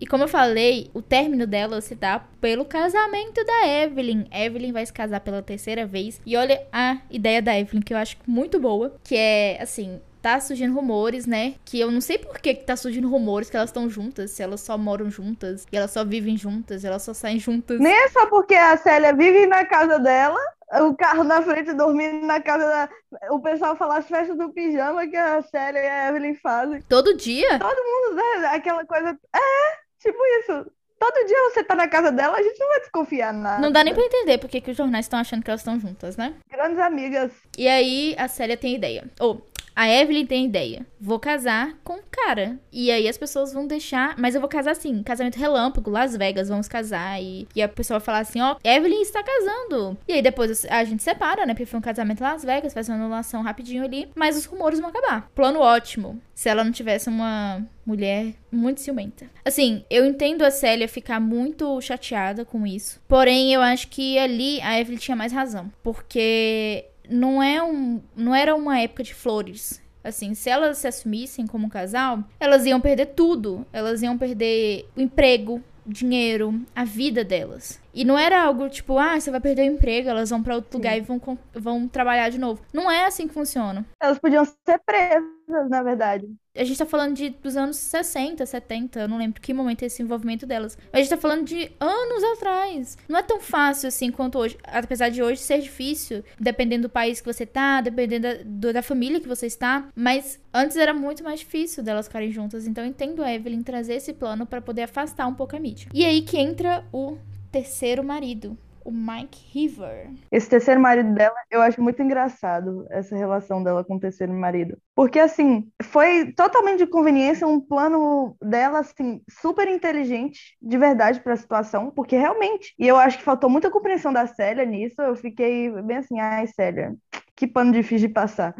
E 0.00 0.06
como 0.06 0.24
eu 0.24 0.28
falei, 0.28 0.90
o 0.92 1.00
término 1.00 1.46
dela 1.46 1.80
se 1.80 1.94
dá 1.94 2.20
pelo 2.40 2.64
casamento 2.64 3.44
da 3.44 3.66
Evelyn. 3.66 4.26
Evelyn 4.30 4.72
vai 4.72 4.84
se 4.84 4.92
casar 4.92 5.20
pela 5.20 5.42
terceira 5.42 5.86
vez. 5.86 6.20
E 6.26 6.36
olha 6.36 6.62
a 6.72 6.98
ideia 7.10 7.40
da 7.40 7.58
Evelyn, 7.58 7.82
que 7.82 7.94
eu 7.94 7.98
acho 7.98 8.16
muito 8.26 8.58
boa. 8.58 8.94
Que 9.04 9.16
é, 9.16 9.62
assim, 9.62 10.00
tá 10.20 10.40
surgindo 10.40 10.74
rumores, 10.74 11.26
né? 11.26 11.54
Que 11.64 11.78
eu 11.78 11.90
não 11.90 12.00
sei 12.00 12.18
por 12.18 12.38
que, 12.38 12.54
que 12.54 12.64
tá 12.64 12.76
surgindo 12.76 13.08
rumores 13.10 13.50
que 13.50 13.56
elas 13.56 13.68
estão 13.68 13.88
juntas. 13.90 14.30
Se 14.30 14.42
elas 14.42 14.62
só 14.62 14.76
moram 14.78 15.10
juntas. 15.10 15.66
E 15.70 15.76
elas 15.76 15.90
só 15.90 16.04
vivem 16.04 16.36
juntas. 16.36 16.84
Elas 16.84 17.02
só 17.02 17.12
saem 17.12 17.38
juntas. 17.38 17.78
Nem 17.78 17.92
é 17.92 18.08
só 18.08 18.26
porque 18.26 18.54
a 18.54 18.76
Célia 18.76 19.12
vive 19.12 19.46
na 19.46 19.64
casa 19.66 19.98
dela, 19.98 20.38
o 20.80 20.94
carro 20.94 21.24
na 21.24 21.42
frente 21.42 21.72
dormindo 21.74 22.26
na 22.26 22.40
casa 22.40 22.66
da. 22.66 22.88
O 23.34 23.40
pessoal 23.40 23.76
fala 23.76 23.98
as 23.98 24.08
festas 24.08 24.36
do 24.36 24.50
pijama 24.50 25.06
que 25.06 25.16
a 25.16 25.42
Célia 25.42 25.78
e 25.78 25.88
a 25.88 26.08
Evelyn 26.08 26.34
fazem. 26.36 26.80
Todo 26.88 27.16
dia? 27.16 27.58
Né? 27.58 28.48
Aquela 28.50 28.84
coisa. 28.86 29.18
É, 29.34 29.83
tipo 30.04 30.18
isso. 30.40 30.70
Todo 30.98 31.26
dia 31.26 31.50
você 31.50 31.64
tá 31.64 31.74
na 31.74 31.88
casa 31.88 32.12
dela, 32.12 32.36
a 32.36 32.42
gente 32.42 32.58
não 32.58 32.68
vai 32.68 32.80
desconfiar 32.80 33.32
nada. 33.32 33.60
Não 33.60 33.72
dá 33.72 33.82
nem 33.82 33.92
pra 33.92 34.04
entender 34.04 34.38
por 34.38 34.48
que, 34.48 34.60
que 34.60 34.70
os 34.70 34.76
jornais 34.76 35.06
estão 35.06 35.18
achando 35.18 35.42
que 35.42 35.50
elas 35.50 35.60
estão 35.60 35.78
juntas, 35.78 36.16
né? 36.16 36.34
Grandes 36.50 36.78
amigas. 36.78 37.32
E 37.58 37.68
aí 37.68 38.14
a 38.16 38.28
Célia 38.28 38.56
tem 38.56 38.74
ideia. 38.74 39.04
Ou 39.20 39.46
a 39.74 39.88
Evelyn 39.88 40.26
tem 40.26 40.46
ideia. 40.46 40.86
Vou 41.00 41.18
casar 41.18 41.74
com 41.82 41.94
um 41.94 42.02
cara. 42.10 42.58
E 42.72 42.90
aí 42.90 43.08
as 43.08 43.18
pessoas 43.18 43.52
vão 43.52 43.66
deixar. 43.66 44.14
Mas 44.18 44.34
eu 44.34 44.40
vou 44.40 44.48
casar 44.48 44.70
assim, 44.70 45.02
casamento 45.02 45.38
relâmpago, 45.38 45.90
Las 45.90 46.16
Vegas, 46.16 46.48
vamos 46.48 46.68
casar. 46.68 47.20
E, 47.20 47.48
e 47.54 47.62
a 47.62 47.68
pessoa 47.68 47.98
vai 47.98 48.06
falar 48.06 48.18
assim: 48.20 48.40
ó, 48.40 48.56
Evelyn 48.62 49.02
está 49.02 49.22
casando. 49.22 49.98
E 50.06 50.12
aí 50.12 50.22
depois 50.22 50.64
a 50.66 50.84
gente 50.84 51.02
separa, 51.02 51.44
né? 51.44 51.54
Porque 51.54 51.66
foi 51.66 51.78
um 51.78 51.82
casamento 51.82 52.20
em 52.20 52.26
Las 52.26 52.44
Vegas, 52.44 52.72
faz 52.72 52.88
uma 52.88 52.96
anulação 52.96 53.42
rapidinho 53.42 53.84
ali. 53.84 54.08
Mas 54.14 54.36
os 54.36 54.44
rumores 54.44 54.78
vão 54.78 54.90
acabar. 54.90 55.28
Plano 55.34 55.60
ótimo. 55.60 56.20
Se 56.34 56.48
ela 56.48 56.64
não 56.64 56.72
tivesse 56.72 57.08
uma 57.08 57.64
mulher 57.86 58.34
muito 58.50 58.80
ciumenta. 58.80 59.26
Assim, 59.44 59.84
eu 59.90 60.04
entendo 60.04 60.42
a 60.42 60.50
Célia 60.50 60.88
ficar 60.88 61.20
muito 61.20 61.80
chateada 61.80 62.44
com 62.44 62.66
isso. 62.66 63.00
Porém, 63.06 63.52
eu 63.52 63.60
acho 63.60 63.88
que 63.88 64.18
ali 64.18 64.60
a 64.62 64.80
Evelyn 64.80 64.98
tinha 64.98 65.16
mais 65.16 65.32
razão. 65.32 65.70
Porque 65.82 66.86
não 67.08 67.42
é 67.42 67.62
um 67.62 68.00
não 68.16 68.34
era 68.34 68.54
uma 68.54 68.80
época 68.80 69.02
de 69.02 69.14
flores. 69.14 69.82
Assim, 70.02 70.34
se 70.34 70.50
elas 70.50 70.78
se 70.78 70.86
assumissem 70.86 71.46
como 71.46 71.66
um 71.66 71.70
casal, 71.70 72.22
elas 72.38 72.66
iam 72.66 72.80
perder 72.80 73.06
tudo. 73.06 73.66
Elas 73.72 74.02
iam 74.02 74.18
perder 74.18 74.86
o 74.94 75.00
emprego, 75.00 75.62
o 75.86 75.90
dinheiro, 75.90 76.60
a 76.76 76.84
vida 76.84 77.24
delas. 77.24 77.80
E 77.92 78.04
não 78.04 78.18
era 78.18 78.42
algo 78.42 78.68
tipo, 78.68 78.98
ah, 78.98 79.18
você 79.18 79.30
vai 79.30 79.40
perder 79.40 79.62
o 79.62 79.72
emprego, 79.72 80.08
elas 80.08 80.28
vão 80.28 80.42
pra 80.42 80.56
outro 80.56 80.76
lugar 80.76 80.98
e 80.98 81.00
vão, 81.00 81.20
vão 81.54 81.88
trabalhar 81.88 82.28
de 82.28 82.38
novo. 82.38 82.60
Não 82.72 82.90
é 82.90 83.06
assim 83.06 83.26
que 83.26 83.32
funciona. 83.32 83.86
Elas 83.98 84.18
podiam 84.18 84.44
ser 84.44 84.78
presas, 84.84 85.70
na 85.70 85.82
verdade. 85.82 86.28
A 86.56 86.62
gente 86.62 86.78
tá 86.78 86.86
falando 86.86 87.16
de, 87.16 87.30
dos 87.30 87.56
anos 87.56 87.76
60, 87.78 88.46
70, 88.46 89.00
eu 89.00 89.08
não 89.08 89.18
lembro 89.18 89.40
que 89.40 89.52
momento 89.52 89.82
é 89.82 89.86
esse 89.86 90.00
envolvimento 90.00 90.46
delas. 90.46 90.78
Mas 90.92 90.92
a 90.92 90.98
gente 90.98 91.10
tá 91.10 91.16
falando 91.16 91.44
de 91.44 91.72
anos 91.80 92.22
atrás. 92.22 92.96
Não 93.08 93.18
é 93.18 93.22
tão 93.24 93.40
fácil 93.40 93.88
assim 93.88 94.12
quanto 94.12 94.38
hoje. 94.38 94.56
Apesar 94.62 95.08
de 95.08 95.20
hoje 95.20 95.40
ser 95.40 95.58
difícil, 95.58 96.22
dependendo 96.38 96.82
do 96.82 96.88
país 96.88 97.20
que 97.20 97.26
você 97.26 97.44
tá, 97.44 97.80
dependendo 97.80 98.44
da, 98.44 98.70
da 98.70 98.82
família 98.82 99.18
que 99.18 99.26
você 99.26 99.46
está. 99.46 99.88
Mas 99.96 100.40
antes 100.52 100.76
era 100.76 100.94
muito 100.94 101.24
mais 101.24 101.40
difícil 101.40 101.82
delas 101.82 102.06
ficarem 102.06 102.30
juntas. 102.30 102.68
Então 102.68 102.84
eu 102.84 102.90
entendo 102.90 103.24
a 103.24 103.34
Evelyn 103.34 103.64
trazer 103.64 103.94
esse 103.94 104.12
plano 104.12 104.46
pra 104.46 104.60
poder 104.60 104.82
afastar 104.82 105.26
um 105.26 105.34
pouco 105.34 105.56
a 105.56 105.58
mídia. 105.58 105.88
E 105.92 106.04
aí 106.04 106.22
que 106.22 106.38
entra 106.38 106.84
o 106.92 107.18
terceiro 107.50 108.04
marido, 108.04 108.56
o 108.84 108.92
Mike 108.92 109.38
River. 109.52 110.10
Esse 110.30 110.48
terceiro 110.48 110.80
marido 110.80 111.12
dela, 111.14 111.34
eu 111.50 111.62
acho 111.62 111.82
muito 111.82 112.02
engraçado 112.02 112.86
essa 112.90 113.16
relação 113.16 113.62
dela 113.62 113.82
com 113.82 113.96
o 113.96 114.00
terceiro 114.00 114.32
marido. 114.32 114.78
Porque, 114.94 115.18
assim, 115.18 115.68
foi 115.82 116.32
totalmente 116.32 116.78
de 116.78 116.86
conveniência 116.86 117.46
um 117.46 117.60
plano 117.60 118.36
dela, 118.40 118.80
assim, 118.80 119.22
super 119.40 119.66
inteligente, 119.68 120.56
de 120.60 120.78
verdade, 120.78 121.20
para 121.20 121.32
a 121.32 121.36
situação, 121.36 121.90
porque 121.90 122.16
realmente. 122.16 122.74
E 122.78 122.86
eu 122.86 122.96
acho 122.96 123.18
que 123.18 123.24
faltou 123.24 123.48
muita 123.48 123.70
compreensão 123.70 124.12
da 124.12 124.26
Célia 124.26 124.64
nisso. 124.64 125.00
Eu 125.00 125.16
fiquei 125.16 125.70
bem 125.82 125.96
assim, 125.96 126.20
ai, 126.20 126.46
Célia, 126.46 126.94
que 127.36 127.46
pano 127.46 127.72
difícil 127.72 128.08
de 128.08 128.14
passar. 128.14 128.54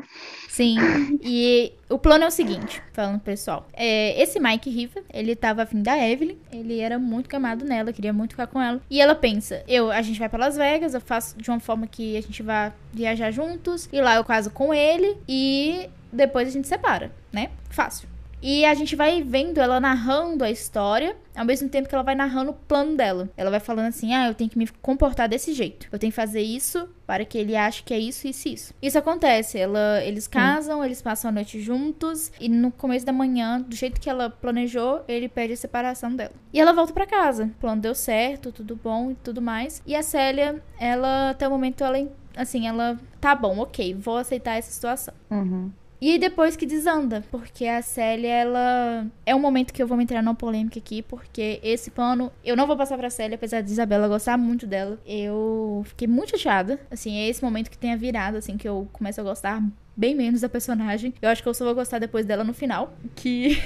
Sim, 0.48 0.76
e 1.22 1.72
o 1.88 1.98
plano 1.98 2.24
é 2.24 2.26
o 2.26 2.30
seguinte, 2.30 2.82
falando 2.92 3.20
pessoal. 3.20 3.68
É, 3.72 4.20
esse 4.20 4.40
Mike 4.40 4.70
Riva, 4.70 5.00
ele 5.12 5.36
tava 5.36 5.62
afim 5.62 5.82
da 5.82 5.96
Evelyn, 5.96 6.36
ele 6.52 6.80
era 6.80 6.98
muito 6.98 7.28
queimado 7.28 7.64
nela, 7.64 7.92
queria 7.92 8.12
muito 8.12 8.32
ficar 8.32 8.46
com 8.46 8.60
ela. 8.60 8.80
E 8.90 9.00
ela 9.00 9.14
pensa, 9.14 9.62
eu, 9.68 9.90
a 9.90 10.02
gente 10.02 10.18
vai 10.18 10.28
pra 10.28 10.38
Las 10.38 10.56
Vegas, 10.56 10.94
eu 10.94 11.00
faço 11.00 11.36
de 11.38 11.48
uma 11.50 11.60
forma 11.60 11.86
que 11.86 12.16
a 12.16 12.20
gente 12.20 12.42
vai 12.42 12.72
viajar 12.92 13.30
juntos, 13.30 13.88
e 13.92 14.00
lá 14.00 14.16
eu 14.16 14.24
caso 14.24 14.50
com 14.50 14.74
ele, 14.74 15.16
e 15.28 15.88
depois 16.12 16.48
a 16.48 16.50
gente 16.50 16.68
separa, 16.68 17.12
né? 17.32 17.50
Fácil. 17.70 18.13
E 18.46 18.62
a 18.66 18.74
gente 18.74 18.94
vai 18.94 19.22
vendo 19.22 19.58
ela 19.58 19.80
narrando 19.80 20.44
a 20.44 20.50
história, 20.50 21.16
ao 21.34 21.46
mesmo 21.46 21.66
tempo 21.66 21.88
que 21.88 21.94
ela 21.94 22.04
vai 22.04 22.14
narrando 22.14 22.50
o 22.50 22.54
plano 22.54 22.94
dela. 22.94 23.30
Ela 23.38 23.50
vai 23.50 23.58
falando 23.58 23.86
assim: 23.86 24.12
ah, 24.12 24.28
eu 24.28 24.34
tenho 24.34 24.50
que 24.50 24.58
me 24.58 24.68
comportar 24.82 25.26
desse 25.26 25.54
jeito. 25.54 25.88
Eu 25.90 25.98
tenho 25.98 26.12
que 26.12 26.16
fazer 26.16 26.42
isso 26.42 26.86
para 27.06 27.24
que 27.24 27.38
ele 27.38 27.56
ache 27.56 27.82
que 27.82 27.94
é 27.94 27.98
isso, 27.98 28.28
isso, 28.28 28.46
isso. 28.46 28.74
Isso 28.82 28.98
acontece. 28.98 29.58
Ela, 29.58 30.04
eles 30.04 30.28
casam, 30.28 30.84
eles 30.84 31.00
passam 31.00 31.30
a 31.30 31.32
noite 31.32 31.58
juntos. 31.58 32.30
E 32.38 32.46
no 32.46 32.70
começo 32.70 33.06
da 33.06 33.14
manhã, 33.14 33.62
do 33.62 33.74
jeito 33.74 33.98
que 33.98 34.10
ela 34.10 34.28
planejou, 34.28 35.02
ele 35.08 35.26
pede 35.26 35.54
a 35.54 35.56
separação 35.56 36.14
dela. 36.14 36.32
E 36.52 36.60
ela 36.60 36.74
volta 36.74 36.92
pra 36.92 37.06
casa. 37.06 37.44
O 37.44 37.60
plano 37.60 37.80
deu 37.80 37.94
certo, 37.94 38.52
tudo 38.52 38.76
bom 38.76 39.10
e 39.10 39.14
tudo 39.14 39.40
mais. 39.40 39.82
E 39.86 39.96
a 39.96 40.02
Célia, 40.02 40.62
ela, 40.78 41.30
até 41.30 41.48
o 41.48 41.50
momento, 41.50 41.82
ela, 41.82 41.96
assim, 42.36 42.68
ela, 42.68 43.00
tá 43.22 43.34
bom, 43.34 43.60
ok, 43.60 43.94
vou 43.94 44.18
aceitar 44.18 44.58
essa 44.58 44.70
situação. 44.70 45.14
Uhum. 45.30 45.72
E 46.00 46.10
aí 46.12 46.18
depois 46.18 46.56
que 46.56 46.66
desanda, 46.66 47.24
porque 47.30 47.66
a 47.66 47.80
Célia, 47.82 48.28
ela. 48.28 49.06
É 49.24 49.34
um 49.34 49.40
momento 49.40 49.72
que 49.72 49.82
eu 49.82 49.86
vou 49.86 49.98
entrar 50.00 50.22
numa 50.22 50.34
polêmica 50.34 50.78
aqui, 50.78 51.02
porque 51.02 51.60
esse 51.62 51.90
plano. 51.90 52.30
Eu 52.44 52.56
não 52.56 52.66
vou 52.66 52.76
passar 52.76 52.98
pra 52.98 53.08
Célia, 53.10 53.36
apesar 53.36 53.62
de 53.62 53.70
Isabela 53.70 54.08
gostar 54.08 54.36
muito 54.36 54.66
dela. 54.66 55.00
Eu 55.06 55.82
fiquei 55.86 56.06
muito 56.06 56.30
chateada. 56.30 56.78
Assim, 56.90 57.16
é 57.16 57.28
esse 57.28 57.42
momento 57.42 57.70
que 57.70 57.78
tem 57.78 57.92
a 57.92 57.96
virada, 57.96 58.38
assim, 58.38 58.56
que 58.56 58.68
eu 58.68 58.88
começo 58.92 59.20
a 59.20 59.24
gostar 59.24 59.62
bem 59.96 60.14
menos 60.14 60.40
da 60.42 60.48
personagem. 60.48 61.14
Eu 61.22 61.28
acho 61.30 61.42
que 61.42 61.48
eu 61.48 61.54
só 61.54 61.64
vou 61.64 61.74
gostar 61.74 61.98
depois 61.98 62.26
dela 62.26 62.44
no 62.44 62.52
final. 62.54 62.92
Que. 63.14 63.58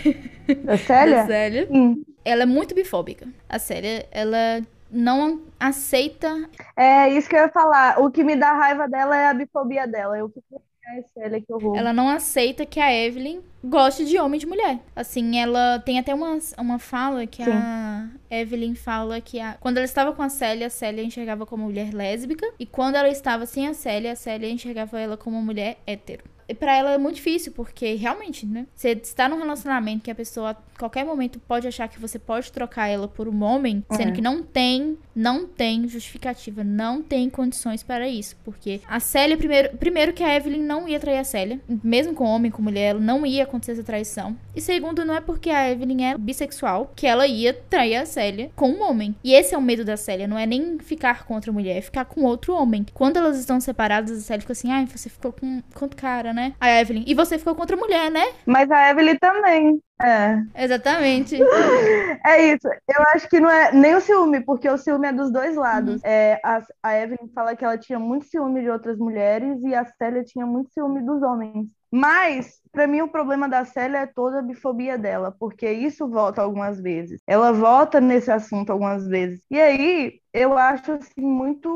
Da 0.62 0.76
Célia? 0.78 1.16
da 1.24 1.26
Célia. 1.26 1.68
Sim. 1.70 2.04
Ela 2.24 2.42
é 2.42 2.46
muito 2.46 2.74
bifóbica. 2.74 3.26
A 3.48 3.58
Célia, 3.58 4.06
ela 4.10 4.62
não 4.90 5.42
aceita 5.58 6.48
É 6.76 7.08
isso 7.10 7.28
que 7.28 7.36
eu 7.36 7.40
ia 7.40 7.48
falar. 7.50 8.00
O 8.00 8.10
que 8.10 8.22
me 8.24 8.36
dá 8.36 8.52
raiva 8.52 8.88
dela 8.88 9.16
é 9.16 9.26
a 9.28 9.34
bifobia 9.34 9.86
dela. 9.86 10.16
Eu 10.18 10.28
fico, 10.30 10.62
ai, 10.88 11.40
que 11.40 11.52
horror. 11.52 11.76
Ela 11.76 11.92
não 11.92 12.08
aceita 12.08 12.64
que 12.66 12.80
a 12.80 12.92
Evelyn 12.92 13.40
goste 13.62 14.04
de 14.04 14.18
homem 14.18 14.38
e 14.38 14.40
de 14.40 14.46
mulher. 14.46 14.80
Assim, 14.94 15.38
ela 15.38 15.78
tem 15.80 15.98
até 15.98 16.14
uma, 16.14 16.38
uma 16.58 16.78
fala 16.78 17.26
que 17.26 17.42
a 17.42 18.08
Evelyn 18.30 18.74
fala 18.74 19.20
que 19.20 19.40
a, 19.40 19.54
quando 19.54 19.78
ela 19.78 19.84
estava 19.84 20.12
com 20.12 20.22
a 20.22 20.28
Célia, 20.28 20.66
a 20.66 20.70
Célia 20.70 21.02
enxergava 21.02 21.44
como 21.46 21.64
mulher 21.64 21.92
lésbica. 21.92 22.46
E 22.58 22.66
quando 22.66 22.96
ela 22.96 23.08
estava 23.08 23.46
sem 23.46 23.66
a 23.66 23.74
Célia, 23.74 24.12
a 24.12 24.16
Célia 24.16 24.50
enxergava 24.50 24.98
ela 25.00 25.16
como 25.16 25.42
mulher 25.42 25.78
hétero. 25.86 26.24
Para 26.54 26.76
ela 26.76 26.92
é 26.92 26.98
muito 26.98 27.16
difícil, 27.16 27.52
porque 27.52 27.94
realmente, 27.94 28.46
né? 28.46 28.66
Você 28.74 28.90
está 28.90 29.28
num 29.28 29.38
relacionamento 29.38 30.02
que 30.04 30.10
a 30.10 30.14
pessoa 30.14 30.50
a 30.50 30.78
qualquer 30.78 31.04
momento 31.04 31.40
pode 31.40 31.66
achar 31.66 31.88
que 31.88 31.98
você 32.00 32.18
pode 32.18 32.52
trocar 32.52 32.86
ela 32.88 33.08
por 33.08 33.26
um 33.28 33.42
homem, 33.42 33.84
sendo 33.92 34.10
É. 34.10 34.12
que 34.12 34.20
não 34.20 34.42
tem, 34.42 34.96
não 35.14 35.46
tem 35.46 35.88
justificativa, 35.88 36.62
não 36.62 37.02
tem 37.02 37.28
condições 37.28 37.82
para 37.82 38.08
isso, 38.08 38.36
porque 38.44 38.80
a 38.86 39.00
Célia 39.00 39.36
primeiro, 39.36 39.76
primeiro 39.76 40.12
que 40.12 40.22
a 40.22 40.36
Evelyn 40.36 40.62
não 40.62 40.88
ia 40.88 41.00
trair 41.00 41.18
a 41.18 41.24
Célia, 41.24 41.60
mesmo 41.82 42.14
com 42.14 42.24
homem, 42.24 42.50
com 42.50 42.62
mulher, 42.62 42.94
não 42.94 43.26
ia 43.26 43.42
acontecer 43.42 43.72
essa 43.72 43.82
traição. 43.82 44.36
E 44.54 44.60
segundo, 44.60 45.04
não 45.04 45.14
é 45.14 45.20
porque 45.20 45.50
a 45.50 45.68
Evelyn 45.70 46.04
é 46.04 46.16
bissexual 46.16 46.92
que 46.94 47.06
ela 47.06 47.26
ia 47.26 47.52
trair 47.52 47.96
a 47.96 48.06
Célia 48.06 48.50
com 48.54 48.70
um 48.70 48.82
homem. 48.88 49.14
E 49.24 49.32
esse 49.34 49.54
é 49.54 49.58
o 49.58 49.62
medo 49.62 49.84
da 49.84 49.96
Célia, 49.96 50.28
não 50.28 50.38
é 50.38 50.46
nem 50.46 50.78
ficar 50.78 51.24
com 51.24 51.34
outra 51.34 51.50
mulher, 51.52 51.76
é 51.78 51.80
ficar 51.80 52.04
com 52.04 52.22
outro 52.22 52.54
homem. 52.54 52.86
Quando 52.94 53.16
elas 53.16 53.38
estão 53.38 53.60
separadas, 53.60 54.16
a 54.16 54.20
Célia 54.20 54.40
fica 54.42 54.52
assim: 54.52 54.70
"Ai, 54.70 54.86
você 54.86 55.08
ficou 55.08 55.32
com 55.32 55.60
outro 55.80 55.96
cara, 55.96 56.32
né?" 56.32 56.37
A 56.60 56.80
Evelyn: 56.80 57.04
"E 57.06 57.14
você 57.14 57.38
ficou 57.38 57.54
com 57.54 57.62
outra 57.62 57.76
mulher, 57.76 58.10
né?" 58.10 58.24
Mas 58.46 58.70
a 58.70 58.90
Evelyn 58.90 59.16
também. 59.18 59.80
É. 60.00 60.64
Exatamente. 60.64 61.38
É 62.24 62.52
isso. 62.52 62.68
Eu 62.68 63.02
acho 63.14 63.28
que 63.28 63.40
não 63.40 63.50
é 63.50 63.72
nem 63.72 63.94
o 63.94 64.00
ciúme, 64.00 64.40
porque 64.44 64.68
o 64.68 64.76
ciúme 64.76 65.08
é 65.08 65.12
dos 65.12 65.30
dois 65.32 65.56
lados. 65.56 66.00
É, 66.04 66.40
a, 66.44 66.62
a 66.82 66.96
Evelyn 66.96 67.28
fala 67.34 67.56
que 67.56 67.64
ela 67.64 67.78
tinha 67.78 67.98
muito 67.98 68.26
ciúme 68.26 68.60
de 68.62 68.70
outras 68.70 68.98
mulheres 68.98 69.62
e 69.64 69.74
a 69.74 69.84
Célia 69.84 70.22
tinha 70.24 70.46
muito 70.46 70.70
ciúme 70.72 71.02
dos 71.02 71.22
homens. 71.22 71.66
Mas, 71.90 72.60
pra 72.70 72.86
mim, 72.86 73.00
o 73.00 73.08
problema 73.08 73.48
da 73.48 73.64
Célia 73.64 73.98
é 73.98 74.06
toda 74.06 74.40
a 74.40 74.42
bifobia 74.42 74.98
dela, 74.98 75.34
porque 75.38 75.70
isso 75.70 76.06
volta 76.08 76.42
algumas 76.42 76.78
vezes. 76.80 77.20
Ela 77.26 77.50
volta 77.52 78.00
nesse 78.00 78.30
assunto 78.30 78.70
algumas 78.70 79.06
vezes. 79.06 79.40
E 79.50 79.58
aí, 79.58 80.20
eu 80.32 80.56
acho 80.56 80.92
assim 80.92 81.22
muito, 81.22 81.68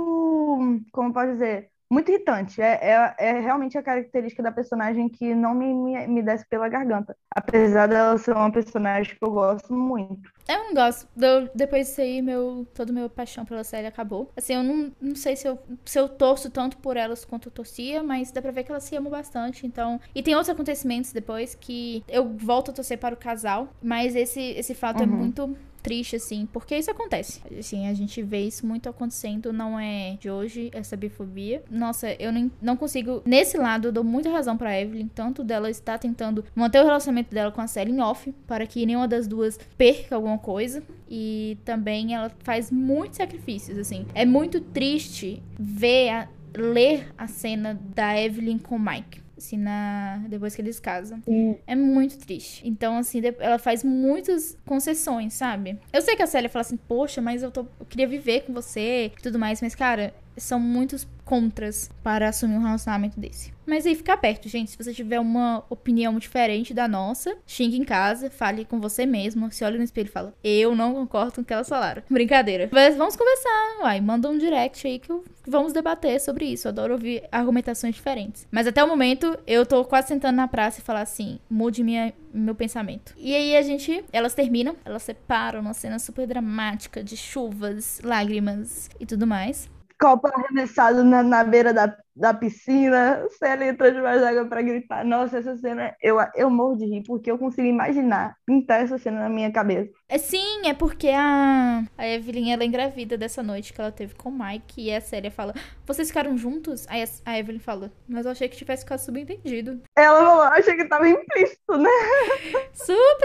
como 0.93 1.13
pode 1.13 1.33
dizer, 1.33 1.71
muito 1.93 2.11
irritante. 2.11 2.61
É, 2.63 2.79
é, 2.93 3.15
é 3.19 3.41
realmente 3.41 3.77
a 3.79 3.83
característica 3.83 4.43
da 4.43 4.53
personagem 4.53 5.09
que 5.09 5.35
não 5.35 5.55
me, 5.55 5.73
me, 5.75 6.07
me 6.09 6.23
desce 6.23 6.47
pela 6.49 6.69
garganta. 6.69 7.17
Apesar 7.35 7.87
dela 7.89 8.19
ser 8.19 8.33
uma 8.37 8.53
personagem 8.53 9.15
que 9.17 9.25
eu 9.25 9.31
gosto 9.33 9.73
muito. 9.75 10.31
Eu 10.49 10.59
não 10.65 10.75
gosto. 10.75 11.09
Eu- 11.17 11.49
depois 11.55 11.87
disso 11.89 12.01
aí, 12.01 12.21
meu, 12.21 12.67
todo 12.75 12.93
meu 12.93 13.09
paixão 13.09 13.45
pela 13.45 13.63
série 13.63 13.87
acabou. 13.87 14.31
Assim, 14.37 14.55
eu 14.55 14.63
não, 14.63 14.93
não 15.01 15.15
sei 15.15 15.37
se 15.37 15.47
eu, 15.47 15.59
se 15.85 15.99
eu 15.99 16.09
torço 16.09 16.51
tanto 16.51 16.77
por 16.79 16.97
elas 16.97 17.25
quanto 17.25 17.49
eu 17.49 17.53
torcia, 17.53 18.03
mas 18.03 18.33
dá 18.33 18.43
pra 18.43 18.51
ver 18.51 18.65
que 18.65 18.71
elas 18.73 18.83
se 18.85 18.97
amam 18.97 19.11
bastante, 19.11 19.67
então... 19.67 20.01
E 20.15 20.23
tem 20.23 20.35
outros 20.35 20.51
acontecimentos 20.51 21.13
depois 21.13 21.55
que 21.55 22.05
eu 22.09 22.29
volto 22.37 22.71
a 22.71 22.75
torcer 22.75 22.99
para 22.99 23.15
o 23.15 23.19
casal, 23.19 23.69
mas 23.81 24.17
esse, 24.17 24.41
esse 24.41 24.75
fato 24.75 25.03
é 25.03 25.07
Uhum. 25.07 25.07
muito 25.07 25.57
triste, 25.83 26.17
assim, 26.17 26.47
porque 26.53 26.77
isso 26.77 26.91
acontece. 26.91 27.41
Assim, 27.59 27.87
a 27.89 27.95
gente 27.95 28.23
vê 28.23 28.41
isso 28.47 28.67
muito 28.67 28.89
acontecendo, 28.89 29.53
não 29.53 29.79
é 29.79 30.17
de 30.21 30.31
hoje, 30.31 30.71
essa 30.73 30.97
bifobia. 30.97 31.63
Nossa, 31.71 32.13
eu 32.19 32.33
nem, 32.33 32.51
não 32.61 32.77
consigo... 32.77 33.23
Nesse 33.25 33.57
lado, 33.57 33.89
eu 33.89 33.93
dou 33.93 34.05
muita 34.05 34.31
razão 34.31 34.57
pra 34.57 34.79
Evelyn, 34.81 35.09
tanto 35.09 35.43
dela 35.43 35.69
estar 35.71 35.99
tentando 35.99 36.45
manter 36.55 36.81
o 36.81 36.85
relacionamento 36.85 37.35
dela 37.35 37.51
com 37.51 37.61
a 37.61 37.67
Sally 37.67 37.93
em 37.93 38.01
off, 38.01 38.33
para 38.47 38.67
que 38.67 38.87
nenhuma 38.87 39.09
das 39.09 39.27
duas 39.27 39.59
perca 39.77 40.15
alguma 40.15 40.39
coisa. 40.39 40.83
E 41.11 41.59
também 41.65 42.15
ela 42.15 42.31
faz 42.41 42.71
muitos 42.71 43.17
sacrifícios, 43.19 43.77
assim. 43.79 44.07
É 44.15 44.25
muito 44.25 44.61
triste 44.61 45.43
ver, 45.59 46.09
a- 46.11 46.29
ler 46.55 47.09
a 47.17 47.27
cena 47.27 47.79
da 47.95 48.19
Evelyn 48.21 48.59
com 48.59 48.77
o 48.77 48.81
Mike. 48.81 49.22
Assim, 49.43 49.57
na... 49.57 50.23
depois 50.29 50.55
que 50.55 50.63
eles 50.63 50.79
casam. 50.79 51.21
Sim. 51.25 51.57
É 51.67 51.75
muito 51.75 52.17
triste. 52.19 52.67
Então, 52.67 52.97
assim, 52.97 53.21
ela 53.39 53.59
faz 53.59 53.83
muitas 53.83 54.57
concessões, 54.65 55.35
sabe? 55.35 55.79
Eu 55.93 56.01
sei 56.01 56.15
que 56.15 56.23
a 56.23 56.27
Célia 56.27 56.49
fala 56.49 56.61
assim, 56.61 56.77
poxa, 56.77 57.21
mas 57.21 57.43
eu, 57.43 57.51
tô... 57.51 57.67
eu 57.81 57.87
queria 57.87 58.07
viver 58.07 58.43
com 58.43 58.53
você 58.53 59.07
e 59.07 59.23
tudo 59.23 59.39
mais, 59.39 59.61
mas, 59.61 59.75
cara, 59.75 60.15
são 60.37 60.61
muitos 60.61 61.05
contras 61.25 61.91
para 62.03 62.29
assumir 62.29 62.55
um 62.57 62.63
relacionamento 62.63 63.19
desse. 63.19 63.53
Mas 63.65 63.87
aí 63.87 63.95
fica 63.95 64.17
perto, 64.17 64.49
gente. 64.49 64.73
Se 64.73 64.77
você 64.77 64.93
tiver 64.93 65.21
uma 65.21 65.63
opinião 65.71 66.19
diferente 66.19 66.75
da 66.75 66.89
nossa, 66.89 67.37
xingue 67.47 67.79
em 67.79 67.85
casa, 67.85 68.29
fale 68.29 68.65
com 68.65 68.81
você 68.81 69.07
mesmo, 69.07 69.51
se 69.53 69.65
olha 69.65 69.79
no 69.79 69.85
espelho 69.85 70.09
e 70.09 70.11
fala: 70.11 70.35
Eu 70.43 70.75
não 70.75 70.93
concordo 70.95 71.33
com 71.33 71.41
o 71.43 71.45
que 71.45 71.53
elas 71.53 71.69
falaram. 71.69 72.03
Brincadeira. 72.11 72.69
Mas 72.73 72.97
vamos 72.97 73.15
conversar, 73.15 73.79
uai. 73.83 74.01
Manda 74.01 74.29
um 74.29 74.37
direct 74.37 74.85
aí 74.87 74.99
que, 74.99 75.11
eu- 75.11 75.25
vamos 75.47 75.73
debater 75.73 76.21
sobre 76.21 76.45
isso. 76.47 76.67
Eu 76.67 76.71
adoro 76.71 76.95
ouvir 76.95 77.23
argumentações 77.31 77.95
diferentes. 77.95 78.49
Mas 78.51 78.67
até 78.67 78.83
o 78.83 78.89
momento, 78.89 79.39
eu 79.47 79.65
tô 79.65 79.85
quase 79.85 80.09
sentando 80.09 80.37
na 80.37 80.49
praça 80.49 80.81
e 80.81 80.83
falar 80.83 81.03
assim: 81.03 81.39
mude 81.49 81.85
minha, 81.85 82.13
meu 82.35 82.57
pensamento. 82.57 83.15
E 83.17 83.33
aí 83.33 83.57
a 83.57 83.63
gente, 83.63 84.05
elas 84.13 84.35
terminam, 84.35 84.75
elas 84.85 85.05
separam 85.05 85.61
uma 85.61 85.73
cena 85.73 86.01
super 86.01 86.27
dramática 86.27 87.03
de 87.03 87.17
chuvas, 87.17 88.01
lágrimas 88.03 88.91
e 88.99 89.07
tudo 89.07 89.25
mais. 89.27 89.71
Copo 90.03 90.27
arremessado 90.29 91.01
na, 91.05 91.23
na 91.23 91.41
beira 91.45 91.73
da, 91.73 91.87
da 92.15 92.35
piscina, 92.35 93.27
Célia 93.39 93.69
entrou 93.71 93.91
debaixo 93.91 94.21
d'água 94.21 94.45
pra 94.45 94.63
gritar. 94.63 95.05
Nossa, 95.05 95.39
essa 95.39 95.57
cena, 95.57 95.95
eu, 96.03 96.17
eu 96.35 96.51
morro 96.51 96.77
de 96.77 96.85
rir, 96.87 97.03
porque 97.05 97.31
eu 97.31 97.39
consigo 97.39 97.67
imaginar, 97.67 98.37
pintar 98.47 98.83
essa 98.83 98.99
cena 98.99 99.21
na 99.21 99.29
minha 99.29 99.51
cabeça. 99.51 99.91
É 100.09 100.19
sim, 100.19 100.67
é 100.67 100.75
porque 100.75 101.09
a, 101.09 101.83
a 101.97 102.07
Evelyn 102.07 102.53
ela 102.53 102.63
é 102.63 102.67
engravida 102.67 103.17
dessa 103.17 103.43
noite 103.43 103.73
que 103.73 103.81
ela 103.81 103.91
teve 103.91 104.15
com 104.15 104.29
o 104.29 104.39
Mike 104.39 104.83
e 104.83 104.95
a 104.95 105.01
Célia 105.01 105.31
fala: 105.31 105.55
Vocês 105.87 106.09
ficaram 106.09 106.37
juntos? 106.37 106.87
Aí 106.89 107.03
a, 107.03 107.07
a 107.25 107.39
Evelyn 107.39 107.59
fala: 107.59 107.91
Mas 108.07 108.27
eu 108.27 108.33
achei 108.33 108.49
que 108.49 108.57
tivesse 108.57 108.83
ficado 108.83 108.99
subentendido. 108.99 109.81
Ela 109.97 110.19
falou, 110.19 110.43
achei 110.43 110.77
que 110.77 110.85
tava 110.85 111.09
implícito, 111.09 111.79
né? 111.79 111.91
Surpresa! 112.75 113.23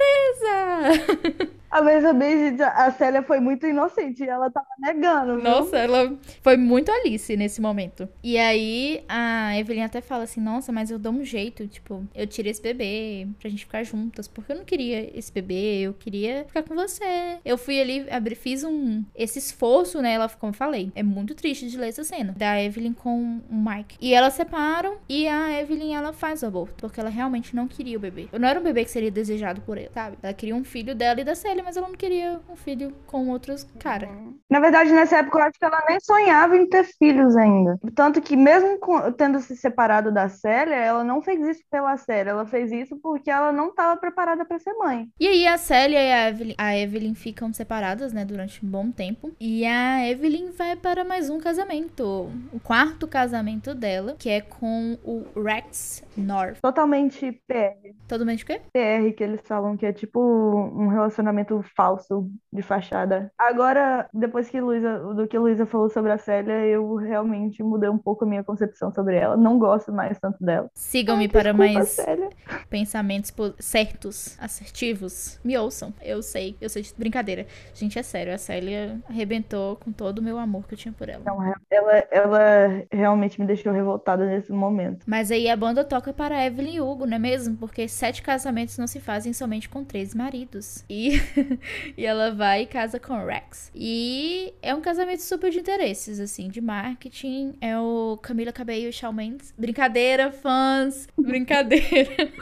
A 1.70 1.82
bem, 2.14 2.40
gente, 2.40 2.64
a 2.64 2.90
Célia 2.92 3.22
foi 3.22 3.42
muito 3.42 3.68
inocente, 3.68 4.24
ela 4.24 4.50
tava 4.50 4.66
negando, 4.80 5.36
viu? 5.36 5.44
Nossa, 5.44 5.78
ela 5.78 6.18
foi 6.42 6.56
muito 6.56 6.90
Alice 6.90 7.36
nesse 7.36 7.60
momento. 7.60 8.08
E 8.24 8.38
aí 8.38 8.77
a 9.08 9.58
Evelyn 9.58 9.84
até 9.84 10.02
fala 10.02 10.24
assim: 10.24 10.42
Nossa, 10.42 10.72
mas 10.72 10.92
eu 10.92 11.00
dou 11.00 11.12
um 11.12 11.24
jeito. 11.24 11.68
Tipo, 11.68 12.06
eu 12.14 12.28
tirei 12.28 12.52
esse 12.52 12.62
bebê 12.62 13.28
pra 13.40 13.50
gente 13.50 13.66
ficar 13.66 13.84
juntas. 13.84 14.28
Porque 14.28 14.52
eu 14.52 14.58
não 14.58 14.66
queria 14.66 15.18
esse 15.18 15.32
bebê, 15.32 15.82
eu 15.82 15.94
queria 15.94 16.46
ficar 16.46 16.64
com 16.64 16.76
você. 16.76 17.40
Eu 17.46 17.58
fui 17.58 17.80
ali, 17.80 18.06
abri, 18.10 18.36
fiz 18.36 18.64
um. 18.64 19.04
Esse 19.16 19.40
esforço, 19.40 20.02
né? 20.02 20.14
Ela, 20.14 20.30
como 20.30 20.52
eu 20.52 20.58
falei, 20.58 20.92
é 20.96 21.04
muito 21.04 21.36
triste 21.36 21.68
de 21.70 21.78
ler 21.78 21.90
essa 21.90 22.04
cena. 22.04 22.34
Da 22.38 22.62
Evelyn 22.62 22.94
com 22.94 23.42
o 23.50 23.56
Mike. 23.56 23.98
E 24.02 24.14
elas 24.14 24.34
separam 24.34 24.98
e 25.08 25.28
a 25.28 25.60
Evelyn 25.60 25.96
ela 25.96 26.14
faz 26.14 26.44
o 26.44 26.46
aborto. 26.48 26.76
Porque 26.82 27.00
ela 27.00 27.10
realmente 27.10 27.56
não 27.56 27.68
queria 27.68 27.98
o 27.98 28.02
bebê. 28.02 28.28
Não 28.38 28.48
era 28.48 28.60
um 28.60 28.64
bebê 28.64 28.84
que 28.84 28.92
seria 28.92 29.12
desejado 29.12 29.62
por 29.62 29.78
ela, 29.78 29.92
sabe? 29.94 30.18
Ela 30.22 30.34
queria 30.34 30.56
um 30.56 30.64
filho 30.64 30.96
dela 30.96 31.22
e 31.22 31.24
da 31.24 31.36
Célia, 31.36 31.64
mas 31.64 31.78
ela 31.78 31.88
não 31.88 31.96
queria 31.96 32.40
um 32.50 32.56
filho 32.56 32.94
com 33.06 33.30
outros 33.30 33.66
caras. 33.80 34.10
Na 34.50 34.60
verdade, 34.60 34.92
nessa 34.92 35.18
época, 35.18 35.38
eu 35.40 35.44
acho 35.44 35.60
que 35.60 35.66
ela 35.66 35.84
nem 35.88 36.00
sonhava 36.00 36.58
em 36.58 36.68
ter 36.68 36.84
filhos 36.84 37.36
ainda. 37.36 37.80
Tanto 37.96 38.22
que, 38.22 38.36
mesmo 38.36 38.67
com- 38.78 39.12
tendo 39.14 39.40
se 39.40 39.56
separado 39.56 40.12
da 40.12 40.28
Célia, 40.28 40.76
ela 40.76 41.04
não 41.04 41.22
fez 41.22 41.40
isso 41.48 41.64
pela 41.72 41.96
Célia, 41.98 42.32
ela 42.32 42.46
fez 42.46 42.72
isso 42.72 42.98
porque 43.02 43.30
ela 43.32 43.52
não 43.52 43.70
estava 43.70 43.96
preparada 44.00 44.44
para 44.46 44.60
ser 44.60 44.74
mãe. 44.74 45.08
E 45.20 45.28
aí 45.28 45.48
a 45.48 45.58
Célia 45.58 46.02
e 46.02 46.12
a 46.12 46.30
Evelyn, 46.30 46.56
a 46.58 46.78
Evelyn 46.78 47.14
ficam 47.16 47.54
separadas, 47.54 48.12
né, 48.12 48.26
durante 48.26 48.66
um 48.66 48.70
bom 48.70 48.92
tempo. 48.92 49.32
E 49.40 49.66
a 49.66 50.06
Evelyn 50.08 50.52
vai 50.52 50.76
para 50.76 51.06
mais 51.06 51.30
um 51.30 51.40
casamento. 51.40 52.30
O 52.52 52.60
quarto 52.62 53.08
casamento 53.08 53.74
dela, 53.74 54.16
que 54.18 54.30
é 54.30 54.42
com 54.42 54.98
o 55.04 55.24
Rex 55.42 56.04
North. 56.18 56.60
Totalmente 56.62 57.32
PR. 57.48 57.96
Mundo 58.28 58.36
de 58.36 58.46
quê? 58.46 58.62
PR, 58.74 59.14
que 59.16 59.24
eles 59.24 59.42
falam 59.46 59.78
que 59.78 59.86
é 59.86 59.94
tipo 59.94 60.20
um 60.20 60.88
relacionamento 60.88 61.64
falso 61.76 62.30
de 62.52 62.62
fachada. 62.62 63.32
Agora, 63.38 64.10
depois 64.14 64.50
que 64.50 64.60
Luísa, 64.60 65.00
do 65.14 65.28
que 65.28 65.38
Luísa 65.38 65.66
falou 65.66 65.90
sobre 65.90 66.12
a 66.12 66.18
Célia, 66.18 66.66
eu 66.66 66.96
realmente 66.96 67.64
mudei 67.64 67.90
um 67.90 67.98
pouco 67.98 68.26
a 68.26 68.28
minha 68.28 68.44
concepção 68.58 68.92
sobre 68.92 69.16
ela. 69.16 69.38
Não 69.38 69.60
gosto 69.60 69.92
mais 69.92 70.20
tanto 70.20 70.44
dela. 70.44 70.70
Sigam-me 70.74 71.24
Ai, 71.24 71.28
para 71.30 71.54
desculpa, 71.54 71.74
mais 71.74 71.90
Célia. 71.90 72.30
pensamentos 72.70 73.34
certos, 73.60 74.38
assertivos. 74.40 75.40
Me 75.44 75.58
ouçam. 75.58 75.94
Eu 76.02 76.22
sei, 76.22 76.56
eu 76.60 76.70
sei 76.70 76.82
de 76.82 76.94
brincadeira. 76.98 77.46
Gente, 77.74 78.00
é 78.00 78.04
sério, 78.04 78.34
a 78.34 78.38
Célia 78.38 79.00
arrebentou 79.08 79.76
com 79.78 79.92
todo 79.92 80.20
o 80.20 80.22
meu 80.22 80.38
amor 80.38 80.68
que 80.68 80.74
eu 80.74 80.78
tinha 80.78 80.94
por 80.94 81.08
ela. 81.08 81.24
Não, 81.26 81.54
ela, 81.70 82.04
ela 82.10 82.84
realmente 82.92 83.40
me 83.40 83.46
deixou 83.46 83.72
revoltada 83.72 84.26
nesse 84.26 84.52
momento. 84.52 85.06
Mas 85.06 85.32
aí 85.32 85.50
a 85.50 85.56
banda 85.56 85.84
toca 85.84 86.12
para 86.12 86.44
Evelyn 86.46 86.76
e 86.76 86.82
Hugo, 86.82 87.06
não 87.06 87.16
é 87.16 87.20
mesmo? 87.20 87.56
Porque 87.58 87.88
sete 87.88 88.22
casamentos 88.22 88.78
não 88.78 88.88
se 88.88 89.00
fazem 89.00 89.34
somente 89.34 89.70
com 89.70 89.84
três 89.84 90.14
maridos. 90.16 90.84
E, 90.90 91.22
e 91.96 92.06
ela 92.06 92.34
vai 92.34 92.64
e 92.64 92.66
casa 92.66 93.00
com 93.00 93.14
o 93.14 93.26
Rex. 93.26 93.72
E 93.76 94.54
é 94.62 94.74
um 94.74 94.82
casamento 94.82 95.22
super 95.22 95.52
de 95.52 95.60
interesses, 95.60 96.20
assim, 96.20 96.48
de 96.48 96.62
marketing. 96.62 97.56
É 97.62 97.78
o 97.78 98.18
Camila 98.22 98.47
Cabello 98.54 98.88
e 98.88 98.92
Shawn 98.94 99.14
Mendes. 99.14 99.54
Brincadeira, 99.58 100.32
fãs. 100.32 101.08
Brincadeira. 101.18 102.10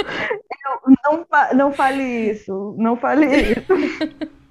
Não, 1.03 1.25
fa- 1.25 1.53
não 1.53 1.71
fale 1.73 2.03
isso, 2.31 2.75
não 2.77 2.95
fale 2.97 3.25
isso. 3.27 3.61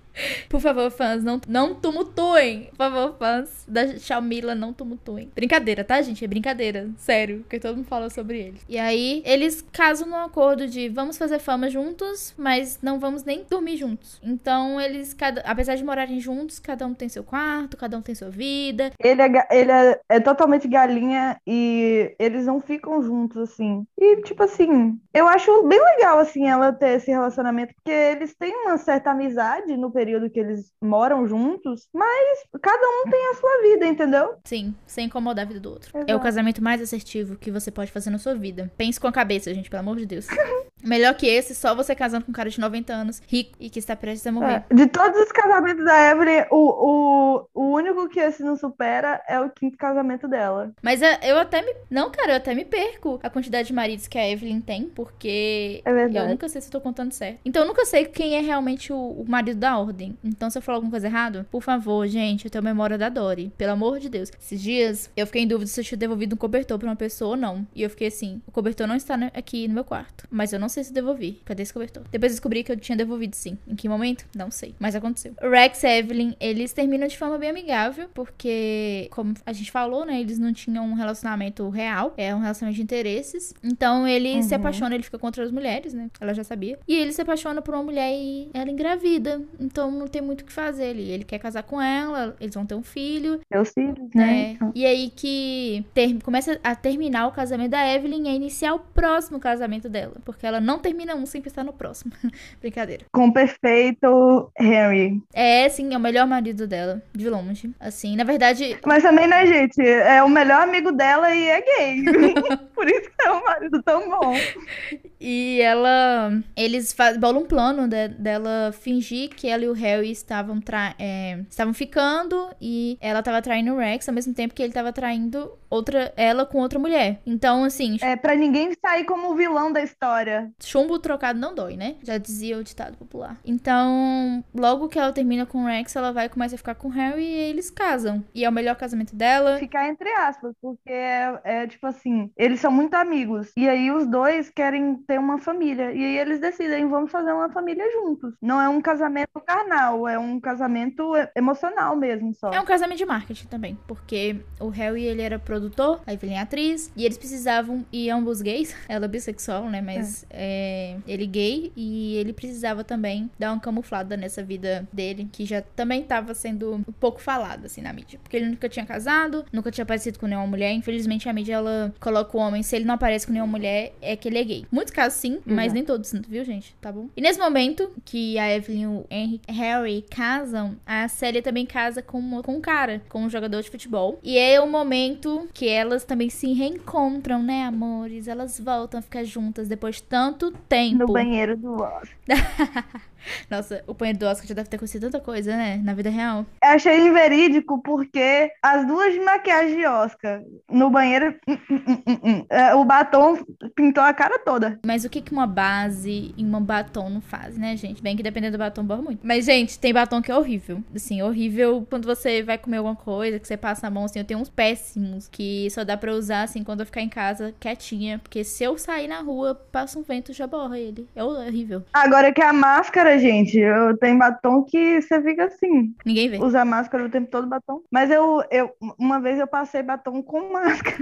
Por 0.48 0.60
favor, 0.60 0.90
fãs, 0.90 1.22
não, 1.22 1.40
não 1.48 1.74
tumultuem. 1.74 2.68
Por 2.70 2.76
favor, 2.76 3.16
fãs 3.18 3.64
da 3.66 3.98
Shalmila, 3.98 4.54
não 4.54 4.72
tumultuem. 4.72 5.30
Brincadeira, 5.34 5.84
tá, 5.84 6.00
gente? 6.00 6.24
É 6.24 6.28
brincadeira. 6.28 6.88
Sério, 6.96 7.40
porque 7.40 7.58
todo 7.58 7.76
mundo 7.76 7.86
fala 7.86 8.08
sobre 8.10 8.38
eles. 8.38 8.64
E 8.68 8.78
aí, 8.78 9.22
eles 9.24 9.64
casam 9.72 10.08
num 10.08 10.16
acordo 10.16 10.66
de 10.66 10.88
vamos 10.88 11.18
fazer 11.18 11.38
fama 11.38 11.68
juntos, 11.68 12.34
mas 12.36 12.78
não 12.82 12.98
vamos 12.98 13.24
nem 13.24 13.44
dormir 13.48 13.76
juntos. 13.76 14.20
Então, 14.22 14.80
eles, 14.80 15.12
cada, 15.12 15.40
apesar 15.42 15.74
de 15.74 15.84
morarem 15.84 16.20
juntos, 16.20 16.58
cada 16.58 16.86
um 16.86 16.94
tem 16.94 17.08
seu 17.08 17.24
quarto, 17.24 17.76
cada 17.76 17.98
um 17.98 18.02
tem 18.02 18.14
sua 18.14 18.30
vida. 18.30 18.92
Ele 18.98 19.22
é, 19.22 19.48
ele 19.50 19.72
é, 19.72 20.00
é 20.08 20.20
totalmente 20.20 20.68
galinha 20.68 21.36
e 21.46 22.14
eles 22.18 22.46
não 22.46 22.60
ficam 22.60 23.02
juntos, 23.02 23.36
assim. 23.36 23.84
E, 23.98 24.22
tipo 24.22 24.42
assim, 24.42 24.98
eu 25.12 25.26
acho 25.26 25.62
bem 25.64 25.82
legal, 25.82 26.18
assim, 26.18 26.46
ela 26.46 26.72
ter 26.72 26.96
esse 26.96 27.10
relacionamento, 27.10 27.74
porque 27.74 27.90
eles 27.90 28.34
têm 28.34 28.54
uma 28.64 28.78
certa 28.78 29.10
amizade 29.10 29.76
no 29.76 29.90
período 29.90 30.03
período 30.04 30.28
que 30.28 30.38
eles 30.38 30.70
moram 30.82 31.26
juntos, 31.26 31.88
mas 31.92 32.44
cada 32.60 32.86
um 32.86 33.10
tem 33.10 33.30
a 33.30 33.34
sua 33.34 33.62
vida, 33.62 33.86
entendeu? 33.86 34.34
Sim, 34.44 34.74
sem 34.86 35.06
incomodar 35.06 35.46
a 35.46 35.48
vida 35.48 35.60
do 35.60 35.70
outro. 35.70 35.90
Exato. 35.96 36.10
É 36.10 36.14
o 36.14 36.20
casamento 36.20 36.62
mais 36.62 36.82
assertivo 36.82 37.36
que 37.36 37.50
você 37.50 37.70
pode 37.70 37.90
fazer 37.90 38.10
na 38.10 38.18
sua 38.18 38.34
vida. 38.34 38.70
Pense 38.76 39.00
com 39.00 39.06
a 39.06 39.12
cabeça, 39.12 39.52
gente, 39.54 39.70
pelo 39.70 39.80
amor 39.80 39.96
de 39.96 40.04
Deus. 40.04 40.26
Melhor 40.84 41.14
que 41.14 41.26
esse, 41.26 41.54
só 41.54 41.74
você 41.74 41.94
casando 41.94 42.24
com 42.24 42.30
um 42.30 42.34
cara 42.34 42.50
de 42.50 42.60
90 42.60 42.92
anos, 42.92 43.22
rico 43.26 43.52
e 43.58 43.70
que 43.70 43.78
está 43.78 43.96
prestes 43.96 44.26
a 44.26 44.32
morrer. 44.32 44.64
É. 44.68 44.74
De 44.74 44.86
todos 44.86 45.18
os 45.20 45.32
casamentos 45.32 45.84
da 45.84 46.10
Evelyn, 46.10 46.44
o, 46.50 46.56
o, 46.56 47.48
o 47.54 47.74
único 47.74 48.08
que 48.08 48.20
esse 48.20 48.42
não 48.42 48.56
supera 48.56 49.22
é 49.28 49.40
o 49.40 49.50
quinto 49.50 49.76
casamento 49.76 50.28
dela. 50.28 50.72
Mas 50.82 51.02
é, 51.02 51.18
eu 51.22 51.38
até 51.38 51.62
me. 51.62 51.74
Não, 51.90 52.10
cara, 52.10 52.32
eu 52.32 52.36
até 52.36 52.54
me 52.54 52.64
perco 52.64 53.18
a 53.22 53.30
quantidade 53.30 53.68
de 53.68 53.74
maridos 53.74 54.06
que 54.06 54.18
a 54.18 54.28
Evelyn 54.28 54.60
tem, 54.60 54.84
porque 54.84 55.82
é 55.84 55.90
eu 55.90 56.28
nunca 56.28 56.48
sei 56.48 56.60
se 56.60 56.68
eu 56.68 56.72
tô 56.72 56.80
contando 56.80 57.12
certo. 57.12 57.40
Então 57.44 57.62
eu 57.62 57.68
nunca 57.68 57.84
sei 57.84 58.04
quem 58.04 58.36
é 58.36 58.40
realmente 58.40 58.92
o, 58.92 58.96
o 58.96 59.24
marido 59.26 59.58
da 59.58 59.78
ordem 59.78 59.94
ordem. 59.94 60.18
Então, 60.22 60.50
se 60.50 60.58
eu 60.58 60.62
falar 60.62 60.76
alguma 60.76 60.90
coisa 60.90 61.06
errada, 61.06 61.46
por 61.50 61.62
favor, 61.62 62.06
gente, 62.06 62.44
eu 62.44 62.50
tenho 62.50 62.64
memória 62.64 62.98
da 62.98 63.08
Dory. 63.08 63.52
Pelo 63.56 63.72
amor 63.72 63.98
de 64.00 64.08
Deus. 64.08 64.30
Esses 64.38 64.60
dias, 64.60 65.10
eu 65.16 65.26
fiquei 65.26 65.42
em 65.42 65.46
dúvida 65.46 65.70
se 65.70 65.80
eu 65.80 65.84
tinha 65.84 65.98
devolvido 65.98 66.34
um 66.34 66.38
cobertor 66.38 66.78
pra 66.78 66.88
uma 66.88 66.96
pessoa 66.96 67.30
ou 67.30 67.36
não. 67.36 67.66
E 67.74 67.82
eu 67.82 67.90
fiquei 67.90 68.08
assim: 68.08 68.42
o 68.46 68.50
cobertor 68.50 68.86
não 68.86 68.96
está 68.96 69.14
aqui 69.34 69.68
no 69.68 69.74
meu 69.74 69.84
quarto. 69.84 70.26
Mas 70.30 70.52
eu 70.52 70.58
não 70.58 70.68
sei 70.74 70.84
se 70.84 70.92
devolvi. 70.92 71.40
Cadê 71.44 71.62
esse 71.62 71.72
cobertor? 71.72 72.02
Depois 72.10 72.32
descobri 72.32 72.62
que 72.62 72.72
eu 72.72 72.76
tinha 72.76 72.96
devolvido 72.96 73.34
sim. 73.36 73.56
Em 73.66 73.74
que 73.74 73.88
momento? 73.88 74.24
Não 74.34 74.50
sei. 74.50 74.74
Mas 74.78 74.94
aconteceu. 74.94 75.34
O 75.42 75.48
Rex 75.48 75.82
e 75.82 75.98
Evelyn, 75.98 76.34
eles 76.40 76.72
terminam 76.72 77.06
de 77.06 77.16
forma 77.16 77.38
bem 77.38 77.50
amigável. 77.50 78.08
Porque, 78.12 79.08
como 79.10 79.34
a 79.46 79.52
gente 79.52 79.70
falou, 79.70 80.04
né? 80.04 80.20
Eles 80.20 80.38
não 80.38 80.52
tinham 80.52 80.84
um 80.84 80.94
relacionamento 80.94 81.68
real. 81.68 82.12
É 82.16 82.34
um 82.34 82.40
relacionamento 82.40 82.76
de 82.76 82.82
interesses. 82.82 83.54
Então 83.62 84.06
ele 84.06 84.34
uhum. 84.34 84.42
se 84.42 84.54
apaixona, 84.54 84.94
ele 84.94 85.04
fica 85.04 85.18
contra 85.18 85.44
as 85.44 85.50
mulheres, 85.50 85.94
né? 85.94 86.10
Ela 86.20 86.34
já 86.34 86.44
sabia. 86.44 86.78
E 86.86 86.94
ele 86.96 87.12
se 87.12 87.22
apaixona 87.22 87.62
por 87.62 87.74
uma 87.74 87.82
mulher 87.82 88.12
e 88.12 88.50
ela 88.52 88.70
engravida. 88.70 89.40
Então 89.58 89.90
não 89.90 90.06
tem 90.06 90.22
muito 90.22 90.42
o 90.42 90.44
que 90.44 90.52
fazer 90.52 90.90
ali. 90.90 91.10
Ele 91.10 91.24
quer 91.24 91.38
casar 91.38 91.62
com 91.62 91.80
ela, 91.80 92.36
eles 92.40 92.54
vão 92.54 92.66
ter 92.66 92.74
um 92.74 92.82
filho. 92.82 93.40
Meus 93.50 93.70
filhos, 93.70 94.10
né? 94.14 94.34
É. 94.34 94.50
Então. 94.52 94.72
E 94.74 94.84
aí 94.84 95.10
que 95.14 95.84
ter, 95.94 96.20
começa 96.22 96.58
a 96.62 96.74
terminar 96.74 97.26
o 97.26 97.32
casamento 97.32 97.70
da 97.70 97.94
Evelyn 97.94 98.28
e 98.28 98.34
iniciar 98.34 98.74
o 98.74 98.78
próximo 98.78 99.38
casamento 99.38 99.88
dela. 99.88 100.14
Porque 100.24 100.46
ela 100.46 100.53
não 100.60 100.78
termina 100.78 101.14
um 101.14 101.26
sem 101.26 101.40
pensar 101.40 101.64
no 101.64 101.72
próximo. 101.72 102.12
Brincadeira. 102.60 103.04
Com 103.12 103.28
o 103.28 103.32
perfeito 103.32 104.50
Henry. 104.58 105.22
É, 105.32 105.68
sim, 105.68 105.92
é 105.92 105.96
o 105.96 106.00
melhor 106.00 106.26
marido 106.26 106.66
dela, 106.66 107.02
de 107.12 107.28
longe. 107.28 107.70
Assim, 107.78 108.16
na 108.16 108.24
verdade. 108.24 108.78
Mas 108.84 109.02
também, 109.02 109.26
né, 109.26 109.46
gente? 109.46 109.80
É 109.80 110.22
o 110.22 110.28
melhor 110.28 110.62
amigo 110.62 110.92
dela 110.92 111.34
e 111.34 111.48
é 111.48 111.60
gay. 111.60 112.04
Por 112.74 112.88
isso 112.88 113.10
que 113.10 113.26
é 113.26 113.32
um 113.32 113.44
marido 113.44 113.82
tão 113.82 114.08
bom. 114.08 114.34
E 115.24 115.60
ela. 115.62 116.30
Eles 116.54 116.92
faz, 116.92 117.16
bolam 117.16 117.42
um 117.42 117.46
plano 117.46 117.88
de, 117.88 118.08
dela 118.08 118.72
fingir 118.72 119.30
que 119.30 119.48
ela 119.48 119.64
e 119.64 119.68
o 119.68 119.72
Harry 119.72 120.10
estavam, 120.10 120.60
tra 120.60 120.94
é, 120.98 121.40
estavam 121.48 121.72
ficando 121.72 122.50
e 122.60 122.98
ela 123.00 123.22
tava 123.22 123.40
traindo 123.40 123.72
o 123.72 123.78
Rex 123.78 124.06
ao 124.06 124.14
mesmo 124.14 124.34
tempo 124.34 124.54
que 124.54 124.62
ele 124.62 124.72
tava 124.72 124.92
traindo 124.92 125.50
outra, 125.74 126.12
ela 126.16 126.46
com 126.46 126.58
outra 126.58 126.78
mulher. 126.78 127.20
Então, 127.26 127.64
assim. 127.64 127.96
É, 128.00 128.16
pra 128.16 128.34
ninguém 128.34 128.72
sair 128.80 129.04
como 129.04 129.30
o 129.30 129.34
vilão 129.34 129.72
da 129.72 129.82
história. 129.82 130.50
Chumbo 130.62 130.98
trocado 130.98 131.38
não 131.38 131.54
dói, 131.54 131.76
né? 131.76 131.96
Já 132.02 132.18
dizia 132.18 132.58
o 132.58 132.64
ditado 132.64 132.96
popular. 132.96 133.38
Então, 133.44 134.44
logo 134.54 134.88
que 134.88 134.98
ela 134.98 135.12
termina 135.12 135.46
com 135.46 135.64
o 135.64 135.66
Rex, 135.66 135.94
ela 135.96 136.12
vai 136.12 136.28
começar 136.28 136.54
a 136.54 136.58
ficar 136.58 136.74
com 136.74 136.88
o 136.88 136.90
Harry 136.90 137.24
e 137.24 137.34
eles 137.34 137.70
casam. 137.70 138.22
E 138.34 138.44
é 138.44 138.48
o 138.48 138.52
melhor 138.52 138.76
casamento 138.76 139.16
dela. 139.16 139.58
Ficar 139.58 139.88
entre 139.88 140.10
aspas, 140.10 140.54
porque 140.60 140.92
é, 140.92 141.40
é 141.44 141.66
tipo 141.66 141.86
assim, 141.86 142.30
eles 142.36 142.60
são 142.60 142.70
muito 142.70 142.94
amigos. 142.94 143.52
E 143.56 143.68
aí 143.68 143.90
os 143.90 144.06
dois 144.06 144.50
querem 144.50 144.96
ter 144.96 145.13
uma 145.18 145.38
família. 145.38 145.92
E 145.92 146.04
aí 146.04 146.18
eles 146.18 146.40
decidem, 146.40 146.88
vamos 146.88 147.10
fazer 147.10 147.32
uma 147.32 147.50
família 147.50 147.84
juntos. 147.92 148.34
Não 148.40 148.60
é 148.60 148.68
um 148.68 148.80
casamento 148.80 149.40
carnal, 149.46 150.08
é 150.08 150.18
um 150.18 150.40
casamento 150.40 151.12
emocional 151.34 151.96
mesmo 151.96 152.34
só. 152.34 152.52
É 152.52 152.60
um 152.60 152.64
casamento 152.64 152.98
de 152.98 153.06
marketing 153.06 153.46
também, 153.46 153.78
porque 153.86 154.36
o 154.60 154.68
Harry, 154.68 155.04
ele 155.04 155.22
era 155.22 155.38
produtor, 155.38 156.00
a 156.06 156.12
Evelyn 156.12 156.36
é 156.36 156.40
atriz, 156.40 156.92
e 156.96 157.04
eles 157.04 157.18
precisavam, 157.18 157.84
e 157.92 158.10
ambos 158.10 158.40
gays, 158.40 158.74
ela 158.88 159.04
é 159.04 159.08
bissexual, 159.08 159.68
né, 159.68 159.80
mas 159.80 160.26
é. 160.30 160.44
É, 160.46 160.96
ele 161.06 161.26
gay, 161.26 161.72
e 161.76 162.16
ele 162.16 162.32
precisava 162.32 162.84
também 162.84 163.30
dar 163.38 163.52
uma 163.52 163.60
camuflada 163.60 164.16
nessa 164.16 164.42
vida 164.42 164.86
dele, 164.92 165.28
que 165.30 165.44
já 165.44 165.62
também 165.62 166.02
estava 166.02 166.34
sendo 166.34 166.74
um 166.74 166.92
pouco 166.92 167.20
falada, 167.20 167.66
assim, 167.66 167.80
na 167.80 167.92
mídia. 167.92 168.18
Porque 168.22 168.36
ele 168.36 168.46
nunca 168.46 168.68
tinha 168.68 168.84
casado, 168.84 169.44
nunca 169.52 169.70
tinha 169.70 169.82
aparecido 169.82 170.18
com 170.18 170.26
nenhuma 170.26 170.46
mulher, 170.46 170.72
infelizmente 170.72 171.28
a 171.28 171.32
mídia, 171.32 171.54
ela 171.54 171.94
coloca 172.00 172.36
o 172.36 172.40
homem, 172.40 172.62
se 172.62 172.76
ele 172.76 172.84
não 172.84 172.94
aparece 172.94 173.26
com 173.26 173.32
nenhuma 173.32 173.50
mulher, 173.50 173.94
é 174.00 174.16
que 174.16 174.28
ele 174.28 174.38
é 174.38 174.44
gay. 174.44 174.66
Muitos 174.70 174.92
casos 174.94 175.18
sim, 175.18 175.40
mas 175.44 175.72
nem 175.72 175.84
todos, 175.84 176.12
viu, 176.28 176.44
gente? 176.44 176.74
Tá 176.80 176.90
bom? 176.90 177.08
E 177.16 177.20
nesse 177.20 177.38
momento 177.38 177.90
que 178.04 178.38
a 178.38 178.54
Evelyn 178.54 178.82
e 178.82 178.86
o 178.86 179.06
Henry, 179.10 179.40
Harry 179.48 180.06
casam, 180.10 180.76
a 180.86 181.08
Célia 181.08 181.42
também 181.42 181.66
casa 181.66 182.00
com, 182.02 182.42
com 182.42 182.54
um 182.54 182.60
cara, 182.60 183.02
com 183.08 183.22
um 183.24 183.30
jogador 183.30 183.62
de 183.62 183.70
futebol. 183.70 184.18
E 184.22 184.38
é 184.38 184.60
o 184.60 184.66
momento 184.66 185.48
que 185.52 185.68
elas 185.68 186.04
também 186.04 186.30
se 186.30 186.52
reencontram, 186.52 187.42
né, 187.42 187.64
amores? 187.64 188.28
Elas 188.28 188.58
voltam 188.58 189.00
a 189.00 189.02
ficar 189.02 189.24
juntas 189.24 189.68
depois 189.68 189.96
de 189.96 190.04
tanto 190.04 190.50
tempo. 190.68 190.98
No 190.98 191.12
banheiro 191.12 191.56
do 191.56 191.74
Oscar. 191.74 192.08
Nossa, 193.50 193.82
o 193.86 193.94
banheiro 193.94 194.18
do 194.18 194.26
Oscar 194.26 194.46
já 194.46 194.54
deve 194.54 194.68
ter 194.68 194.76
acontecido 194.76 195.02
tanta 195.02 195.20
coisa, 195.20 195.56
né? 195.56 195.80
Na 195.82 195.94
vida 195.94 196.10
real. 196.10 196.46
Eu 196.62 196.70
achei 196.70 196.98
inverídico 196.98 197.80
porque 197.82 198.50
as 198.62 198.86
duas 198.86 199.12
de 199.12 199.20
maquiagem 199.20 199.76
de 199.78 199.86
Oscar 199.86 200.42
no 200.70 200.90
banheiro, 200.90 201.34
hum, 201.48 201.58
hum, 201.70 202.20
hum, 202.22 202.46
é, 202.48 202.74
o 202.74 202.84
batom 202.84 203.38
pintou 203.74 204.02
a 204.02 204.12
cara 204.12 204.38
toda. 204.38 204.78
Mas 204.84 205.04
o 205.04 205.10
que, 205.10 205.20
que 205.20 205.32
uma 205.32 205.46
base 205.46 206.34
e 206.36 206.44
uma 206.44 206.60
batom 206.60 207.10
não 207.10 207.20
faz, 207.20 207.56
né, 207.56 207.76
gente? 207.76 208.02
Bem 208.02 208.16
que 208.16 208.22
dependendo 208.22 208.56
do 208.56 208.60
batom, 208.60 208.84
borra 208.84 209.02
muito. 209.02 209.20
Mas, 209.26 209.44
gente, 209.44 209.78
tem 209.78 209.92
batom 209.92 210.20
que 210.20 210.30
é 210.30 210.36
horrível. 210.36 210.82
Assim, 210.94 211.22
horrível 211.22 211.86
quando 211.88 212.06
você 212.06 212.42
vai 212.42 212.58
comer 212.58 212.78
alguma 212.78 212.96
coisa, 212.96 213.38
que 213.38 213.46
você 213.46 213.56
passa 213.56 213.86
a 213.86 213.90
mão, 213.90 214.04
assim. 214.04 214.18
Eu 214.18 214.24
tenho 214.24 214.40
uns 214.40 214.48
péssimos 214.48 215.28
que 215.28 215.68
só 215.70 215.84
dá 215.84 215.96
pra 215.96 216.12
usar, 216.12 216.42
assim, 216.42 216.62
quando 216.62 216.80
eu 216.80 216.86
ficar 216.86 217.00
em 217.00 217.08
casa 217.08 217.54
quietinha. 217.58 218.18
Porque 218.18 218.44
se 218.44 218.64
eu 218.64 218.76
sair 218.78 219.08
na 219.08 219.20
rua, 219.20 219.54
passa 219.54 219.98
um 219.98 220.02
vento, 220.02 220.32
já 220.32 220.46
borra 220.46 220.78
ele. 220.78 221.08
É 221.14 221.22
horrível. 221.22 221.82
Agora 221.92 222.32
que 222.32 222.42
a 222.42 222.52
máscara 222.52 223.13
gente. 223.18 223.58
Eu 223.58 223.96
tenho 223.96 224.18
batom 224.18 224.64
que 224.64 225.00
você 225.00 225.22
fica 225.22 225.44
assim. 225.44 225.94
Ninguém 226.04 226.28
vê. 226.28 226.38
Usa 226.38 226.64
máscara 226.64 227.04
o 227.04 227.10
tempo 227.10 227.30
todo 227.30 227.46
batom. 227.46 227.82
Mas 227.90 228.10
eu, 228.10 228.42
eu 228.50 228.70
uma 228.98 229.20
vez 229.20 229.38
eu 229.38 229.46
passei 229.46 229.82
batom 229.82 230.22
com 230.22 230.50
máscara. 230.52 230.96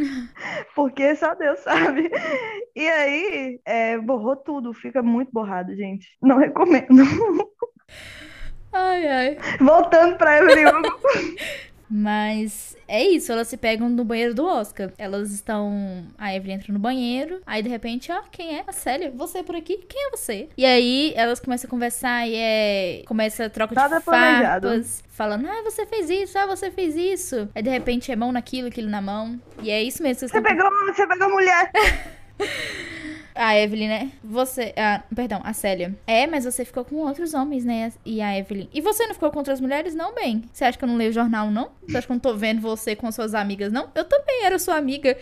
porque 0.75 1.15
só 1.17 1.35
Deus 1.35 1.61
sabe. 1.61 2.11
E 2.75 2.89
aí, 2.89 3.61
é, 3.65 3.99
borrou 3.99 4.37
tudo. 4.37 4.73
Fica 4.73 5.03
muito 5.03 5.31
borrado, 5.33 5.75
gente. 5.75 6.09
Não 6.21 6.39
recomendo. 6.39 7.03
Ai, 8.73 9.07
ai. 9.07 9.39
Voltando 9.61 10.17
pra 10.17 10.39
Evelyn. 10.39 10.65
Mas 11.95 12.75
é 12.89 13.07
isso, 13.07 13.31
elas 13.31 13.49
se 13.49 13.59
pegam 13.59 13.87
no 13.91 14.03
banheiro 14.03 14.35
do 14.35 14.47
Oscar. 14.47 14.91
Elas 14.97 15.31
estão. 15.31 16.07
A 16.17 16.35
Evelyn 16.35 16.55
entra 16.55 16.73
no 16.73 16.79
banheiro, 16.79 17.43
aí 17.47 17.63
de 17.63 17.69
repente, 17.69 18.11
ó, 18.11 18.23
quem 18.31 18.57
é? 18.57 18.65
A 18.67 18.73
Célia, 18.73 19.13
você 19.15 19.43
por 19.43 19.55
aqui? 19.55 19.77
Quem 19.77 20.07
é 20.07 20.11
você? 20.11 20.49
E 20.57 20.65
aí 20.65 21.13
elas 21.15 21.39
começam 21.39 21.69
a 21.69 21.71
conversar 21.71 22.27
e 22.27 22.35
é. 22.35 23.03
Começa 23.07 23.45
a 23.45 23.51
troca 23.51 23.75
Nada 23.75 23.99
de 23.99 24.05
farpas, 24.05 25.05
falando, 25.11 25.47
ah, 25.47 25.63
você 25.63 25.85
fez 25.85 26.09
isso, 26.09 26.39
ah, 26.39 26.47
você 26.47 26.71
fez 26.71 26.97
isso. 26.97 27.47
Aí 27.55 27.63
de 27.63 27.69
repente 27.69 28.11
é 28.11 28.17
mão 28.17 28.33
naquilo, 28.33 28.69
aquilo 28.69 28.89
na 28.89 29.03
mão. 29.03 29.39
E 29.63 29.71
é 29.71 29.83
isso 29.83 30.03
mesmo. 30.03 30.21
Você, 30.21 30.29
você 30.29 30.41
pegou, 30.41 30.71
você 30.87 31.07
pegou 31.07 31.29
mulher. 31.29 31.71
A 33.35 33.57
Evelyn, 33.59 33.89
né? 33.89 34.13
Você. 34.23 34.73
Ah, 34.77 35.03
perdão, 35.15 35.41
a 35.45 35.53
Célia. 35.53 35.95
É, 36.07 36.27
mas 36.27 36.45
você 36.45 36.65
ficou 36.65 36.85
com 36.85 36.97
outros 36.97 37.35
homens, 37.35 37.65
né? 37.65 37.93
E 38.05 38.21
a 38.21 38.37
Evelyn. 38.37 38.69
E 38.73 38.81
você 38.81 39.07
não 39.07 39.15
ficou 39.15 39.31
com 39.31 39.39
outras 39.39 39.61
mulheres, 39.61 39.95
não, 39.95 40.15
bem? 40.15 40.45
Você 40.53 40.65
acha 40.65 40.79
que 40.79 40.85
eu 40.85 40.89
não 40.89 40.97
leio 40.97 41.13
jornal, 41.13 41.51
não? 41.51 41.71
Você 41.87 41.97
acha 41.97 42.07
que 42.07 42.13
eu 42.13 42.15
não 42.15 42.21
tô 42.21 42.35
vendo 42.35 42.61
você 42.61 42.95
com 42.95 43.11
suas 43.11 43.35
amigas, 43.35 43.73
não? 43.73 43.91
Eu 43.95 44.05
também 44.05 44.45
era 44.45 44.59
sua 44.59 44.77
amiga. 44.77 45.17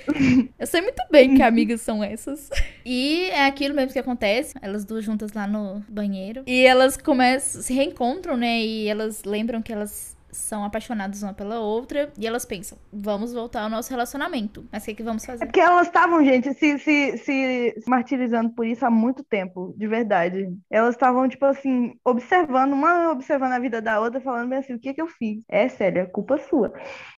Eu 0.59 0.67
sei 0.67 0.81
muito 0.83 1.03
bem 1.11 1.35
que 1.37 1.43
amigas 1.43 1.81
são 1.81 2.03
essas. 2.03 2.51
E 2.85 3.25
é 3.31 3.47
aquilo 3.47 3.75
mesmo 3.75 3.93
que 3.93 3.99
acontece. 3.99 4.55
Elas 4.61 4.85
duas 4.85 5.05
juntas 5.05 5.33
lá 5.33 5.47
no 5.47 5.83
banheiro. 5.89 6.43
E 6.47 6.65
elas 6.65 6.97
começam. 6.97 7.63
Se 7.63 7.73
reencontram, 7.73 8.37
né? 8.37 8.61
E 8.61 8.89
elas 8.89 9.25
lembram 9.25 9.63
que 9.63 9.73
elas 9.73 10.17
são 10.33 10.64
apaixonadas 10.64 11.22
uma 11.22 11.35
pela 11.35 11.61
outra 11.61 12.12
e 12.18 12.26
elas 12.26 12.45
pensam, 12.45 12.78
vamos 12.93 13.33
voltar 13.33 13.62
ao 13.62 13.70
nosso 13.70 13.91
relacionamento. 13.91 14.66
Mas 14.70 14.83
o 14.83 14.87
que, 14.87 14.95
que 14.95 15.03
vamos 15.03 15.24
fazer? 15.24 15.45
É 15.45 15.47
porque 15.47 15.61
elas 15.61 15.87
estavam, 15.87 16.24
gente, 16.24 16.53
se, 16.55 16.78
se, 16.78 17.18
se, 17.18 17.74
se 17.78 17.91
martirizando 17.91 18.51
por 18.51 18.66
isso 18.66 18.85
há 18.85 18.91
muito 18.91 19.22
tempo, 19.24 19.74
de 19.76 19.87
verdade. 19.87 20.49
Elas 20.70 20.95
estavam, 20.95 21.28
tipo 21.28 21.45
assim, 21.45 21.95
observando, 22.05 22.72
uma 22.72 23.11
observando 23.11 23.53
a 23.53 23.59
vida 23.59 23.81
da 23.81 24.01
outra, 24.01 24.20
falando 24.20 24.49
bem 24.49 24.59
assim, 24.59 24.74
o 24.74 24.81
que 24.81 24.95
que 24.95 25.03
eu 25.03 25.07
fiz? 25.07 25.43
É 25.49 25.68
sério, 25.68 26.03
é 26.03 26.07
culpa 26.07 26.39
sua. 26.39 26.72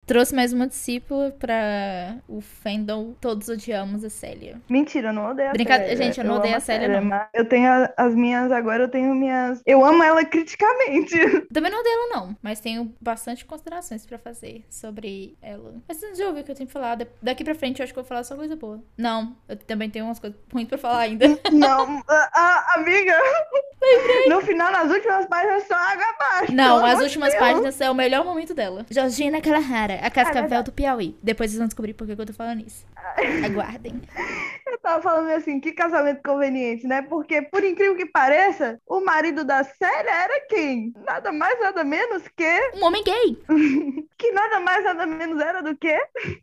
Trouxe 0.08 0.34
mais 0.36 0.52
uma 0.52 0.68
discípula 0.68 1.30
pra 1.40 2.18
o 2.28 2.42
fandom 2.42 3.14
Todos 3.22 3.48
Odiamos 3.48 4.04
a 4.04 4.10
Célia. 4.10 4.60
Mentira, 4.68 5.10
eu 5.10 5.14
não 5.14 5.30
odeio 5.30 5.50
a 5.50 5.54
Brinca... 5.54 5.78
Célia. 5.78 5.96
Gente, 5.96 6.18
eu 6.18 6.24
não 6.26 6.32
amo 6.34 6.40
odeio 6.42 6.58
a 6.58 6.60
Célia, 6.60 6.88
não. 6.88 7.06
mas 7.08 7.28
Eu 7.34 7.48
tenho 7.48 7.70
as 7.96 8.16
minhas, 8.16 8.52
agora 8.52 8.84
eu 8.84 8.90
tenho 8.90 9.14
minhas... 9.14 9.62
Eu 9.66 9.86
amo 9.86 10.04
ela 10.04 10.26
criticamente. 10.26 11.16
Também 11.54 11.72
não 11.72 11.80
odeio 11.80 11.94
ela, 11.94 12.08
não, 12.20 12.36
mas 12.42 12.60
tenho 12.60 12.94
bastante 13.00 13.46
considerações 13.46 14.06
pra 14.06 14.18
fazer 14.18 14.66
sobre 14.70 15.38
ela. 15.42 15.76
Mas 15.88 15.98
você 15.98 16.16
já 16.16 16.26
ouviu 16.28 16.42
o 16.42 16.46
que 16.46 16.52
eu 16.52 16.56
tenho 16.56 16.68
que 16.68 16.74
falar? 16.74 16.96
Da- 16.96 17.06
Daqui 17.22 17.44
pra 17.44 17.56
frente 17.56 17.80
eu 17.80 17.84
acho 17.84 17.94
que 17.94 18.00
eu 18.00 18.04
vou 18.04 18.10
falar 18.10 18.24
só 18.24 18.36
coisa 18.36 18.56
boa. 18.56 18.84
Não, 18.98 19.36
eu 19.48 19.56
também 19.56 19.90
tenho 19.90 20.06
umas 20.06 20.20
coisas 20.20 20.38
ruins 20.52 20.68
pra 20.68 20.80
falar 20.80 21.00
ainda. 21.02 21.26
Não, 21.54 22.04
a, 22.08 22.30
a- 22.34 22.74
amiga. 22.76 23.16
No 24.28 24.42
final, 24.42 24.72
nas 24.72 24.92
últimas 24.92 25.26
páginas, 25.28 25.64
só 25.68 25.76
água 25.76 26.06
abaixo. 26.16 26.52
Não, 26.54 26.86
as 26.86 27.00
últimas 27.02 27.32
de 27.34 27.40
Deus. 27.40 27.50
páginas 27.52 27.82
é 27.82 27.90
o 27.90 27.96
melhor 27.96 28.26
momento 28.26 28.54
dela. 28.54 28.86
Georgina 28.90 29.40
Calahara, 29.98 30.08
a 30.08 30.12
cascavel 30.12 30.42
verdade. 30.42 30.66
do 30.66 30.72
Piauí. 30.72 31.18
Depois 31.22 31.50
vocês 31.50 31.60
vão 31.60 31.68
descobrir 31.68 31.94
por 31.94 32.08
que 32.08 32.14
eu 32.14 32.26
tô 32.26 32.34
falando 32.34 32.66
isso. 32.66 32.86
Aguardem. 33.46 34.02
Eu 34.68 34.80
tava 34.80 35.02
falando 35.02 35.30
assim, 35.32 35.60
que 35.60 35.72
casamento 35.72 36.22
conveniente, 36.24 36.88
né? 36.88 37.02
Porque, 37.02 37.42
por 37.42 37.64
incrível 37.64 37.96
que 37.96 38.06
pareça, 38.06 38.80
o 38.88 39.02
marido 39.02 39.44
da 39.44 39.64
série 39.64 40.08
era 40.08 40.46
quem? 40.48 40.94
Nada 41.06 41.32
mais, 41.32 41.60
nada 41.60 41.84
menos 41.84 42.24
que... 42.30 42.72
Um 42.76 42.86
homem 42.86 43.04
gay. 43.04 43.38
Que 44.22 44.32
nada 44.34 44.60
mais, 44.60 44.84
nada 44.84 45.08
menos 45.08 45.42
era 45.42 45.64
do 45.64 45.76
que 45.76 45.98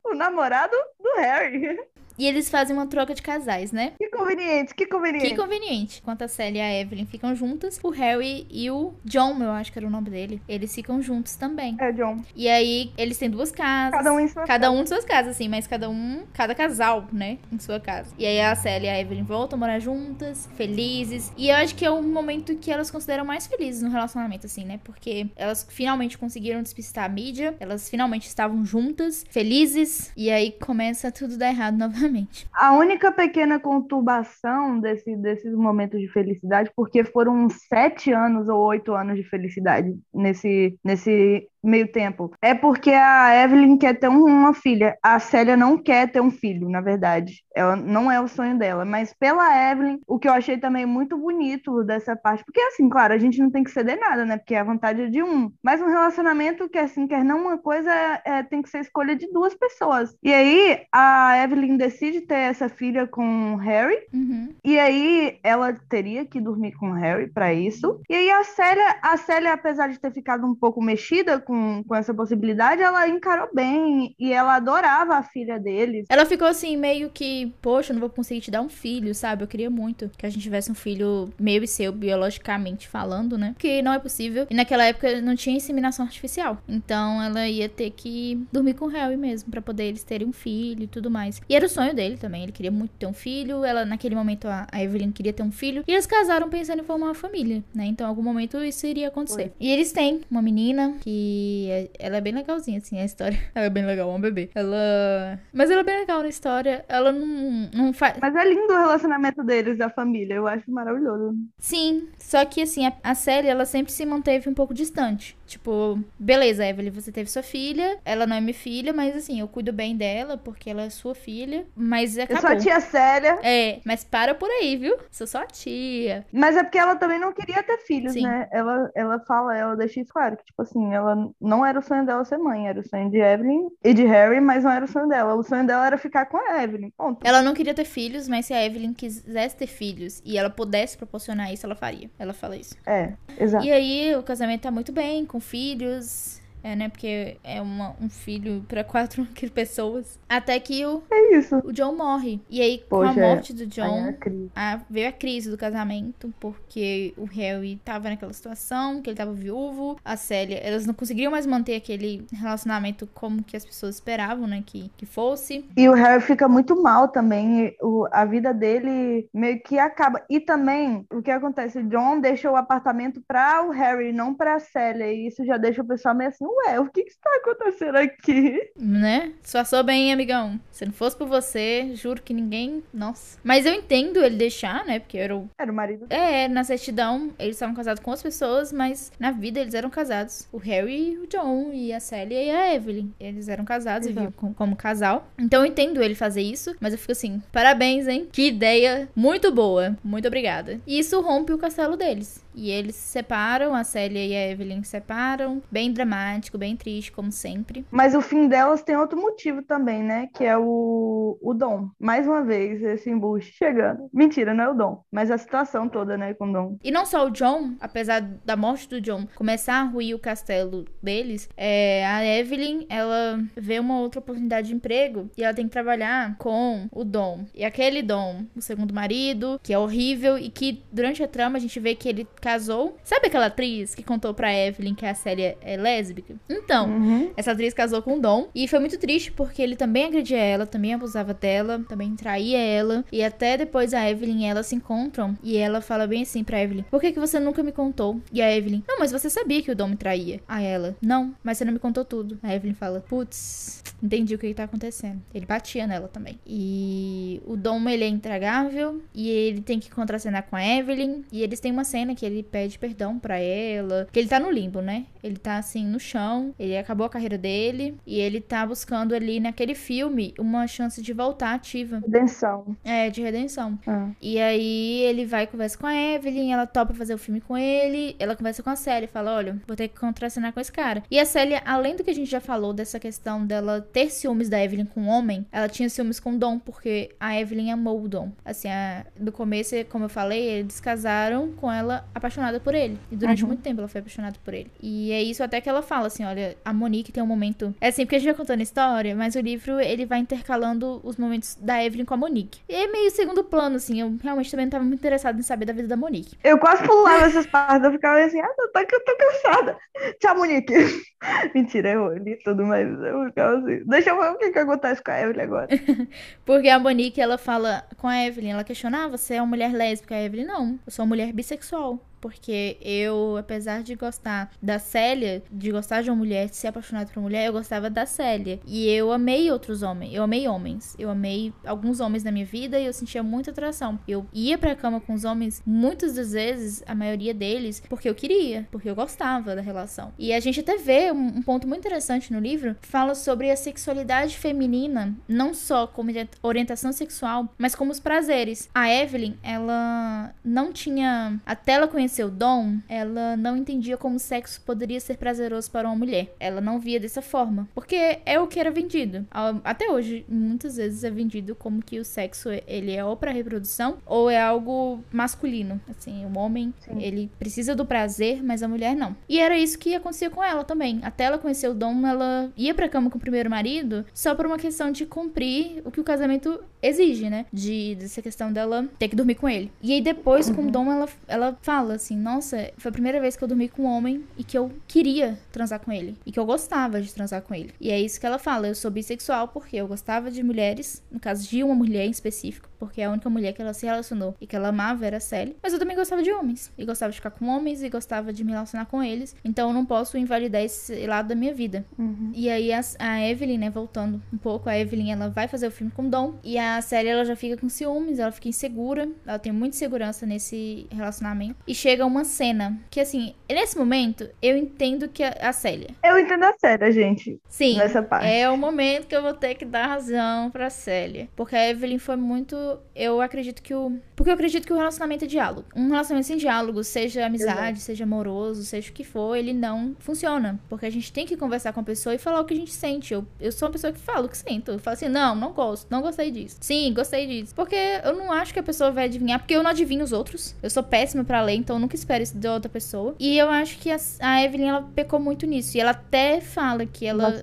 o 0.04 0.12
namorado 0.12 0.76
do 0.98 1.14
Harry. 1.20 1.78
E 2.18 2.26
eles 2.26 2.50
fazem 2.50 2.74
uma 2.76 2.86
troca 2.86 3.14
de 3.14 3.22
casais, 3.22 3.72
né? 3.72 3.92
Que 3.96 4.08
conveniente, 4.08 4.74
que 4.74 4.86
conveniente. 4.86 5.28
Que 5.28 5.36
conveniente. 5.36 6.00
Enquanto 6.02 6.22
a 6.22 6.28
Sally 6.28 6.58
e 6.58 6.60
a 6.60 6.80
Evelyn 6.80 7.06
ficam 7.06 7.34
juntas, 7.34 7.78
o 7.82 7.90
Harry 7.90 8.46
e 8.50 8.70
o 8.70 8.92
John, 9.04 9.40
eu 9.42 9.52
acho 9.52 9.72
que 9.72 9.78
era 9.78 9.86
o 9.86 9.90
nome 9.90 10.10
dele, 10.10 10.42
eles 10.48 10.74
ficam 10.74 11.00
juntos 11.00 11.36
também. 11.36 11.76
É, 11.80 11.92
John. 11.92 12.20
E 12.34 12.48
aí, 12.48 12.92
eles 12.98 13.16
têm 13.18 13.30
duas 13.30 13.52
casas. 13.52 13.92
Cada 13.92 14.12
um 14.12 14.20
em 14.20 14.28
sua 14.28 14.44
Cada 14.44 14.70
um 14.70 14.82
em 14.82 14.86
suas 14.86 15.04
casas, 15.04 15.36
assim, 15.36 15.48
mas 15.48 15.66
cada 15.66 15.88
um, 15.88 16.24
cada 16.32 16.54
casal, 16.54 17.06
né, 17.12 17.38
em 17.52 17.58
sua 17.58 17.78
casa. 17.78 18.12
E 18.18 18.26
aí 18.26 18.40
a 18.40 18.54
Sally 18.56 18.86
e 18.86 18.88
a 18.88 19.00
Evelyn 19.00 19.22
voltam 19.22 19.56
a 19.56 19.60
morar 19.60 19.78
juntas, 19.78 20.48
felizes. 20.56 21.32
E 21.36 21.48
eu 21.48 21.56
acho 21.56 21.74
que 21.74 21.84
é 21.84 21.90
o 21.90 22.02
momento 22.02 22.56
que 22.56 22.70
elas 22.70 22.90
consideram 22.90 23.24
mais 23.24 23.46
felizes 23.46 23.82
no 23.82 23.90
relacionamento, 23.90 24.46
assim, 24.46 24.64
né? 24.64 24.80
Porque 24.82 25.28
elas 25.36 25.66
finalmente 25.68 26.18
conseguiram 26.18 26.62
despistar 26.62 27.04
a 27.04 27.08
mídia, 27.08 27.54
elas 27.60 27.88
finalmente 27.88 28.26
estavam 28.26 28.64
juntas, 28.64 29.24
felizes, 29.30 30.12
e 30.16 30.30
aí 30.30 30.52
começa 30.52 31.12
tudo 31.12 31.36
dar 31.36 31.50
errado 31.50 31.76
novamente. 31.78 32.07
A 32.52 32.72
única 32.72 33.12
pequena 33.12 33.58
conturbação 33.58 34.78
desse, 34.80 35.16
desses 35.16 35.54
momentos 35.54 36.00
de 36.00 36.08
felicidade, 36.08 36.70
porque 36.74 37.04
foram 37.04 37.48
sete 37.48 38.12
anos 38.12 38.48
ou 38.48 38.58
oito 38.66 38.94
anos 38.94 39.16
de 39.16 39.24
felicidade 39.24 39.94
nesse, 40.12 40.78
nesse 40.84 41.48
meio 41.62 41.90
tempo, 41.90 42.32
é 42.40 42.54
porque 42.54 42.90
a 42.90 43.34
Evelyn 43.44 43.76
quer 43.76 43.94
ter 43.98 44.08
um- 44.08 44.24
uma 44.24 44.54
filha. 44.54 44.96
A 45.02 45.18
Célia 45.18 45.56
não 45.56 45.76
quer 45.78 46.10
ter 46.10 46.20
um 46.20 46.30
filho, 46.30 46.68
na 46.68 46.80
verdade. 46.80 47.42
Ela 47.54 47.74
não 47.76 48.10
é 48.10 48.20
o 48.20 48.28
sonho 48.28 48.56
dela. 48.58 48.84
Mas 48.84 49.12
pela 49.18 49.70
Evelyn, 49.72 49.98
o 50.06 50.18
que 50.18 50.28
eu 50.28 50.32
achei 50.32 50.58
também 50.58 50.86
muito 50.86 51.16
bonito 51.18 51.82
dessa 51.82 52.14
parte, 52.16 52.44
porque 52.44 52.60
assim, 52.60 52.88
claro, 52.88 53.12
a 53.14 53.18
gente 53.18 53.38
não 53.38 53.50
tem 53.50 53.64
que 53.64 53.70
ceder 53.70 53.98
nada, 53.98 54.24
né? 54.24 54.36
Porque 54.38 54.54
a 54.54 54.64
vontade 54.64 55.02
é 55.02 55.06
de 55.08 55.22
um. 55.22 55.50
Mas 55.62 55.80
um 55.80 55.86
relacionamento 55.88 56.68
que 56.68 56.78
assim, 56.78 57.06
quer 57.06 57.24
não 57.24 57.40
uma 57.42 57.58
coisa, 57.58 57.90
é, 57.92 58.22
é- 58.24 58.42
tem 58.42 58.62
que 58.62 58.68
ser 58.68 58.78
escolha 58.80 59.16
de 59.16 59.30
duas 59.32 59.54
pessoas. 59.54 60.14
E 60.22 60.32
aí 60.32 60.82
a 60.92 61.36
Evelyn 61.42 61.76
decide 61.76 62.20
ter 62.22 62.34
essa 62.34 62.68
filha 62.68 63.06
com 63.06 63.54
o 63.54 63.56
Harry. 63.56 63.98
Uhum. 64.12 64.54
E 64.64 64.78
aí 64.78 65.38
ela 65.42 65.72
teria 65.88 66.24
que 66.24 66.40
dormir 66.40 66.72
com 66.72 66.90
o 66.90 66.94
Harry 66.94 67.28
para 67.32 67.52
isso. 67.52 68.00
E 68.08 68.14
aí 68.14 68.30
a 68.30 68.44
Célia, 68.44 68.96
a 69.02 69.16
Célia, 69.16 69.52
apesar 69.52 69.88
de 69.88 69.98
ter 69.98 70.12
ficado 70.12 70.46
um 70.46 70.54
pouco 70.54 70.80
mexida 70.82 71.40
com, 71.48 71.82
com 71.82 71.94
essa 71.94 72.12
possibilidade, 72.12 72.82
ela 72.82 73.08
encarou 73.08 73.48
bem 73.52 74.14
e 74.18 74.32
ela 74.32 74.54
adorava 74.54 75.16
a 75.16 75.22
filha 75.22 75.58
deles. 75.58 76.06
Ela 76.08 76.24
ficou 76.24 76.46
assim, 76.46 76.76
meio 76.76 77.10
que, 77.10 77.52
poxa, 77.60 77.90
eu 77.90 77.94
não 77.94 78.00
vou 78.00 78.10
conseguir 78.10 78.42
te 78.42 78.50
dar 78.50 78.60
um 78.60 78.68
filho, 78.68 79.14
sabe? 79.14 79.42
Eu 79.42 79.48
queria 79.48 79.70
muito 79.70 80.10
que 80.16 80.26
a 80.26 80.30
gente 80.30 80.42
tivesse 80.42 80.70
um 80.70 80.74
filho 80.74 81.30
meu 81.38 81.64
e 81.64 81.66
seu, 81.66 81.90
biologicamente 81.90 82.86
falando, 82.86 83.36
né? 83.36 83.52
Porque 83.54 83.82
não 83.82 83.92
é 83.92 83.98
possível. 83.98 84.46
E 84.48 84.54
naquela 84.54 84.84
época 84.84 85.20
não 85.20 85.34
tinha 85.34 85.56
inseminação 85.56 86.04
artificial. 86.04 86.58
Então 86.68 87.22
ela 87.22 87.48
ia 87.48 87.68
ter 87.68 87.90
que 87.90 88.46
dormir 88.52 88.74
com 88.74 88.84
o 88.84 88.88
Harry 88.88 89.16
mesmo, 89.16 89.50
pra 89.50 89.62
poder 89.62 89.84
eles 89.84 90.04
terem 90.04 90.28
um 90.28 90.32
filho 90.32 90.84
e 90.84 90.86
tudo 90.86 91.10
mais. 91.10 91.40
E 91.48 91.56
era 91.56 91.66
o 91.66 91.68
sonho 91.68 91.94
dele 91.94 92.16
também. 92.16 92.42
Ele 92.42 92.52
queria 92.52 92.70
muito 92.70 92.92
ter 92.98 93.06
um 93.06 93.12
filho. 93.12 93.64
Ela, 93.64 93.84
naquele 93.84 94.14
momento, 94.14 94.46
a 94.46 94.68
a 94.70 94.82
Evelyn 94.82 95.10
queria 95.10 95.32
ter 95.32 95.42
um 95.42 95.50
filho. 95.50 95.82
E 95.86 95.92
eles 95.92 96.06
casaram 96.06 96.48
pensando 96.48 96.80
em 96.80 96.84
formar 96.84 97.06
uma 97.06 97.14
família, 97.14 97.62
né? 97.74 97.86
Então, 97.86 98.06
em 98.06 98.08
algum 98.08 98.22
momento 98.22 98.62
isso 98.62 98.86
iria 98.86 99.08
acontecer. 99.08 99.48
Foi. 99.48 99.52
E 99.60 99.70
eles 99.70 99.92
têm 99.92 100.20
uma 100.30 100.42
menina 100.42 100.96
que 101.00 101.37
é- 101.70 101.90
ela 101.98 102.16
é 102.16 102.20
bem 102.20 102.32
legalzinha, 102.34 102.78
assim, 102.78 102.98
a 103.00 103.04
história. 103.04 103.38
Ela 103.54 103.66
é 103.66 103.70
bem 103.70 103.84
legal, 103.84 104.10
é 104.10 104.14
um 104.14 104.20
bebê. 104.20 104.50
Ela. 104.54 105.38
Mas 105.52 105.70
ela 105.70 105.80
é 105.80 105.84
bem 105.84 106.00
legal 106.00 106.22
na 106.22 106.28
história. 106.28 106.84
Ela 106.88 107.12
não, 107.12 107.26
não 107.72 107.92
faz. 107.92 108.18
Mas 108.20 108.34
é 108.34 108.44
lindo 108.48 108.72
o 108.72 108.76
relacionamento 108.78 109.42
deles, 109.44 109.78
da 109.78 109.88
família. 109.90 110.34
Eu 110.34 110.46
acho 110.46 110.70
maravilhoso. 110.70 111.36
Sim, 111.58 112.08
só 112.18 112.44
que 112.44 112.62
assim, 112.62 112.86
a, 112.86 112.92
a 113.02 113.14
série 113.14 113.48
ela 113.48 113.64
sempre 113.64 113.92
se 113.92 114.04
manteve 114.04 114.48
um 114.48 114.54
pouco 114.54 114.74
distante. 114.74 115.37
Tipo, 115.48 115.98
beleza, 116.18 116.66
Evelyn, 116.66 116.90
você 116.90 117.10
teve 117.10 117.30
sua 117.30 117.42
filha, 117.42 117.98
ela 118.04 118.26
não 118.26 118.36
é 118.36 118.40
minha 118.40 118.52
filha, 118.52 118.92
mas 118.92 119.16
assim, 119.16 119.40
eu 119.40 119.48
cuido 119.48 119.72
bem 119.72 119.96
dela 119.96 120.36
porque 120.36 120.68
ela 120.68 120.82
é 120.82 120.90
sua 120.90 121.14
filha, 121.14 121.66
mas 121.74 122.18
Eu 122.18 122.24
acabou. 122.24 122.42
sou 122.42 122.50
a 122.50 122.56
tia 122.56 122.80
Célia. 122.80 123.38
É, 123.42 123.80
mas 123.84 124.04
para 124.04 124.34
por 124.34 124.50
aí, 124.50 124.76
viu? 124.76 124.94
Sou 125.10 125.26
só 125.26 125.38
a 125.38 125.46
tia. 125.46 126.26
Mas 126.30 126.54
é 126.54 126.62
porque 126.62 126.76
ela 126.78 126.96
também 126.96 127.18
não 127.18 127.32
queria 127.32 127.62
ter 127.62 127.78
filhos, 127.78 128.12
Sim. 128.12 128.24
né? 128.24 128.46
Ela, 128.52 128.90
ela 128.94 129.18
fala, 129.20 129.56
ela 129.56 129.74
deixa 129.74 130.00
isso 130.00 130.12
claro, 130.12 130.36
que, 130.36 130.44
tipo 130.44 130.60
assim, 130.60 130.92
ela 130.94 131.16
não 131.40 131.64
era 131.64 131.78
o 131.78 131.82
sonho 131.82 132.04
dela 132.04 132.24
ser 132.26 132.36
mãe, 132.36 132.68
era 132.68 132.80
o 132.80 132.86
sonho 132.86 133.10
de 133.10 133.18
Evelyn 133.18 133.68
e 133.82 133.94
de 133.94 134.04
Harry, 134.04 134.40
mas 134.42 134.64
não 134.64 134.70
era 134.70 134.84
o 134.84 134.88
sonho 134.88 135.08
dela. 135.08 135.34
O 135.34 135.42
sonho 135.42 135.66
dela 135.66 135.86
era 135.86 135.96
ficar 135.96 136.26
com 136.26 136.36
a 136.36 136.62
Evelyn. 136.62 136.90
Ponto. 136.96 137.26
Ela 137.26 137.40
não 137.40 137.54
queria 137.54 137.72
ter 137.72 137.84
filhos, 137.86 138.28
mas 138.28 138.44
se 138.44 138.52
a 138.52 138.62
Evelyn 138.64 138.92
quisesse 138.92 139.56
ter 139.56 139.66
filhos 139.66 140.20
e 140.26 140.36
ela 140.36 140.50
pudesse 140.50 140.98
proporcionar 140.98 141.52
isso, 141.54 141.64
ela 141.64 141.74
faria. 141.74 142.10
Ela 142.18 142.34
fala 142.34 142.54
isso. 142.56 142.74
É, 142.86 143.14
exato. 143.38 143.64
E 143.64 143.72
aí 143.72 144.14
o 144.14 144.22
casamento 144.22 144.62
tá 144.62 144.70
muito 144.70 144.92
bem, 144.92 145.24
com 145.24 145.37
filhos. 145.40 146.37
É, 146.62 146.74
né? 146.76 146.88
Porque 146.88 147.38
é 147.44 147.60
uma, 147.62 147.94
um 148.00 148.08
filho 148.08 148.64
pra 148.68 148.82
quatro 148.84 149.26
pessoas. 149.54 150.18
Até 150.28 150.58
que 150.60 150.84
o, 150.84 151.02
É 151.10 151.36
isso. 151.36 151.56
o 151.64 151.72
John 151.72 151.94
morre. 151.96 152.40
E 152.50 152.60
aí, 152.60 152.78
com 152.78 152.88
Poxa, 152.88 153.10
a 153.10 153.14
morte 153.14 153.52
do 153.52 153.62
Aí 153.62 153.68
John, 153.68 154.14
a- 154.54 154.80
veio 154.90 155.08
a 155.08 155.12
crise 155.12 155.50
do 155.50 155.56
casamento, 155.56 156.32
porque 156.40 157.14
o 157.16 157.24
Harry 157.24 157.76
tava 157.84 158.08
naquela 158.10 158.32
situação, 158.32 159.00
que 159.00 159.10
ele 159.10 159.16
tava 159.16 159.32
viúvo, 159.32 159.96
a 160.04 160.16
Célia, 160.16 160.56
elas 160.58 160.86
não 160.86 160.94
conseguiriam 160.94 161.30
mais 161.30 161.46
manter 161.46 161.76
aquele 161.76 162.26
relacionamento 162.32 163.06
como 163.14 163.42
que 163.42 163.56
as 163.56 163.64
pessoas 163.64 163.96
esperavam, 163.96 164.46
né, 164.46 164.62
que, 164.64 164.90
que 164.96 165.06
fosse. 165.06 165.64
E 165.76 165.88
o 165.88 165.92
Harry 165.94 166.20
fica 166.22 166.48
muito 166.48 166.80
mal 166.82 167.08
também. 167.08 167.74
o- 167.82 168.06
a 168.10 168.24
vida 168.24 168.52
dele 168.52 169.28
meio 169.32 169.60
que 169.62 169.78
acaba. 169.78 170.22
E 170.28 170.40
também, 170.40 171.04
o 171.12 171.22
que 171.22 171.30
acontece? 171.30 171.78
O 171.78 171.88
John 171.88 172.20
deixa 172.20 172.50
o 172.50 172.56
apartamento 172.56 173.20
para 173.26 173.62
o 173.66 173.70
Harry, 173.70 174.12
não 174.12 174.34
para 174.34 174.54
a 174.56 174.58
Célia. 174.60 175.12
E 175.12 175.26
isso 175.28 175.44
já 175.44 175.56
deixa 175.56 175.82
o 175.82 175.86
pessoal 175.86 176.14
meio 176.14 176.30
assim: 176.30 176.44
ué, 176.66 176.80
o 176.80 176.88
que 176.90 177.02
que 177.04 177.10
está 177.10 177.30
acontecendo 177.36 177.96
aqui? 177.96 178.70
Né? 178.76 179.32
Disfarçou 179.42 179.82
bem, 179.82 180.12
amigão. 180.12 180.58
Se 180.70 180.84
não 180.84 180.92
fosse 180.92 181.16
por 181.16 181.26
você, 181.28 181.90
juro 181.94 182.22
que 182.22 182.32
ninguém. 182.34 182.82
Nossa. 182.92 183.38
Mas 183.42 183.66
eu 183.66 183.72
entendo 183.74 184.22
ele 184.22 184.36
deixar, 184.36 184.84
né? 184.84 184.98
Porque 184.98 185.18
era 185.18 185.36
o. 185.36 185.48
Era 185.58 185.70
o 185.70 185.74
marido. 185.74 186.06
É, 186.10 186.48
na 186.48 186.64
certidão 186.64 187.32
eles 187.38 187.56
estavam 187.56 187.74
casados 187.74 188.02
com 188.02 188.10
outras 188.10 188.22
pessoas, 188.22 188.72
mas 188.72 189.12
na 189.18 189.30
vida 189.30 189.60
eles 189.60 189.74
eram 189.74 189.90
casados. 189.90 190.48
O 190.52 190.58
Harry 190.58 191.12
e 191.12 191.18
o 191.18 191.26
John, 191.26 191.70
e 191.72 191.92
a 191.92 192.00
Célia 192.00 192.42
e 192.42 192.50
a 192.50 192.74
Evelyn. 192.74 193.10
Eles 193.18 193.48
eram 193.48 193.64
casados 193.64 194.06
e 194.06 194.10
Exato. 194.10 194.26
viviam 194.26 194.32
com- 194.32 194.54
como 194.54 194.76
casal. 194.76 195.28
Então 195.38 195.62
eu 195.62 195.66
entendo 195.66 196.02
ele 196.02 196.14
fazer 196.14 196.42
isso, 196.42 196.74
mas 196.80 196.92
eu 196.92 196.98
fico 196.98 197.12
assim: 197.12 197.42
parabéns, 197.52 198.06
hein? 198.08 198.28
Que 198.30 198.48
ideia 198.48 199.08
muito 199.14 199.52
boa. 199.52 199.96
Muito 200.02 200.26
obrigada. 200.28 200.80
E 200.86 200.98
isso 200.98 201.20
rompe 201.20 201.52
o 201.52 201.58
castelo 201.58 201.96
deles. 201.96 202.44
E 202.54 202.70
eles 202.70 202.96
se 202.96 203.08
separam, 203.12 203.72
a 203.74 203.84
Célia 203.84 204.24
e 204.26 204.34
a 204.34 204.50
Evelyn 204.50 204.82
se 204.82 204.90
separam. 204.90 205.62
Bem 205.70 205.92
dramático, 205.92 206.37
bem 206.56 206.76
triste, 206.76 207.10
como 207.10 207.32
sempre. 207.32 207.84
Mas 207.90 208.14
o 208.14 208.20
fim 208.20 208.48
delas 208.48 208.82
tem 208.82 208.96
outro 208.96 209.20
motivo 209.20 209.62
também, 209.62 210.02
né? 210.02 210.28
Que 210.34 210.44
é 210.44 210.56
o, 210.56 211.38
o 211.40 211.54
Dom. 211.54 211.88
Mais 211.98 212.26
uma 212.26 212.42
vez, 212.42 212.82
esse 212.82 213.10
embuste 213.10 213.52
chegando. 213.52 214.08
Mentira, 214.12 214.54
não 214.54 214.64
é 214.64 214.68
o 214.70 214.74
Dom. 214.74 215.02
Mas 215.10 215.30
a 215.30 215.38
situação 215.38 215.88
toda, 215.88 216.16
né, 216.16 216.34
com 216.34 216.48
o 216.48 216.52
Dom. 216.52 216.78
E 216.82 216.90
não 216.90 217.04
só 217.04 217.26
o 217.26 217.30
John, 217.30 217.74
apesar 217.80 218.20
da 218.20 218.56
morte 218.56 218.88
do 218.88 219.00
John 219.00 219.26
começar 219.34 219.80
a 219.80 219.84
ruir 219.84 220.14
o 220.14 220.18
castelo 220.18 220.84
deles, 221.02 221.48
é, 221.56 222.06
a 222.06 222.24
Evelyn, 222.24 222.86
ela 222.88 223.40
vê 223.56 223.78
uma 223.78 224.00
outra 224.00 224.20
oportunidade 224.20 224.68
de 224.68 224.74
emprego 224.74 225.30
e 225.36 225.42
ela 225.42 225.54
tem 225.54 225.66
que 225.66 225.72
trabalhar 225.72 226.36
com 226.38 226.88
o 226.92 227.04
Dom. 227.04 227.44
E 227.54 227.64
aquele 227.64 228.02
Dom, 228.02 228.44
o 228.54 228.60
segundo 228.60 228.94
marido, 228.94 229.60
que 229.62 229.72
é 229.72 229.78
horrível 229.78 230.38
e 230.38 230.48
que 230.50 230.82
durante 230.92 231.22
a 231.22 231.28
trama 231.28 231.58
a 231.58 231.60
gente 231.60 231.78
vê 231.80 231.94
que 231.94 232.08
ele 232.08 232.26
casou. 232.40 232.96
Sabe 233.02 233.26
aquela 233.26 233.46
atriz 233.46 233.94
que 233.94 234.02
contou 234.02 234.34
pra 234.34 234.54
Evelyn 234.54 234.94
que 234.94 235.06
a 235.06 235.14
Célia 235.14 235.56
é 235.60 235.76
lésbica? 235.76 236.27
Então, 236.48 236.88
uhum. 236.88 237.30
essa 237.36 237.52
atriz 237.52 237.74
casou 237.74 238.02
com 238.02 238.18
o 238.18 238.20
Dom 238.20 238.48
e 238.54 238.66
foi 238.68 238.78
muito 238.78 238.98
triste 238.98 239.32
porque 239.32 239.62
ele 239.62 239.76
também 239.76 240.06
agredia 240.06 240.38
ela, 240.38 240.66
também 240.66 240.94
abusava 240.94 241.34
dela, 241.34 241.84
também 241.88 242.14
traía 242.16 242.58
ela. 242.58 243.04
E 243.12 243.22
até 243.22 243.56
depois 243.56 243.94
a 243.94 244.08
Evelyn 244.08 244.42
e 244.42 244.44
ela 244.44 244.62
se 244.62 244.74
encontram 244.74 245.36
e 245.42 245.56
ela 245.56 245.80
fala 245.80 246.06
bem 246.06 246.22
assim 246.22 246.44
pra 246.44 246.62
Evelyn: 246.62 246.84
Por 246.90 247.00
que, 247.00 247.12
que 247.12 247.20
você 247.20 247.38
nunca 247.38 247.62
me 247.62 247.72
contou? 247.72 248.20
E 248.32 248.42
a 248.42 248.54
Evelyn: 248.54 248.82
Não, 248.86 248.98
mas 248.98 249.12
você 249.12 249.30
sabia 249.30 249.62
que 249.62 249.70
o 249.70 249.76
Dom 249.76 249.88
me 249.88 249.96
traía. 249.96 250.40
A 250.48 250.60
ela: 250.62 250.96
Não, 251.00 251.34
mas 251.42 251.58
você 251.58 251.64
não 251.64 251.72
me 251.72 251.78
contou 251.78 252.04
tudo. 252.04 252.38
A 252.42 252.54
Evelyn 252.54 252.74
fala: 252.74 253.00
Putz, 253.00 253.82
entendi 254.02 254.34
o 254.34 254.38
que, 254.38 254.48
que 254.48 254.54
tá 254.54 254.64
acontecendo. 254.64 255.22
Ele 255.34 255.46
batia 255.46 255.86
nela 255.86 256.08
também. 256.08 256.38
E 256.46 257.40
o 257.46 257.56
Dom, 257.56 257.88
ele 257.88 258.04
é 258.04 258.08
intragável 258.08 259.02
e 259.14 259.28
ele 259.28 259.60
tem 259.60 259.78
que 259.78 259.90
contracenar 259.90 260.44
com 260.44 260.56
a 260.56 260.64
Evelyn. 260.64 261.22
E 261.32 261.42
eles 261.42 261.60
têm 261.60 261.72
uma 261.72 261.84
cena 261.84 262.14
que 262.14 262.24
ele 262.24 262.42
pede 262.42 262.78
perdão 262.78 263.18
para 263.18 263.38
ela. 263.38 264.08
Que 264.12 264.18
ele 264.18 264.28
tá 264.28 264.38
no 264.38 264.50
limbo, 264.50 264.80
né? 264.80 265.06
Ele 265.22 265.36
tá 265.36 265.58
assim 265.58 265.84
no 265.84 265.98
chão. 265.98 266.17
Ele 266.58 266.76
acabou 266.76 267.06
a 267.06 267.10
carreira 267.10 267.38
dele. 267.38 267.96
E 268.06 268.18
ele 268.18 268.40
tá 268.40 268.66
buscando 268.66 269.14
ali 269.14 269.40
naquele 269.40 269.74
filme 269.74 270.34
uma 270.38 270.66
chance 270.66 271.00
de 271.02 271.12
voltar 271.12 271.54
ativa. 271.54 271.98
Redenção. 271.98 272.76
É, 272.84 273.10
de 273.10 273.22
redenção. 273.22 273.78
Ah. 273.86 274.08
E 274.20 274.38
aí 274.40 275.02
ele 275.02 275.24
vai 275.24 275.46
conversa 275.46 275.76
com 275.78 275.86
a 275.86 275.94
Evelyn. 275.94 276.52
Ela 276.52 276.66
topa 276.66 276.94
fazer 276.94 277.14
o 277.14 277.18
filme 277.18 277.40
com 277.40 277.56
ele. 277.56 278.16
Ela 278.18 278.36
conversa 278.36 278.62
com 278.62 278.70
a 278.70 278.76
Célia. 278.76 279.08
Fala: 279.08 279.34
Olha, 279.34 279.60
vou 279.66 279.76
ter 279.76 279.88
que 279.88 279.98
contracenar 279.98 280.52
com 280.52 280.60
esse 280.60 280.72
cara. 280.72 281.02
E 281.10 281.18
a 281.18 281.24
Célia, 281.24 281.62
além 281.64 281.96
do 281.96 282.04
que 282.04 282.10
a 282.10 282.14
gente 282.14 282.30
já 282.30 282.40
falou 282.40 282.72
dessa 282.72 282.98
questão 282.98 283.44
dela 283.44 283.80
ter 283.80 284.10
ciúmes 284.10 284.48
da 284.48 284.62
Evelyn 284.62 284.86
com 284.86 285.02
o 285.02 285.06
homem, 285.06 285.46
ela 285.52 285.68
tinha 285.68 285.88
ciúmes 285.88 286.20
com 286.20 286.34
o 286.34 286.38
Dom, 286.38 286.58
porque 286.58 287.10
a 287.18 287.38
Evelyn 287.38 287.70
amou 287.70 288.02
o 288.02 288.08
Dom. 288.08 288.30
Assim, 288.44 288.68
a, 288.68 289.04
do 289.18 289.32
começo, 289.32 289.74
como 289.90 290.04
eu 290.04 290.08
falei, 290.08 290.42
eles 290.42 290.80
casaram 290.80 291.52
com 291.52 291.70
ela 291.70 292.06
apaixonada 292.14 292.60
por 292.60 292.74
ele. 292.74 292.98
E 293.10 293.16
durante 293.16 293.42
uhum. 293.42 293.48
muito 293.48 293.62
tempo 293.62 293.80
ela 293.80 293.88
foi 293.88 294.00
apaixonada 294.00 294.36
por 294.44 294.54
ele. 294.54 294.70
E 294.80 295.12
é 295.12 295.22
isso 295.22 295.42
até 295.42 295.60
que 295.60 295.68
ela 295.68 295.82
fala, 295.82 296.07
assim, 296.08 296.24
olha, 296.24 296.56
a 296.64 296.72
Monique 296.72 297.12
tem 297.12 297.22
um 297.22 297.26
momento... 297.26 297.74
É 297.80 297.88
assim, 297.88 298.04
porque 298.04 298.16
a 298.16 298.18
gente 298.18 298.28
vai 298.28 298.36
contando 298.36 298.60
a 298.60 298.62
história, 298.62 299.14
mas 299.14 299.34
o 299.34 299.40
livro, 299.40 299.80
ele 299.80 300.04
vai 300.04 300.18
intercalando 300.18 301.00
os 301.04 301.16
momentos 301.16 301.56
da 301.60 301.82
Evelyn 301.82 302.04
com 302.04 302.14
a 302.14 302.16
Monique. 302.16 302.60
E 302.68 302.74
é 302.74 302.86
meio 302.86 303.10
segundo 303.10 303.44
plano, 303.44 303.76
assim, 303.76 304.00
eu 304.00 304.16
realmente 304.22 304.50
também 304.50 304.66
não 304.66 304.70
tava 304.70 304.84
muito 304.84 304.98
interessada 304.98 305.38
em 305.38 305.42
saber 305.42 305.66
da 305.66 305.72
vida 305.72 305.88
da 305.88 305.96
Monique. 305.96 306.36
Eu 306.42 306.58
quase 306.58 306.82
pulava 306.84 307.26
essas 307.26 307.46
partes, 307.46 307.84
eu 307.84 307.92
ficava 307.92 308.20
assim, 308.20 308.40
ah, 308.40 308.48
tô, 308.56 308.68
tô, 308.68 309.00
tô 309.00 309.16
cansada. 309.16 309.76
Tchau, 310.20 310.36
Monique. 310.36 310.74
Mentira, 311.54 311.90
eu 311.90 312.16
li 312.16 312.36
tudo, 312.44 312.64
mas 312.64 312.86
eu 312.88 313.24
ficava 313.26 313.58
assim, 313.58 313.82
deixa 313.86 314.10
eu 314.10 314.20
ver 314.20 314.30
o 314.30 314.38
que 314.38 314.50
que 314.50 314.58
acontece 314.58 315.02
com 315.02 315.10
a 315.10 315.20
Evelyn 315.20 315.42
agora. 315.44 315.68
porque 316.44 316.68
a 316.68 316.78
Monique, 316.78 317.20
ela 317.20 317.38
fala 317.38 317.84
com 317.96 318.06
a 318.06 318.24
Evelyn, 318.24 318.52
ela 318.52 318.64
questiona, 318.64 319.04
ah, 319.04 319.08
você 319.08 319.34
é 319.34 319.42
uma 319.42 319.48
mulher 319.48 319.72
lésbica? 319.72 320.14
A 320.14 320.22
Evelyn, 320.22 320.46
não, 320.46 320.78
eu 320.86 320.92
sou 320.92 321.04
uma 321.04 321.08
mulher 321.10 321.32
bissexual. 321.32 321.98
Porque 322.20 322.76
eu, 322.80 323.36
apesar 323.36 323.82
de 323.82 323.94
gostar 323.94 324.50
da 324.60 324.78
Célia, 324.78 325.42
de 325.50 325.70
gostar 325.70 326.02
de 326.02 326.10
uma 326.10 326.16
mulher, 326.16 326.48
de 326.48 326.56
ser 326.56 326.68
apaixonada 326.68 327.10
por 327.10 327.18
uma 327.18 327.28
mulher, 327.28 327.46
eu 327.46 327.52
gostava 327.52 327.88
da 327.88 328.06
Célia. 328.06 328.60
E 328.66 328.88
eu 328.88 329.12
amei 329.12 329.50
outros 329.50 329.82
homens. 329.82 330.14
Eu 330.14 330.22
amei 330.22 330.48
homens. 330.48 330.94
Eu 330.98 331.10
amei 331.10 331.52
alguns 331.64 332.00
homens 332.00 332.24
na 332.24 332.30
minha 332.30 332.46
vida 332.46 332.78
e 332.78 332.86
eu 332.86 332.92
sentia 332.92 333.22
muita 333.22 333.50
atração. 333.50 333.98
Eu 334.06 334.26
ia 334.32 334.58
pra 334.58 334.74
cama 334.74 335.00
com 335.00 335.14
os 335.14 335.24
homens 335.24 335.62
muitas 335.64 336.14
das 336.14 336.32
vezes, 336.32 336.82
a 336.86 336.94
maioria 336.94 337.32
deles, 337.32 337.82
porque 337.88 338.08
eu 338.08 338.14
queria, 338.14 338.66
porque 338.70 338.88
eu 338.88 338.94
gostava 338.94 339.54
da 339.54 339.62
relação. 339.62 340.12
E 340.18 340.32
a 340.32 340.40
gente 340.40 340.60
até 340.60 340.76
vê 340.76 341.12
um, 341.12 341.38
um 341.38 341.42
ponto 341.42 341.66
muito 341.66 341.80
interessante 341.80 342.32
no 342.32 342.40
livro, 342.40 342.76
fala 342.80 343.14
sobre 343.14 343.50
a 343.50 343.56
sexualidade 343.56 344.36
feminina, 344.36 345.14
não 345.28 345.54
só 345.54 345.86
como 345.86 346.10
orientação 346.42 346.92
sexual, 346.92 347.48
mas 347.58 347.74
como 347.74 347.92
os 347.92 348.00
prazeres. 348.00 348.68
A 348.74 348.90
Evelyn, 348.90 349.34
ela 349.42 350.34
não 350.44 350.72
tinha, 350.72 351.38
até 351.44 351.72
ela 351.72 351.86
conhecer 351.86 352.07
conheceu 352.08 352.30
Dom, 352.30 352.78
ela 352.88 353.36
não 353.36 353.54
entendia 353.54 353.96
como 353.98 354.16
o 354.16 354.18
sexo 354.18 354.62
poderia 354.62 354.98
ser 354.98 355.18
prazeroso 355.18 355.70
para 355.70 355.86
uma 355.86 355.94
mulher. 355.94 356.34
Ela 356.40 356.58
não 356.60 356.80
via 356.80 356.98
dessa 356.98 357.20
forma, 357.20 357.68
porque 357.74 358.20
é 358.24 358.40
o 358.40 358.46
que 358.46 358.58
era 358.58 358.70
vendido. 358.70 359.26
Até 359.62 359.90
hoje, 359.90 360.24
muitas 360.26 360.76
vezes 360.76 361.04
é 361.04 361.10
vendido 361.10 361.54
como 361.54 361.82
que 361.82 362.00
o 362.00 362.04
sexo 362.04 362.48
ele 362.66 362.92
é 362.92 363.04
ou 363.04 363.14
para 363.14 363.30
reprodução 363.30 363.98
ou 364.06 364.30
é 364.30 364.40
algo 364.40 365.00
masculino. 365.12 365.78
Assim, 365.90 366.24
o 366.24 366.38
homem, 366.38 366.72
Sim. 366.80 367.02
ele 367.02 367.30
precisa 367.38 367.76
do 367.76 367.84
prazer, 367.84 368.42
mas 368.42 368.62
a 368.62 368.68
mulher 368.68 368.96
não. 368.96 369.14
E 369.28 369.38
era 369.38 369.58
isso 369.58 369.78
que 369.78 369.94
acontecia 369.94 370.30
com 370.30 370.42
ela 370.42 370.64
também. 370.64 371.00
Até 371.02 371.24
ela 371.24 371.36
conhecer 371.36 371.68
o 371.68 371.74
Dom, 371.74 372.06
ela 372.06 372.50
ia 372.56 372.74
pra 372.74 372.88
cama 372.88 373.10
com 373.10 373.18
o 373.18 373.20
primeiro 373.20 373.50
marido 373.50 374.06
só 374.14 374.34
por 374.34 374.46
uma 374.46 374.56
questão 374.56 374.90
de 374.90 375.04
cumprir 375.04 375.82
o 375.84 375.90
que 375.90 376.00
o 376.00 376.04
casamento 376.04 376.58
exige, 376.82 377.28
né? 377.28 377.44
De 377.52 377.96
dessa 377.96 378.22
questão 378.22 378.50
dela 378.50 378.88
ter 378.98 379.08
que 379.08 379.16
dormir 379.16 379.34
com 379.34 379.48
ele. 379.48 379.70
E 379.82 379.92
aí 379.92 380.00
depois, 380.00 380.48
com 380.48 380.66
o 380.66 380.70
Dom, 380.70 380.90
ela, 380.90 381.08
ela 381.26 381.58
fala 381.60 381.97
assim: 381.98 382.16
Nossa, 382.16 382.72
foi 382.78 382.88
a 382.88 382.92
primeira 382.92 383.20
vez 383.20 383.36
que 383.36 383.44
eu 383.44 383.48
dormi 383.48 383.68
com 383.68 383.82
um 383.82 383.86
homem 383.86 384.24
e 384.36 384.42
que 384.42 384.56
eu 384.56 384.72
queria 384.86 385.38
transar 385.52 385.80
com 385.80 385.92
ele. 385.92 386.16
E 386.24 386.32
que 386.32 386.38
eu 386.38 386.46
gostava 386.46 387.00
de 387.00 387.12
transar 387.12 387.42
com 387.42 387.54
ele. 387.54 387.72
E 387.80 387.90
é 387.90 388.00
isso 388.00 388.18
que 388.18 388.26
ela 388.26 388.38
fala: 388.38 388.68
Eu 388.68 388.74
sou 388.74 388.90
bissexual 388.90 389.48
porque 389.48 389.76
eu 389.76 389.86
gostava 389.86 390.30
de 390.30 390.42
mulheres, 390.42 391.02
no 391.10 391.20
caso 391.20 391.48
de 391.48 391.62
uma 391.62 391.74
mulher 391.74 392.06
em 392.06 392.10
específico, 392.10 392.67
porque 392.78 393.02
a 393.02 393.10
única 393.10 393.28
mulher 393.28 393.52
que 393.52 393.62
ela 393.62 393.72
se 393.72 393.86
relacionou 393.86 394.34
e 394.40 394.46
que 394.46 394.56
ela 394.56 394.68
amava 394.68 395.06
era 395.06 395.16
a 395.16 395.20
Sally. 395.20 395.56
Mas 395.62 395.72
eu 395.72 395.78
também 395.78 395.96
gostava 395.96 396.22
de 396.22 396.30
homens. 396.32 396.72
E 396.76 396.84
gostava 396.84 397.10
de 397.10 397.16
ficar 397.16 397.30
com 397.30 397.46
homens 397.48 397.82
e 397.82 397.88
gostava 397.88 398.32
de 398.32 398.44
me 398.44 398.52
relacionar 398.52 398.86
com 398.86 399.02
eles. 399.02 399.34
Então 399.44 399.68
eu 399.68 399.74
não 399.74 399.84
posso 399.84 400.16
invalidar 400.16 400.62
esse 400.62 401.06
lado 401.06 401.28
da 401.28 401.34
minha 401.34 401.52
vida. 401.52 401.84
Uhum. 401.98 402.32
E 402.34 402.48
aí 402.48 402.72
a, 402.72 402.80
a, 402.98 403.20
Evelyn, 403.20 403.58
né, 403.58 403.70
voltando 403.70 404.22
um 404.32 404.38
pouco, 404.38 404.68
a 404.68 404.78
Evelyn 404.78 405.12
ela 405.12 405.28
vai 405.28 405.48
fazer 405.48 405.66
o 405.66 405.70
filme 405.70 405.92
com 405.92 406.06
o 406.06 406.10
Dom. 406.10 406.34
E 406.42 406.58
a 406.58 406.80
Sally 406.80 407.08
ela 407.08 407.24
já 407.24 407.36
fica 407.36 407.56
com 407.56 407.68
ciúmes, 407.68 408.18
ela 408.18 408.32
fica 408.32 408.48
insegura. 408.48 409.08
Ela 409.26 409.38
tem 409.38 409.52
muita 409.52 409.76
insegurança 409.76 410.26
nesse 410.26 410.86
relacionamento. 410.90 411.56
E 411.66 411.74
chega 411.74 412.04
uma 412.06 412.24
cena 412.24 412.78
que, 412.90 413.00
assim, 413.00 413.34
nesse 413.48 413.76
momento, 413.76 414.28
eu 414.40 414.56
entendo 414.56 415.08
que 415.08 415.22
a, 415.22 415.30
a 415.40 415.52
Célia. 415.52 415.88
Eu 416.04 416.18
entendo 416.18 416.44
a 416.44 416.54
Célia, 416.58 416.92
gente. 416.92 417.40
Sim. 417.48 417.78
Nessa 417.78 418.02
parte. 418.02 418.26
É 418.26 418.48
o 418.48 418.56
momento 418.56 419.06
que 419.06 419.16
eu 419.16 419.22
vou 419.22 419.34
ter 419.34 419.54
que 419.54 419.64
dar 419.64 419.86
razão 419.86 420.50
pra 420.50 420.70
Célia. 420.70 421.28
Porque 421.34 421.56
a 421.56 421.70
Evelyn 421.70 421.98
foi 421.98 422.16
muito 422.16 422.56
eu 422.94 423.20
acredito 423.20 423.62
que 423.62 423.74
o. 423.74 423.98
Porque 424.14 424.30
eu 424.30 424.34
acredito 424.34 424.66
que 424.66 424.72
o 424.72 424.76
relacionamento 424.76 425.24
é 425.24 425.28
diálogo. 425.28 425.64
Um 425.74 425.88
relacionamento 425.88 426.26
sem 426.26 426.36
diálogo, 426.36 426.82
seja 426.82 427.26
amizade, 427.26 427.60
Exato. 427.60 427.80
seja 427.80 428.04
amoroso, 428.04 428.64
seja 428.64 428.90
o 428.90 428.92
que 428.92 429.04
for, 429.04 429.36
ele 429.36 429.52
não 429.52 429.94
funciona. 429.98 430.58
Porque 430.68 430.86
a 430.86 430.90
gente 430.90 431.12
tem 431.12 431.26
que 431.26 431.36
conversar 431.36 431.72
com 431.72 431.80
a 431.80 431.82
pessoa 431.82 432.14
e 432.14 432.18
falar 432.18 432.40
o 432.40 432.44
que 432.44 432.54
a 432.54 432.56
gente 432.56 432.72
sente. 432.72 433.14
Eu, 433.14 433.26
eu 433.40 433.52
sou 433.52 433.68
uma 433.68 433.72
pessoa 433.72 433.92
que 433.92 433.98
fala 433.98 434.26
o 434.26 434.28
que 434.28 434.36
sinto. 434.36 434.72
Eu 434.72 434.78
falo 434.78 434.94
assim, 434.94 435.08
não, 435.08 435.34
não 435.34 435.52
gosto, 435.52 435.86
não 435.90 436.02
gostei 436.02 436.30
disso. 436.30 436.56
Sim, 436.60 436.92
gostei 436.94 437.26
disso. 437.26 437.54
Porque 437.54 437.76
eu 438.04 438.16
não 438.16 438.32
acho 438.32 438.52
que 438.52 438.58
a 438.58 438.62
pessoa 438.62 438.90
vai 438.90 439.04
adivinhar, 439.04 439.38
porque 439.38 439.54
eu 439.54 439.62
não 439.62 439.70
adivinho 439.70 440.04
os 440.04 440.12
outros. 440.12 440.54
Eu 440.62 440.70
sou 440.70 440.82
péssima 440.82 441.24
para 441.24 441.40
ler, 441.42 441.54
então 441.54 441.76
eu 441.76 441.80
nunca 441.80 441.94
espero 441.94 442.22
isso 442.22 442.36
da 442.36 442.54
outra 442.54 442.68
pessoa. 442.68 443.14
E 443.18 443.38
eu 443.38 443.48
acho 443.48 443.78
que 443.78 443.90
a, 443.90 443.96
a 444.20 444.42
Evelyn, 444.42 444.68
ela 444.68 444.82
pecou 444.94 445.20
muito 445.20 445.46
nisso. 445.46 445.76
E 445.76 445.80
ela 445.80 445.92
até 445.92 446.40
fala 446.40 446.84
que 446.86 447.06
ela. 447.06 447.40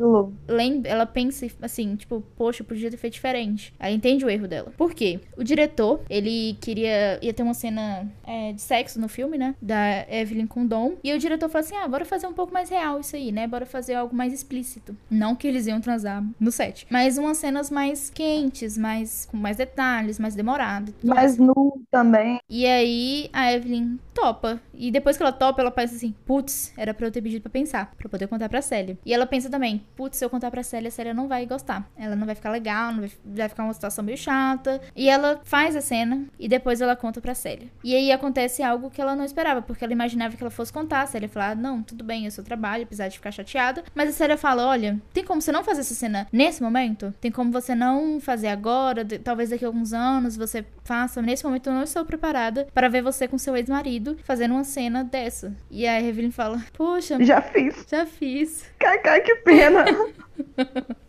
Lembra, 0.47 0.89
ela 0.89 1.05
pensa 1.05 1.47
assim, 1.61 1.95
tipo, 1.95 2.23
poxa, 2.35 2.61
eu 2.61 2.65
podia 2.65 2.89
ter 2.89 2.97
feito 2.97 3.13
diferente. 3.13 3.73
Ela 3.79 3.91
entende 3.91 4.25
o 4.25 4.29
erro 4.29 4.47
dela. 4.47 4.71
Por 4.77 4.93
quê? 4.93 5.14
O 5.37 5.43
diretor, 5.43 6.01
ele 6.09 6.57
queria. 6.61 7.19
ia 7.21 7.33
ter 7.33 7.43
uma 7.43 7.53
cena 7.53 8.07
é, 8.25 8.53
de 8.53 8.61
sexo 8.61 8.99
no 8.99 9.07
filme, 9.07 9.37
né? 9.37 9.55
Da 9.61 10.05
Evelyn 10.09 10.47
com 10.47 10.65
Dom. 10.65 10.93
E 11.03 11.13
o 11.13 11.19
diretor 11.19 11.49
falou 11.49 11.65
assim: 11.65 11.75
ah, 11.75 11.87
bora 11.87 12.05
fazer 12.05 12.27
um 12.27 12.33
pouco 12.33 12.53
mais 12.53 12.69
real 12.69 12.99
isso 12.99 13.15
aí, 13.15 13.31
né? 13.31 13.47
Bora 13.47 13.65
fazer 13.65 13.95
algo 13.95 14.15
mais 14.15 14.33
explícito. 14.33 14.95
Não 15.09 15.35
que 15.35 15.47
eles 15.47 15.67
iam 15.67 15.81
transar 15.81 16.23
no 16.39 16.51
set. 16.51 16.85
Mas 16.89 17.17
umas 17.17 17.37
cenas 17.37 17.69
mais 17.69 18.09
quentes, 18.09 18.77
mais 18.77 19.25
com 19.25 19.37
mais 19.37 19.57
detalhes, 19.57 20.19
mais 20.19 20.35
demorado. 20.35 20.93
Mais 21.03 21.37
nu 21.37 21.81
também. 21.91 22.39
E 22.49 22.65
aí 22.65 23.29
a 23.33 23.51
Evelyn 23.53 23.97
topa. 24.13 24.59
E 24.73 24.89
depois 24.89 25.17
que 25.17 25.23
ela 25.23 25.31
topa, 25.31 25.61
ela 25.61 25.71
pensa 25.71 25.95
assim: 25.95 26.15
putz, 26.25 26.73
era 26.77 26.93
pra 26.93 27.07
eu 27.07 27.11
ter 27.11 27.21
pedido 27.21 27.41
pra 27.41 27.51
pensar, 27.51 27.93
pra 27.97 28.09
poder 28.09 28.27
contar 28.27 28.49
pra 28.49 28.61
Célia. 28.61 28.97
E 29.05 29.13
ela 29.13 29.25
pensa 29.25 29.49
também: 29.49 29.85
putz, 29.95 30.17
se 30.17 30.25
eu 30.25 30.29
contar 30.29 30.49
pra 30.49 30.63
Célia, 30.63 30.87
a 30.87 30.91
Célia 30.91 31.13
não 31.13 31.27
vai 31.27 31.45
gostar. 31.45 31.89
Ela 31.97 32.15
não 32.15 32.25
vai 32.25 32.35
ficar 32.35 32.49
legal, 32.49 32.91
não 32.91 33.01
vai, 33.01 33.11
vai 33.23 33.49
ficar 33.49 33.63
uma 33.63 33.73
situação 33.73 34.03
meio 34.03 34.17
chata. 34.17 34.81
E 34.95 35.04
ela 35.07 35.39
faz 35.43 35.75
a 35.75 35.81
cena 35.81 36.25
e 36.39 36.47
depois 36.47 36.81
ela 36.81 36.95
conta 36.95 37.21
pra 37.21 37.35
Célia. 37.35 37.67
E 37.83 37.95
aí 37.95 38.11
acontece 38.11 38.63
algo 38.63 38.89
que 38.89 39.01
ela 39.01 39.15
não 39.15 39.25
esperava, 39.25 39.61
porque 39.61 39.83
ela 39.83 39.93
imaginava 39.93 40.35
que 40.35 40.43
ela 40.43 40.51
fosse 40.51 40.71
contar. 40.71 41.01
A 41.01 41.07
Célia 41.07 41.29
fala: 41.29 41.55
não, 41.55 41.81
tudo 41.81 42.03
bem, 42.03 42.25
é 42.25 42.29
seu 42.29 42.43
trabalho, 42.43 42.83
apesar 42.83 43.07
de 43.07 43.17
ficar 43.17 43.31
chateada. 43.31 43.83
Mas 43.93 44.09
a 44.09 44.13
Célia 44.13 44.37
fala: 44.37 44.65
olha, 44.67 44.99
tem 45.13 45.23
como 45.23 45.41
você 45.41 45.51
não 45.51 45.63
fazer 45.63 45.81
essa 45.81 45.93
cena 45.93 46.27
nesse 46.31 46.61
momento? 46.61 47.13
Tem 47.19 47.31
como 47.31 47.51
você 47.51 47.75
não 47.75 48.19
fazer 48.19 48.47
agora? 48.47 49.03
De, 49.03 49.19
talvez 49.19 49.49
daqui 49.49 49.65
a 49.65 49.67
alguns 49.67 49.93
anos 49.93 50.37
você 50.37 50.65
faça. 50.83 51.21
Nesse 51.21 51.43
momento 51.43 51.67
eu 51.67 51.73
não 51.73 51.83
estou 51.83 52.05
preparada 52.05 52.67
para 52.73 52.89
ver 52.89 53.01
você 53.01 53.27
com 53.27 53.37
seu 53.37 53.55
ex-marido 53.55 54.17
fazendo 54.23 54.53
uma 54.53 54.63
cena 54.63 55.03
dessa. 55.03 55.53
E 55.69 55.87
a 55.87 56.01
Evelyn 56.01 56.31
fala: 56.31 56.63
Poxa, 56.73 57.23
já 57.23 57.41
fiz. 57.41 57.85
Já 57.89 58.05
fiz. 58.05 58.65
Cacá, 58.79 59.19
que 59.19 59.35
pena. 59.35 59.85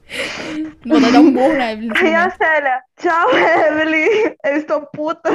Vou 0.86 1.00
dar 1.00 1.20
um 1.20 1.32
burro 1.32 1.54
na 1.56 1.72
Evelyn. 1.72 1.90
Aí 1.96 2.14
a 2.14 2.30
Célia, 2.30 2.80
tchau, 2.96 3.28
Evelyn. 3.36 4.34
Eu 4.44 4.56
estou 4.56 4.82
puta. 4.86 5.30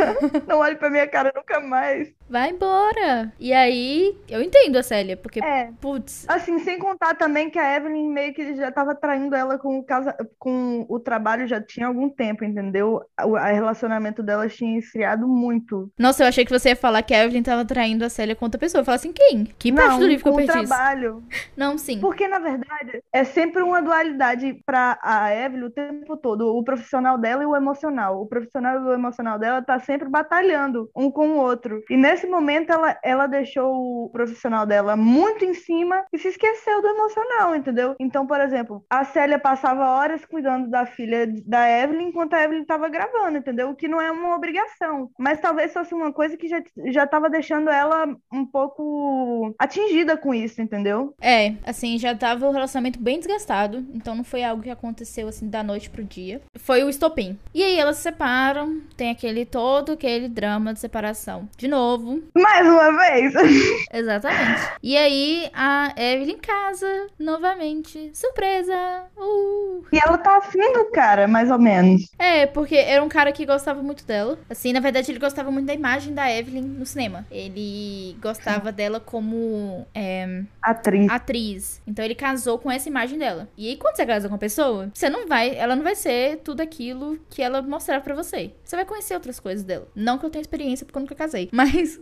Não 0.48 0.60
olhe 0.60 0.76
pra 0.76 0.90
minha 0.90 1.08
cara 1.08 1.32
nunca 1.36 1.60
mais. 1.60 2.10
Vai 2.30 2.52
embora. 2.52 3.34
E 3.38 3.52
aí, 3.52 4.18
eu 4.30 4.42
entendo 4.42 4.78
a 4.78 4.84
Célia, 4.84 5.18
porque, 5.18 5.44
É. 5.44 5.70
putz, 5.82 6.24
Assim, 6.30 6.60
sem 6.60 6.80
contar 6.80 7.16
também 7.16 7.50
que 7.50 7.60
a 7.60 7.76
Evelyn 7.76 8.08
meio 8.10 8.34
que 8.34 8.56
já 8.56 8.72
tava 8.72 8.96
traindo 8.96 9.36
ela 9.36 9.58
com 9.58 9.80
o, 9.80 9.84
casa... 9.84 10.16
com 10.40 10.86
o 10.88 10.98
trabalho 11.00 11.46
já 11.46 11.62
tinha 11.62 11.88
algum 11.88 12.10
tempo, 12.10 12.46
entendeu? 12.46 13.02
O 13.26 13.36
relacionamento 13.36 14.24
delas 14.24 14.56
tinha 14.56 14.80
esfriado 14.80 15.28
muito. 15.28 15.92
Nossa, 16.00 16.24
eu 16.24 16.28
achei 16.28 16.46
que 16.46 16.52
você 16.58 16.70
ia 16.70 16.76
falar 16.76 17.02
que 17.04 17.14
a 17.14 17.26
Evelyn 17.26 17.44
tava 17.44 17.66
traindo 17.66 18.06
a 18.06 18.10
Célia 18.10 18.34
com 18.36 18.46
outra 18.46 18.60
pessoa. 18.60 18.80
Eu 18.80 18.86
falei 18.86 18.96
assim, 18.96 19.12
quem? 19.12 19.44
Que 19.60 19.74
parte 19.74 19.90
Não, 19.90 20.00
do 20.00 20.08
livro 20.08 20.24
que 20.24 20.30
eu 20.30 20.36
perdi 20.36 20.68
trabalho. 20.68 21.24
Não, 21.58 21.78
sim. 21.78 22.00
Porque, 22.00 22.30
na 22.30 22.40
verdade, 22.40 23.04
é 23.12 23.26
sempre 23.26 23.62
uma 23.62 23.82
dualidade 23.82 24.61
para 24.66 25.00
a 25.02 25.34
Evelyn 25.34 25.66
o 25.66 25.70
tempo 25.70 26.18
todo, 26.18 26.56
o 26.56 26.64
profissional 26.64 27.18
dela 27.18 27.44
e 27.44 27.46
o 27.46 27.56
emocional. 27.56 28.22
O 28.22 28.28
profissional 28.28 28.76
e 28.76 28.84
o 28.84 28.94
emocional 28.94 29.40
dela 29.40 29.62
tá 29.62 29.80
sempre 29.80 30.10
batalhando 30.10 30.90
um 30.96 31.10
com 31.12 31.30
o 31.30 31.38
outro. 31.38 31.82
E 31.90 31.98
nesse 31.98 32.28
momento 32.28 32.72
ela, 32.72 32.98
ela 33.04 33.28
deixou 33.28 34.06
o 34.06 34.10
profissional 34.10 34.66
dela 34.66 34.96
muito 34.96 35.46
em 35.46 35.54
cima 35.54 36.04
e 36.12 36.18
se 36.18 36.30
esqueceu 36.30 36.82
do 36.82 36.88
emocional, 36.88 37.56
entendeu? 37.56 37.96
Então, 38.00 38.26
por 38.26 38.40
exemplo, 38.40 38.84
a 38.90 39.04
Célia 39.04 39.40
passava 39.40 39.90
horas 39.90 40.26
cuidando 40.26 40.70
da 40.70 40.86
filha 40.86 41.28
da 41.46 41.70
Evelyn 41.70 42.10
enquanto 42.10 42.34
a 42.34 42.44
Evelyn 42.44 42.62
estava 42.62 42.90
gravando, 42.90 43.38
entendeu? 43.38 43.70
O 43.70 43.76
que 43.76 43.88
não 43.88 44.02
é 44.02 44.12
uma 44.12 44.36
obrigação. 44.36 45.10
Mas 45.18 45.40
talvez 45.40 45.74
fosse 45.74 45.94
uma 45.94 46.12
coisa 46.14 46.38
que 46.38 46.48
já, 46.48 46.62
já 46.88 47.08
tava 47.08 47.30
deixando 47.30 47.70
ela 47.70 48.08
um 48.32 48.46
pouco 48.46 49.54
atingida 49.60 50.18
com 50.18 50.34
isso, 50.34 50.62
entendeu? 50.62 51.14
É, 51.22 51.56
assim, 51.66 51.98
já 51.98 52.16
tava 52.16 52.48
o 52.48 52.52
relacionamento 52.52 53.00
bem 53.00 53.20
desgastado, 53.20 53.86
então 53.94 54.16
não 54.16 54.24
foi 54.24 54.44
algo 54.52 54.62
que 54.64 54.70
aconteceu 54.70 55.28
assim 55.28 55.50
da 55.50 55.64
noite 55.64 55.90
pro 55.90 56.04
dia. 56.04 56.42
Foi 56.58 56.84
o 56.84 56.90
estopim. 56.90 57.38
E 57.54 57.64
aí 57.64 57.78
elas 57.78 57.98
se 57.98 58.04
separam, 58.04 58.82
tem 58.96 59.10
aquele 59.10 59.46
todo 59.46 59.94
aquele 59.94 60.28
drama 60.28 60.74
de 60.74 60.80
separação. 60.80 61.48
De 61.58 61.68
novo, 61.68 62.22
Mais 62.36 62.68
uma 62.68 62.98
vez. 62.98 63.34
exatamente. 63.94 64.62
E 64.84 64.98
aí 64.98 65.50
a 65.54 65.94
Evelyn 65.98 66.38
casa 66.38 67.08
novamente. 67.18 68.12
Surpresa! 68.14 69.04
Uh! 69.18 69.84
E 69.92 69.98
ela 69.98 70.18
tá 70.18 70.38
afim 70.38 70.74
do 70.74 70.86
cara, 70.92 71.28
mais 71.28 71.50
ou 71.50 71.60
menos. 71.60 72.10
É, 72.20 72.46
porque 72.46 72.76
era 72.76 73.04
um 73.04 73.10
cara 73.10 73.32
que 73.32 73.46
gostava 73.46 73.82
muito 73.82 74.06
dela. 74.06 74.38
Assim, 74.50 74.74
na 74.74 74.80
verdade, 74.80 75.12
ele 75.12 75.20
gostava 75.20 75.52
muito 75.52 75.68
da 75.68 75.74
imagem 75.74 76.14
da 76.14 76.32
Evelyn 76.32 76.62
no 76.62 76.86
cinema. 76.86 77.26
Ele 77.32 78.18
gostava 78.22 78.72
dela 78.72 79.00
como 79.00 79.86
é, 79.94 80.44
Atriz. 80.62 81.10
atriz. 81.10 81.82
Então 81.88 82.04
ele 82.04 82.16
casou 82.16 82.58
com 82.58 82.72
essa 82.72 82.88
imagem 82.90 83.18
dela. 83.18 83.48
E 83.58 83.70
aí, 83.70 83.78
quando 83.78 83.96
você 83.96 84.06
casa 84.06 84.28
com 84.28 84.36
a 84.36 84.40
pessoa, 84.42 84.90
você 84.92 85.08
não 85.08 85.28
vai. 85.28 85.56
Ela 85.56 85.76
não 85.76 85.84
vai 85.84 85.96
ser 85.96 86.38
tudo 86.38 86.62
aquilo 86.62 87.20
que 87.30 87.44
ela 87.44 87.62
mostrar 87.62 88.02
pra 88.02 88.16
você. 88.16 88.52
Você 88.64 88.76
vai 88.76 88.86
conhecer 88.86 89.14
outras 89.14 89.40
coisas 89.40 89.64
dela. 89.64 89.88
Não 89.96 90.18
que 90.18 90.26
eu 90.26 90.32
tenha 90.32 90.42
experiência, 90.42 90.84
porque 90.84 90.98
eu 90.98 91.02
nunca 91.02 91.14
casei. 91.14 91.48
Mas 91.54 92.00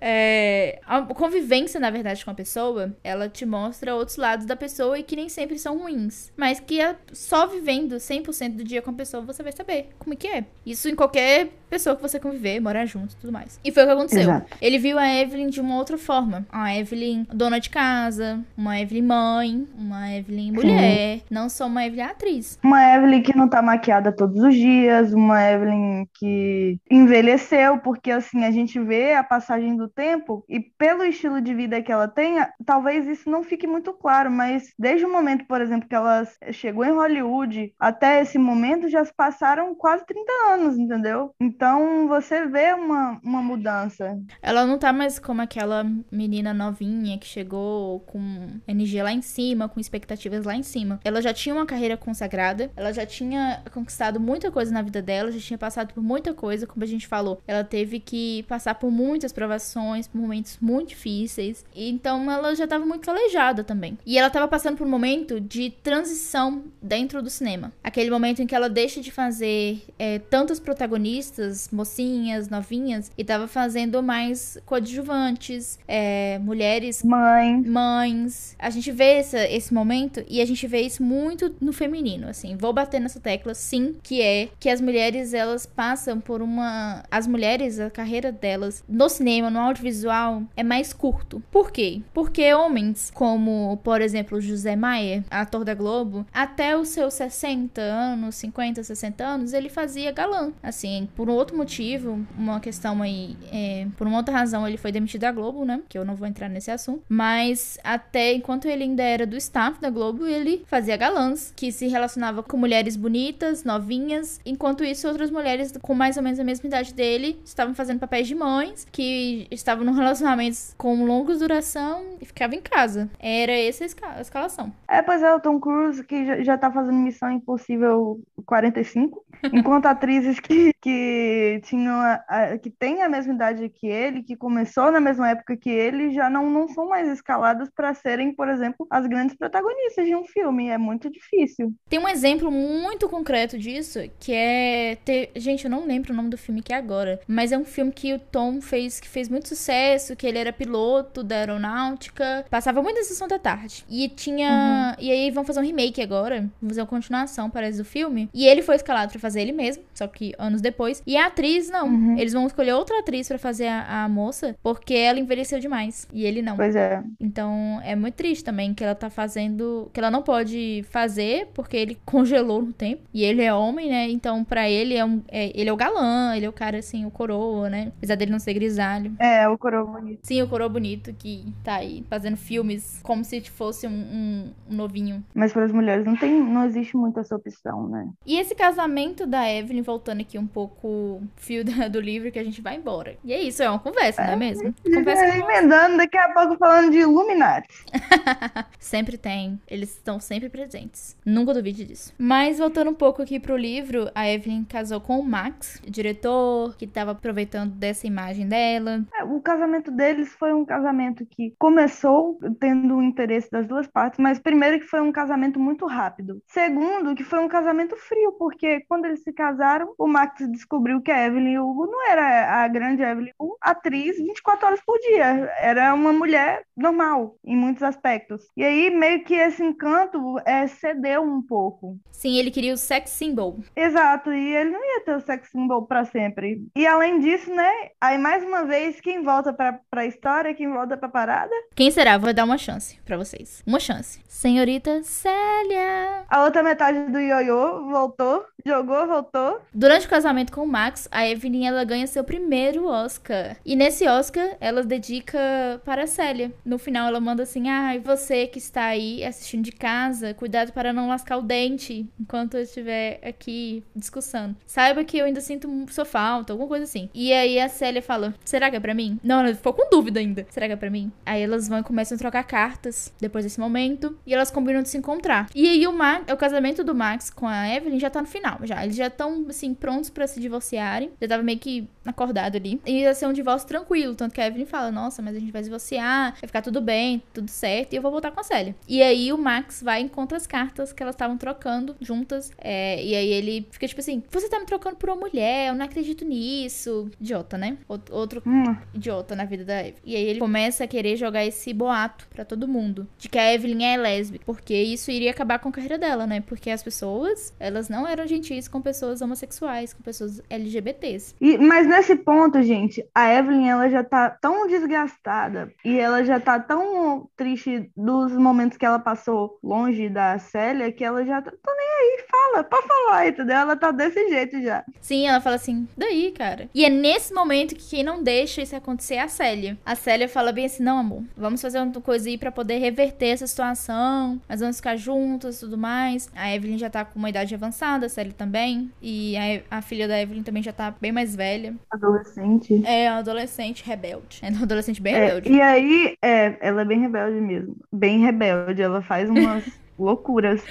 é, 0.00 0.80
a 0.86 1.02
convivência, 1.02 1.78
na 1.78 1.90
verdade, 1.90 2.24
com 2.24 2.30
a 2.30 2.34
pessoa, 2.34 2.96
ela 3.04 3.28
te 3.28 3.44
mostra 3.44 3.94
outros 3.94 4.16
lados 4.16 4.46
da 4.46 4.56
pessoa 4.56 4.98
e 4.98 5.02
que 5.02 5.14
nem 5.14 5.28
sempre 5.28 5.58
são 5.58 5.78
ruins. 5.78 6.32
Mas 6.36 6.58
que 6.58 6.80
é 6.80 6.96
só 7.12 7.46
vivendo 7.46 7.96
100% 7.96 8.56
do 8.56 8.64
dia 8.64 8.80
com 8.80 8.90
a 8.90 8.94
pessoa, 8.94 9.22
você 9.22 9.42
vai 9.42 9.52
saber 9.52 9.90
como 9.98 10.14
é 10.14 10.16
que 10.16 10.26
é. 10.26 10.46
Isso 10.64 10.88
em 10.88 10.94
qualquer 10.94 11.50
pessoa 11.68 11.96
que 11.96 12.02
você 12.02 12.18
conviver, 12.18 12.60
morar 12.60 12.86
junto 12.86 13.12
e 13.12 13.16
tudo 13.16 13.32
mais. 13.32 13.60
E 13.64 13.70
foi 13.70 13.82
o 13.82 13.86
que 13.86 13.92
aconteceu. 13.92 14.22
Exato. 14.22 14.56
Ele 14.60 14.78
viu 14.78 14.98
a 14.98 15.08
Evelyn 15.08 15.48
de 15.48 15.60
uma 15.60 15.76
outra 15.76 15.98
forma. 15.98 16.46
A 16.50 16.76
Evelyn 16.76 17.26
dona 17.32 17.60
de 17.60 17.70
casa, 17.70 18.40
uma 18.56 18.80
Evelyn 18.80 19.02
mãe, 19.02 19.68
uma 19.76 20.12
Evelyn 20.12 20.52
mulher, 20.52 21.20
não 21.30 21.48
só 21.48 21.66
uma 21.66 21.84
Evelyn 21.84 22.04
atriz. 22.04 22.58
Uma 22.62 22.82
Evelyn 22.94 23.22
que 23.22 23.36
não 23.36 23.48
tá 23.48 23.62
maquiada 23.62 24.12
todos 24.12 24.42
os 24.42 24.54
dias, 24.54 25.12
uma 25.12 25.42
Evelyn 25.42 26.06
que 26.14 26.78
envelheceu, 26.90 27.78
porque 27.78 28.10
assim, 28.10 28.44
a 28.44 28.50
gente 28.50 28.78
vê 28.80 29.14
a 29.14 29.22
passagem 29.22 29.76
do 29.76 29.88
tempo 29.88 30.44
e 30.48 30.60
pelo 30.60 31.04
estilo 31.04 31.40
de 31.40 31.54
vida 31.54 31.82
que 31.82 31.92
ela 31.92 32.08
tem, 32.08 32.36
talvez 32.64 33.06
isso 33.06 33.30
não 33.30 33.42
fique 33.42 33.66
muito 33.66 33.92
claro, 33.92 34.30
mas 34.30 34.72
desde 34.78 35.04
o 35.04 35.12
momento, 35.12 35.44
por 35.46 35.60
exemplo, 35.60 35.88
que 35.88 35.94
ela 35.94 36.26
chegou 36.52 36.84
em 36.84 36.92
Hollywood 36.92 37.72
até 37.78 38.20
esse 38.22 38.38
momento 38.38 38.88
já 38.88 39.04
se 39.04 39.12
passaram 39.14 39.74
quase 39.74 40.04
30 40.06 40.32
anos, 40.52 40.78
entendeu? 40.78 41.32
Então 41.40 41.57
você 42.06 42.46
vê 42.46 42.72
uma, 42.72 43.20
uma 43.22 43.42
mudança. 43.42 44.18
Ela 44.40 44.66
não 44.66 44.78
tá 44.78 44.92
mais 44.92 45.18
como 45.18 45.42
aquela 45.42 45.84
menina 46.10 46.54
novinha 46.54 47.18
que 47.18 47.26
chegou 47.26 48.00
com 48.00 48.48
energia 48.66 49.02
lá 49.02 49.12
em 49.12 49.22
cima, 49.22 49.68
com 49.68 49.80
expectativas 49.80 50.44
lá 50.44 50.54
em 50.54 50.62
cima. 50.62 51.00
Ela 51.04 51.20
já 51.20 51.32
tinha 51.32 51.54
uma 51.54 51.66
carreira 51.66 51.96
consagrada, 51.96 52.70
ela 52.76 52.92
já 52.92 53.04
tinha 53.04 53.62
conquistado 53.72 54.20
muita 54.20 54.50
coisa 54.50 54.72
na 54.72 54.82
vida 54.82 55.02
dela, 55.02 55.32
já 55.32 55.40
tinha 55.40 55.58
passado 55.58 55.92
por 55.92 56.02
muita 56.02 56.32
coisa, 56.34 56.66
como 56.66 56.84
a 56.84 56.86
gente 56.86 57.06
falou. 57.06 57.40
Ela 57.46 57.64
teve 57.64 58.00
que 58.00 58.44
passar 58.44 58.74
por 58.74 58.90
muitas 58.90 59.32
provações, 59.32 60.06
por 60.06 60.20
momentos 60.20 60.58
muito 60.60 60.90
difíceis. 60.90 61.64
Então 61.74 62.30
ela 62.30 62.54
já 62.54 62.66
tava 62.66 62.84
muito 62.84 63.04
calejada 63.04 63.64
também. 63.64 63.98
E 64.06 64.18
ela 64.18 64.30
tava 64.30 64.46
passando 64.46 64.76
por 64.76 64.86
um 64.86 64.90
momento 64.90 65.40
de 65.40 65.70
transição 65.70 66.64
dentro 66.82 67.22
do 67.22 67.30
cinema. 67.30 67.72
Aquele 67.82 68.10
momento 68.10 68.42
em 68.42 68.46
que 68.46 68.54
ela 68.54 68.68
deixa 68.68 69.00
de 69.00 69.10
fazer 69.10 69.82
é, 69.98 70.18
tantas 70.18 70.60
protagonistas, 70.60 71.47
mocinhas, 71.72 72.48
novinhas, 72.48 73.10
e 73.16 73.24
tava 73.24 73.46
fazendo 73.48 74.02
mais 74.02 74.58
coadjuvantes, 74.66 75.78
é, 75.86 76.38
mulheres 76.38 77.02
Mãe, 77.02 77.62
mães. 77.62 78.56
A 78.58 78.70
gente 78.70 78.90
vê 78.90 79.14
essa- 79.18 79.44
esse 79.48 79.72
momento 79.72 80.22
e 80.28 80.40
a 80.40 80.44
gente 80.44 80.66
vê 80.66 80.80
isso 80.80 81.02
muito 81.02 81.54
no 81.60 81.72
feminino, 81.72 82.28
assim. 82.28 82.56
Vou 82.56 82.72
bater 82.72 83.00
nessa 83.00 83.20
tecla, 83.20 83.54
sim, 83.54 83.94
que 84.02 84.20
é 84.20 84.48
que 84.58 84.68
as 84.68 84.80
mulheres, 84.80 85.32
elas 85.32 85.66
passam 85.66 86.20
por 86.20 86.42
uma... 86.42 87.02
As 87.10 87.26
mulheres, 87.26 87.78
a 87.80 87.90
carreira 87.90 88.30
delas 88.32 88.82
no 88.88 89.08
cinema, 89.08 89.50
no 89.50 89.58
audiovisual, 89.60 90.42
é 90.56 90.62
mais 90.62 90.92
curto. 90.92 91.42
Por 91.50 91.70
quê? 91.70 92.02
Porque 92.12 92.52
homens, 92.52 93.10
como, 93.14 93.78
por 93.82 94.00
exemplo, 94.00 94.40
José 94.40 94.76
Maier, 94.76 95.22
ator 95.30 95.64
da 95.64 95.74
Globo, 95.74 96.26
até 96.32 96.76
os 96.76 96.88
seus 96.88 97.14
60 97.14 97.80
anos, 97.80 98.34
50, 98.36 98.82
60 98.82 99.24
anos, 99.24 99.52
ele 99.52 99.68
fazia 99.68 100.12
galã. 100.12 100.52
Assim, 100.62 101.08
por 101.16 101.28
um 101.28 101.34
outro 101.38 101.56
motivo, 101.56 102.24
uma 102.36 102.60
questão 102.60 103.02
aí, 103.02 103.36
é, 103.52 103.86
por 103.96 104.06
uma 104.06 104.18
outra 104.18 104.34
razão, 104.34 104.66
ele 104.66 104.76
foi 104.76 104.92
demitido 104.92 105.22
da 105.22 105.32
Globo, 105.32 105.64
né? 105.64 105.80
Que 105.88 105.98
eu 105.98 106.04
não 106.04 106.14
vou 106.14 106.26
entrar 106.26 106.48
nesse 106.48 106.70
assunto. 106.70 107.02
Mas 107.08 107.78
até 107.82 108.32
enquanto 108.32 108.66
ele 108.66 108.84
ainda 108.84 109.02
era 109.02 109.26
do 109.26 109.36
staff 109.36 109.80
da 109.80 109.90
Globo, 109.90 110.26
ele 110.26 110.64
fazia 110.66 110.96
galãs, 110.96 111.52
que 111.56 111.72
se 111.72 111.88
relacionava 111.88 112.42
com 112.42 112.56
mulheres 112.56 112.96
bonitas, 112.96 113.64
novinhas. 113.64 114.40
Enquanto 114.44 114.84
isso, 114.84 115.08
outras 115.08 115.30
mulheres 115.30 115.72
com 115.80 115.94
mais 115.94 116.16
ou 116.16 116.22
menos 116.22 116.38
a 116.38 116.44
mesma 116.44 116.66
idade 116.66 116.94
dele 116.94 117.40
estavam 117.44 117.74
fazendo 117.74 117.98
papéis 117.98 118.26
de 118.26 118.34
mães, 118.34 118.86
que 118.90 119.46
estavam 119.50 119.84
num 119.84 119.92
relacionamento 119.92 120.58
com 120.76 121.04
longa 121.04 121.36
duração 121.36 122.16
e 122.20 122.26
ficavam 122.26 122.56
em 122.56 122.62
casa. 122.62 123.08
Era 123.18 123.52
essa 123.52 123.84
a 124.02 124.20
escalação. 124.20 124.72
É, 124.88 125.02
pois 125.02 125.22
é, 125.22 125.34
o 125.34 125.40
Tom 125.40 125.60
Cruise 125.60 126.04
que 126.04 126.24
já, 126.24 126.42
já 126.42 126.58
tá 126.58 126.70
fazendo 126.70 126.96
Missão 126.96 127.30
Impossível 127.30 128.20
45, 128.46 129.24
enquanto 129.52 129.86
atrizes 129.86 130.40
que, 130.40 130.72
que 130.80 131.27
tinham 131.64 131.94
a, 132.00 132.14
a- 132.28 132.58
que 132.58 132.70
têm 132.70 133.02
a 133.02 133.08
mesma 133.08 133.34
idade 133.34 133.68
que 133.68 133.86
ele, 133.86 134.22
que 134.22 134.36
começou 134.36 134.90
na 134.90 135.00
mesma 135.00 135.30
época 135.30 135.56
que 135.56 135.70
ele, 135.70 136.12
já 136.12 136.28
não, 136.30 136.50
não 136.50 136.68
são 136.68 136.88
mais 136.88 137.08
escaladas 137.08 137.68
para 137.74 137.94
serem, 137.94 138.32
por 138.34 138.48
exemplo, 138.48 138.86
as 138.90 139.06
grandes 139.06 139.36
protagonistas 139.36 140.06
de 140.06 140.14
um 140.14 140.24
filme. 140.24 140.68
É 140.68 140.78
muito 140.78 141.10
difícil. 141.10 141.72
Tem 141.88 141.98
um 141.98 142.08
exemplo 142.08 142.50
muito 142.50 143.08
concreto 143.08 143.58
disso, 143.58 143.98
que 144.20 144.32
é. 144.32 144.96
ter- 145.04 145.30
Gente, 145.36 145.64
eu 145.64 145.70
não 145.70 145.86
lembro 145.86 146.12
o 146.12 146.16
nome 146.16 146.30
do 146.30 146.38
filme 146.38 146.62
que 146.62 146.72
é 146.72 146.76
agora. 146.76 147.20
Mas 147.26 147.52
é 147.52 147.58
um 147.58 147.64
filme 147.64 147.92
que 147.92 148.12
o 148.14 148.18
Tom 148.18 148.60
fez 148.60 149.00
que 149.00 149.08
fez 149.08 149.28
muito 149.28 149.48
sucesso, 149.48 150.16
que 150.16 150.26
ele 150.26 150.38
era 150.38 150.52
piloto 150.52 151.22
da 151.22 151.36
aeronáutica. 151.36 152.44
Passava 152.50 152.82
muito 152.82 152.96
na 152.96 153.04
sessão 153.04 153.28
da 153.28 153.38
tarde. 153.38 153.84
E 153.88 154.08
tinha. 154.08 154.96
E 154.98 155.10
aí 155.10 155.30
vão 155.30 155.44
fazer 155.44 155.60
um 155.60 155.64
remake 155.64 156.00
agora. 156.02 156.48
Vão 156.60 156.68
fazer 156.70 156.80
uma 156.80 156.86
continuação, 156.86 157.50
parece, 157.50 157.78
do 157.78 157.84
filme. 157.84 158.28
E 158.34 158.46
ele 158.46 158.62
foi 158.62 158.76
escalado 158.76 159.10
pra 159.12 159.20
fazer 159.20 159.42
ele 159.42 159.52
mesmo, 159.52 159.84
só 159.94 160.06
que 160.06 160.34
anos 160.38 160.60
depois. 160.60 161.02
E 161.06 161.16
a 161.18 161.26
atriz, 161.26 161.68
não. 161.70 162.18
Eles 162.18 162.32
vão 162.32 162.46
escolher 162.46 162.72
outra 162.72 162.98
atriz 163.00 163.28
pra 163.28 163.38
fazer 163.38 163.66
a, 163.68 164.04
a 164.04 164.08
moça, 164.08 164.54
porque 164.62 164.94
ela 164.94 165.18
envelheceu 165.18 165.58
demais. 165.58 166.06
E 166.12 166.24
ele 166.24 166.42
não. 166.42 166.56
Pois 166.56 166.74
é. 166.76 167.02
Então 167.20 167.80
é 167.84 167.94
muito 167.94 168.14
triste 168.14 168.44
também 168.44 168.74
que 168.74 168.82
ela 168.84 168.94
tá 168.94 169.10
fazendo. 169.10 169.90
Que 169.92 170.00
ela 170.00 170.10
não 170.10 170.22
pode 170.22 170.84
fazer 170.90 171.48
porque 171.54 171.76
ele 171.76 171.98
congelou 172.04 172.62
no 172.62 172.72
tempo. 172.72 173.02
E 173.12 173.24
ele 173.24 173.42
é 173.42 173.52
homem, 173.52 173.88
né? 173.88 174.08
Então 174.10 174.44
pra 174.44 174.68
ele 174.68 174.94
é 174.94 175.04
um. 175.04 175.22
é- 175.28 175.52
ele 175.58 175.68
é 175.68 175.72
o 175.72 175.76
galã, 175.76 176.36
ele 176.36 176.46
é 176.46 176.48
o 176.48 176.52
cara 176.52 176.78
assim, 176.78 177.04
o 177.06 177.10
coroa, 177.10 177.68
né? 177.70 177.92
Apesar 177.98 178.14
dele 178.16 178.30
não 178.32 178.38
ser 178.38 178.54
grisalho. 178.54 179.14
É, 179.18 179.48
o 179.48 179.56
coroa 179.58 179.84
bonito. 179.84 180.20
Sim, 180.22 180.42
o 180.42 180.48
coroa 180.48 180.68
bonito 180.68 181.12
que 181.14 181.44
tá 181.64 181.76
aí 181.76 182.04
fazendo 182.08 182.36
filmes 182.36 183.00
como 183.02 183.24
se 183.24 183.40
fosse 183.42 183.86
um, 183.86 183.90
um- 183.90 184.50
um 184.70 184.74
novinho. 184.76 185.24
Mas 185.34 185.52
para 185.52 185.64
as 185.64 185.72
mulheres 185.72 186.04
não 186.04 186.16
tem, 186.16 186.42
não 186.42 186.64
existe 186.64 186.96
muito 186.96 187.18
essa 187.20 187.34
opção, 187.36 187.88
né? 187.88 188.08
E 188.26 188.38
esse 188.38 188.54
casamento 188.54 189.26
da 189.26 189.50
Evelyn, 189.50 189.82
voltando 189.82 190.20
aqui 190.20 190.38
um 190.38 190.46
pouco 190.46 191.07
o 191.16 191.22
fio 191.36 191.64
do 191.64 192.00
livro, 192.00 192.30
que 192.30 192.38
a 192.38 192.44
gente 192.44 192.60
vai 192.60 192.76
embora. 192.76 193.16
E 193.24 193.32
é 193.32 193.40
isso, 193.40 193.62
é 193.62 193.68
uma 193.68 193.78
conversa, 193.78 194.22
não 194.24 194.32
é 194.32 194.36
mesmo? 194.36 194.74
Conversa 194.94 195.24
É, 195.24 195.38
emendando 195.38 195.96
daqui 195.96 196.16
a 196.16 196.32
pouco 196.32 196.56
falando 196.56 196.90
de 196.90 196.98
Illuminati. 196.98 197.68
Sempre 198.78 199.18
tem. 199.18 199.60
Eles 199.66 199.90
estão 199.90 200.20
sempre 200.20 200.48
presentes. 200.48 201.16
Nunca 201.24 201.52
duvide 201.52 201.84
disso. 201.84 202.14
Mas 202.18 202.58
voltando 202.58 202.90
um 202.90 202.94
pouco 202.94 203.22
aqui 203.22 203.38
pro 203.38 203.56
livro, 203.56 204.10
a 204.14 204.28
Evelyn 204.28 204.64
casou 204.64 205.00
com 205.00 205.18
o 205.18 205.24
Max, 205.24 205.80
o 205.86 205.90
diretor, 205.90 206.76
que 206.76 206.86
tava 206.86 207.12
aproveitando 207.12 207.72
dessa 207.72 208.06
imagem 208.06 208.48
dela. 208.48 209.04
É, 209.14 209.24
o 209.24 209.40
casamento 209.40 209.90
deles 209.90 210.32
foi 210.38 210.52
um 210.52 210.64
casamento 210.64 211.26
que 211.26 211.54
começou 211.58 212.38
tendo 212.58 212.96
o 212.96 213.02
interesse 213.02 213.50
das 213.50 213.66
duas 213.66 213.86
partes, 213.86 214.18
mas 214.18 214.38
primeiro 214.38 214.78
que 214.80 214.86
foi 214.86 215.00
um 215.00 215.12
casamento 215.12 215.60
muito 215.60 215.86
rápido. 215.86 216.42
Segundo, 216.46 217.14
que 217.14 217.24
foi 217.24 217.38
um 217.40 217.48
casamento 217.48 217.96
frio, 217.96 218.32
porque 218.38 218.80
quando 218.88 219.04
eles 219.04 219.22
se 219.22 219.32
casaram, 219.32 219.92
o 219.98 220.06
Max 220.06 220.46
descobriu 220.50 220.87
que 221.02 221.10
a 221.10 221.26
Evelyn 221.26 221.58
Hugo 221.58 221.86
não 221.86 222.10
era 222.10 222.62
a 222.62 222.68
grande 222.68 223.02
Evelyn 223.02 223.32
Hugo, 223.38 223.56
atriz 223.60 224.16
24 224.16 224.66
horas 224.66 224.80
por 224.84 224.98
dia. 224.98 225.52
Era 225.60 225.94
uma 225.94 226.12
mulher 226.12 226.62
normal, 226.76 227.36
em 227.44 227.56
muitos 227.56 227.82
aspectos. 227.82 228.46
E 228.56 228.64
aí, 228.64 228.90
meio 228.90 229.24
que 229.24 229.34
esse 229.34 229.62
encanto 229.62 230.38
é, 230.44 230.66
cedeu 230.66 231.22
um 231.22 231.42
pouco. 231.42 231.98
Sim, 232.12 232.36
ele 232.36 232.50
queria 232.50 232.74
o 232.74 232.76
sex 232.76 233.10
symbol. 233.10 233.60
Exato, 233.76 234.32
e 234.32 234.54
ele 234.54 234.70
não 234.70 234.84
ia 234.84 235.04
ter 235.04 235.16
o 235.16 235.20
sex 235.20 235.50
symbol 235.50 235.86
para 235.86 236.04
sempre. 236.04 236.66
E 236.74 236.86
além 236.86 237.20
disso, 237.20 237.54
né, 237.54 237.70
aí 238.00 238.18
mais 238.18 238.42
uma 238.42 238.64
vez, 238.64 239.00
quem 239.00 239.22
volta 239.22 239.52
pra, 239.52 239.78
pra 239.90 240.06
história, 240.06 240.54
quem 240.54 240.68
volta 240.68 240.96
pra 240.96 241.08
parada? 241.08 241.54
Quem 241.74 241.90
será? 241.90 242.18
Vou 242.18 242.32
dar 242.32 242.44
uma 242.44 242.58
chance 242.58 242.98
para 243.04 243.16
vocês. 243.16 243.62
Uma 243.66 243.78
chance. 243.78 244.20
Senhorita 244.28 245.02
Célia. 245.02 246.24
A 246.28 246.44
outra 246.44 246.62
metade 246.62 247.10
do 247.10 247.18
ioiô 247.18 247.88
voltou, 247.88 248.44
jogou, 248.64 249.06
voltou. 249.06 249.60
Durante 249.72 250.06
o 250.06 250.10
casamento 250.10 250.52
com 250.52 250.62
o 250.62 250.66
Max, 250.78 251.08
a 251.10 251.28
Evelyn 251.28 251.66
ela 251.66 251.82
ganha 251.82 252.06
seu 252.06 252.22
primeiro 252.22 252.86
Oscar. 252.86 253.56
E 253.66 253.74
nesse 253.74 254.06
Oscar, 254.06 254.56
ela 254.60 254.84
dedica 254.84 255.38
para 255.84 256.04
a 256.04 256.06
Célia. 256.06 256.52
No 256.64 256.78
final, 256.78 257.08
ela 257.08 257.18
manda 257.18 257.42
assim: 257.42 257.68
Ah, 257.68 257.98
você 257.98 258.46
que 258.46 258.58
está 258.58 258.84
aí 258.84 259.24
assistindo 259.24 259.64
de 259.64 259.72
casa, 259.72 260.34
cuidado 260.34 260.72
para 260.72 260.92
não 260.92 261.08
lascar 261.08 261.36
o 261.38 261.42
dente 261.42 262.08
enquanto 262.20 262.54
eu 262.54 262.62
estiver 262.62 263.18
aqui 263.24 263.82
discussando. 263.94 264.56
Saiba 264.64 265.02
que 265.02 265.18
eu 265.18 265.24
ainda 265.24 265.40
sinto 265.40 265.68
sua 265.88 266.04
falta, 266.04 266.52
alguma 266.52 266.68
coisa 266.68 266.84
assim. 266.84 267.10
E 267.12 267.32
aí 267.32 267.58
a 267.58 267.68
Célia 267.68 268.00
fala: 268.00 268.32
Será 268.44 268.70
que 268.70 268.76
é 268.76 268.80
pra 268.80 268.94
mim? 268.94 269.18
Não, 269.24 269.40
ela 269.40 269.52
ficou 269.52 269.72
com 269.72 269.90
dúvida 269.90 270.20
ainda. 270.20 270.46
Será 270.48 270.68
que 270.68 270.74
é 270.74 270.76
pra 270.76 270.90
mim? 270.90 271.10
Aí 271.26 271.42
elas 271.42 271.66
vão 271.66 271.80
e 271.80 271.82
começam 271.82 272.14
a 272.14 272.18
trocar 272.18 272.44
cartas 272.44 273.12
depois 273.20 273.44
desse 273.44 273.58
momento. 273.58 274.16
E 274.24 274.32
elas 274.32 274.52
combinam 274.52 274.82
de 274.82 274.90
se 274.90 274.96
encontrar. 274.96 275.48
E 275.56 275.68
aí 275.68 275.84
o, 275.88 275.92
o 275.92 276.36
casamento 276.36 276.84
do 276.84 276.94
Max 276.94 277.30
com 277.30 277.48
a 277.48 277.68
Evelyn 277.68 277.98
já 277.98 278.10
tá 278.10 278.20
no 278.20 278.28
final. 278.28 278.60
Já. 278.62 278.84
Eles 278.84 278.94
já 278.94 279.08
estão, 279.08 279.44
assim, 279.48 279.74
prontos 279.74 280.08
para 280.08 280.28
se 280.28 280.38
divorciarem. 280.68 281.10
Já 281.20 281.28
tava 281.28 281.42
meio 281.42 281.58
que 281.58 281.88
acordado 282.04 282.56
ali. 282.56 282.80
E 282.86 283.00
ia 283.00 283.14
ser 283.14 283.26
um 283.26 283.32
divórcio 283.32 283.66
tranquilo. 283.68 284.14
Tanto 284.14 284.34
que 284.34 284.40
a 284.40 284.46
Evelyn 284.46 284.66
fala: 284.66 284.90
Nossa, 284.90 285.22
mas 285.22 285.36
a 285.36 285.40
gente 285.40 285.52
vai 285.52 285.62
divorciar, 285.62 286.32
vai 286.32 286.46
ficar 286.46 286.62
tudo 286.62 286.80
bem, 286.80 287.22
tudo 287.32 287.48
certo. 287.50 287.92
E 287.92 287.96
eu 287.96 288.02
vou 288.02 288.10
voltar 288.10 288.30
com 288.30 288.40
a 288.40 288.44
Célia. 288.44 288.74
E 288.86 289.02
aí 289.02 289.32
o 289.32 289.38
Max 289.38 289.82
vai 289.82 290.00
e 290.00 290.04
encontra 290.04 290.36
as 290.36 290.46
cartas 290.46 290.92
que 290.92 291.02
elas 291.02 291.14
estavam 291.14 291.36
trocando 291.36 291.96
juntas. 292.00 292.50
É, 292.58 293.02
e 293.04 293.14
aí 293.14 293.28
ele 293.28 293.66
fica 293.70 293.86
tipo 293.88 294.00
assim: 294.00 294.22
Você 294.30 294.48
tá 294.48 294.58
me 294.58 294.66
trocando 294.66 294.96
por 294.96 295.08
uma 295.08 295.16
mulher, 295.16 295.68
eu 295.68 295.74
não 295.74 295.84
acredito 295.84 296.24
nisso. 296.24 297.10
Idiota, 297.20 297.56
né? 297.58 297.78
Outro 298.10 298.42
Hum. 298.46 298.76
idiota 298.94 299.34
na 299.34 299.44
vida 299.44 299.64
da 299.64 299.80
Evelyn. 299.80 299.94
E 300.04 300.16
aí 300.16 300.22
ele 300.24 300.38
começa 300.38 300.84
a 300.84 300.86
querer 300.86 301.16
jogar 301.16 301.44
esse 301.44 301.72
boato 301.72 302.26
pra 302.30 302.44
todo 302.44 302.68
mundo. 302.68 303.06
De 303.18 303.28
que 303.28 303.38
a 303.38 303.52
Evelyn 303.52 303.84
é 303.84 303.96
lésbica. 303.96 304.44
Porque 304.44 304.74
isso 304.74 305.10
iria 305.10 305.30
acabar 305.30 305.58
com 305.58 305.68
a 305.68 305.72
carreira 305.72 305.98
dela, 305.98 306.26
né? 306.26 306.40
Porque 306.40 306.70
as 306.70 306.82
pessoas, 306.82 307.52
elas 307.58 307.88
não 307.88 308.06
eram 308.06 308.26
gentis 308.26 308.68
com 308.68 308.80
pessoas 308.80 309.20
homossexuais, 309.20 309.92
com 309.92 310.02
pessoas 310.02 310.40
LGBTs. 310.58 311.34
E, 311.40 311.58
mas 311.58 311.86
nesse 311.86 312.16
ponto, 312.16 312.62
gente, 312.62 313.04
a 313.14 313.32
Evelyn 313.32 313.68
ela 313.68 313.88
já 313.88 314.04
tá 314.04 314.30
tão 314.30 314.66
desgastada 314.66 315.72
e 315.84 315.98
ela 315.98 316.24
já 316.24 316.38
tá 316.40 316.58
tão 316.58 317.28
triste 317.36 317.90
dos 317.96 318.32
momentos 318.32 318.76
que 318.76 318.84
ela 318.84 318.98
passou 318.98 319.58
longe 319.62 320.08
da 320.08 320.38
Célia 320.38 320.92
que 320.92 321.04
ela 321.04 321.24
já 321.24 321.40
tá 321.40 321.50
tô 321.50 321.74
nem 321.74 321.86
aí, 321.86 322.24
fala, 322.30 322.64
pode 322.64 322.86
falar, 322.86 323.28
entendeu? 323.28 323.56
Ela 323.56 323.76
tá 323.76 323.90
desse 323.90 324.28
jeito 324.28 324.60
já. 324.62 324.84
Sim, 325.00 325.26
ela 325.26 325.40
fala 325.40 325.56
assim, 325.56 325.88
daí, 325.96 326.32
cara. 326.32 326.68
E 326.74 326.84
é 326.84 326.90
nesse 326.90 327.32
momento 327.32 327.74
que 327.74 327.88
quem 327.88 328.02
não 328.02 328.22
deixa 328.22 328.62
isso 328.62 328.76
acontecer 328.76 329.14
é 329.14 329.20
a 329.20 329.28
Célia. 329.28 329.78
A 329.84 329.94
Célia 329.94 330.28
fala 330.28 330.52
bem 330.52 330.66
assim, 330.66 330.82
não, 330.82 330.98
amor, 330.98 331.22
vamos 331.36 331.60
fazer 331.60 331.78
uma 331.80 331.92
coisa 332.00 332.28
aí 332.28 332.38
pra 332.38 332.52
poder 332.52 332.78
reverter 332.78 333.28
essa 333.28 333.46
situação, 333.46 334.40
mas 334.48 334.60
vamos 334.60 334.76
ficar 334.76 334.96
juntas 334.96 335.56
e 335.56 335.60
tudo 335.60 335.78
mais. 335.78 336.28
A 336.34 336.54
Evelyn 336.54 336.78
já 336.78 336.90
tá 336.90 337.04
com 337.04 337.18
uma 337.18 337.30
idade 337.30 337.54
avançada, 337.54 338.06
a 338.06 338.08
Célia 338.08 338.32
também. 338.36 338.90
E 339.00 339.36
a, 339.36 339.78
a 339.78 339.82
filha 339.82 340.08
da 340.08 340.20
Evelyn 340.20 340.42
também 340.48 340.62
já 340.62 340.72
tá 340.72 340.90
bem 340.90 341.12
mais 341.12 341.34
velha. 341.36 341.76
Adolescente. 341.90 342.82
É 342.86 343.10
uma 343.10 343.18
adolescente 343.18 343.84
rebelde. 343.84 344.40
É 344.42 344.48
uma 344.48 344.62
adolescente 344.62 345.00
bem 345.02 345.14
É, 345.14 345.26
rebelde. 345.26 345.50
e 345.50 345.60
aí, 345.60 346.16
é, 346.22 346.56
ela 346.66 346.82
é 346.82 346.84
bem 346.84 347.00
rebelde 347.00 347.40
mesmo. 347.40 347.76
Bem 347.92 348.20
rebelde. 348.20 348.82
Ela 348.82 349.02
faz 349.02 349.28
umas 349.28 349.64
loucuras. 349.98 350.62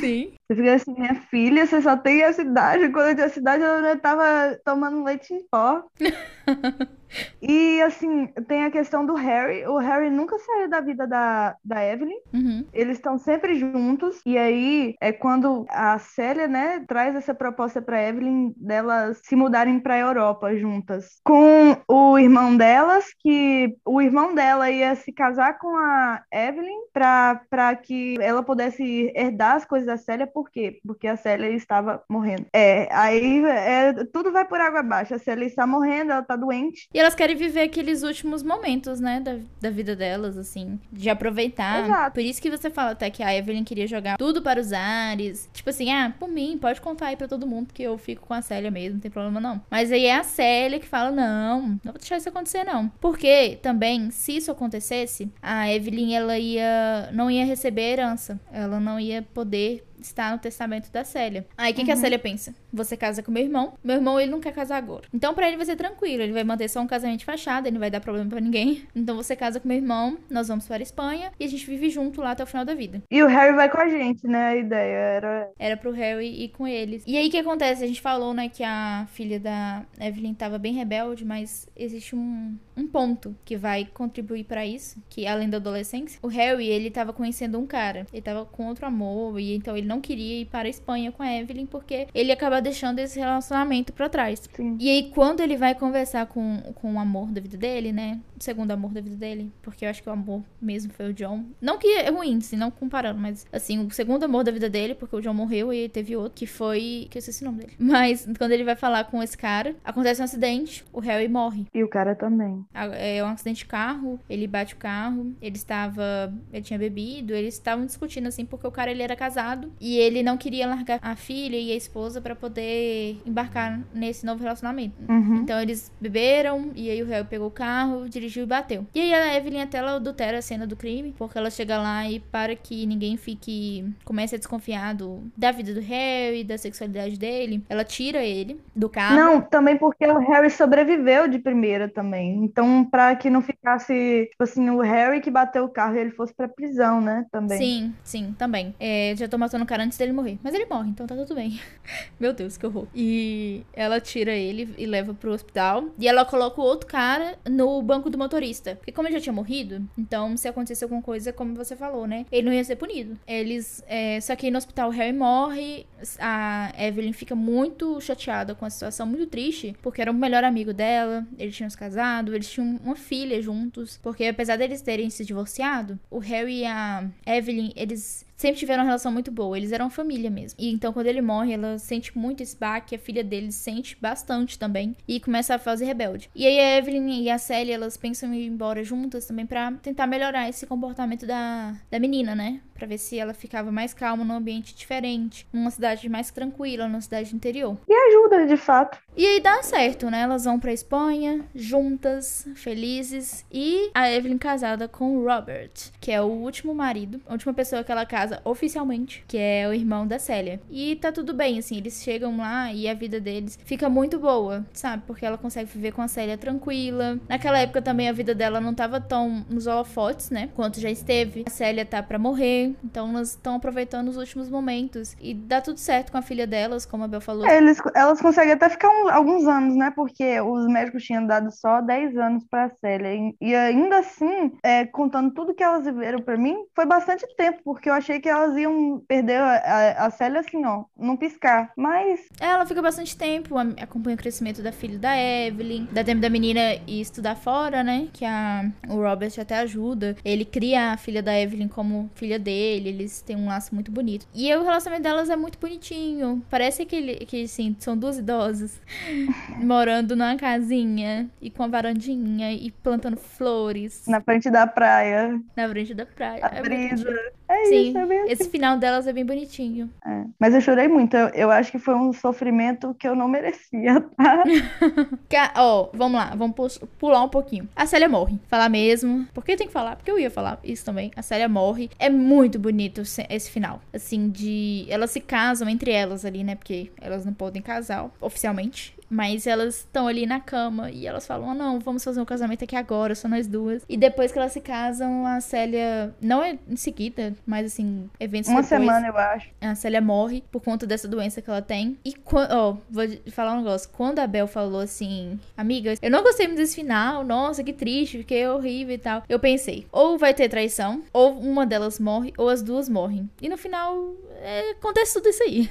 Sim. 0.00 0.32
Você 0.54 0.62
fica 0.62 0.74
assim, 0.74 0.94
minha 0.94 1.14
filha, 1.14 1.66
você 1.66 1.82
só 1.82 1.96
tem 1.96 2.22
essa 2.22 2.42
idade. 2.42 2.90
Quando 2.90 3.08
eu 3.08 3.14
tinha 3.14 3.26
essa 3.26 3.38
idade, 3.40 3.62
eu 3.62 3.82
já 3.82 3.96
tava 3.96 4.58
tomando 4.64 5.04
leite 5.04 5.32
em 5.34 5.42
pó. 5.48 5.82
E 7.40 7.80
assim, 7.82 8.26
tem 8.48 8.64
a 8.64 8.70
questão 8.70 9.04
do 9.04 9.14
Harry. 9.14 9.66
O 9.66 9.78
Harry 9.78 10.10
nunca 10.10 10.38
saiu 10.38 10.68
da 10.68 10.80
vida 10.80 11.06
da, 11.06 11.56
da 11.64 11.84
Evelyn. 11.84 12.18
Uhum. 12.32 12.64
Eles 12.72 12.96
estão 12.96 13.18
sempre 13.18 13.54
juntos. 13.54 14.20
E 14.26 14.36
aí 14.36 14.94
é 15.00 15.12
quando 15.12 15.66
a 15.68 15.98
Célia, 15.98 16.48
né, 16.48 16.84
traz 16.86 17.14
essa 17.14 17.34
proposta 17.34 17.80
pra 17.80 18.02
Evelyn 18.02 18.52
delas 18.56 19.20
se 19.22 19.36
mudarem 19.36 19.78
pra 19.78 19.98
Europa 19.98 20.56
juntas. 20.56 21.20
Com 21.24 21.76
o 21.88 22.18
irmão 22.18 22.56
delas, 22.56 23.06
que 23.18 23.76
o 23.84 24.00
irmão 24.00 24.34
dela 24.34 24.70
ia 24.70 24.94
se 24.94 25.12
casar 25.12 25.58
com 25.58 25.76
a 25.76 26.22
Evelyn 26.32 26.88
pra, 26.92 27.40
pra 27.50 27.76
que 27.76 28.16
ela 28.20 28.42
pudesse 28.42 29.12
herdar 29.14 29.56
as 29.56 29.64
coisas 29.64 29.86
da 29.86 29.96
Célia. 29.96 30.26
Por 30.26 30.43
quê? 30.50 30.80
Porque 30.86 31.06
a 31.06 31.16
Célia 31.16 31.48
estava 31.50 32.02
morrendo. 32.08 32.46
É, 32.52 32.88
aí 32.92 33.44
é, 33.44 33.92
tudo 34.12 34.32
vai 34.32 34.46
por 34.46 34.60
água 34.60 34.80
abaixo. 34.80 35.14
A 35.14 35.18
Célia 35.18 35.46
está 35.46 35.66
morrendo, 35.66 36.12
ela 36.12 36.22
tá 36.22 36.36
doente. 36.36 36.88
E 36.92 36.98
elas 36.98 37.14
querem 37.14 37.36
viver 37.36 37.62
aqueles 37.62 38.02
últimos 38.02 38.42
momentos, 38.42 39.00
né, 39.00 39.20
da, 39.20 39.38
da 39.60 39.70
vida 39.70 39.96
delas, 39.96 40.36
assim, 40.36 40.78
de 40.92 41.10
aproveitar. 41.10 41.84
Exato. 41.84 42.14
Por 42.14 42.22
isso 42.22 42.40
que 42.40 42.50
você 42.50 42.70
fala 42.70 42.92
até 42.92 43.10
que 43.10 43.22
a 43.22 43.34
Evelyn 43.34 43.64
queria 43.64 43.86
jogar 43.86 44.16
tudo 44.16 44.42
para 44.42 44.60
os 44.60 44.72
ares. 44.72 45.48
Tipo 45.52 45.70
assim, 45.70 45.92
ah, 45.92 46.12
por 46.18 46.28
mim, 46.28 46.58
pode 46.60 46.80
contar 46.80 47.08
aí 47.08 47.16
pra 47.16 47.28
todo 47.28 47.46
mundo 47.46 47.72
que 47.72 47.82
eu 47.82 47.96
fico 47.98 48.26
com 48.26 48.34
a 48.34 48.42
Célia 48.42 48.70
mesmo, 48.70 48.94
não 48.94 49.00
tem 49.00 49.10
problema 49.10 49.40
não. 49.40 49.60
Mas 49.70 49.90
aí 49.90 50.06
é 50.06 50.16
a 50.16 50.24
Célia 50.24 50.78
que 50.78 50.86
fala, 50.86 51.10
não, 51.10 51.62
não 51.62 51.92
vou 51.92 51.94
deixar 51.94 52.16
isso 52.16 52.28
acontecer 52.28 52.64
não. 52.64 52.88
Porque 53.00 53.58
também, 53.62 54.10
se 54.10 54.36
isso 54.36 54.50
acontecesse, 54.50 55.30
a 55.42 55.72
Evelyn, 55.72 56.14
ela 56.14 56.38
ia, 56.38 57.10
não 57.12 57.30
ia 57.30 57.44
receber 57.44 57.92
herança. 57.92 58.40
Ela 58.52 58.80
não 58.80 58.98
ia 58.98 59.22
poder 59.22 59.84
estar 60.04 60.32
no 60.32 60.38
testamento 60.38 60.90
da 60.90 61.04
Célia. 61.04 61.46
Aí 61.56 61.72
o 61.72 61.74
que, 61.74 61.84
que 61.84 61.90
a 61.90 61.96
Célia 61.96 62.18
pensa? 62.18 62.54
Você 62.72 62.96
casa 62.96 63.22
com 63.22 63.32
meu 63.32 63.42
irmão. 63.42 63.74
Meu 63.82 63.96
irmão, 63.96 64.20
ele 64.20 64.30
não 64.30 64.40
quer 64.40 64.52
casar 64.52 64.76
agora. 64.76 65.04
Então, 65.12 65.34
pra 65.34 65.48
ele 65.48 65.56
vai 65.56 65.66
ser 65.66 65.76
tranquilo. 65.76 66.22
Ele 66.22 66.32
vai 66.32 66.44
manter 66.44 66.68
só 66.68 66.80
um 66.80 66.86
casamento 66.86 67.20
de 67.20 67.24
fachada. 67.24 67.68
Ele 67.68 67.74
não 67.74 67.80
vai 67.80 67.90
dar 67.90 68.00
problema 68.00 68.28
pra 68.28 68.40
ninguém. 68.40 68.82
Então, 68.94 69.16
você 69.16 69.36
casa 69.36 69.60
com 69.60 69.68
meu 69.68 69.76
irmão. 69.76 70.18
Nós 70.30 70.48
vamos 70.48 70.66
para 70.66 70.78
a 70.78 70.82
Espanha. 70.82 71.32
E 71.38 71.44
a 71.44 71.48
gente 71.48 71.66
vive 71.66 71.90
junto 71.90 72.20
lá 72.20 72.32
até 72.32 72.42
o 72.42 72.46
final 72.46 72.64
da 72.64 72.74
vida. 72.74 73.02
E 73.10 73.22
o 73.22 73.26
Harry 73.26 73.54
vai 73.54 73.68
com 73.68 73.78
a 73.78 73.88
gente, 73.88 74.26
né? 74.26 74.48
A 74.48 74.56
ideia 74.56 74.96
era. 74.96 75.50
Era 75.58 75.76
pro 75.76 75.92
Harry 75.92 76.44
ir 76.44 76.48
com 76.48 76.66
eles. 76.66 77.04
E 77.06 77.16
aí 77.16 77.28
o 77.28 77.30
que 77.30 77.38
acontece? 77.38 77.84
A 77.84 77.86
gente 77.86 78.00
falou, 78.00 78.34
né, 78.34 78.48
que 78.48 78.62
a 78.62 79.06
filha 79.12 79.38
da 79.38 79.84
Evelyn 80.00 80.34
tava 80.34 80.58
bem 80.58 80.74
rebelde, 80.74 81.24
mas 81.24 81.68
existe 81.76 82.14
um, 82.14 82.56
um 82.76 82.86
ponto 82.86 83.34
que 83.44 83.56
vai 83.56 83.84
contribuir 83.84 84.44
pra 84.44 84.66
isso, 84.66 85.02
que 85.08 85.26
além 85.26 85.48
da 85.48 85.56
adolescência, 85.58 86.18
o 86.22 86.28
Harry, 86.28 86.66
ele 86.66 86.90
tava 86.90 87.12
conhecendo 87.12 87.58
um 87.58 87.66
cara. 87.66 88.06
Ele 88.12 88.22
tava 88.22 88.44
com 88.44 88.66
outro 88.68 88.86
amor 88.86 89.38
e 89.38 89.54
então 89.54 89.76
ele 89.76 89.86
não 89.86 90.00
queria 90.00 90.42
ir 90.42 90.46
para 90.46 90.66
a 90.66 90.70
Espanha 90.70 91.12
com 91.12 91.22
a 91.22 91.32
Evelyn 91.32 91.66
porque 91.66 92.08
ele 92.14 92.28
ia 92.28 92.34
acabar 92.34 92.60
deixando 92.60 92.98
esse 92.98 93.18
relacionamento 93.18 93.92
pra 93.92 94.08
trás. 94.08 94.42
Sim. 94.54 94.76
E 94.80 94.90
aí 94.90 95.10
quando 95.10 95.40
ele 95.40 95.56
vai 95.56 95.74
conversar 95.74 96.26
com, 96.26 96.60
com 96.74 96.94
o 96.94 96.98
amor 96.98 97.30
da 97.30 97.40
vida 97.40 97.56
dele, 97.56 97.92
né, 97.92 98.20
o 98.38 98.42
segundo 98.42 98.70
amor 98.70 98.92
da 98.92 99.00
vida 99.00 99.16
dele, 99.16 99.52
porque 99.62 99.84
eu 99.84 99.90
acho 99.90 100.02
que 100.02 100.08
o 100.08 100.12
amor 100.12 100.42
mesmo 100.60 100.92
foi 100.92 101.10
o 101.10 101.14
John. 101.14 101.44
Não 101.60 101.78
que 101.78 101.86
é 101.86 102.10
ruim, 102.10 102.38
assim, 102.38 102.56
não 102.56 102.70
comparando, 102.70 103.20
mas 103.20 103.46
assim, 103.52 103.84
o 103.84 103.90
segundo 103.90 104.24
amor 104.24 104.44
da 104.44 104.52
vida 104.52 104.68
dele, 104.68 104.94
porque 104.94 105.16
o 105.16 105.20
John 105.20 105.34
morreu 105.34 105.72
e 105.72 105.88
teve 105.88 106.16
outro, 106.16 106.32
que 106.34 106.46
foi. 106.46 107.06
que 107.10 107.18
eu 107.18 107.20
esqueci 107.20 107.42
o 107.42 107.46
nome 107.46 107.58
dele. 107.58 107.72
Mas 107.78 108.26
quando 108.38 108.52
ele 108.52 108.64
vai 108.64 108.76
falar 108.76 109.04
com 109.04 109.22
esse 109.22 109.36
cara, 109.36 109.76
acontece 109.84 110.20
um 110.20 110.24
acidente, 110.24 110.84
o 110.92 111.00
Harry 111.00 111.28
morre. 111.28 111.66
E 111.72 111.82
o 111.82 111.88
cara 111.88 112.14
também. 112.14 112.63
É 112.72 113.22
um 113.22 113.28
acidente 113.28 113.58
de 113.58 113.66
carro, 113.66 114.18
ele 114.28 114.46
bate 114.46 114.74
o 114.74 114.76
carro, 114.76 115.32
ele 115.40 115.56
estava. 115.56 116.32
Ele 116.52 116.62
tinha 116.62 116.78
bebido, 116.78 117.34
eles 117.34 117.54
estavam 117.54 117.86
discutindo 117.86 118.26
assim, 118.26 118.44
porque 118.44 118.66
o 118.66 118.70
cara 118.70 118.90
ele 118.90 119.02
era 119.02 119.16
casado 119.16 119.72
e 119.80 119.96
ele 119.96 120.22
não 120.22 120.36
queria 120.36 120.66
largar 120.66 120.98
a 121.02 121.16
filha 121.16 121.56
e 121.56 121.72
a 121.72 121.76
esposa 121.76 122.20
pra 122.20 122.34
poder 122.34 123.20
embarcar 123.26 123.80
nesse 123.94 124.24
novo 124.24 124.42
relacionamento. 124.42 124.94
Uhum. 125.08 125.36
Então 125.36 125.60
eles 125.60 125.92
beberam 126.00 126.70
e 126.74 126.90
aí 126.90 127.02
o 127.02 127.06
Harry 127.06 127.26
pegou 127.26 127.48
o 127.48 127.50
carro, 127.50 128.08
dirigiu 128.08 128.44
e 128.44 128.46
bateu. 128.46 128.86
E 128.94 129.00
aí 129.00 129.14
a 129.14 129.36
Evelyn 129.36 129.62
até 129.62 129.78
ela 129.78 129.96
adultera 129.96 130.38
a 130.38 130.42
cena 130.42 130.66
do 130.66 130.76
crime, 130.76 131.14
porque 131.16 131.38
ela 131.38 131.50
chega 131.50 131.78
lá 131.78 132.08
e 132.08 132.20
para 132.20 132.54
que 132.56 132.86
ninguém 132.86 133.16
fique 133.16 133.84
comece 134.04 134.34
a 134.34 134.38
desconfiar 134.38 134.94
do, 134.94 135.22
da 135.36 135.50
vida 135.50 135.74
do 135.74 135.80
Harry, 135.80 136.44
da 136.44 136.58
sexualidade 136.58 137.18
dele, 137.18 137.62
ela 137.68 137.84
tira 137.84 138.22
ele 138.24 138.60
do 138.74 138.88
carro. 138.88 139.16
Não, 139.16 139.40
também 139.40 139.76
porque 139.76 140.06
o 140.06 140.18
Harry 140.18 140.50
sobreviveu 140.50 141.28
de 141.28 141.38
primeira 141.38 141.88
também. 141.88 142.42
Então, 142.54 142.84
para 142.84 143.16
que 143.16 143.28
não 143.28 143.42
ficasse, 143.42 144.28
tipo 144.30 144.44
assim, 144.44 144.70
o 144.70 144.80
Harry 144.80 145.20
que 145.20 145.28
bateu 145.28 145.64
o 145.64 145.68
carro 145.68 145.96
e 145.96 145.98
ele 145.98 146.12
fosse 146.12 146.32
pra 146.32 146.46
prisão, 146.46 147.00
né? 147.00 147.26
Também. 147.32 147.58
Sim, 147.58 147.94
sim, 148.04 148.32
também. 148.38 148.72
É, 148.78 149.12
já 149.16 149.26
tô 149.26 149.36
matando 149.36 149.64
o 149.64 149.66
cara 149.66 149.82
antes 149.82 149.98
dele 149.98 150.12
morrer. 150.12 150.38
Mas 150.40 150.54
ele 150.54 150.64
morre, 150.66 150.90
então 150.90 151.04
tá 151.04 151.16
tudo 151.16 151.34
bem. 151.34 151.60
Meu 152.20 152.32
Deus, 152.32 152.56
que 152.56 152.64
horror. 152.64 152.86
E 152.94 153.66
ela 153.72 154.00
tira 154.00 154.30
ele 154.30 154.72
e 154.78 154.86
leva 154.86 155.12
pro 155.12 155.32
hospital. 155.32 155.86
E 155.98 156.06
ela 156.06 156.24
coloca 156.24 156.60
o 156.60 156.64
outro 156.64 156.86
cara 156.86 157.36
no 157.44 157.82
banco 157.82 158.08
do 158.08 158.16
motorista. 158.16 158.76
Porque 158.76 158.92
como 158.92 159.08
ele 159.08 159.16
já 159.16 159.20
tinha 159.20 159.32
morrido, 159.32 159.82
então 159.98 160.36
se 160.36 160.46
acontecesse 160.46 160.84
alguma 160.84 161.02
coisa, 161.02 161.32
como 161.32 161.56
você 161.56 161.74
falou, 161.74 162.06
né? 162.06 162.24
Ele 162.30 162.46
não 162.46 162.52
ia 162.52 162.62
ser 162.62 162.76
punido. 162.76 163.18
Eles. 163.26 163.82
É, 163.88 164.20
só 164.20 164.36
que 164.36 164.48
no 164.48 164.58
hospital 164.58 164.90
o 164.90 164.92
Harry 164.92 165.12
morre. 165.12 165.86
A 166.20 166.72
Evelyn 166.78 167.12
fica 167.12 167.34
muito 167.34 168.00
chateada 168.00 168.54
com 168.54 168.64
a 168.64 168.70
situação, 168.70 169.06
muito 169.06 169.26
triste. 169.26 169.74
Porque 169.82 170.00
era 170.00 170.12
o 170.12 170.14
melhor 170.14 170.44
amigo 170.44 170.72
dela. 170.72 171.26
Eles 171.36 171.56
tinham 171.56 171.68
se 171.68 171.76
casado, 171.76 172.32
tinham 172.48 172.80
uma 172.82 172.96
filha 172.96 173.40
juntos. 173.40 173.98
Porque 174.02 174.24
apesar 174.24 174.56
deles 174.56 174.82
terem 174.82 175.10
se 175.10 175.24
divorciado, 175.24 175.98
o 176.10 176.18
Harry 176.18 176.60
e 176.60 176.66
a 176.66 177.08
Evelyn, 177.26 177.72
eles 177.76 178.26
sempre 178.36 178.58
tiveram 178.58 178.82
uma 178.82 178.86
relação 178.86 179.12
muito 179.12 179.30
boa. 179.30 179.56
Eles 179.56 179.72
eram 179.72 179.90
família 179.90 180.30
mesmo. 180.30 180.58
E 180.58 180.70
então, 180.70 180.92
quando 180.92 181.06
ele 181.06 181.20
morre, 181.22 181.52
ela 181.52 181.78
sente 181.78 182.16
muito 182.16 182.42
esse 182.42 182.56
baque. 182.56 182.94
A 182.94 182.98
filha 182.98 183.22
dele 183.22 183.52
sente 183.52 183.96
bastante 184.00 184.58
também. 184.58 184.96
E 185.06 185.20
começa 185.20 185.54
a 185.54 185.58
fazer 185.58 185.84
rebelde. 185.84 186.30
E 186.34 186.46
aí 186.46 186.58
a 186.58 186.78
Evelyn 186.78 187.22
e 187.22 187.30
a 187.30 187.38
Sally, 187.38 187.72
elas 187.72 187.96
pensam 187.96 188.32
em 188.32 188.40
ir 188.40 188.46
embora 188.46 188.84
juntas 188.84 189.26
também 189.26 189.46
para 189.46 189.72
tentar 189.72 190.06
melhorar 190.06 190.48
esse 190.48 190.66
comportamento 190.66 191.26
da, 191.26 191.74
da 191.90 191.98
menina, 191.98 192.34
né? 192.34 192.60
Pra 192.74 192.86
ver 192.86 192.98
se 192.98 193.18
ela 193.18 193.32
ficava 193.32 193.70
mais 193.70 193.94
calma 193.94 194.24
num 194.24 194.34
ambiente 194.34 194.74
diferente. 194.74 195.46
Numa 195.52 195.70
cidade 195.70 196.08
mais 196.08 196.30
tranquila, 196.30 196.88
numa 196.88 197.00
cidade 197.00 197.34
interior. 197.34 197.78
E 197.88 197.92
ajuda, 197.92 198.46
de 198.46 198.56
fato. 198.56 198.98
E 199.16 199.24
aí 199.24 199.40
dá 199.40 199.62
certo, 199.62 200.10
né? 200.10 200.22
Elas 200.22 200.44
vão 200.44 200.58
pra 200.58 200.72
Espanha, 200.72 201.44
juntas, 201.54 202.48
felizes. 202.56 203.44
E 203.50 203.90
a 203.94 204.10
Evelyn 204.10 204.38
casada 204.38 204.88
com 204.88 205.16
o 205.16 205.24
Robert, 205.24 205.70
que 206.00 206.10
é 206.10 206.20
o 206.20 206.26
último 206.26 206.74
marido, 206.74 207.20
a 207.26 207.32
última 207.32 207.54
pessoa 207.54 207.84
que 207.84 207.92
ela 207.92 208.04
casa 208.04 208.23
oficialmente, 208.44 209.24
que 209.26 209.38
é 209.38 209.68
o 209.68 209.72
irmão 209.72 210.06
da 210.06 210.18
Célia. 210.18 210.60
E 210.70 210.96
tá 210.96 211.12
tudo 211.12 211.34
bem, 211.34 211.58
assim, 211.58 211.76
eles 211.76 212.02
chegam 212.02 212.36
lá 212.36 212.72
e 212.72 212.88
a 212.88 212.94
vida 212.94 213.20
deles 213.20 213.58
fica 213.64 213.88
muito 213.88 214.18
boa, 214.18 214.64
sabe? 214.72 215.02
Porque 215.06 215.24
ela 215.24 215.38
consegue 215.38 215.70
viver 215.70 215.92
com 215.92 216.02
a 216.02 216.08
Célia 216.08 216.36
tranquila. 216.36 217.18
Naquela 217.28 217.58
época 217.58 217.82
também 217.82 218.08
a 218.08 218.12
vida 218.12 218.34
dela 218.34 218.60
não 218.60 218.74
tava 218.74 219.00
tão 219.00 219.44
nos 219.48 219.66
holofotes, 219.66 220.30
né? 220.30 220.48
Quanto 220.54 220.80
já 220.80 220.90
esteve. 220.90 221.44
A 221.46 221.50
Célia 221.50 221.84
tá 221.84 222.02
pra 222.02 222.18
morrer, 222.18 222.74
então 222.84 223.10
elas 223.10 223.30
estão 223.30 223.56
aproveitando 223.56 224.08
os 224.08 224.16
últimos 224.16 224.48
momentos. 224.48 225.16
E 225.20 225.34
dá 225.34 225.60
tudo 225.60 225.78
certo 225.78 226.12
com 226.12 226.18
a 226.18 226.22
filha 226.22 226.46
delas, 226.46 226.86
como 226.86 227.04
a 227.04 227.08
Bel 227.08 227.20
falou. 227.20 227.46
É, 227.46 227.58
eles, 227.58 227.78
elas 227.94 228.20
conseguem 228.20 228.52
até 228.52 228.68
ficar 228.68 228.88
um, 228.88 229.08
alguns 229.08 229.46
anos, 229.46 229.76
né? 229.76 229.92
Porque 229.94 230.40
os 230.40 230.66
médicos 230.66 231.04
tinham 231.04 231.26
dado 231.26 231.50
só 231.50 231.80
10 231.80 232.16
anos 232.16 232.44
pra 232.48 232.70
Célia. 232.80 233.14
E, 233.14 233.36
e 233.40 233.54
ainda 233.54 233.98
assim, 233.98 234.52
é, 234.62 234.86
contando 234.86 235.32
tudo 235.32 235.54
que 235.54 235.62
elas 235.62 235.84
viveram 235.84 236.20
pra 236.20 236.36
mim, 236.36 236.56
foi 236.74 236.86
bastante 236.86 237.26
tempo, 237.36 237.60
porque 237.64 237.88
eu 237.88 237.94
achei 237.94 238.13
que 238.20 238.28
elas 238.28 238.56
iam 238.56 239.02
perder 239.06 239.40
a, 239.40 240.06
a, 240.06 240.10
Célia 240.10 240.40
assim, 240.40 240.64
ó, 240.64 240.84
não 240.96 241.16
piscar. 241.16 241.72
Mas. 241.76 242.28
Ela 242.40 242.66
fica 242.66 242.82
bastante 242.82 243.16
tempo, 243.16 243.56
acompanha 243.80 244.14
o 244.14 244.18
crescimento 244.18 244.62
da 244.62 244.72
filha 244.72 244.98
da 244.98 245.16
Evelyn, 245.16 245.88
dá 245.90 246.04
tempo 246.04 246.20
da 246.20 246.30
menina 246.30 246.60
ir 246.86 247.00
estudar 247.00 247.36
fora, 247.36 247.82
né? 247.82 248.08
Que 248.12 248.24
a, 248.24 248.70
o 248.88 248.96
Robert 248.96 249.32
até 249.38 249.58
ajuda. 249.58 250.16
Ele 250.24 250.44
cria 250.44 250.92
a 250.92 250.96
filha 250.96 251.22
da 251.22 251.38
Evelyn 251.38 251.68
como 251.68 252.10
filha 252.14 252.38
dele, 252.38 252.88
eles 252.88 253.20
têm 253.22 253.36
um 253.36 253.46
laço 253.46 253.74
muito 253.74 253.90
bonito. 253.90 254.26
E 254.34 254.54
o 254.54 254.62
relacionamento 254.62 255.02
delas 255.02 255.30
é 255.30 255.36
muito 255.36 255.58
bonitinho. 255.58 256.42
Parece 256.50 256.84
que, 256.84 256.96
ele, 256.96 257.16
que 257.26 257.46
sim, 257.48 257.76
são 257.78 257.96
duas 257.96 258.18
idosas 258.18 258.80
morando 259.62 260.16
numa 260.16 260.36
casinha 260.36 261.28
e 261.40 261.50
com 261.50 261.62
a 261.62 261.68
varandinha 261.68 262.52
e 262.52 262.70
plantando 262.70 263.16
flores. 263.16 264.04
Na 264.06 264.20
frente 264.20 264.50
da 264.50 264.66
praia. 264.66 265.40
Na 265.56 265.68
frente 265.68 265.94
da 265.94 266.06
praia. 266.06 266.46
A 266.46 266.56
é 266.56 266.62
brisa. 266.62 267.14
É 267.54 267.64
Sim, 267.66 267.88
isso, 267.88 267.98
é 267.98 268.06
bem 268.06 268.20
assim. 268.20 268.32
esse 268.32 268.50
final 268.50 268.76
delas 268.78 269.06
é 269.06 269.12
bem 269.12 269.24
bonitinho. 269.24 269.90
É. 270.04 270.24
Mas 270.38 270.54
eu 270.54 270.60
chorei 270.60 270.88
muito. 270.88 271.16
Eu, 271.16 271.28
eu 271.28 271.50
acho 271.50 271.70
que 271.70 271.78
foi 271.78 271.94
um 271.94 272.12
sofrimento 272.12 272.94
que 272.94 273.06
eu 273.06 273.14
não 273.14 273.28
merecia, 273.28 274.00
tá? 274.16 274.44
Ó, 275.56 275.82
oh, 275.82 275.96
vamos 275.96 276.18
lá, 276.18 276.34
vamos 276.34 276.78
pular 276.98 277.22
um 277.22 277.28
pouquinho. 277.28 277.68
A 277.76 277.86
Célia 277.86 278.08
morre. 278.08 278.38
Falar 278.48 278.68
mesmo. 278.68 279.26
Por 279.32 279.44
que 279.44 279.56
tem 279.56 279.66
que 279.66 279.72
falar? 279.72 279.96
Porque 279.96 280.10
eu 280.10 280.18
ia 280.18 280.30
falar 280.30 280.58
isso 280.64 280.84
também. 280.84 281.10
A 281.16 281.22
Célia 281.22 281.48
morre. 281.48 281.90
É 281.98 282.10
muito 282.10 282.58
bonito 282.58 283.02
esse 283.02 283.50
final. 283.50 283.80
Assim, 283.92 284.28
de. 284.28 284.86
Elas 284.88 285.10
se 285.10 285.20
casam 285.20 285.68
entre 285.68 285.90
elas 285.90 286.24
ali, 286.24 286.42
né? 286.42 286.54
Porque 286.54 286.90
elas 287.00 287.24
não 287.24 287.32
podem 287.32 287.62
casar 287.62 288.10
oficialmente. 288.20 288.94
Mas 289.14 289.46
elas 289.46 289.76
estão 289.76 290.08
ali 290.08 290.26
na 290.26 290.40
cama 290.40 290.90
e 290.90 291.06
elas 291.06 291.24
falam: 291.24 291.50
oh, 291.50 291.54
não, 291.54 291.78
vamos 291.78 292.02
fazer 292.02 292.20
um 292.20 292.24
casamento 292.24 292.64
aqui 292.64 292.74
agora, 292.74 293.14
só 293.14 293.28
nós 293.28 293.46
duas. 293.46 293.84
E 293.88 293.96
depois 293.96 294.32
que 294.32 294.38
elas 294.38 294.50
se 294.50 294.60
casam, 294.60 295.24
a 295.24 295.40
Célia. 295.40 296.12
Não 296.20 296.42
é 296.42 296.58
em 296.68 296.74
seguida, 296.74 297.32
mas 297.46 297.66
assim, 297.66 298.10
eventos 298.18 298.50
Uma 298.50 298.62
depois, 298.62 298.80
semana, 298.80 299.06
eu 299.06 299.16
acho. 299.16 299.50
A 299.60 299.76
Célia 299.76 300.00
morre 300.00 300.42
por 300.50 300.60
conta 300.60 300.84
dessa 300.84 301.06
doença 301.06 301.40
que 301.40 301.48
ela 301.48 301.62
tem. 301.62 301.96
E 302.04 302.12
quando. 302.12 302.50
Ó, 302.50 302.70
oh, 302.70 302.76
vou 302.90 303.04
falar 303.30 303.54
um 303.54 303.58
negócio. 303.58 303.88
Quando 303.92 304.18
a 304.18 304.26
Bel 304.26 304.48
falou 304.48 304.80
assim: 304.80 305.38
Amiga, 305.56 305.94
eu 306.02 306.10
não 306.10 306.24
gostei 306.24 306.48
muito 306.48 306.58
desse 306.58 306.74
final, 306.74 307.22
nossa, 307.22 307.62
que 307.62 307.72
triste, 307.72 308.18
fiquei 308.18 308.48
horrível 308.48 308.96
e 308.96 308.98
tal. 308.98 309.22
Eu 309.28 309.38
pensei: 309.38 309.86
ou 309.92 310.18
vai 310.18 310.34
ter 310.34 310.48
traição, 310.48 311.04
ou 311.12 311.38
uma 311.38 311.64
delas 311.64 312.00
morre, 312.00 312.32
ou 312.36 312.48
as 312.48 312.62
duas 312.62 312.88
morrem. 312.88 313.30
E 313.40 313.48
no 313.48 313.56
final, 313.56 314.16
é, 314.42 314.72
acontece 314.72 315.14
tudo 315.14 315.28
isso 315.28 315.42
aí. 315.42 315.70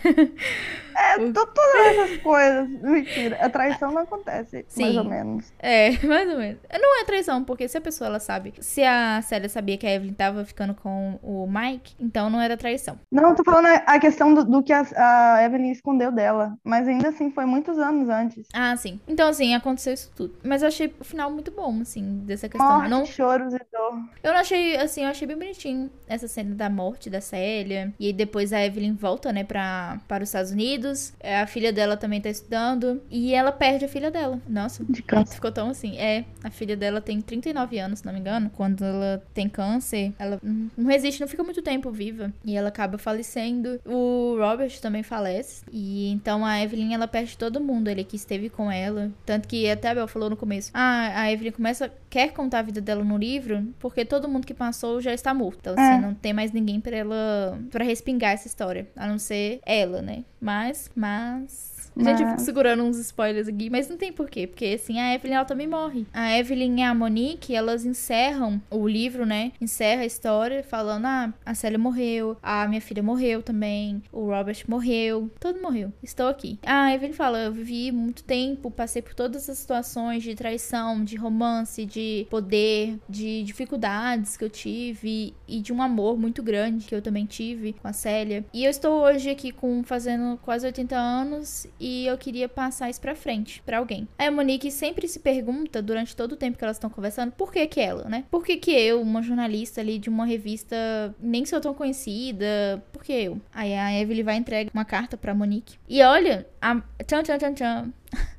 É, 0.98 1.18
todas 1.32 1.76
essas 1.76 2.18
coisas. 2.22 2.70
Mentira. 2.70 3.33
A 3.40 3.50
traição 3.50 3.92
não 3.92 4.04
acontece, 4.04 4.66
Sim. 4.68 4.84
mais 4.84 4.98
ou 4.98 5.04
menos. 5.04 5.54
É, 5.60 5.92
mais 6.06 6.30
ou 6.30 6.38
menos. 6.38 6.60
Não 6.72 7.02
é 7.02 7.04
traição, 7.04 7.44
porque 7.44 7.68
se 7.68 7.78
a 7.78 7.82
pessoa 7.82 8.08
ela 8.08 8.20
sabe. 8.20 8.54
Se 8.60 8.84
a 8.84 9.22
Célia 9.22 9.50
sabia 9.50 9.78
que 9.78 9.86
a 9.86 9.94
Evelyn 9.94 10.14
tava 10.14 10.46
ficando 10.46 10.74
com 10.74 11.20
o 11.22 11.48
Mike, 11.48 11.96
então 12.00 12.30
não 12.30 12.42
era 12.42 12.58
traição. 12.58 13.00
Não, 13.12 13.36
tô 13.36 13.44
falando 13.44 13.68
a 13.68 14.00
questão 14.00 14.34
do, 14.34 14.44
do 14.44 14.64
que 14.64 14.74
a, 14.74 14.86
a, 14.96 15.44
Evelyn 15.44 15.72
escondeu 15.72 16.12
dela. 16.12 16.58
Mas 16.64 16.88
ainda 16.88 17.10
assim, 17.10 17.32
foi 17.32 17.46
muitos 17.46 17.78
anos 17.78 18.10
antes. 18.10 18.48
Ah, 18.54 18.76
sim. 18.76 19.00
Então, 19.08 19.30
assim, 19.30 19.54
aconteceu 19.54 19.94
isso 19.94 20.12
tudo. 20.16 20.36
Mas 20.44 20.62
eu 20.62 20.68
achei 20.68 20.94
o 21.00 21.04
final 21.04 21.32
muito 21.32 21.52
bom, 21.52 21.82
assim, 21.82 22.22
dessa 22.26 22.50
questão. 22.50 22.68
Morte, 22.68 22.90
não... 22.90 23.06
choros 23.06 23.54
e 23.54 23.60
dor. 23.72 24.00
Eu 24.22 24.34
não 24.34 24.40
achei, 24.40 24.78
assim, 24.78 25.04
eu 25.04 25.10
achei 25.10 25.28
bem 25.28 25.38
bonitinho 25.38 25.90
essa 26.08 26.28
cena 26.28 26.56
da 26.56 26.70
morte 26.70 27.10
da 27.10 27.22
Célia. 27.22 27.94
E 28.00 28.08
aí 28.08 28.14
depois 28.14 28.54
a 28.54 28.64
Evelyn 28.64 28.96
volta, 28.96 29.32
né, 29.32 29.44
pra, 29.44 30.00
para 30.08 30.24
os 30.24 30.30
Estados 30.30 30.52
Unidos. 30.52 31.14
A 31.24 31.46
filha 31.48 31.72
dela 31.72 31.98
também 31.98 32.22
tá 32.22 32.30
estudando. 32.30 33.02
E 33.14 33.36
ela 33.36 33.52
perde 33.52 33.86
a 33.86 33.88
filha 33.88 34.10
dela. 34.10 34.42
Nossa, 34.50 34.84
de 34.90 35.04
câncer. 35.04 35.36
ficou 35.36 35.52
tão 35.52 35.70
assim. 35.70 35.96
É, 36.00 36.26
a 36.44 36.50
filha 36.50 36.76
dela 36.76 37.00
tem 37.00 37.22
39 37.22 37.78
anos, 37.78 38.00
se 38.00 38.06
não 38.06 38.12
me 38.12 38.20
engano. 38.20 38.50
Quando 38.50 38.84
ela 38.84 39.24
tem 39.36 39.48
câncer, 39.48 40.12
ela 40.18 40.40
não 40.42 40.90
resiste, 40.90 41.22
não 41.22 41.28
fica 41.28 41.44
muito 41.44 41.62
tempo 41.62 41.92
viva. 41.92 42.34
E 42.44 42.58
ela 42.58 42.70
acaba 42.70 42.98
falecendo. 42.98 43.80
O 43.86 44.36
Robert 44.40 44.80
também 44.82 45.04
falece. 45.04 45.64
E 45.72 46.10
então 46.12 46.44
a 46.44 46.60
Evelyn, 46.60 46.96
ela 46.96 47.08
perde 47.08 47.38
todo 47.38 47.62
mundo. 47.62 47.88
Ele 47.88 48.04
que 48.04 48.16
esteve 48.16 48.50
com 48.50 48.72
ela. 48.72 49.12
Tanto 49.24 49.48
que 49.48 49.70
até 49.70 49.90
a 49.90 49.96
Bel 49.96 50.08
falou 50.08 50.32
no 50.32 50.36
começo. 50.36 50.72
Ah, 50.74 51.22
a 51.22 51.32
Evelyn 51.32 51.52
começa, 51.52 51.92
quer 52.10 52.34
contar 52.34 52.60
a 52.60 52.64
vida 52.64 52.82
dela 52.82 53.04
no 53.04 53.18
livro, 53.18 53.64
porque 53.78 54.04
todo 54.04 54.28
mundo 54.28 54.48
que 54.48 54.56
passou 54.56 55.00
já 55.00 55.14
está 55.14 55.36
morto. 55.36 55.60
Então, 55.60 55.74
assim, 55.74 56.00
é. 56.00 56.02
não 56.02 56.16
tem 56.16 56.34
mais 56.34 56.52
ninguém 56.52 56.82
para 56.82 56.98
ela, 56.98 57.60
para 57.70 57.86
respingar 57.86 58.32
essa 58.32 58.48
história. 58.48 58.88
A 58.96 59.06
não 59.06 59.20
ser 59.20 59.60
ela, 59.68 60.02
né? 60.02 60.24
Mas, 60.42 60.90
mas 60.96 61.73
mas... 61.96 62.08
Gente, 62.08 62.22
eu 62.22 62.28
fico 62.30 62.42
segurando 62.42 62.84
uns 62.84 62.98
spoilers 62.98 63.48
aqui, 63.48 63.70
mas 63.70 63.90
não 63.90 63.98
tem 63.98 64.12
porquê. 64.12 64.48
Porque, 64.48 64.66
assim, 64.66 65.00
a 65.00 65.14
Evelyn, 65.14 65.36
ela 65.36 65.46
também 65.46 65.68
morre. 65.68 66.06
A 66.14 66.38
Evelyn 66.38 66.80
e 66.80 66.84
a 66.84 66.94
Monique, 66.94 67.56
elas 67.56 67.86
encerram 67.86 68.62
o 68.70 68.88
livro, 68.88 69.26
né? 69.26 69.52
Encerra 69.60 70.02
a 70.02 70.06
história 70.06 70.64
falando, 70.64 71.06
ah, 71.06 71.34
a 71.46 71.54
Célia 71.54 71.78
morreu, 71.78 72.38
a 72.42 72.68
minha 72.68 72.82
filha 72.82 73.04
morreu 73.04 73.42
também, 73.42 74.02
o 74.12 74.26
Robert 74.26 74.64
morreu, 74.68 75.30
todo 75.40 75.62
morreu. 75.62 75.92
Estou 76.02 76.28
aqui. 76.28 76.60
A 76.66 76.94
Evelyn 76.94 77.14
fala, 77.14 77.40
eu 77.40 77.52
vivi 77.52 77.92
muito 77.92 78.24
tempo, 78.24 78.72
passei 78.72 79.02
por 79.02 79.14
todas 79.14 79.50
as 79.50 79.58
situações 79.58 80.24
de 80.24 80.36
traição, 80.36 81.04
de 81.04 81.16
romance, 81.16 81.86
de 81.86 82.28
poder, 82.30 83.00
de 83.10 83.44
dificuldades 83.44 84.38
que 84.38 84.44
eu 84.44 84.50
tive 84.50 85.34
e 85.48 85.60
de 85.60 85.72
um 85.74 85.82
amor 85.82 86.18
muito 86.18 86.42
grande 86.42 86.86
que 86.86 86.96
eu 86.96 87.02
também 87.02 87.26
tive 87.26 87.74
com 87.74 87.88
a 87.88 87.94
Célia. 87.94 88.46
E 88.54 88.64
eu 88.64 88.70
estou 88.70 89.04
hoje 89.04 89.30
aqui 89.30 89.52
com 89.52 89.84
fazendo 89.84 90.38
quase 90.42 90.66
80 90.66 90.96
anos 90.96 91.68
e 91.84 92.08
eu 92.08 92.18
queria 92.18 92.48
passar 92.48 92.90
isso 92.90 93.02
pra 93.02 93.14
frente, 93.14 93.62
para 93.66 93.78
alguém. 93.78 94.08
Aí 94.18 94.28
a 94.28 94.32
Monique 94.32 94.72
sempre 94.72 95.06
se 95.06 95.20
pergunta, 95.20 95.82
durante 95.82 96.16
todo 96.16 96.32
o 96.32 96.38
tempo 96.38 96.58
que 96.58 96.64
elas 96.64 96.78
estão 96.78 96.90
conversando, 96.90 97.34
por 97.34 97.52
que 97.52 97.68
que 97.68 97.82
ela, 97.82 98.08
né? 98.08 98.24
Por 98.32 98.46
que 98.46 98.56
que 98.56 98.72
eu, 98.72 99.02
uma 99.02 99.22
jornalista 99.22 99.82
ali 99.82 100.00
de 100.00 100.08
uma 100.08 100.26
revista 100.26 101.14
nem 101.20 101.46
sou 101.46 101.60
tão 101.60 101.74
conhecida, 101.74 102.82
por 102.94 103.04
que 103.04 103.12
eu? 103.12 103.42
Aí 103.54 103.74
a 103.74 104.00
Evelyn 104.00 104.24
vai 104.24 104.36
entregar 104.38 104.72
uma 104.74 104.86
carta 104.86 105.18
pra 105.18 105.36
Monique. 105.36 105.76
E 105.90 106.02
olha, 106.02 106.48
a... 106.62 106.82
tchan, 107.06 107.22
tchan, 107.22 107.38
tchan, 107.38 107.54
tchan. 107.54 107.94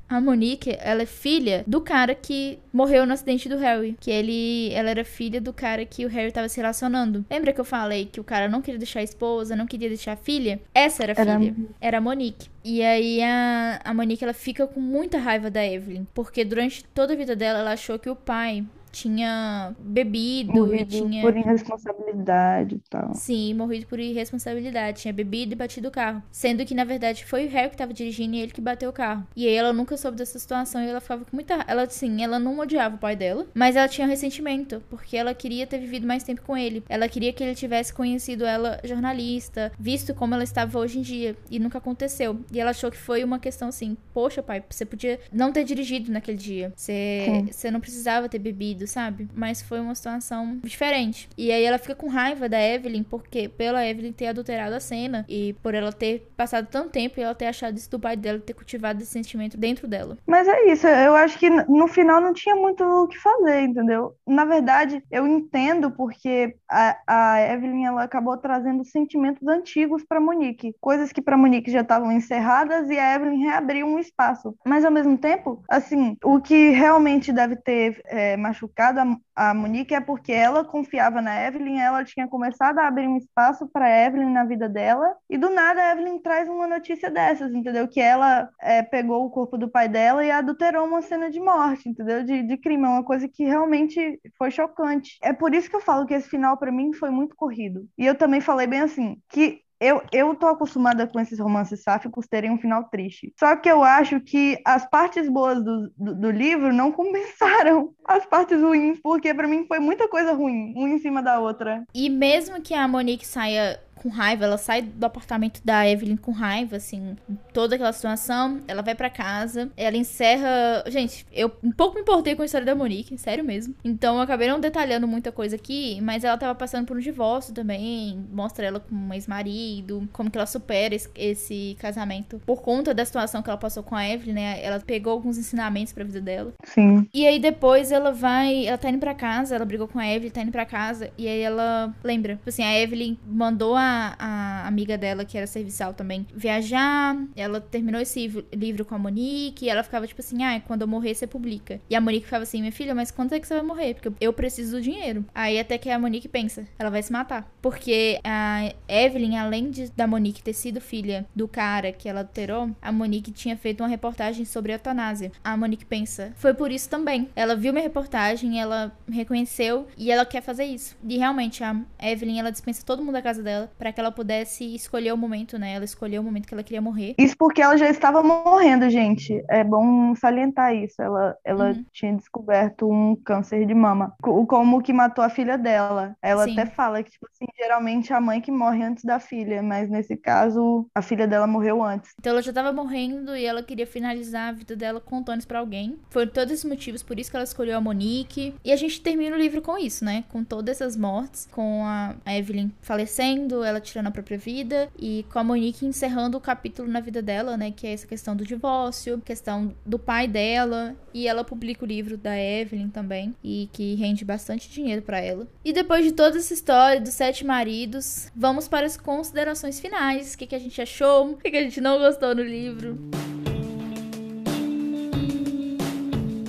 A 0.07 0.21
Monique, 0.21 0.77
ela 0.81 1.01
é 1.01 1.05
filha 1.07 1.63
do 1.65 1.81
cara 1.81 2.13
que 2.13 2.59
morreu 2.71 3.07
no 3.07 3.13
acidente 3.13 3.49
do 3.49 3.57
Harry. 3.57 3.97
Que 3.99 4.11
ele, 4.11 4.71
ela 4.71 4.91
era 4.91 5.03
filha 5.03 5.41
do 5.41 5.51
cara 5.51 5.83
que 5.83 6.05
o 6.05 6.09
Harry 6.09 6.31
tava 6.31 6.47
se 6.47 6.57
relacionando. 6.57 7.25
Lembra 7.29 7.51
que 7.51 7.59
eu 7.59 7.65
falei 7.65 8.05
que 8.05 8.19
o 8.19 8.23
cara 8.23 8.47
não 8.47 8.61
queria 8.61 8.77
deixar 8.77 8.99
a 8.99 9.03
esposa, 9.03 9.55
não 9.55 9.65
queria 9.65 9.89
deixar 9.89 10.11
a 10.13 10.15
filha? 10.15 10.59
Essa 10.75 11.01
era 11.03 11.13
a 11.17 11.21
Era- 11.21 11.39
filha. 11.39 11.55
Era 11.81 11.97
a 11.97 12.01
Monique. 12.01 12.49
E 12.63 12.83
aí 12.83 13.21
a, 13.23 13.81
a 13.83 13.93
Monique, 13.95 14.23
ela 14.23 14.33
fica 14.33 14.67
com 14.67 14.79
muita 14.79 15.17
raiva 15.17 15.49
da 15.49 15.65
Evelyn. 15.65 16.05
Porque 16.13 16.45
durante 16.45 16.83
toda 16.85 17.13
a 17.13 17.17
vida 17.17 17.35
dela, 17.35 17.59
ela 17.59 17.71
achou 17.73 17.97
que 17.97 18.09
o 18.09 18.15
pai 18.15 18.63
tinha 18.95 19.75
bebido 19.79 20.51
e 20.51 20.59
Morrido 20.59 20.89
tinha... 20.89 21.21
por 21.21 21.35
irresponsabilidade 21.35 22.75
e 22.75 22.89
tal. 22.89 23.13
Sim, 23.13 23.53
morrido 23.53 23.85
por 23.87 23.99
irresponsabilidade. 23.99 25.01
Tinha 25.01 25.13
bebido 25.13 25.53
e 25.53 25.55
batido 25.55 25.89
o 25.89 25.91
carro. 25.91 26.23
Sendo 26.31 26.65
que, 26.65 26.73
na 26.73 26.85
verdade, 26.85 27.25
foi 27.25 27.45
o 27.45 27.49
Harry 27.49 27.69
que 27.69 27.77
tava 27.77 27.93
dirigindo 27.93 28.35
e 28.35 28.39
ele 28.39 28.51
que 28.51 28.61
bateu 28.61 28.89
o 28.89 28.93
carro. 28.93 29.27
E 29.35 29.47
aí 29.47 29.53
ela 29.53 29.73
nunca 29.73 29.97
soube 29.97 30.17
dessa 30.17 30.39
situação 30.39 30.81
e 30.81 30.87
ela 30.87 31.01
ficava 31.01 31.25
com 31.25 31.35
muita. 31.35 31.65
Ela, 31.67 31.83
assim, 31.83 32.23
ela 32.23 32.39
não 32.39 32.57
odiava 32.57 32.95
o 32.95 32.99
pai 32.99 33.15
dela, 33.15 33.45
mas 33.53 33.75
ela 33.75 33.87
tinha 33.87 34.07
ressentimento, 34.07 34.81
porque 34.89 35.17
ela 35.17 35.33
queria 35.33 35.67
ter 35.67 35.77
vivido 35.77 36.07
mais 36.07 36.23
tempo 36.23 36.41
com 36.41 36.55
ele. 36.55 36.83
Ela 36.87 37.09
queria 37.09 37.33
que 37.33 37.43
ele 37.43 37.55
tivesse 37.55 37.93
conhecido 37.93 38.45
ela 38.45 38.79
jornalista, 38.83 39.71
visto 39.77 40.13
como 40.13 40.33
ela 40.33 40.43
estava 40.43 40.79
hoje 40.79 40.99
em 40.99 41.01
dia. 41.01 41.35
E 41.51 41.59
nunca 41.59 41.79
aconteceu. 41.79 42.39
E 42.51 42.59
ela 42.59 42.71
achou 42.71 42.89
que 42.89 42.97
foi 42.97 43.23
uma 43.23 43.39
questão 43.39 43.67
assim: 43.67 43.97
poxa, 44.13 44.41
pai, 44.41 44.63
você 44.69 44.85
podia 44.85 45.19
não 45.31 45.51
ter 45.51 45.63
dirigido 45.65 46.11
naquele 46.11 46.37
dia. 46.37 46.71
Você, 46.75 47.23
Sim. 47.25 47.47
você 47.51 47.69
não 47.69 47.79
precisava 47.79 48.29
ter 48.29 48.39
bebido, 48.39 48.84
sabe? 48.87 49.27
Mas 49.33 49.61
foi 49.61 49.79
uma 49.79 49.95
situação 49.95 50.59
diferente. 50.63 51.29
E 51.37 51.51
aí 51.51 51.63
ela 51.63 51.77
fica 51.77 51.95
com 51.95 52.07
raiva 52.07 52.47
da 52.47 52.61
Evelyn, 52.61 53.03
porque 53.03 53.49
pela 53.49 53.85
Evelyn 53.85 54.11
ter 54.11 54.27
adulterado 54.27 54.75
a 54.75 54.79
cena 54.79 55.25
e 55.27 55.53
por 55.61 55.73
ela 55.73 55.91
ter 55.91 56.27
passado 56.35 56.67
tanto 56.69 56.89
tempo 56.89 57.19
e 57.19 57.23
ela 57.23 57.35
ter 57.35 57.47
achado 57.47 57.77
isso 57.77 57.89
do 57.89 57.99
pai 57.99 58.15
dela, 58.15 58.39
ter 58.39 58.53
cultivado 58.53 59.01
esse 59.01 59.11
sentimento 59.11 59.57
dentro 59.57 59.87
dela. 59.87 60.17
Mas 60.27 60.47
é 60.47 60.71
isso, 60.71 60.87
eu 60.87 61.15
acho 61.15 61.37
que 61.37 61.49
no 61.49 61.87
final 61.87 62.21
não 62.21 62.33
tinha 62.33 62.55
muito 62.55 62.83
o 62.83 63.07
que 63.07 63.17
fazer, 63.17 63.61
entendeu? 63.61 64.15
Na 64.27 64.45
verdade, 64.45 65.03
eu 65.11 65.27
entendo 65.27 65.91
porque 65.91 66.55
a, 66.69 66.97
a 67.07 67.41
Evelyn 67.53 67.85
ela 67.85 68.03
acabou 68.03 68.37
trazendo 68.37 68.83
sentimentos 68.85 69.47
antigos 69.47 70.03
para 70.03 70.19
Monique, 70.19 70.75
coisas 70.79 71.11
que 71.11 71.21
para 71.21 71.37
Monique 71.37 71.71
já 71.71 71.81
estavam 71.81 72.11
encerradas 72.11 72.89
e 72.89 72.97
a 72.97 73.15
Evelyn 73.15 73.43
reabriu 73.43 73.87
um 73.87 73.99
espaço. 73.99 74.55
Mas 74.65 74.85
ao 74.85 74.91
mesmo 74.91 75.17
tempo, 75.17 75.63
assim, 75.69 76.17
o 76.23 76.39
que 76.39 76.71
realmente 76.71 77.31
deve 77.31 77.55
ter 77.55 78.01
é, 78.05 78.37
machucado 78.37 78.74
a, 78.81 79.49
a 79.49 79.53
Monique 79.53 79.93
é 79.93 80.01
porque 80.01 80.31
ela 80.31 80.63
confiava 80.63 81.21
na 81.21 81.47
Evelyn, 81.47 81.79
ela 81.79 82.03
tinha 82.03 82.27
começado 82.27 82.79
a 82.79 82.87
abrir 82.87 83.07
um 83.07 83.17
espaço 83.17 83.67
para 83.67 83.89
Evelyn 84.05 84.31
na 84.31 84.45
vida 84.45 84.67
dela 84.69 85.15
e 85.29 85.37
do 85.37 85.49
nada 85.49 85.81
a 85.81 85.91
Evelyn 85.91 86.19
traz 86.19 86.47
uma 86.47 86.67
notícia 86.67 87.09
dessas, 87.09 87.53
entendeu? 87.53 87.87
Que 87.87 87.99
ela 87.99 88.49
é, 88.61 88.81
pegou 88.83 89.25
o 89.25 89.29
corpo 89.29 89.57
do 89.57 89.69
pai 89.69 89.87
dela 89.87 90.25
e 90.25 90.31
adulterou 90.31 90.85
uma 90.85 91.01
cena 91.01 91.29
de 91.29 91.39
morte, 91.39 91.89
entendeu? 91.89 92.23
De, 92.23 92.43
de 92.43 92.57
crime, 92.57 92.85
é 92.85 92.89
uma 92.89 93.03
coisa 93.03 93.27
que 93.27 93.43
realmente 93.43 94.19
foi 94.37 94.51
chocante. 94.51 95.17
É 95.21 95.33
por 95.33 95.53
isso 95.53 95.69
que 95.69 95.75
eu 95.75 95.81
falo 95.81 96.05
que 96.05 96.13
esse 96.13 96.29
final 96.29 96.57
para 96.57 96.71
mim 96.71 96.93
foi 96.93 97.09
muito 97.09 97.35
corrido. 97.35 97.87
E 97.97 98.05
eu 98.05 98.15
também 98.15 98.41
falei 98.41 98.67
bem 98.67 98.81
assim, 98.81 99.17
que 99.29 99.64
eu, 99.79 100.01
eu 100.11 100.35
tô 100.35 100.47
acostumada 100.47 101.07
com 101.07 101.19
esses 101.19 101.39
romances 101.39 101.83
sáficos 101.83 102.27
terem 102.27 102.51
um 102.51 102.57
final 102.57 102.85
triste. 102.85 103.33
Só 103.37 103.55
que 103.55 103.69
eu 103.69 103.83
acho 103.83 104.19
que 104.19 104.59
as 104.65 104.89
partes 104.89 105.29
boas 105.29 105.63
do, 105.63 105.91
do, 105.97 106.15
do 106.15 106.31
livro 106.31 106.73
não 106.73 106.91
compensaram 106.93 107.93
as 108.05 108.25
partes 108.25 108.61
ruins, 108.61 108.99
porque 109.01 109.33
para 109.33 109.47
mim 109.47 109.65
foi 109.67 109.79
muita 109.79 110.07
coisa 110.07 110.33
ruim, 110.33 110.73
uma 110.75 110.89
em 110.89 110.99
cima 110.99 111.21
da 111.21 111.39
outra. 111.39 111.83
E 111.93 112.09
mesmo 112.09 112.61
que 112.61 112.73
a 112.73 112.87
Monique 112.87 113.25
saia 113.25 113.79
com 113.95 114.09
raiva, 114.09 114.45
ela 114.45 114.57
sai 114.57 114.81
do 114.81 115.05
apartamento 115.05 115.61
da 115.63 115.87
Evelyn 115.87 116.17
com 116.17 116.31
raiva, 116.31 116.75
assim, 116.75 117.15
toda 117.53 117.75
aquela 117.75 117.93
situação, 117.93 118.59
ela 118.67 118.81
vai 118.81 118.95
pra 118.95 119.09
casa, 119.09 119.69
ela 119.75 119.97
encerra. 119.97 120.83
Gente, 120.87 121.25
eu 121.31 121.51
um 121.63 121.71
pouco 121.71 121.95
me 121.95 122.01
importei 122.01 122.35
com 122.35 122.41
a 122.41 122.45
história 122.45 122.65
da 122.65 122.75
Monique, 122.75 123.17
sério 123.17 123.43
mesmo. 123.43 123.75
Então 123.83 124.15
eu 124.15 124.21
acabei 124.21 124.47
não 124.47 124.59
detalhando 124.59 125.07
muita 125.07 125.31
coisa 125.31 125.55
aqui, 125.55 125.99
mas 126.01 126.23
ela 126.23 126.37
tava 126.37 126.55
passando 126.55 126.85
por 126.85 126.97
um 126.97 126.99
divórcio 126.99 127.53
também, 127.53 128.25
mostra 128.31 128.65
ela 128.65 128.79
com 128.79 128.93
um 128.95 129.13
ex-marido, 129.13 130.07
como 130.11 130.29
que 130.29 130.37
ela 130.37 130.45
supera 130.45 130.93
esse, 130.93 131.09
esse 131.15 131.77
casamento 131.79 132.41
por 132.45 132.61
conta 132.61 132.93
da 132.93 133.05
situação 133.05 133.41
que 133.41 133.49
ela 133.49 133.57
passou 133.57 133.83
com 133.83 133.95
a 133.95 134.07
Evelyn, 134.07 134.33
né? 134.33 134.63
Ela 134.63 134.79
pegou 134.79 135.13
alguns 135.13 135.37
ensinamentos 135.37 135.93
pra 135.93 136.03
vida 136.03 136.21
dela. 136.21 136.53
Sim. 136.63 137.07
E 137.13 137.25
aí 137.25 137.39
depois 137.39 137.91
ela 137.91 138.11
vai, 138.11 138.65
ela 138.65 138.77
tá 138.77 138.89
indo 138.89 138.99
pra 138.99 139.13
casa, 139.13 139.55
ela 139.55 139.65
brigou 139.65 139.87
com 139.87 139.99
a 139.99 140.07
Evelyn, 140.07 140.31
tá 140.31 140.41
indo 140.41 140.51
pra 140.51 140.65
casa, 140.65 141.09
e 141.17 141.27
aí 141.27 141.41
ela 141.41 141.93
lembra, 142.03 142.35
tipo 142.35 142.49
assim, 142.49 142.63
a 142.63 142.79
Evelyn 142.79 143.17
mandou 143.25 143.75
a, 143.75 143.85
a 144.17 144.67
amiga 144.67 144.97
dela, 144.97 145.25
que 145.25 145.37
era 145.37 145.47
serviçal 145.47 145.93
também, 145.93 146.25
viajar, 146.33 147.15
ela 147.35 147.59
terminou 147.61 148.01
esse 148.01 148.27
livro- 148.53 148.85
com 148.85 148.95
a 148.95 148.99
Monique, 148.99 149.65
e 149.65 149.69
ela 149.69 149.83
ficava 149.83 150.05
tipo 150.07 150.21
assim, 150.21 150.43
ah, 150.43 150.61
quando 150.65 150.81
eu 150.81 150.87
morrer 150.87 151.13
você 151.15 151.25
publica. 151.27 151.79
E 151.89 151.95
a 151.95 152.01
Monique 152.01 152.25
ficava 152.25 152.43
assim, 152.43 152.59
minha 152.59 152.71
filha, 152.71 152.93
mas 152.93 153.11
quando 153.11 153.33
é 153.33 153.39
que 153.39 153.47
você 153.47 153.55
vai 153.55 153.63
morrer? 153.63 153.93
Porque 153.95 154.11
eu 154.19 154.33
preciso 154.33 154.77
do 154.77 154.81
dinheiro. 154.81 155.25
Aí 155.33 155.59
até 155.59 155.77
que 155.77 155.89
a 155.89 155.99
Monique 155.99 156.27
pensa, 156.27 156.67
ela 156.77 156.89
vai 156.89 157.01
se 157.01 157.11
matar. 157.11 157.49
Porque 157.61 158.19
a 158.23 158.73
Evelyn, 158.87 159.37
além 159.37 159.69
de, 159.71 159.89
da 159.91 160.05
Monique 160.07 160.43
ter 160.43 160.53
sido 160.53 160.79
filha 160.81 161.25
do 161.35 161.47
cara 161.47 161.91
que 161.91 162.07
ela 162.07 162.19
adulterou, 162.21 162.69
a 162.81 162.91
Monique 162.91 163.31
tinha 163.31 163.57
feito 163.57 163.81
uma 163.81 163.89
reportagem 163.89 164.45
sobre 164.45 164.71
a 164.71 164.75
eutanásia. 164.75 165.31
A 165.43 165.55
Monique 165.57 165.85
pensa, 165.85 166.33
foi 166.35 166.53
por 166.53 166.71
isso 166.71 166.89
também. 166.89 167.29
Ela 167.35 167.55
viu 167.55 167.73
minha 167.73 167.83
reportagem, 167.83 168.59
ela 168.59 168.95
reconheceu 169.09 169.87
e 169.97 170.11
ela 170.11 170.25
quer 170.25 170.41
fazer 170.41 170.65
isso. 170.65 170.95
E 171.07 171.17
realmente, 171.17 171.63
a 171.63 171.81
Evelyn, 172.01 172.39
ela 172.39 172.51
dispensa 172.51 172.85
todo 172.85 173.01
mundo 173.03 173.13
da 173.13 173.21
casa 173.21 173.41
dela 173.41 173.71
pra 173.77 173.91
que 173.91 173.99
ela 173.99 174.11
pudesse 174.11 174.63
escolher 174.75 175.13
o 175.13 175.17
momento, 175.17 175.57
né? 175.57 175.73
Ela 175.73 175.85
escolheu 175.85 176.21
o 176.21 176.25
momento 176.25 176.47
que 176.47 176.53
ela 176.53 176.63
queria 176.63 176.81
morrer. 176.81 177.15
Isso 177.17 177.35
porque 177.37 177.61
ela 177.61 177.77
já 177.77 177.89
estava 177.89 178.23
morrendo, 178.23 178.89
gente. 178.89 179.43
É 179.49 179.63
bom 179.63 180.15
salientar 180.15 180.73
isso. 180.75 181.01
Ela, 181.01 181.35
ela 181.43 181.65
Uhum. 181.71 181.85
tinha 181.91 182.13
descoberto 182.15 182.89
um 182.89 183.15
câncer 183.15 183.65
de 183.65 183.73
mama, 183.73 184.13
co- 184.21 184.45
como 184.45 184.81
que 184.81 184.93
matou 184.93 185.23
a 185.23 185.29
filha 185.29 185.57
dela. 185.57 186.15
Ela 186.21 186.45
Sim. 186.45 186.53
até 186.53 186.65
fala 186.65 187.03
que, 187.03 187.11
tipo 187.11 187.27
assim, 187.31 187.45
geralmente 187.57 188.11
é 188.13 188.15
a 188.15 188.21
mãe 188.21 188.41
que 188.41 188.51
morre 188.51 188.83
antes 188.83 189.03
da 189.03 189.19
filha, 189.19 189.61
mas 189.61 189.89
nesse 189.89 190.15
caso, 190.17 190.87
a 190.95 191.01
filha 191.01 191.27
dela 191.27 191.47
morreu 191.47 191.83
antes. 191.83 192.11
Então 192.19 192.31
ela 192.31 192.41
já 192.41 192.53
tava 192.53 192.71
morrendo 192.73 193.35
e 193.35 193.45
ela 193.45 193.63
queria 193.63 193.87
finalizar 193.87 194.49
a 194.49 194.51
vida 194.51 194.75
dela 194.75 194.99
contando 195.01 195.39
isso 195.39 195.47
pra 195.47 195.59
alguém. 195.59 195.97
Foram 196.09 196.27
todos 196.31 196.51
esses 196.53 196.65
motivos, 196.65 197.03
por 197.03 197.19
isso 197.19 197.29
que 197.29 197.35
ela 197.37 197.43
escolheu 197.43 197.77
a 197.77 197.81
Monique. 197.81 198.53
E 198.63 198.71
a 198.71 198.75
gente 198.75 199.01
termina 199.01 199.35
o 199.35 199.39
livro 199.39 199.61
com 199.61 199.77
isso, 199.77 200.03
né? 200.05 200.23
Com 200.29 200.43
todas 200.43 200.75
essas 200.81 200.95
mortes, 200.95 201.47
com 201.51 201.83
a 201.85 202.15
Evelyn 202.25 202.69
falecendo, 202.81 203.63
ela 203.65 203.81
tirando 203.81 204.07
a 204.07 204.11
própria 204.11 204.37
vida 204.37 204.89
e 204.97 205.25
com 205.31 205.39
a 205.39 205.43
Monique 205.43 205.85
encerrando 205.85 206.37
o 206.37 206.41
capítulo 206.41 206.87
na 206.87 206.99
vida 206.99 207.21
dela, 207.21 207.57
né? 207.57 207.71
Que 207.71 207.87
é 207.87 207.93
essa 207.93 208.07
questão 208.07 208.35
do 208.35 208.45
divórcio, 208.45 209.21
questão 209.21 209.73
do 209.85 209.97
pai 209.97 210.27
dela. 210.27 210.95
E 211.13 211.27
ela 211.27 211.43
publica 211.43 211.83
o 211.83 211.87
livro 211.87 212.17
da 212.17 212.37
Evelyn 212.37 212.89
também, 212.89 213.33
e 213.43 213.69
que 213.71 213.95
rende 213.95 214.25
bastante 214.25 214.69
dinheiro 214.69 215.01
pra 215.01 215.19
ela. 215.19 215.47
E 215.63 215.71
depois 215.71 216.03
de 216.03 216.11
toda 216.11 216.37
essa 216.37 216.53
história 216.53 216.99
dos 216.99 217.13
sete 217.13 217.45
maridos, 217.45 218.29
vamos 218.35 218.67
para 218.67 218.85
as 218.85 218.97
considerações 218.97 219.79
finais. 219.79 220.33
O 220.33 220.37
que, 220.37 220.47
que 220.47 220.55
a 220.55 220.59
gente 220.59 220.81
achou, 220.81 221.31
o 221.31 221.37
que, 221.37 221.49
que 221.49 221.57
a 221.57 221.61
gente 221.61 221.79
não 221.79 221.97
gostou 221.97 222.35
no 222.35 222.43
livro. 222.43 222.97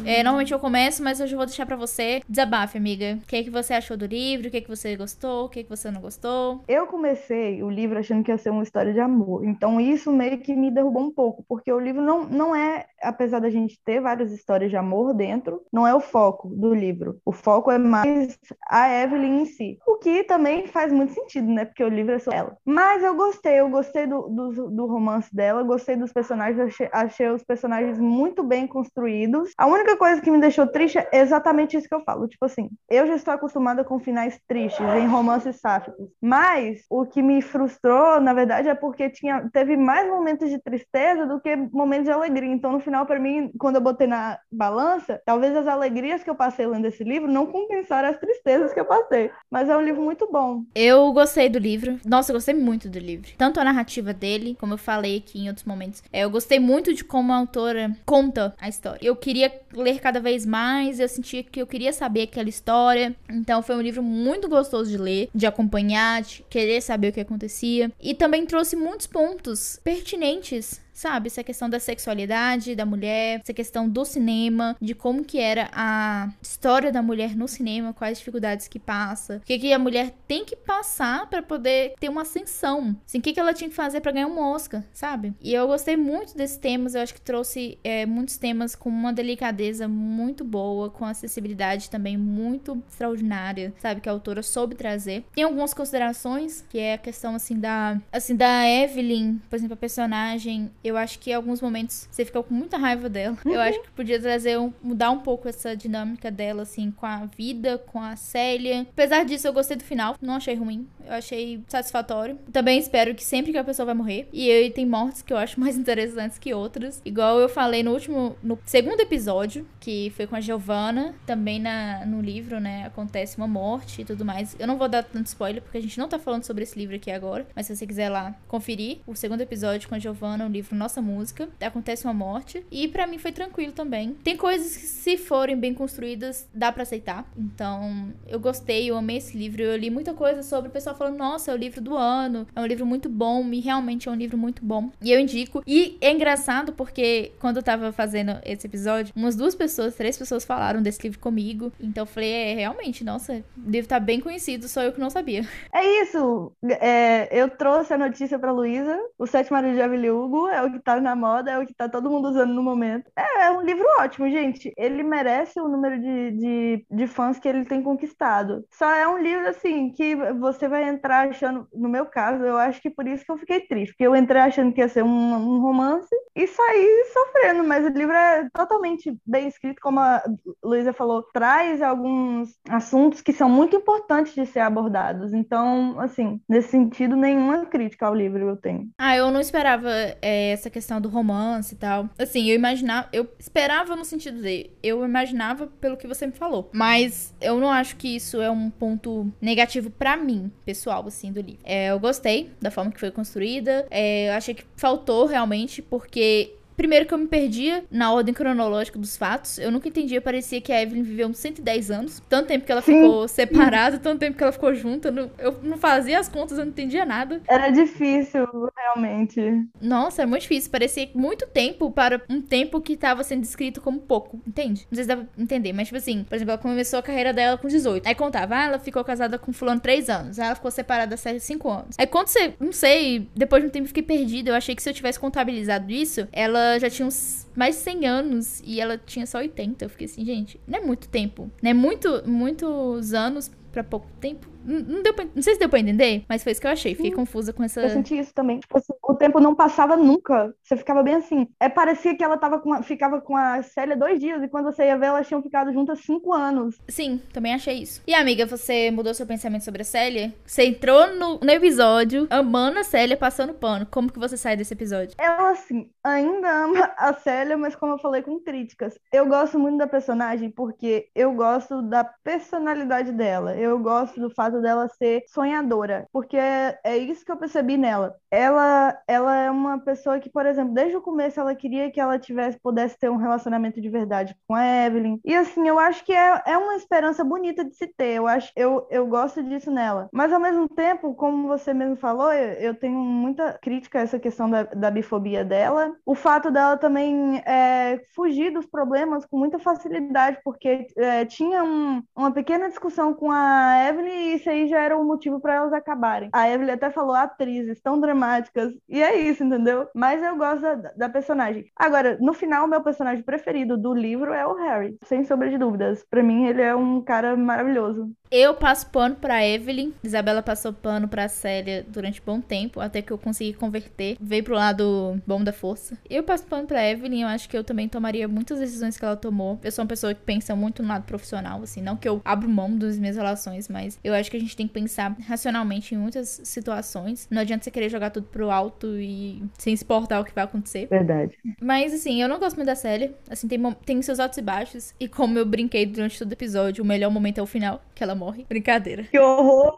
É, 0.06 0.22
normalmente 0.22 0.52
eu 0.52 0.58
começo, 0.60 1.02
mas 1.02 1.20
hoje 1.20 1.34
eu 1.34 1.36
vou 1.36 1.46
deixar 1.46 1.66
pra 1.66 1.74
você. 1.74 2.20
Desabafe, 2.28 2.78
amiga. 2.78 3.18
O 3.20 3.26
que, 3.26 3.42
que 3.42 3.50
você 3.50 3.74
achou 3.74 3.96
do 3.96 4.06
livro? 4.06 4.46
O 4.46 4.50
que, 4.52 4.60
que 4.60 4.68
você 4.68 4.96
gostou? 4.96 5.46
O 5.46 5.48
que, 5.48 5.64
que 5.64 5.68
você 5.68 5.90
não 5.90 6.00
gostou? 6.00 6.60
Eu 6.68 6.86
comecei 6.86 7.60
o 7.60 7.68
livro 7.68 7.98
achando 7.98 8.22
que 8.22 8.30
ia 8.30 8.38
ser 8.38 8.50
uma 8.50 8.62
história 8.62 8.92
de 8.92 9.00
amor, 9.00 9.44
então 9.44 9.80
isso 9.80 10.12
meio 10.12 10.38
que 10.38 10.54
me 10.54 10.70
derrubou 10.70 11.02
um 11.02 11.10
pouco, 11.10 11.44
porque 11.48 11.72
o 11.72 11.80
livro 11.80 12.00
não, 12.00 12.24
não 12.24 12.54
é, 12.54 12.86
apesar 13.02 13.40
da 13.40 13.50
gente 13.50 13.80
ter 13.84 14.00
várias 14.00 14.30
histórias 14.30 14.70
de 14.70 14.76
amor 14.76 15.12
dentro, 15.12 15.62
não 15.72 15.86
é 15.86 15.94
o 15.94 16.00
foco 16.00 16.48
do 16.48 16.72
livro. 16.72 17.20
O 17.24 17.32
foco 17.32 17.70
é 17.70 17.78
mais 17.78 18.38
a 18.70 18.88
Evelyn 19.02 19.42
em 19.42 19.44
si, 19.46 19.78
o 19.86 19.96
que 19.96 20.22
também 20.22 20.68
faz 20.68 20.92
muito 20.92 21.14
sentido, 21.14 21.50
né? 21.50 21.64
Porque 21.64 21.82
o 21.82 21.88
livro 21.88 22.14
é 22.14 22.18
sobre 22.20 22.38
ela. 22.38 22.56
Mas 22.64 23.02
eu 23.02 23.16
gostei, 23.16 23.60
eu 23.60 23.68
gostei 23.68 24.06
do, 24.06 24.28
do, 24.28 24.70
do 24.70 24.86
romance 24.86 25.34
dela, 25.34 25.64
gostei 25.64 25.96
dos 25.96 26.12
personagens, 26.12 26.60
achei, 26.60 26.88
achei 26.92 27.28
os 27.28 27.42
personagens 27.42 27.98
muito 27.98 28.44
bem 28.44 28.68
construídos. 28.68 29.50
A 29.58 29.66
única 29.66 29.95
coisa 29.96 30.20
que 30.20 30.30
me 30.30 30.40
deixou 30.40 30.66
triste 30.66 30.98
é 30.98 31.20
exatamente 31.20 31.76
isso 31.76 31.88
que 31.88 31.94
eu 31.94 32.02
falo. 32.04 32.28
Tipo 32.28 32.44
assim, 32.44 32.70
eu 32.88 33.06
já 33.06 33.14
estou 33.14 33.34
acostumada 33.34 33.84
com 33.84 33.98
finais 33.98 34.38
tristes 34.46 34.80
em 34.80 35.06
romances 35.06 35.56
sáficos. 35.56 36.08
Mas 36.20 36.84
o 36.90 37.04
que 37.06 37.22
me 37.22 37.42
frustrou, 37.42 38.20
na 38.20 38.32
verdade, 38.32 38.68
é 38.68 38.74
porque 38.74 39.10
tinha, 39.10 39.48
teve 39.52 39.76
mais 39.76 40.08
momentos 40.08 40.48
de 40.50 40.58
tristeza 40.58 41.26
do 41.26 41.40
que 41.40 41.56
momentos 41.56 42.06
de 42.06 42.12
alegria. 42.12 42.52
Então, 42.52 42.72
no 42.72 42.80
final, 42.80 43.06
para 43.06 43.18
mim, 43.18 43.50
quando 43.58 43.76
eu 43.76 43.80
botei 43.80 44.06
na 44.06 44.38
balança, 44.50 45.20
talvez 45.24 45.56
as 45.56 45.66
alegrias 45.66 46.22
que 46.22 46.30
eu 46.30 46.34
passei 46.34 46.66
lendo 46.66 46.86
esse 46.86 47.04
livro 47.04 47.30
não 47.30 47.46
compensaram 47.46 48.08
as 48.08 48.18
tristezas 48.18 48.72
que 48.72 48.80
eu 48.80 48.84
passei. 48.84 49.30
Mas 49.50 49.68
é 49.68 49.76
um 49.76 49.82
livro 49.82 50.02
muito 50.02 50.30
bom. 50.30 50.62
Eu 50.74 51.12
gostei 51.12 51.48
do 51.48 51.58
livro. 51.58 51.98
Nossa, 52.04 52.30
eu 52.30 52.36
gostei 52.36 52.54
muito 52.54 52.88
do 52.88 52.98
livro. 52.98 53.30
Tanto 53.36 53.60
a 53.60 53.64
narrativa 53.64 54.12
dele, 54.12 54.56
como 54.58 54.74
eu 54.74 54.78
falei 54.78 55.18
aqui 55.18 55.40
em 55.40 55.48
outros 55.48 55.64
momentos. 55.64 56.02
É, 56.12 56.24
eu 56.24 56.30
gostei 56.30 56.58
muito 56.58 56.92
de 56.92 57.04
como 57.04 57.32
a 57.32 57.36
autora 57.36 57.96
conta 58.04 58.54
a 58.60 58.68
história. 58.68 58.98
Eu 59.02 59.16
queria 59.16 59.52
ler 59.86 60.00
cada 60.00 60.20
vez 60.20 60.44
mais, 60.44 60.98
eu 60.98 61.08
sentia 61.08 61.42
que 61.42 61.62
eu 61.62 61.66
queria 61.66 61.92
saber 61.92 62.22
aquela 62.22 62.48
história. 62.48 63.14
Então 63.30 63.62
foi 63.62 63.76
um 63.76 63.80
livro 63.80 64.02
muito 64.02 64.48
gostoso 64.48 64.90
de 64.90 64.98
ler, 64.98 65.28
de 65.34 65.46
acompanhar, 65.46 66.22
de 66.22 66.44
querer 66.50 66.80
saber 66.80 67.08
o 67.08 67.12
que 67.12 67.20
acontecia. 67.20 67.90
E 68.02 68.14
também 68.14 68.44
trouxe 68.44 68.74
muitos 68.74 69.06
pontos 69.06 69.80
pertinentes 69.82 70.84
sabe? 70.96 71.28
Essa 71.28 71.44
questão 71.44 71.68
da 71.68 71.78
sexualidade 71.78 72.74
da 72.74 72.86
mulher, 72.86 73.40
essa 73.42 73.52
questão 73.52 73.88
do 73.88 74.04
cinema, 74.04 74.74
de 74.80 74.94
como 74.94 75.22
que 75.22 75.38
era 75.38 75.68
a 75.72 76.30
história 76.40 76.90
da 76.90 77.02
mulher 77.02 77.36
no 77.36 77.46
cinema, 77.46 77.92
quais 77.92 78.18
dificuldades 78.18 78.66
que 78.66 78.78
passa, 78.78 79.36
o 79.36 79.40
que, 79.40 79.58
que 79.58 79.72
a 79.72 79.78
mulher 79.78 80.14
tem 80.26 80.44
que 80.44 80.56
passar 80.56 81.28
para 81.28 81.42
poder 81.42 81.92
ter 82.00 82.08
uma 82.08 82.22
ascensão, 82.22 82.96
assim, 83.06 83.18
o 83.18 83.22
que, 83.22 83.34
que 83.34 83.38
ela 83.38 83.52
tinha 83.52 83.68
que 83.68 83.76
fazer 83.76 84.00
para 84.00 84.12
ganhar 84.12 84.26
um 84.26 84.40
Oscar, 84.40 84.82
sabe? 84.92 85.34
E 85.40 85.52
eu 85.52 85.66
gostei 85.66 85.96
muito 85.96 86.34
desses 86.36 86.56
temas, 86.56 86.94
eu 86.94 87.02
acho 87.02 87.12
que 87.12 87.20
trouxe 87.20 87.78
é, 87.84 88.06
muitos 88.06 88.38
temas 88.38 88.74
com 88.74 88.88
uma 88.88 89.12
delicadeza 89.12 89.86
muito 89.86 90.44
boa, 90.44 90.88
com 90.88 91.04
acessibilidade 91.04 91.90
também 91.90 92.16
muito 92.16 92.82
extraordinária, 92.88 93.74
sabe? 93.78 94.00
Que 94.00 94.08
a 94.08 94.12
autora 94.12 94.42
soube 94.42 94.74
trazer. 94.74 95.24
Tem 95.34 95.44
algumas 95.44 95.74
considerações, 95.74 96.64
que 96.70 96.78
é 96.78 96.94
a 96.94 96.98
questão, 96.98 97.34
assim, 97.34 97.60
da, 97.60 98.00
assim, 98.10 98.34
da 98.34 98.66
Evelyn, 98.66 99.38
por 99.50 99.56
exemplo, 99.56 99.74
a 99.74 99.76
personagem, 99.76 100.70
eu 100.86 100.96
acho 100.96 101.18
que 101.18 101.30
em 101.30 101.34
alguns 101.34 101.60
momentos 101.60 102.08
você 102.10 102.24
ficou 102.24 102.42
com 102.42 102.54
muita 102.54 102.76
raiva 102.76 103.08
dela. 103.08 103.36
Eu 103.44 103.60
acho 103.60 103.80
que 103.80 103.90
podia 103.90 104.20
trazer, 104.20 104.58
um, 104.58 104.72
mudar 104.82 105.10
um 105.10 105.20
pouco 105.20 105.48
essa 105.48 105.76
dinâmica 105.76 106.30
dela, 106.30 106.62
assim, 106.62 106.90
com 106.90 107.06
a 107.06 107.26
vida, 107.26 107.78
com 107.78 108.00
a 108.00 108.16
Célia. 108.16 108.86
Apesar 108.92 109.24
disso, 109.24 109.46
eu 109.46 109.52
gostei 109.52 109.76
do 109.76 109.84
final, 109.84 110.16
não 110.20 110.34
achei 110.34 110.54
ruim, 110.54 110.86
eu 111.04 111.12
achei 111.12 111.62
satisfatório. 111.68 112.38
Também 112.52 112.78
espero 112.78 113.14
que 113.14 113.24
sempre 113.24 113.52
que 113.52 113.58
a 113.58 113.64
pessoa 113.64 113.86
vai 113.86 113.94
morrer, 113.94 114.28
e 114.32 114.50
aí 114.50 114.70
tem 114.70 114.86
mortes 114.86 115.22
que 115.22 115.32
eu 115.32 115.36
acho 115.36 115.58
mais 115.58 115.76
interessantes 115.78 116.38
que 116.38 116.52
outras. 116.52 117.00
Igual 117.04 117.40
eu 117.40 117.48
falei 117.48 117.82
no 117.82 117.92
último, 117.92 118.36
no 118.42 118.58
segundo 118.64 119.00
episódio, 119.00 119.66
que 119.80 120.12
foi 120.16 120.26
com 120.26 120.36
a 120.36 120.40
Giovanna, 120.40 121.14
também 121.24 121.58
na, 121.58 122.04
no 122.06 122.20
livro, 122.20 122.60
né, 122.60 122.84
acontece 122.86 123.36
uma 123.36 123.46
morte 123.46 124.02
e 124.02 124.04
tudo 124.04 124.24
mais. 124.24 124.56
Eu 124.58 124.66
não 124.66 124.76
vou 124.76 124.88
dar 124.88 125.02
tanto 125.02 125.26
spoiler, 125.26 125.62
porque 125.62 125.78
a 125.78 125.82
gente 125.82 125.98
não 125.98 126.08
tá 126.08 126.18
falando 126.18 126.44
sobre 126.44 126.62
esse 126.62 126.78
livro 126.78 126.96
aqui 126.96 127.10
agora, 127.10 127.46
mas 127.54 127.66
se 127.66 127.74
você 127.74 127.86
quiser 127.86 128.08
lá 128.08 128.34
conferir, 128.46 128.98
o 129.06 129.14
segundo 129.14 129.40
episódio 129.40 129.88
com 129.88 129.94
a 129.94 129.98
Giovanna, 129.98 130.46
o 130.46 130.48
livro 130.48 130.75
Nossa 130.76 131.02
Música, 131.02 131.48
acontece 131.60 132.04
uma 132.04 132.14
morte, 132.14 132.64
e 132.70 132.88
para 132.88 133.06
mim 133.06 133.18
foi 133.18 133.32
tranquilo 133.32 133.72
também. 133.72 134.14
Tem 134.22 134.36
coisas 134.36 134.76
que, 134.76 134.86
se 134.86 135.16
forem 135.16 135.56
bem 135.56 135.74
construídas, 135.74 136.48
dá 136.52 136.70
para 136.72 136.82
aceitar. 136.82 137.26
Então, 137.36 138.12
eu 138.26 138.38
gostei, 138.38 138.90
eu 138.90 138.96
amei 138.96 139.18
esse 139.18 139.36
livro, 139.36 139.62
eu 139.62 139.76
li 139.76 139.90
muita 139.90 140.14
coisa 140.14 140.42
sobre 140.42 140.68
o 140.68 140.72
pessoal 140.72 140.96
falando, 140.96 141.16
nossa, 141.16 141.50
é 141.50 141.54
o 141.54 141.56
livro 141.56 141.80
do 141.80 141.96
ano, 141.96 142.46
é 142.54 142.60
um 142.60 142.66
livro 142.66 142.86
muito 142.86 143.08
bom, 143.08 143.44
e 143.52 143.60
realmente 143.60 144.08
é 144.08 144.12
um 144.12 144.14
livro 144.14 144.36
muito 144.36 144.64
bom. 144.64 144.90
E 145.02 145.10
eu 145.10 145.18
indico. 145.18 145.62
E 145.66 145.96
é 146.00 146.12
engraçado 146.12 146.72
porque 146.72 147.32
quando 147.38 147.58
eu 147.58 147.62
tava 147.62 147.92
fazendo 147.92 148.38
esse 148.44 148.66
episódio, 148.66 149.12
umas 149.16 149.36
duas 149.36 149.54
pessoas, 149.54 149.94
três 149.94 150.16
pessoas 150.16 150.44
falaram 150.44 150.82
desse 150.82 151.02
livro 151.02 151.18
comigo. 151.18 151.72
Então 151.80 152.02
eu 152.02 152.06
falei, 152.06 152.30
é, 152.30 152.54
realmente, 152.54 153.04
nossa, 153.04 153.44
o 153.56 153.70
livro 153.70 153.88
tá 153.88 153.98
bem 153.98 154.20
conhecido, 154.20 154.68
só 154.68 154.82
eu 154.82 154.92
que 154.92 155.00
não 155.00 155.10
sabia. 155.10 155.46
É 155.72 156.02
isso. 156.02 156.52
É, 156.80 157.28
eu 157.30 157.48
trouxe 157.48 157.92
a 157.92 157.98
notícia 157.98 158.38
pra 158.38 158.52
Luísa. 158.52 158.98
O 159.18 159.26
Sete 159.26 159.52
Maridos 159.52 159.76
de 159.76 159.82
Evelyn 159.82 160.10
Hugo 160.10 160.48
é 160.48 160.62
o 160.62 160.65
que 160.70 160.78
tá 160.78 161.00
na 161.00 161.14
moda, 161.14 161.50
é 161.50 161.58
o 161.58 161.66
que 161.66 161.74
tá 161.74 161.88
todo 161.88 162.10
mundo 162.10 162.28
usando 162.28 162.52
no 162.52 162.62
momento. 162.62 163.10
É, 163.16 163.46
é 163.46 163.50
um 163.50 163.62
livro 163.62 163.86
ótimo, 163.98 164.28
gente. 164.28 164.72
Ele 164.76 165.02
merece 165.02 165.60
o 165.60 165.68
número 165.68 165.98
de, 166.00 166.30
de, 166.32 166.86
de 166.90 167.06
fãs 167.06 167.38
que 167.38 167.48
ele 167.48 167.64
tem 167.64 167.82
conquistado. 167.82 168.64
Só 168.70 168.90
é 168.90 169.06
um 169.08 169.18
livro, 169.18 169.48
assim, 169.48 169.90
que 169.90 170.14
você 170.34 170.68
vai 170.68 170.88
entrar 170.88 171.28
achando, 171.28 171.66
no 171.72 171.88
meu 171.88 172.06
caso, 172.06 172.44
eu 172.44 172.56
acho 172.56 172.80
que 172.80 172.90
por 172.90 173.06
isso 173.06 173.24
que 173.24 173.32
eu 173.32 173.38
fiquei 173.38 173.60
triste, 173.60 173.92
porque 173.92 174.06
eu 174.06 174.16
entrei 174.16 174.40
achando 174.40 174.72
que 174.72 174.80
ia 174.80 174.88
ser 174.88 175.04
um, 175.04 175.34
um 175.34 175.60
romance 175.60 176.14
e 176.34 176.46
saí 176.46 177.04
sofrendo, 177.12 177.64
mas 177.64 177.84
o 177.84 177.88
livro 177.88 178.14
é 178.14 178.48
totalmente 178.52 179.16
bem 179.24 179.48
escrito, 179.48 179.80
como 179.80 180.00
a 180.00 180.22
Luísa 180.62 180.92
falou, 180.92 181.22
traz 181.32 181.80
alguns 181.80 182.54
assuntos 182.68 183.20
que 183.20 183.32
são 183.32 183.48
muito 183.48 183.76
importantes 183.76 184.34
de 184.34 184.46
ser 184.46 184.60
abordados. 184.60 185.32
Então, 185.32 185.98
assim, 186.00 186.40
nesse 186.48 186.68
sentido, 186.68 187.16
nenhuma 187.16 187.66
crítica 187.66 188.06
ao 188.06 188.14
livro 188.14 188.48
eu 188.48 188.56
tenho. 188.56 188.88
Ah, 188.98 189.16
eu 189.16 189.30
não 189.30 189.40
esperava 189.40 189.90
é, 190.22 190.55
essa 190.56 190.70
questão 190.70 191.00
do 191.00 191.08
romance 191.08 191.74
e 191.74 191.76
tal. 191.76 192.08
Assim, 192.18 192.48
eu 192.50 192.56
imaginava, 192.56 193.08
eu 193.12 193.28
esperava 193.38 193.94
no 193.94 194.04
sentido 194.04 194.40
de, 194.42 194.70
eu 194.82 195.04
imaginava 195.04 195.66
pelo 195.80 195.96
que 195.96 196.06
você 196.06 196.26
me 196.26 196.32
falou, 196.32 196.68
mas 196.72 197.34
eu 197.40 197.58
não 197.58 197.70
acho 197.70 197.96
que 197.96 198.16
isso 198.16 198.40
é 198.40 198.50
um 198.50 198.70
ponto 198.70 199.32
negativo 199.40 199.90
para 199.90 200.16
mim, 200.16 200.50
pessoal, 200.64 201.06
assim, 201.06 201.32
do 201.32 201.40
livro. 201.40 201.60
É, 201.64 201.90
eu 201.90 202.00
gostei 202.00 202.50
da 202.60 202.70
forma 202.70 202.90
que 202.90 203.00
foi 203.00 203.10
construída, 203.10 203.86
é, 203.90 204.28
eu 204.28 204.32
achei 204.32 204.54
que 204.54 204.64
faltou 204.76 205.26
realmente, 205.26 205.80
porque 205.80 206.54
Primeiro 206.76 207.06
que 207.06 207.14
eu 207.14 207.18
me 207.18 207.26
perdia 207.26 207.84
na 207.90 208.12
ordem 208.12 208.34
cronológica 208.34 208.98
dos 208.98 209.16
fatos. 209.16 209.58
Eu 209.58 209.70
nunca 209.70 209.88
entendia, 209.88 210.20
parecia 210.20 210.60
que 210.60 210.72
a 210.72 210.82
Evelyn 210.82 211.02
viveu 211.02 211.28
uns 211.28 211.38
110 211.38 211.90
anos. 211.90 212.22
Tanto 212.28 212.48
tempo 212.48 212.64
que 212.64 212.72
ela 212.72 212.82
Sim. 212.82 213.00
ficou 213.00 213.26
separada, 213.28 213.98
tanto 213.98 214.20
tempo 214.20 214.36
que 214.36 214.42
ela 214.42 214.52
ficou 214.52 214.74
junta. 214.74 215.08
Eu 215.38 215.58
não 215.62 215.78
fazia 215.78 216.18
as 216.18 216.28
contas, 216.28 216.58
eu 216.58 216.64
não 216.64 216.72
entendia 216.72 217.04
nada. 217.04 217.40
Era 217.48 217.70
difícil, 217.70 218.46
realmente. 218.76 219.40
Nossa, 219.80 220.22
era 220.22 220.28
muito 220.28 220.42
difícil. 220.42 220.70
Parecia 220.70 221.08
muito 221.14 221.46
tempo 221.46 221.90
para 221.90 222.20
um 222.28 222.40
tempo 222.40 222.80
que 222.80 222.92
estava 222.92 223.22
sendo 223.24 223.40
descrito 223.40 223.80
como 223.80 223.98
pouco, 223.98 224.40
entende? 224.46 224.86
Não 224.90 224.96
sei 224.96 225.04
se 225.04 225.08
dá 225.08 225.16
pra 225.16 225.26
entender, 225.38 225.72
mas 225.72 225.88
tipo 225.88 225.98
assim, 225.98 226.24
por 226.24 226.34
exemplo, 226.34 226.52
ela 226.52 226.60
começou 226.60 226.98
a 226.98 227.02
carreira 227.02 227.32
dela 227.32 227.56
com 227.56 227.68
18. 227.68 228.06
Aí 228.06 228.14
contava, 228.14 228.56
ah, 228.56 228.64
ela 228.64 228.78
ficou 228.78 229.02
casada 229.04 229.38
com 229.38 229.52
fulano 229.52 229.80
3 229.80 230.10
anos. 230.10 230.38
Aí 230.38 230.46
ela 230.46 230.54
ficou 230.54 230.70
separada 230.70 231.14
há 231.14 231.18
5 231.38 231.70
anos. 231.70 231.96
Aí 231.98 232.06
quando 232.06 232.28
você, 232.28 232.54
não 232.60 232.72
sei, 232.72 233.28
depois 233.34 233.62
de 233.62 233.68
um 233.68 233.70
tempo 233.70 233.84
eu 233.84 233.88
fiquei 233.88 234.02
perdida. 234.02 234.50
Eu 234.50 234.54
achei 234.54 234.74
que 234.74 234.82
se 234.82 234.90
eu 234.90 234.94
tivesse 234.94 235.18
contabilizado 235.18 235.90
isso, 235.90 236.28
ela 236.32 236.65
já 236.78 236.90
tinha 236.90 237.06
uns 237.06 237.46
mais 237.54 237.76
de 237.76 237.82
100 237.82 238.06
anos 238.06 238.62
e 238.64 238.80
ela 238.80 238.98
tinha 238.98 239.26
só 239.26 239.38
80. 239.38 239.84
Eu 239.84 239.88
fiquei 239.88 240.06
assim, 240.06 240.24
gente, 240.24 240.60
não 240.66 240.78
é 240.78 240.82
muito 240.82 241.08
tempo. 241.08 241.50
Não 241.62 241.70
é 241.70 241.74
muito, 241.74 242.22
muitos 242.26 243.14
anos 243.14 243.50
para 243.72 243.84
pouco 243.84 244.06
tempo. 244.20 244.48
Não, 244.66 245.02
deu 245.02 245.14
pra, 245.14 245.24
não 245.34 245.42
sei 245.42 245.54
se 245.54 245.60
deu 245.60 245.68
pra 245.68 245.78
entender, 245.78 246.24
mas 246.28 246.42
foi 246.42 246.52
isso 246.52 246.60
que 246.60 246.66
eu 246.66 246.70
achei. 246.72 246.94
Fiquei 246.94 247.12
confusa 247.12 247.52
com 247.52 247.62
essa. 247.62 247.80
Eu 247.80 247.90
senti 247.90 248.18
isso 248.18 248.34
também. 248.34 248.60
Tipo 248.60 248.78
assim, 248.78 248.92
o 249.02 249.14
tempo 249.14 249.40
não 249.40 249.54
passava 249.54 249.96
nunca. 249.96 250.54
Você 250.62 250.76
ficava 250.76 251.02
bem 251.02 251.14
assim. 251.14 251.48
É, 251.60 251.68
parecia 251.68 252.16
que 252.16 252.24
ela 252.24 252.36
tava 252.36 252.58
com 252.58 252.72
a, 252.72 252.82
ficava 252.82 253.20
com 253.20 253.36
a 253.36 253.62
Célia 253.62 253.96
dois 253.96 254.18
dias 254.18 254.42
e 254.42 254.48
quando 254.48 254.66
você 254.66 254.86
ia 254.86 254.98
ver, 254.98 255.06
elas 255.06 255.26
tinham 255.26 255.42
ficado 255.42 255.72
juntas 255.72 256.00
cinco 256.00 256.32
anos. 256.32 256.76
Sim, 256.88 257.20
também 257.32 257.54
achei 257.54 257.78
isso. 257.78 258.02
E 258.06 258.14
amiga, 258.14 258.46
você 258.46 258.90
mudou 258.90 259.14
seu 259.14 259.26
pensamento 259.26 259.64
sobre 259.64 259.82
a 259.82 259.84
Célia? 259.84 260.34
Você 260.44 260.64
entrou 260.64 261.06
no, 261.14 261.38
no 261.38 261.50
episódio 261.50 262.26
amando 262.30 262.78
a 262.78 262.84
Célia, 262.84 263.16
passando 263.16 263.54
pano. 263.54 263.86
Como 263.86 264.10
que 264.10 264.18
você 264.18 264.36
sai 264.36 264.56
desse 264.56 264.74
episódio? 264.74 265.14
Ela, 265.18 265.50
assim, 265.50 265.90
ainda 266.02 266.48
ama 266.64 266.92
a 266.96 267.12
Célia, 267.14 267.56
mas 267.56 267.76
como 267.76 267.94
eu 267.94 267.98
falei, 267.98 268.22
com 268.22 268.40
críticas. 268.40 268.98
Eu 269.12 269.26
gosto 269.26 269.58
muito 269.58 269.78
da 269.78 269.86
personagem 269.86 270.50
porque 270.50 271.08
eu 271.14 271.32
gosto 271.32 271.82
da 271.82 272.04
personalidade 272.04 273.12
dela. 273.12 273.56
Eu 273.56 273.78
gosto 273.78 274.20
do 274.20 274.30
fato 274.30 274.55
dela 274.60 274.88
ser 274.88 275.24
sonhadora, 275.28 276.06
porque 276.12 276.36
é, 276.36 276.78
é 276.84 276.96
isso 276.96 277.24
que 277.24 277.32
eu 277.32 277.36
percebi 277.36 277.76
nela. 277.76 278.16
Ela, 278.30 278.98
ela 279.06 279.36
é 279.36 279.50
uma 279.50 279.78
pessoa 279.78 280.18
que, 280.18 280.30
por 280.30 280.46
exemplo, 280.46 280.74
desde 280.74 280.96
o 280.96 281.02
começo 281.02 281.40
ela 281.40 281.54
queria 281.54 281.90
que 281.90 282.00
ela 282.00 282.18
tivesse 282.18 282.58
pudesse 282.60 282.98
ter 282.98 283.10
um 283.10 283.16
relacionamento 283.16 283.80
de 283.80 283.88
verdade 283.88 284.36
com 284.46 284.54
a 284.54 284.64
Evelyn. 284.64 285.18
E 285.24 285.34
assim, 285.34 285.66
eu 285.66 285.78
acho 285.78 286.04
que 286.04 286.12
é, 286.12 286.42
é 286.46 286.58
uma 286.58 286.76
esperança 286.76 287.24
bonita 287.24 287.64
de 287.64 287.74
se 287.74 287.86
ter. 287.86 288.14
Eu 288.14 288.26
acho, 288.26 288.52
eu, 288.56 288.86
eu 288.90 289.06
gosto 289.06 289.42
disso 289.42 289.70
nela. 289.70 290.08
Mas 290.12 290.32
ao 290.32 290.40
mesmo 290.40 290.68
tempo, 290.68 291.14
como 291.14 291.48
você 291.48 291.72
mesmo 291.72 291.96
falou, 291.96 292.32
eu, 292.32 292.52
eu 292.54 292.74
tenho 292.74 292.98
muita 292.98 293.58
crítica 293.62 293.98
a 293.98 294.02
essa 294.02 294.18
questão 294.18 294.48
da, 294.50 294.64
da 294.64 294.90
bifobia 294.90 295.44
dela. 295.44 295.94
O 296.04 296.14
fato 296.14 296.50
dela 296.50 296.76
também 296.76 297.42
é, 297.46 298.00
fugir 298.14 298.50
dos 298.50 298.66
problemas 298.66 299.24
com 299.24 299.38
muita 299.38 299.58
facilidade, 299.58 300.38
porque 300.44 300.86
é, 300.96 301.24
tinha 301.24 301.62
um, 301.62 302.02
uma 302.14 302.30
pequena 302.30 302.68
discussão 302.68 303.14
com 303.14 303.30
a 303.30 303.88
Evelyn 303.88 304.34
e 304.34 304.38
isso 304.46 304.50
aí 304.50 304.68
já 304.68 304.80
era 304.80 304.96
um 304.96 305.04
motivo 305.04 305.40
para 305.40 305.54
elas 305.54 305.72
acabarem. 305.72 306.30
A 306.32 306.48
Evelyn 306.48 306.74
até 306.74 306.90
falou 306.90 307.14
atrizes 307.14 307.80
tão 307.80 308.00
dramáticas, 308.00 308.72
e 308.88 309.02
é 309.02 309.16
isso, 309.16 309.42
entendeu? 309.42 309.88
Mas 309.94 310.22
eu 310.22 310.36
gosto 310.36 310.60
da, 310.60 310.74
da 310.76 311.08
personagem. 311.08 311.66
Agora, 311.74 312.16
no 312.20 312.32
final, 312.32 312.68
meu 312.68 312.82
personagem 312.82 313.24
preferido 313.24 313.76
do 313.76 313.92
livro 313.92 314.32
é 314.32 314.46
o 314.46 314.54
Harry, 314.54 314.96
sem 315.02 315.24
sombra 315.24 315.50
de 315.50 315.58
dúvidas. 315.58 316.04
Para 316.08 316.22
mim, 316.22 316.46
ele 316.46 316.62
é 316.62 316.74
um 316.74 317.02
cara 317.02 317.36
maravilhoso. 317.36 318.10
Eu 318.30 318.54
passo 318.54 318.86
pano 318.88 319.14
pra 319.14 319.46
Evelyn. 319.46 319.92
Isabela 320.02 320.42
passou 320.42 320.72
pano 320.72 321.08
pra 321.08 321.28
Célia 321.28 321.84
durante 321.88 322.22
bom 322.24 322.40
tempo, 322.40 322.80
até 322.80 323.00
que 323.00 323.12
eu 323.12 323.18
consegui 323.18 323.52
converter. 323.52 324.16
Veio 324.20 324.44
pro 324.44 324.54
lado 324.54 325.20
bom 325.26 325.42
da 325.42 325.52
força. 325.52 325.96
Eu 326.08 326.22
passo 326.22 326.44
pano 326.44 326.66
pra 326.66 326.88
Evelyn, 326.88 327.22
eu 327.22 327.28
acho 327.28 327.48
que 327.48 327.56
eu 327.56 327.64
também 327.64 327.88
tomaria 327.88 328.26
muitas 328.26 328.58
decisões 328.58 328.96
que 328.96 329.04
ela 329.04 329.16
tomou. 329.16 329.58
Eu 329.62 329.70
sou 329.70 329.82
uma 329.82 329.88
pessoa 329.88 330.14
que 330.14 330.20
pensa 330.22 330.56
muito 330.56 330.82
no 330.82 330.88
lado 330.88 331.04
profissional, 331.04 331.62
assim. 331.62 331.80
Não 331.80 331.96
que 331.96 332.08
eu 332.08 332.20
abro 332.24 332.48
mão 332.48 332.76
das 332.76 332.98
minhas 332.98 333.16
relações, 333.16 333.68
mas 333.68 333.98
eu 334.02 334.12
acho 334.14 334.30
que 334.30 334.36
a 334.36 334.40
gente 334.40 334.56
tem 334.56 334.66
que 334.66 334.74
pensar 334.74 335.16
racionalmente 335.26 335.94
em 335.94 335.98
muitas 335.98 336.40
situações. 336.44 337.28
Não 337.30 337.42
adianta 337.42 337.64
você 337.64 337.70
querer 337.70 337.88
jogar 337.88 338.10
tudo 338.10 338.26
pro 338.26 338.50
alto 338.50 338.98
e 338.98 339.42
sem 339.58 339.76
se 339.76 339.84
importar 339.84 340.20
o 340.20 340.24
que 340.24 340.34
vai 340.34 340.44
acontecer. 340.44 340.86
Verdade. 340.88 341.36
Mas, 341.60 341.92
assim, 341.94 342.20
eu 342.20 342.28
não 342.28 342.38
gosto 342.38 342.56
muito 342.56 342.66
da 342.66 342.74
Célia. 342.74 343.14
Assim, 343.30 343.46
tem, 343.46 343.60
tem 343.84 344.02
seus 344.02 344.18
altos 344.18 344.38
e 344.38 344.42
baixos. 344.42 344.94
E 344.98 345.08
como 345.08 345.38
eu 345.38 345.46
brinquei 345.46 345.86
durante 345.86 346.18
todo 346.18 346.30
o 346.30 346.34
episódio, 346.34 346.82
o 346.82 346.86
melhor 346.86 347.10
momento 347.10 347.38
é 347.38 347.42
o 347.42 347.46
final, 347.46 347.82
que 347.94 348.02
ela 348.02 348.15
morre. 348.16 348.44
Brincadeira. 348.48 349.04
Que 349.04 349.18
horror! 349.18 349.76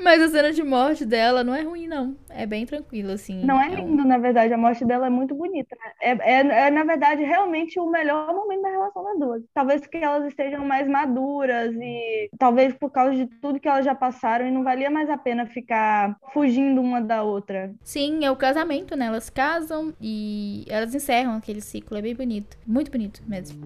Mas 0.00 0.22
a 0.22 0.28
cena 0.28 0.52
de 0.52 0.62
morte 0.62 1.04
dela 1.04 1.42
não 1.42 1.52
é 1.52 1.62
ruim, 1.62 1.88
não. 1.88 2.16
É 2.30 2.46
bem 2.46 2.64
tranquilo, 2.64 3.10
assim. 3.10 3.44
Não 3.44 3.60
é 3.60 3.66
É 3.66 3.70
um- 3.70 3.74
lindo, 3.74 4.04
na 4.04 4.16
verdade. 4.16 4.54
A 4.54 4.56
morte 4.56 4.84
dela 4.84 5.08
é 5.08 5.10
muito 5.10 5.34
bonita. 5.34 5.76
É, 6.00 6.10
é, 6.12 6.66
é, 6.66 6.70
na 6.70 6.84
verdade, 6.84 7.24
realmente 7.24 7.80
o 7.80 7.90
melhor 7.90 8.32
momento 8.32 8.62
da 8.62 8.68
relação 8.68 9.02
das 9.02 9.18
duas. 9.18 9.42
Talvez 9.52 9.80
porque 9.80 9.96
elas 9.96 10.24
estejam 10.28 10.64
mais 10.64 10.86
maduras 10.86 11.74
e 11.74 12.30
talvez 12.38 12.72
por 12.74 12.90
causa 12.92 13.12
de 13.16 13.26
tudo 13.26 13.58
que 13.58 13.66
elas 13.66 13.84
já 13.84 13.94
passaram 13.94 14.46
e 14.46 14.52
não 14.52 14.62
valia 14.62 14.88
mais 14.88 15.10
a 15.10 15.18
pena 15.18 15.46
ficar 15.46 16.16
fugindo 16.32 16.80
uma 16.80 17.00
da 17.00 17.24
outra. 17.24 17.72
Sim, 17.82 18.24
é 18.24 18.30
o 18.30 18.36
casamento, 18.36 18.94
né? 18.96 19.06
Elas 19.06 19.28
casam 19.28 19.92
e 20.00 20.64
elas 20.68 20.94
encerram 20.94 21.32
aquele 21.34 21.60
ciclo. 21.60 21.96
É 21.96 22.02
bem 22.02 22.14
bonito. 22.14 22.56
Muito 22.64 22.88
bonito 22.92 23.20
mesmo. 23.26 23.58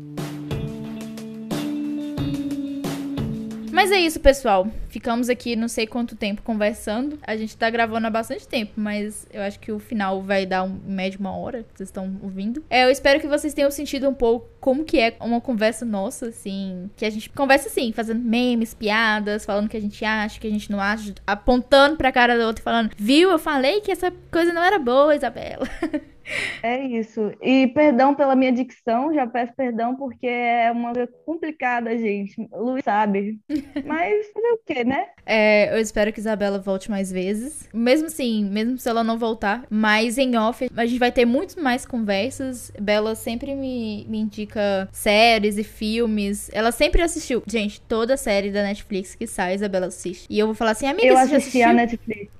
Mas 3.72 3.90
é 3.90 3.98
isso, 3.98 4.20
pessoal. 4.20 4.68
Ficamos 4.88 5.30
aqui 5.30 5.56
não 5.56 5.66
sei 5.66 5.86
quanto 5.86 6.14
tempo 6.14 6.42
conversando. 6.42 7.18
A 7.22 7.34
gente 7.34 7.56
tá 7.56 7.70
gravando 7.70 8.06
há 8.06 8.10
bastante 8.10 8.46
tempo, 8.46 8.72
mas 8.76 9.26
eu 9.32 9.40
acho 9.40 9.58
que 9.58 9.72
o 9.72 9.78
final 9.78 10.22
vai 10.22 10.44
dar 10.44 10.62
um 10.62 10.78
em 10.86 10.92
média 10.92 11.18
uma 11.18 11.34
hora 11.34 11.62
que 11.62 11.78
vocês 11.78 11.88
estão 11.88 12.14
ouvindo. 12.22 12.62
É, 12.68 12.84
eu 12.84 12.90
espero 12.90 13.18
que 13.18 13.26
vocês 13.26 13.54
tenham 13.54 13.70
sentido 13.70 14.08
um 14.08 14.14
pouco 14.14 14.48
como 14.60 14.84
que 14.84 14.98
é 15.00 15.16
uma 15.20 15.40
conversa 15.40 15.84
nossa, 15.86 16.26
assim. 16.26 16.90
Que 16.96 17.06
a 17.06 17.10
gente 17.10 17.30
conversa 17.30 17.68
assim, 17.68 17.92
fazendo 17.92 18.20
memes, 18.20 18.74
piadas, 18.74 19.44
falando 19.44 19.66
o 19.66 19.68
que 19.68 19.76
a 19.76 19.80
gente 19.80 20.04
acha, 20.04 20.36
o 20.36 20.40
que 20.40 20.46
a 20.46 20.50
gente 20.50 20.70
não 20.70 20.80
acha, 20.80 21.14
apontando 21.26 21.96
pra 21.96 22.12
cara 22.12 22.36
da 22.36 22.46
outra 22.46 22.60
e 22.60 22.64
falando, 22.64 22.90
viu, 22.96 23.30
eu 23.30 23.38
falei 23.38 23.80
que 23.80 23.90
essa 23.90 24.12
coisa 24.30 24.52
não 24.52 24.62
era 24.62 24.78
boa, 24.78 25.16
Isabela. 25.16 25.66
É 26.62 26.80
isso. 26.80 27.32
E 27.42 27.66
perdão 27.68 28.14
pela 28.14 28.36
minha 28.36 28.52
dicção, 28.52 29.12
já 29.12 29.26
peço 29.26 29.52
perdão 29.56 29.96
porque 29.96 30.26
é 30.26 30.70
uma 30.70 30.92
coisa 30.92 31.10
complicada, 31.24 31.96
gente. 31.98 32.48
Luiz 32.52 32.84
sabe. 32.84 33.38
Mas 33.84 34.26
fazer 34.32 34.52
o 34.52 34.60
quê, 34.64 34.84
né? 34.84 35.06
É, 35.26 35.74
eu 35.74 35.80
espero 35.80 36.12
que 36.12 36.20
Isabela 36.20 36.58
volte 36.58 36.90
mais 36.90 37.10
vezes. 37.10 37.68
Mesmo 37.72 38.06
assim, 38.06 38.44
mesmo 38.44 38.78
se 38.78 38.88
ela 38.88 39.02
não 39.04 39.18
voltar. 39.18 39.64
Mas 39.68 40.18
em 40.18 40.36
off, 40.36 40.68
a 40.76 40.86
gente 40.86 40.98
vai 40.98 41.12
ter 41.12 41.24
muito 41.24 41.60
mais 41.62 41.84
conversas. 41.86 42.72
Bela 42.80 43.14
sempre 43.14 43.54
me, 43.54 44.06
me 44.08 44.18
indica 44.18 44.88
séries 44.92 45.58
e 45.58 45.64
filmes. 45.64 46.50
Ela 46.52 46.72
sempre 46.72 47.02
assistiu. 47.02 47.42
Gente, 47.46 47.80
toda 47.80 48.16
série 48.16 48.50
da 48.50 48.62
Netflix 48.62 49.14
que 49.14 49.26
sai, 49.26 49.54
Isabela 49.54 49.86
assiste. 49.86 50.26
E 50.30 50.38
eu 50.38 50.46
vou 50.46 50.54
falar 50.54 50.72
assim, 50.72 50.86
amiga, 50.86 51.12
Eu 51.12 51.16
você 51.16 51.26
já 51.28 51.36
assisti 51.36 51.62
assistiu? 51.62 51.68
a 51.68 51.72
Netflix. 51.72 52.32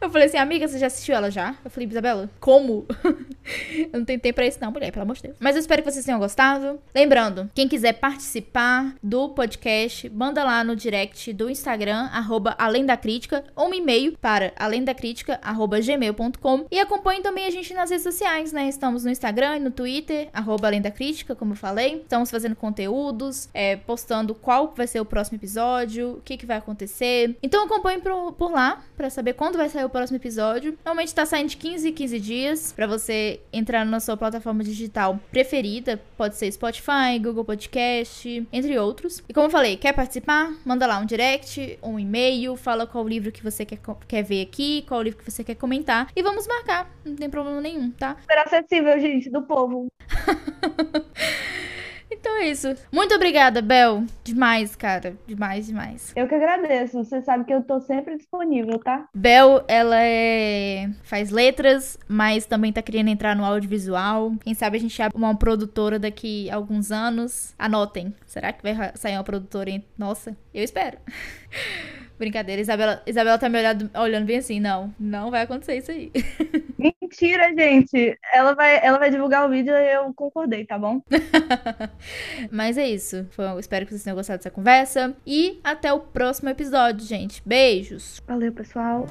Eu 0.00 0.10
falei 0.10 0.26
assim, 0.28 0.36
amiga, 0.38 0.68
você 0.68 0.78
já 0.78 0.86
assistiu 0.86 1.14
ela 1.14 1.30
já? 1.30 1.56
Eu 1.64 1.70
falei, 1.70 1.88
Isabela, 1.88 2.30
como? 2.40 2.86
eu 3.92 3.98
não 3.98 4.04
tenho 4.04 4.20
tempo 4.20 4.36
pra 4.36 4.46
isso 4.46 4.58
não, 4.60 4.70
mulher, 4.70 4.90
pelo 4.90 5.02
amor 5.02 5.16
de 5.16 5.22
Deus. 5.22 5.36
Mas 5.40 5.56
eu 5.56 5.60
espero 5.60 5.82
que 5.82 5.90
vocês 5.90 6.04
tenham 6.04 6.18
gostado. 6.18 6.80
Lembrando, 6.94 7.50
quem 7.54 7.68
quiser 7.68 7.94
participar 7.94 8.94
do 9.02 9.30
podcast, 9.30 10.08
manda 10.10 10.44
lá 10.44 10.62
no 10.64 10.76
direct 10.76 11.32
do 11.32 11.50
Instagram, 11.50 12.08
arroba 12.12 12.54
Além 12.58 12.84
da 12.84 12.96
Crítica, 12.96 13.44
ou 13.54 13.68
um 13.68 13.74
e-mail 13.74 14.16
para 14.20 14.52
alemdacrítica, 14.56 15.38
arroba 15.42 15.80
gmail.com. 15.80 16.66
E 16.70 16.78
acompanhe 16.78 17.22
também 17.22 17.46
a 17.46 17.50
gente 17.50 17.72
nas 17.74 17.90
redes 17.90 18.04
sociais, 18.04 18.52
né? 18.52 18.68
Estamos 18.68 19.04
no 19.04 19.10
Instagram 19.10 19.56
e 19.56 19.60
no 19.60 19.70
Twitter, 19.70 20.28
arroba 20.32 20.68
Além 20.68 20.80
da 20.80 20.90
Crítica, 20.90 21.34
como 21.34 21.52
eu 21.52 21.56
falei. 21.56 22.02
Estamos 22.02 22.30
fazendo 22.30 22.56
conteúdos, 22.56 23.48
é, 23.54 23.76
postando 23.76 24.34
qual 24.34 24.74
vai 24.76 24.86
ser 24.86 25.00
o 25.00 25.04
próximo 25.04 25.38
episódio, 25.38 26.14
o 26.18 26.20
que, 26.22 26.36
que 26.36 26.46
vai 26.46 26.56
acontecer. 26.56 27.36
Então 27.42 27.64
acompanhe 27.64 28.00
por, 28.00 28.32
por 28.32 28.50
lá, 28.50 28.82
pra 28.96 29.10
saber 29.10 29.34
quando 29.34 29.56
vai 29.56 29.68
sair 29.68 29.84
o 29.84 29.88
próximo 29.88 30.16
episódio. 30.16 30.76
Normalmente 30.84 31.14
tá 31.14 31.24
saindo 31.24 31.50
de 31.50 31.56
15 31.56 31.88
em 31.88 31.92
15 31.92 32.20
dias, 32.20 32.72
pra 32.72 32.86
você 32.86 33.15
entrar 33.52 33.84
na 33.84 34.00
sua 34.00 34.16
plataforma 34.16 34.62
digital 34.62 35.18
preferida. 35.30 36.00
Pode 36.16 36.36
ser 36.36 36.50
Spotify, 36.52 37.18
Google 37.20 37.44
Podcast, 37.44 38.46
entre 38.52 38.78
outros. 38.78 39.22
E 39.28 39.32
como 39.32 39.46
eu 39.46 39.50
falei, 39.50 39.76
quer 39.76 39.92
participar? 39.92 40.52
Manda 40.64 40.86
lá 40.86 40.98
um 40.98 41.06
direct, 41.06 41.78
um 41.82 41.98
e-mail, 41.98 42.56
fala 42.56 42.86
qual 42.86 43.06
livro 43.06 43.32
que 43.32 43.42
você 43.42 43.64
quer, 43.64 43.78
quer 44.06 44.22
ver 44.22 44.42
aqui, 44.42 44.84
qual 44.88 45.02
livro 45.02 45.18
que 45.18 45.30
você 45.30 45.44
quer 45.44 45.54
comentar. 45.54 46.08
E 46.14 46.22
vamos 46.22 46.46
marcar, 46.46 46.90
não 47.04 47.16
tem 47.16 47.30
problema 47.30 47.60
nenhum, 47.60 47.90
tá? 47.90 48.16
Super 48.20 48.38
acessível, 48.38 48.98
gente, 49.00 49.30
do 49.30 49.42
povo. 49.42 49.86
Então 52.10 52.36
é 52.38 52.48
isso. 52.48 52.74
Muito 52.92 53.14
obrigada, 53.14 53.60
Bel. 53.60 54.04
Demais, 54.22 54.76
cara. 54.76 55.16
Demais, 55.26 55.66
demais. 55.66 56.12
Eu 56.14 56.28
que 56.28 56.34
agradeço. 56.34 57.02
Você 57.04 57.20
sabe 57.22 57.44
que 57.44 57.52
eu 57.52 57.62
tô 57.62 57.80
sempre 57.80 58.16
disponível, 58.16 58.78
tá? 58.78 59.08
Bel, 59.14 59.64
ela 59.68 60.00
é... 60.00 60.88
faz 61.02 61.30
letras, 61.30 61.98
mas 62.08 62.46
também 62.46 62.72
tá 62.72 62.82
querendo 62.82 63.08
entrar 63.08 63.34
no 63.34 63.44
audiovisual. 63.44 64.32
Quem 64.42 64.54
sabe 64.54 64.76
a 64.76 64.80
gente 64.80 65.00
abre 65.02 65.16
uma 65.16 65.36
produtora 65.36 65.98
daqui 65.98 66.48
a 66.50 66.56
alguns 66.56 66.92
anos. 66.92 67.54
Anotem. 67.58 68.14
Será 68.26 68.52
que 68.52 68.62
vai 68.62 68.92
sair 68.94 69.16
uma 69.16 69.24
produtora? 69.24 69.70
Em... 69.70 69.84
Nossa, 69.98 70.36
eu 70.54 70.62
espero. 70.62 70.98
Brincadeira, 72.18 72.60
Isabela, 72.62 73.02
Isabela 73.06 73.38
tá 73.38 73.48
me 73.48 73.58
olhando, 73.58 73.90
olhando 73.94 74.24
bem 74.26 74.38
assim. 74.38 74.58
Não, 74.60 74.94
não 74.98 75.30
vai 75.30 75.42
acontecer 75.42 75.76
isso 75.76 75.90
aí. 75.90 76.10
Mentira, 76.78 77.52
gente. 77.54 78.18
Ela 78.32 78.54
vai, 78.54 78.78
ela 78.84 78.98
vai 78.98 79.10
divulgar 79.10 79.46
o 79.46 79.50
vídeo 79.50 79.74
e 79.74 79.94
eu 79.94 80.12
concordei, 80.14 80.64
tá 80.64 80.78
bom? 80.78 81.00
Mas 82.50 82.78
é 82.78 82.88
isso. 82.88 83.26
Foi- 83.30 83.58
espero 83.58 83.84
que 83.86 83.92
vocês 83.92 84.02
tenham 84.04 84.16
gostado 84.16 84.38
dessa 84.38 84.50
conversa. 84.50 85.14
E 85.26 85.60
até 85.62 85.92
o 85.92 86.00
próximo 86.00 86.48
episódio, 86.48 87.06
gente. 87.06 87.42
Beijos! 87.44 88.22
Valeu, 88.26 88.52
pessoal. 88.52 89.06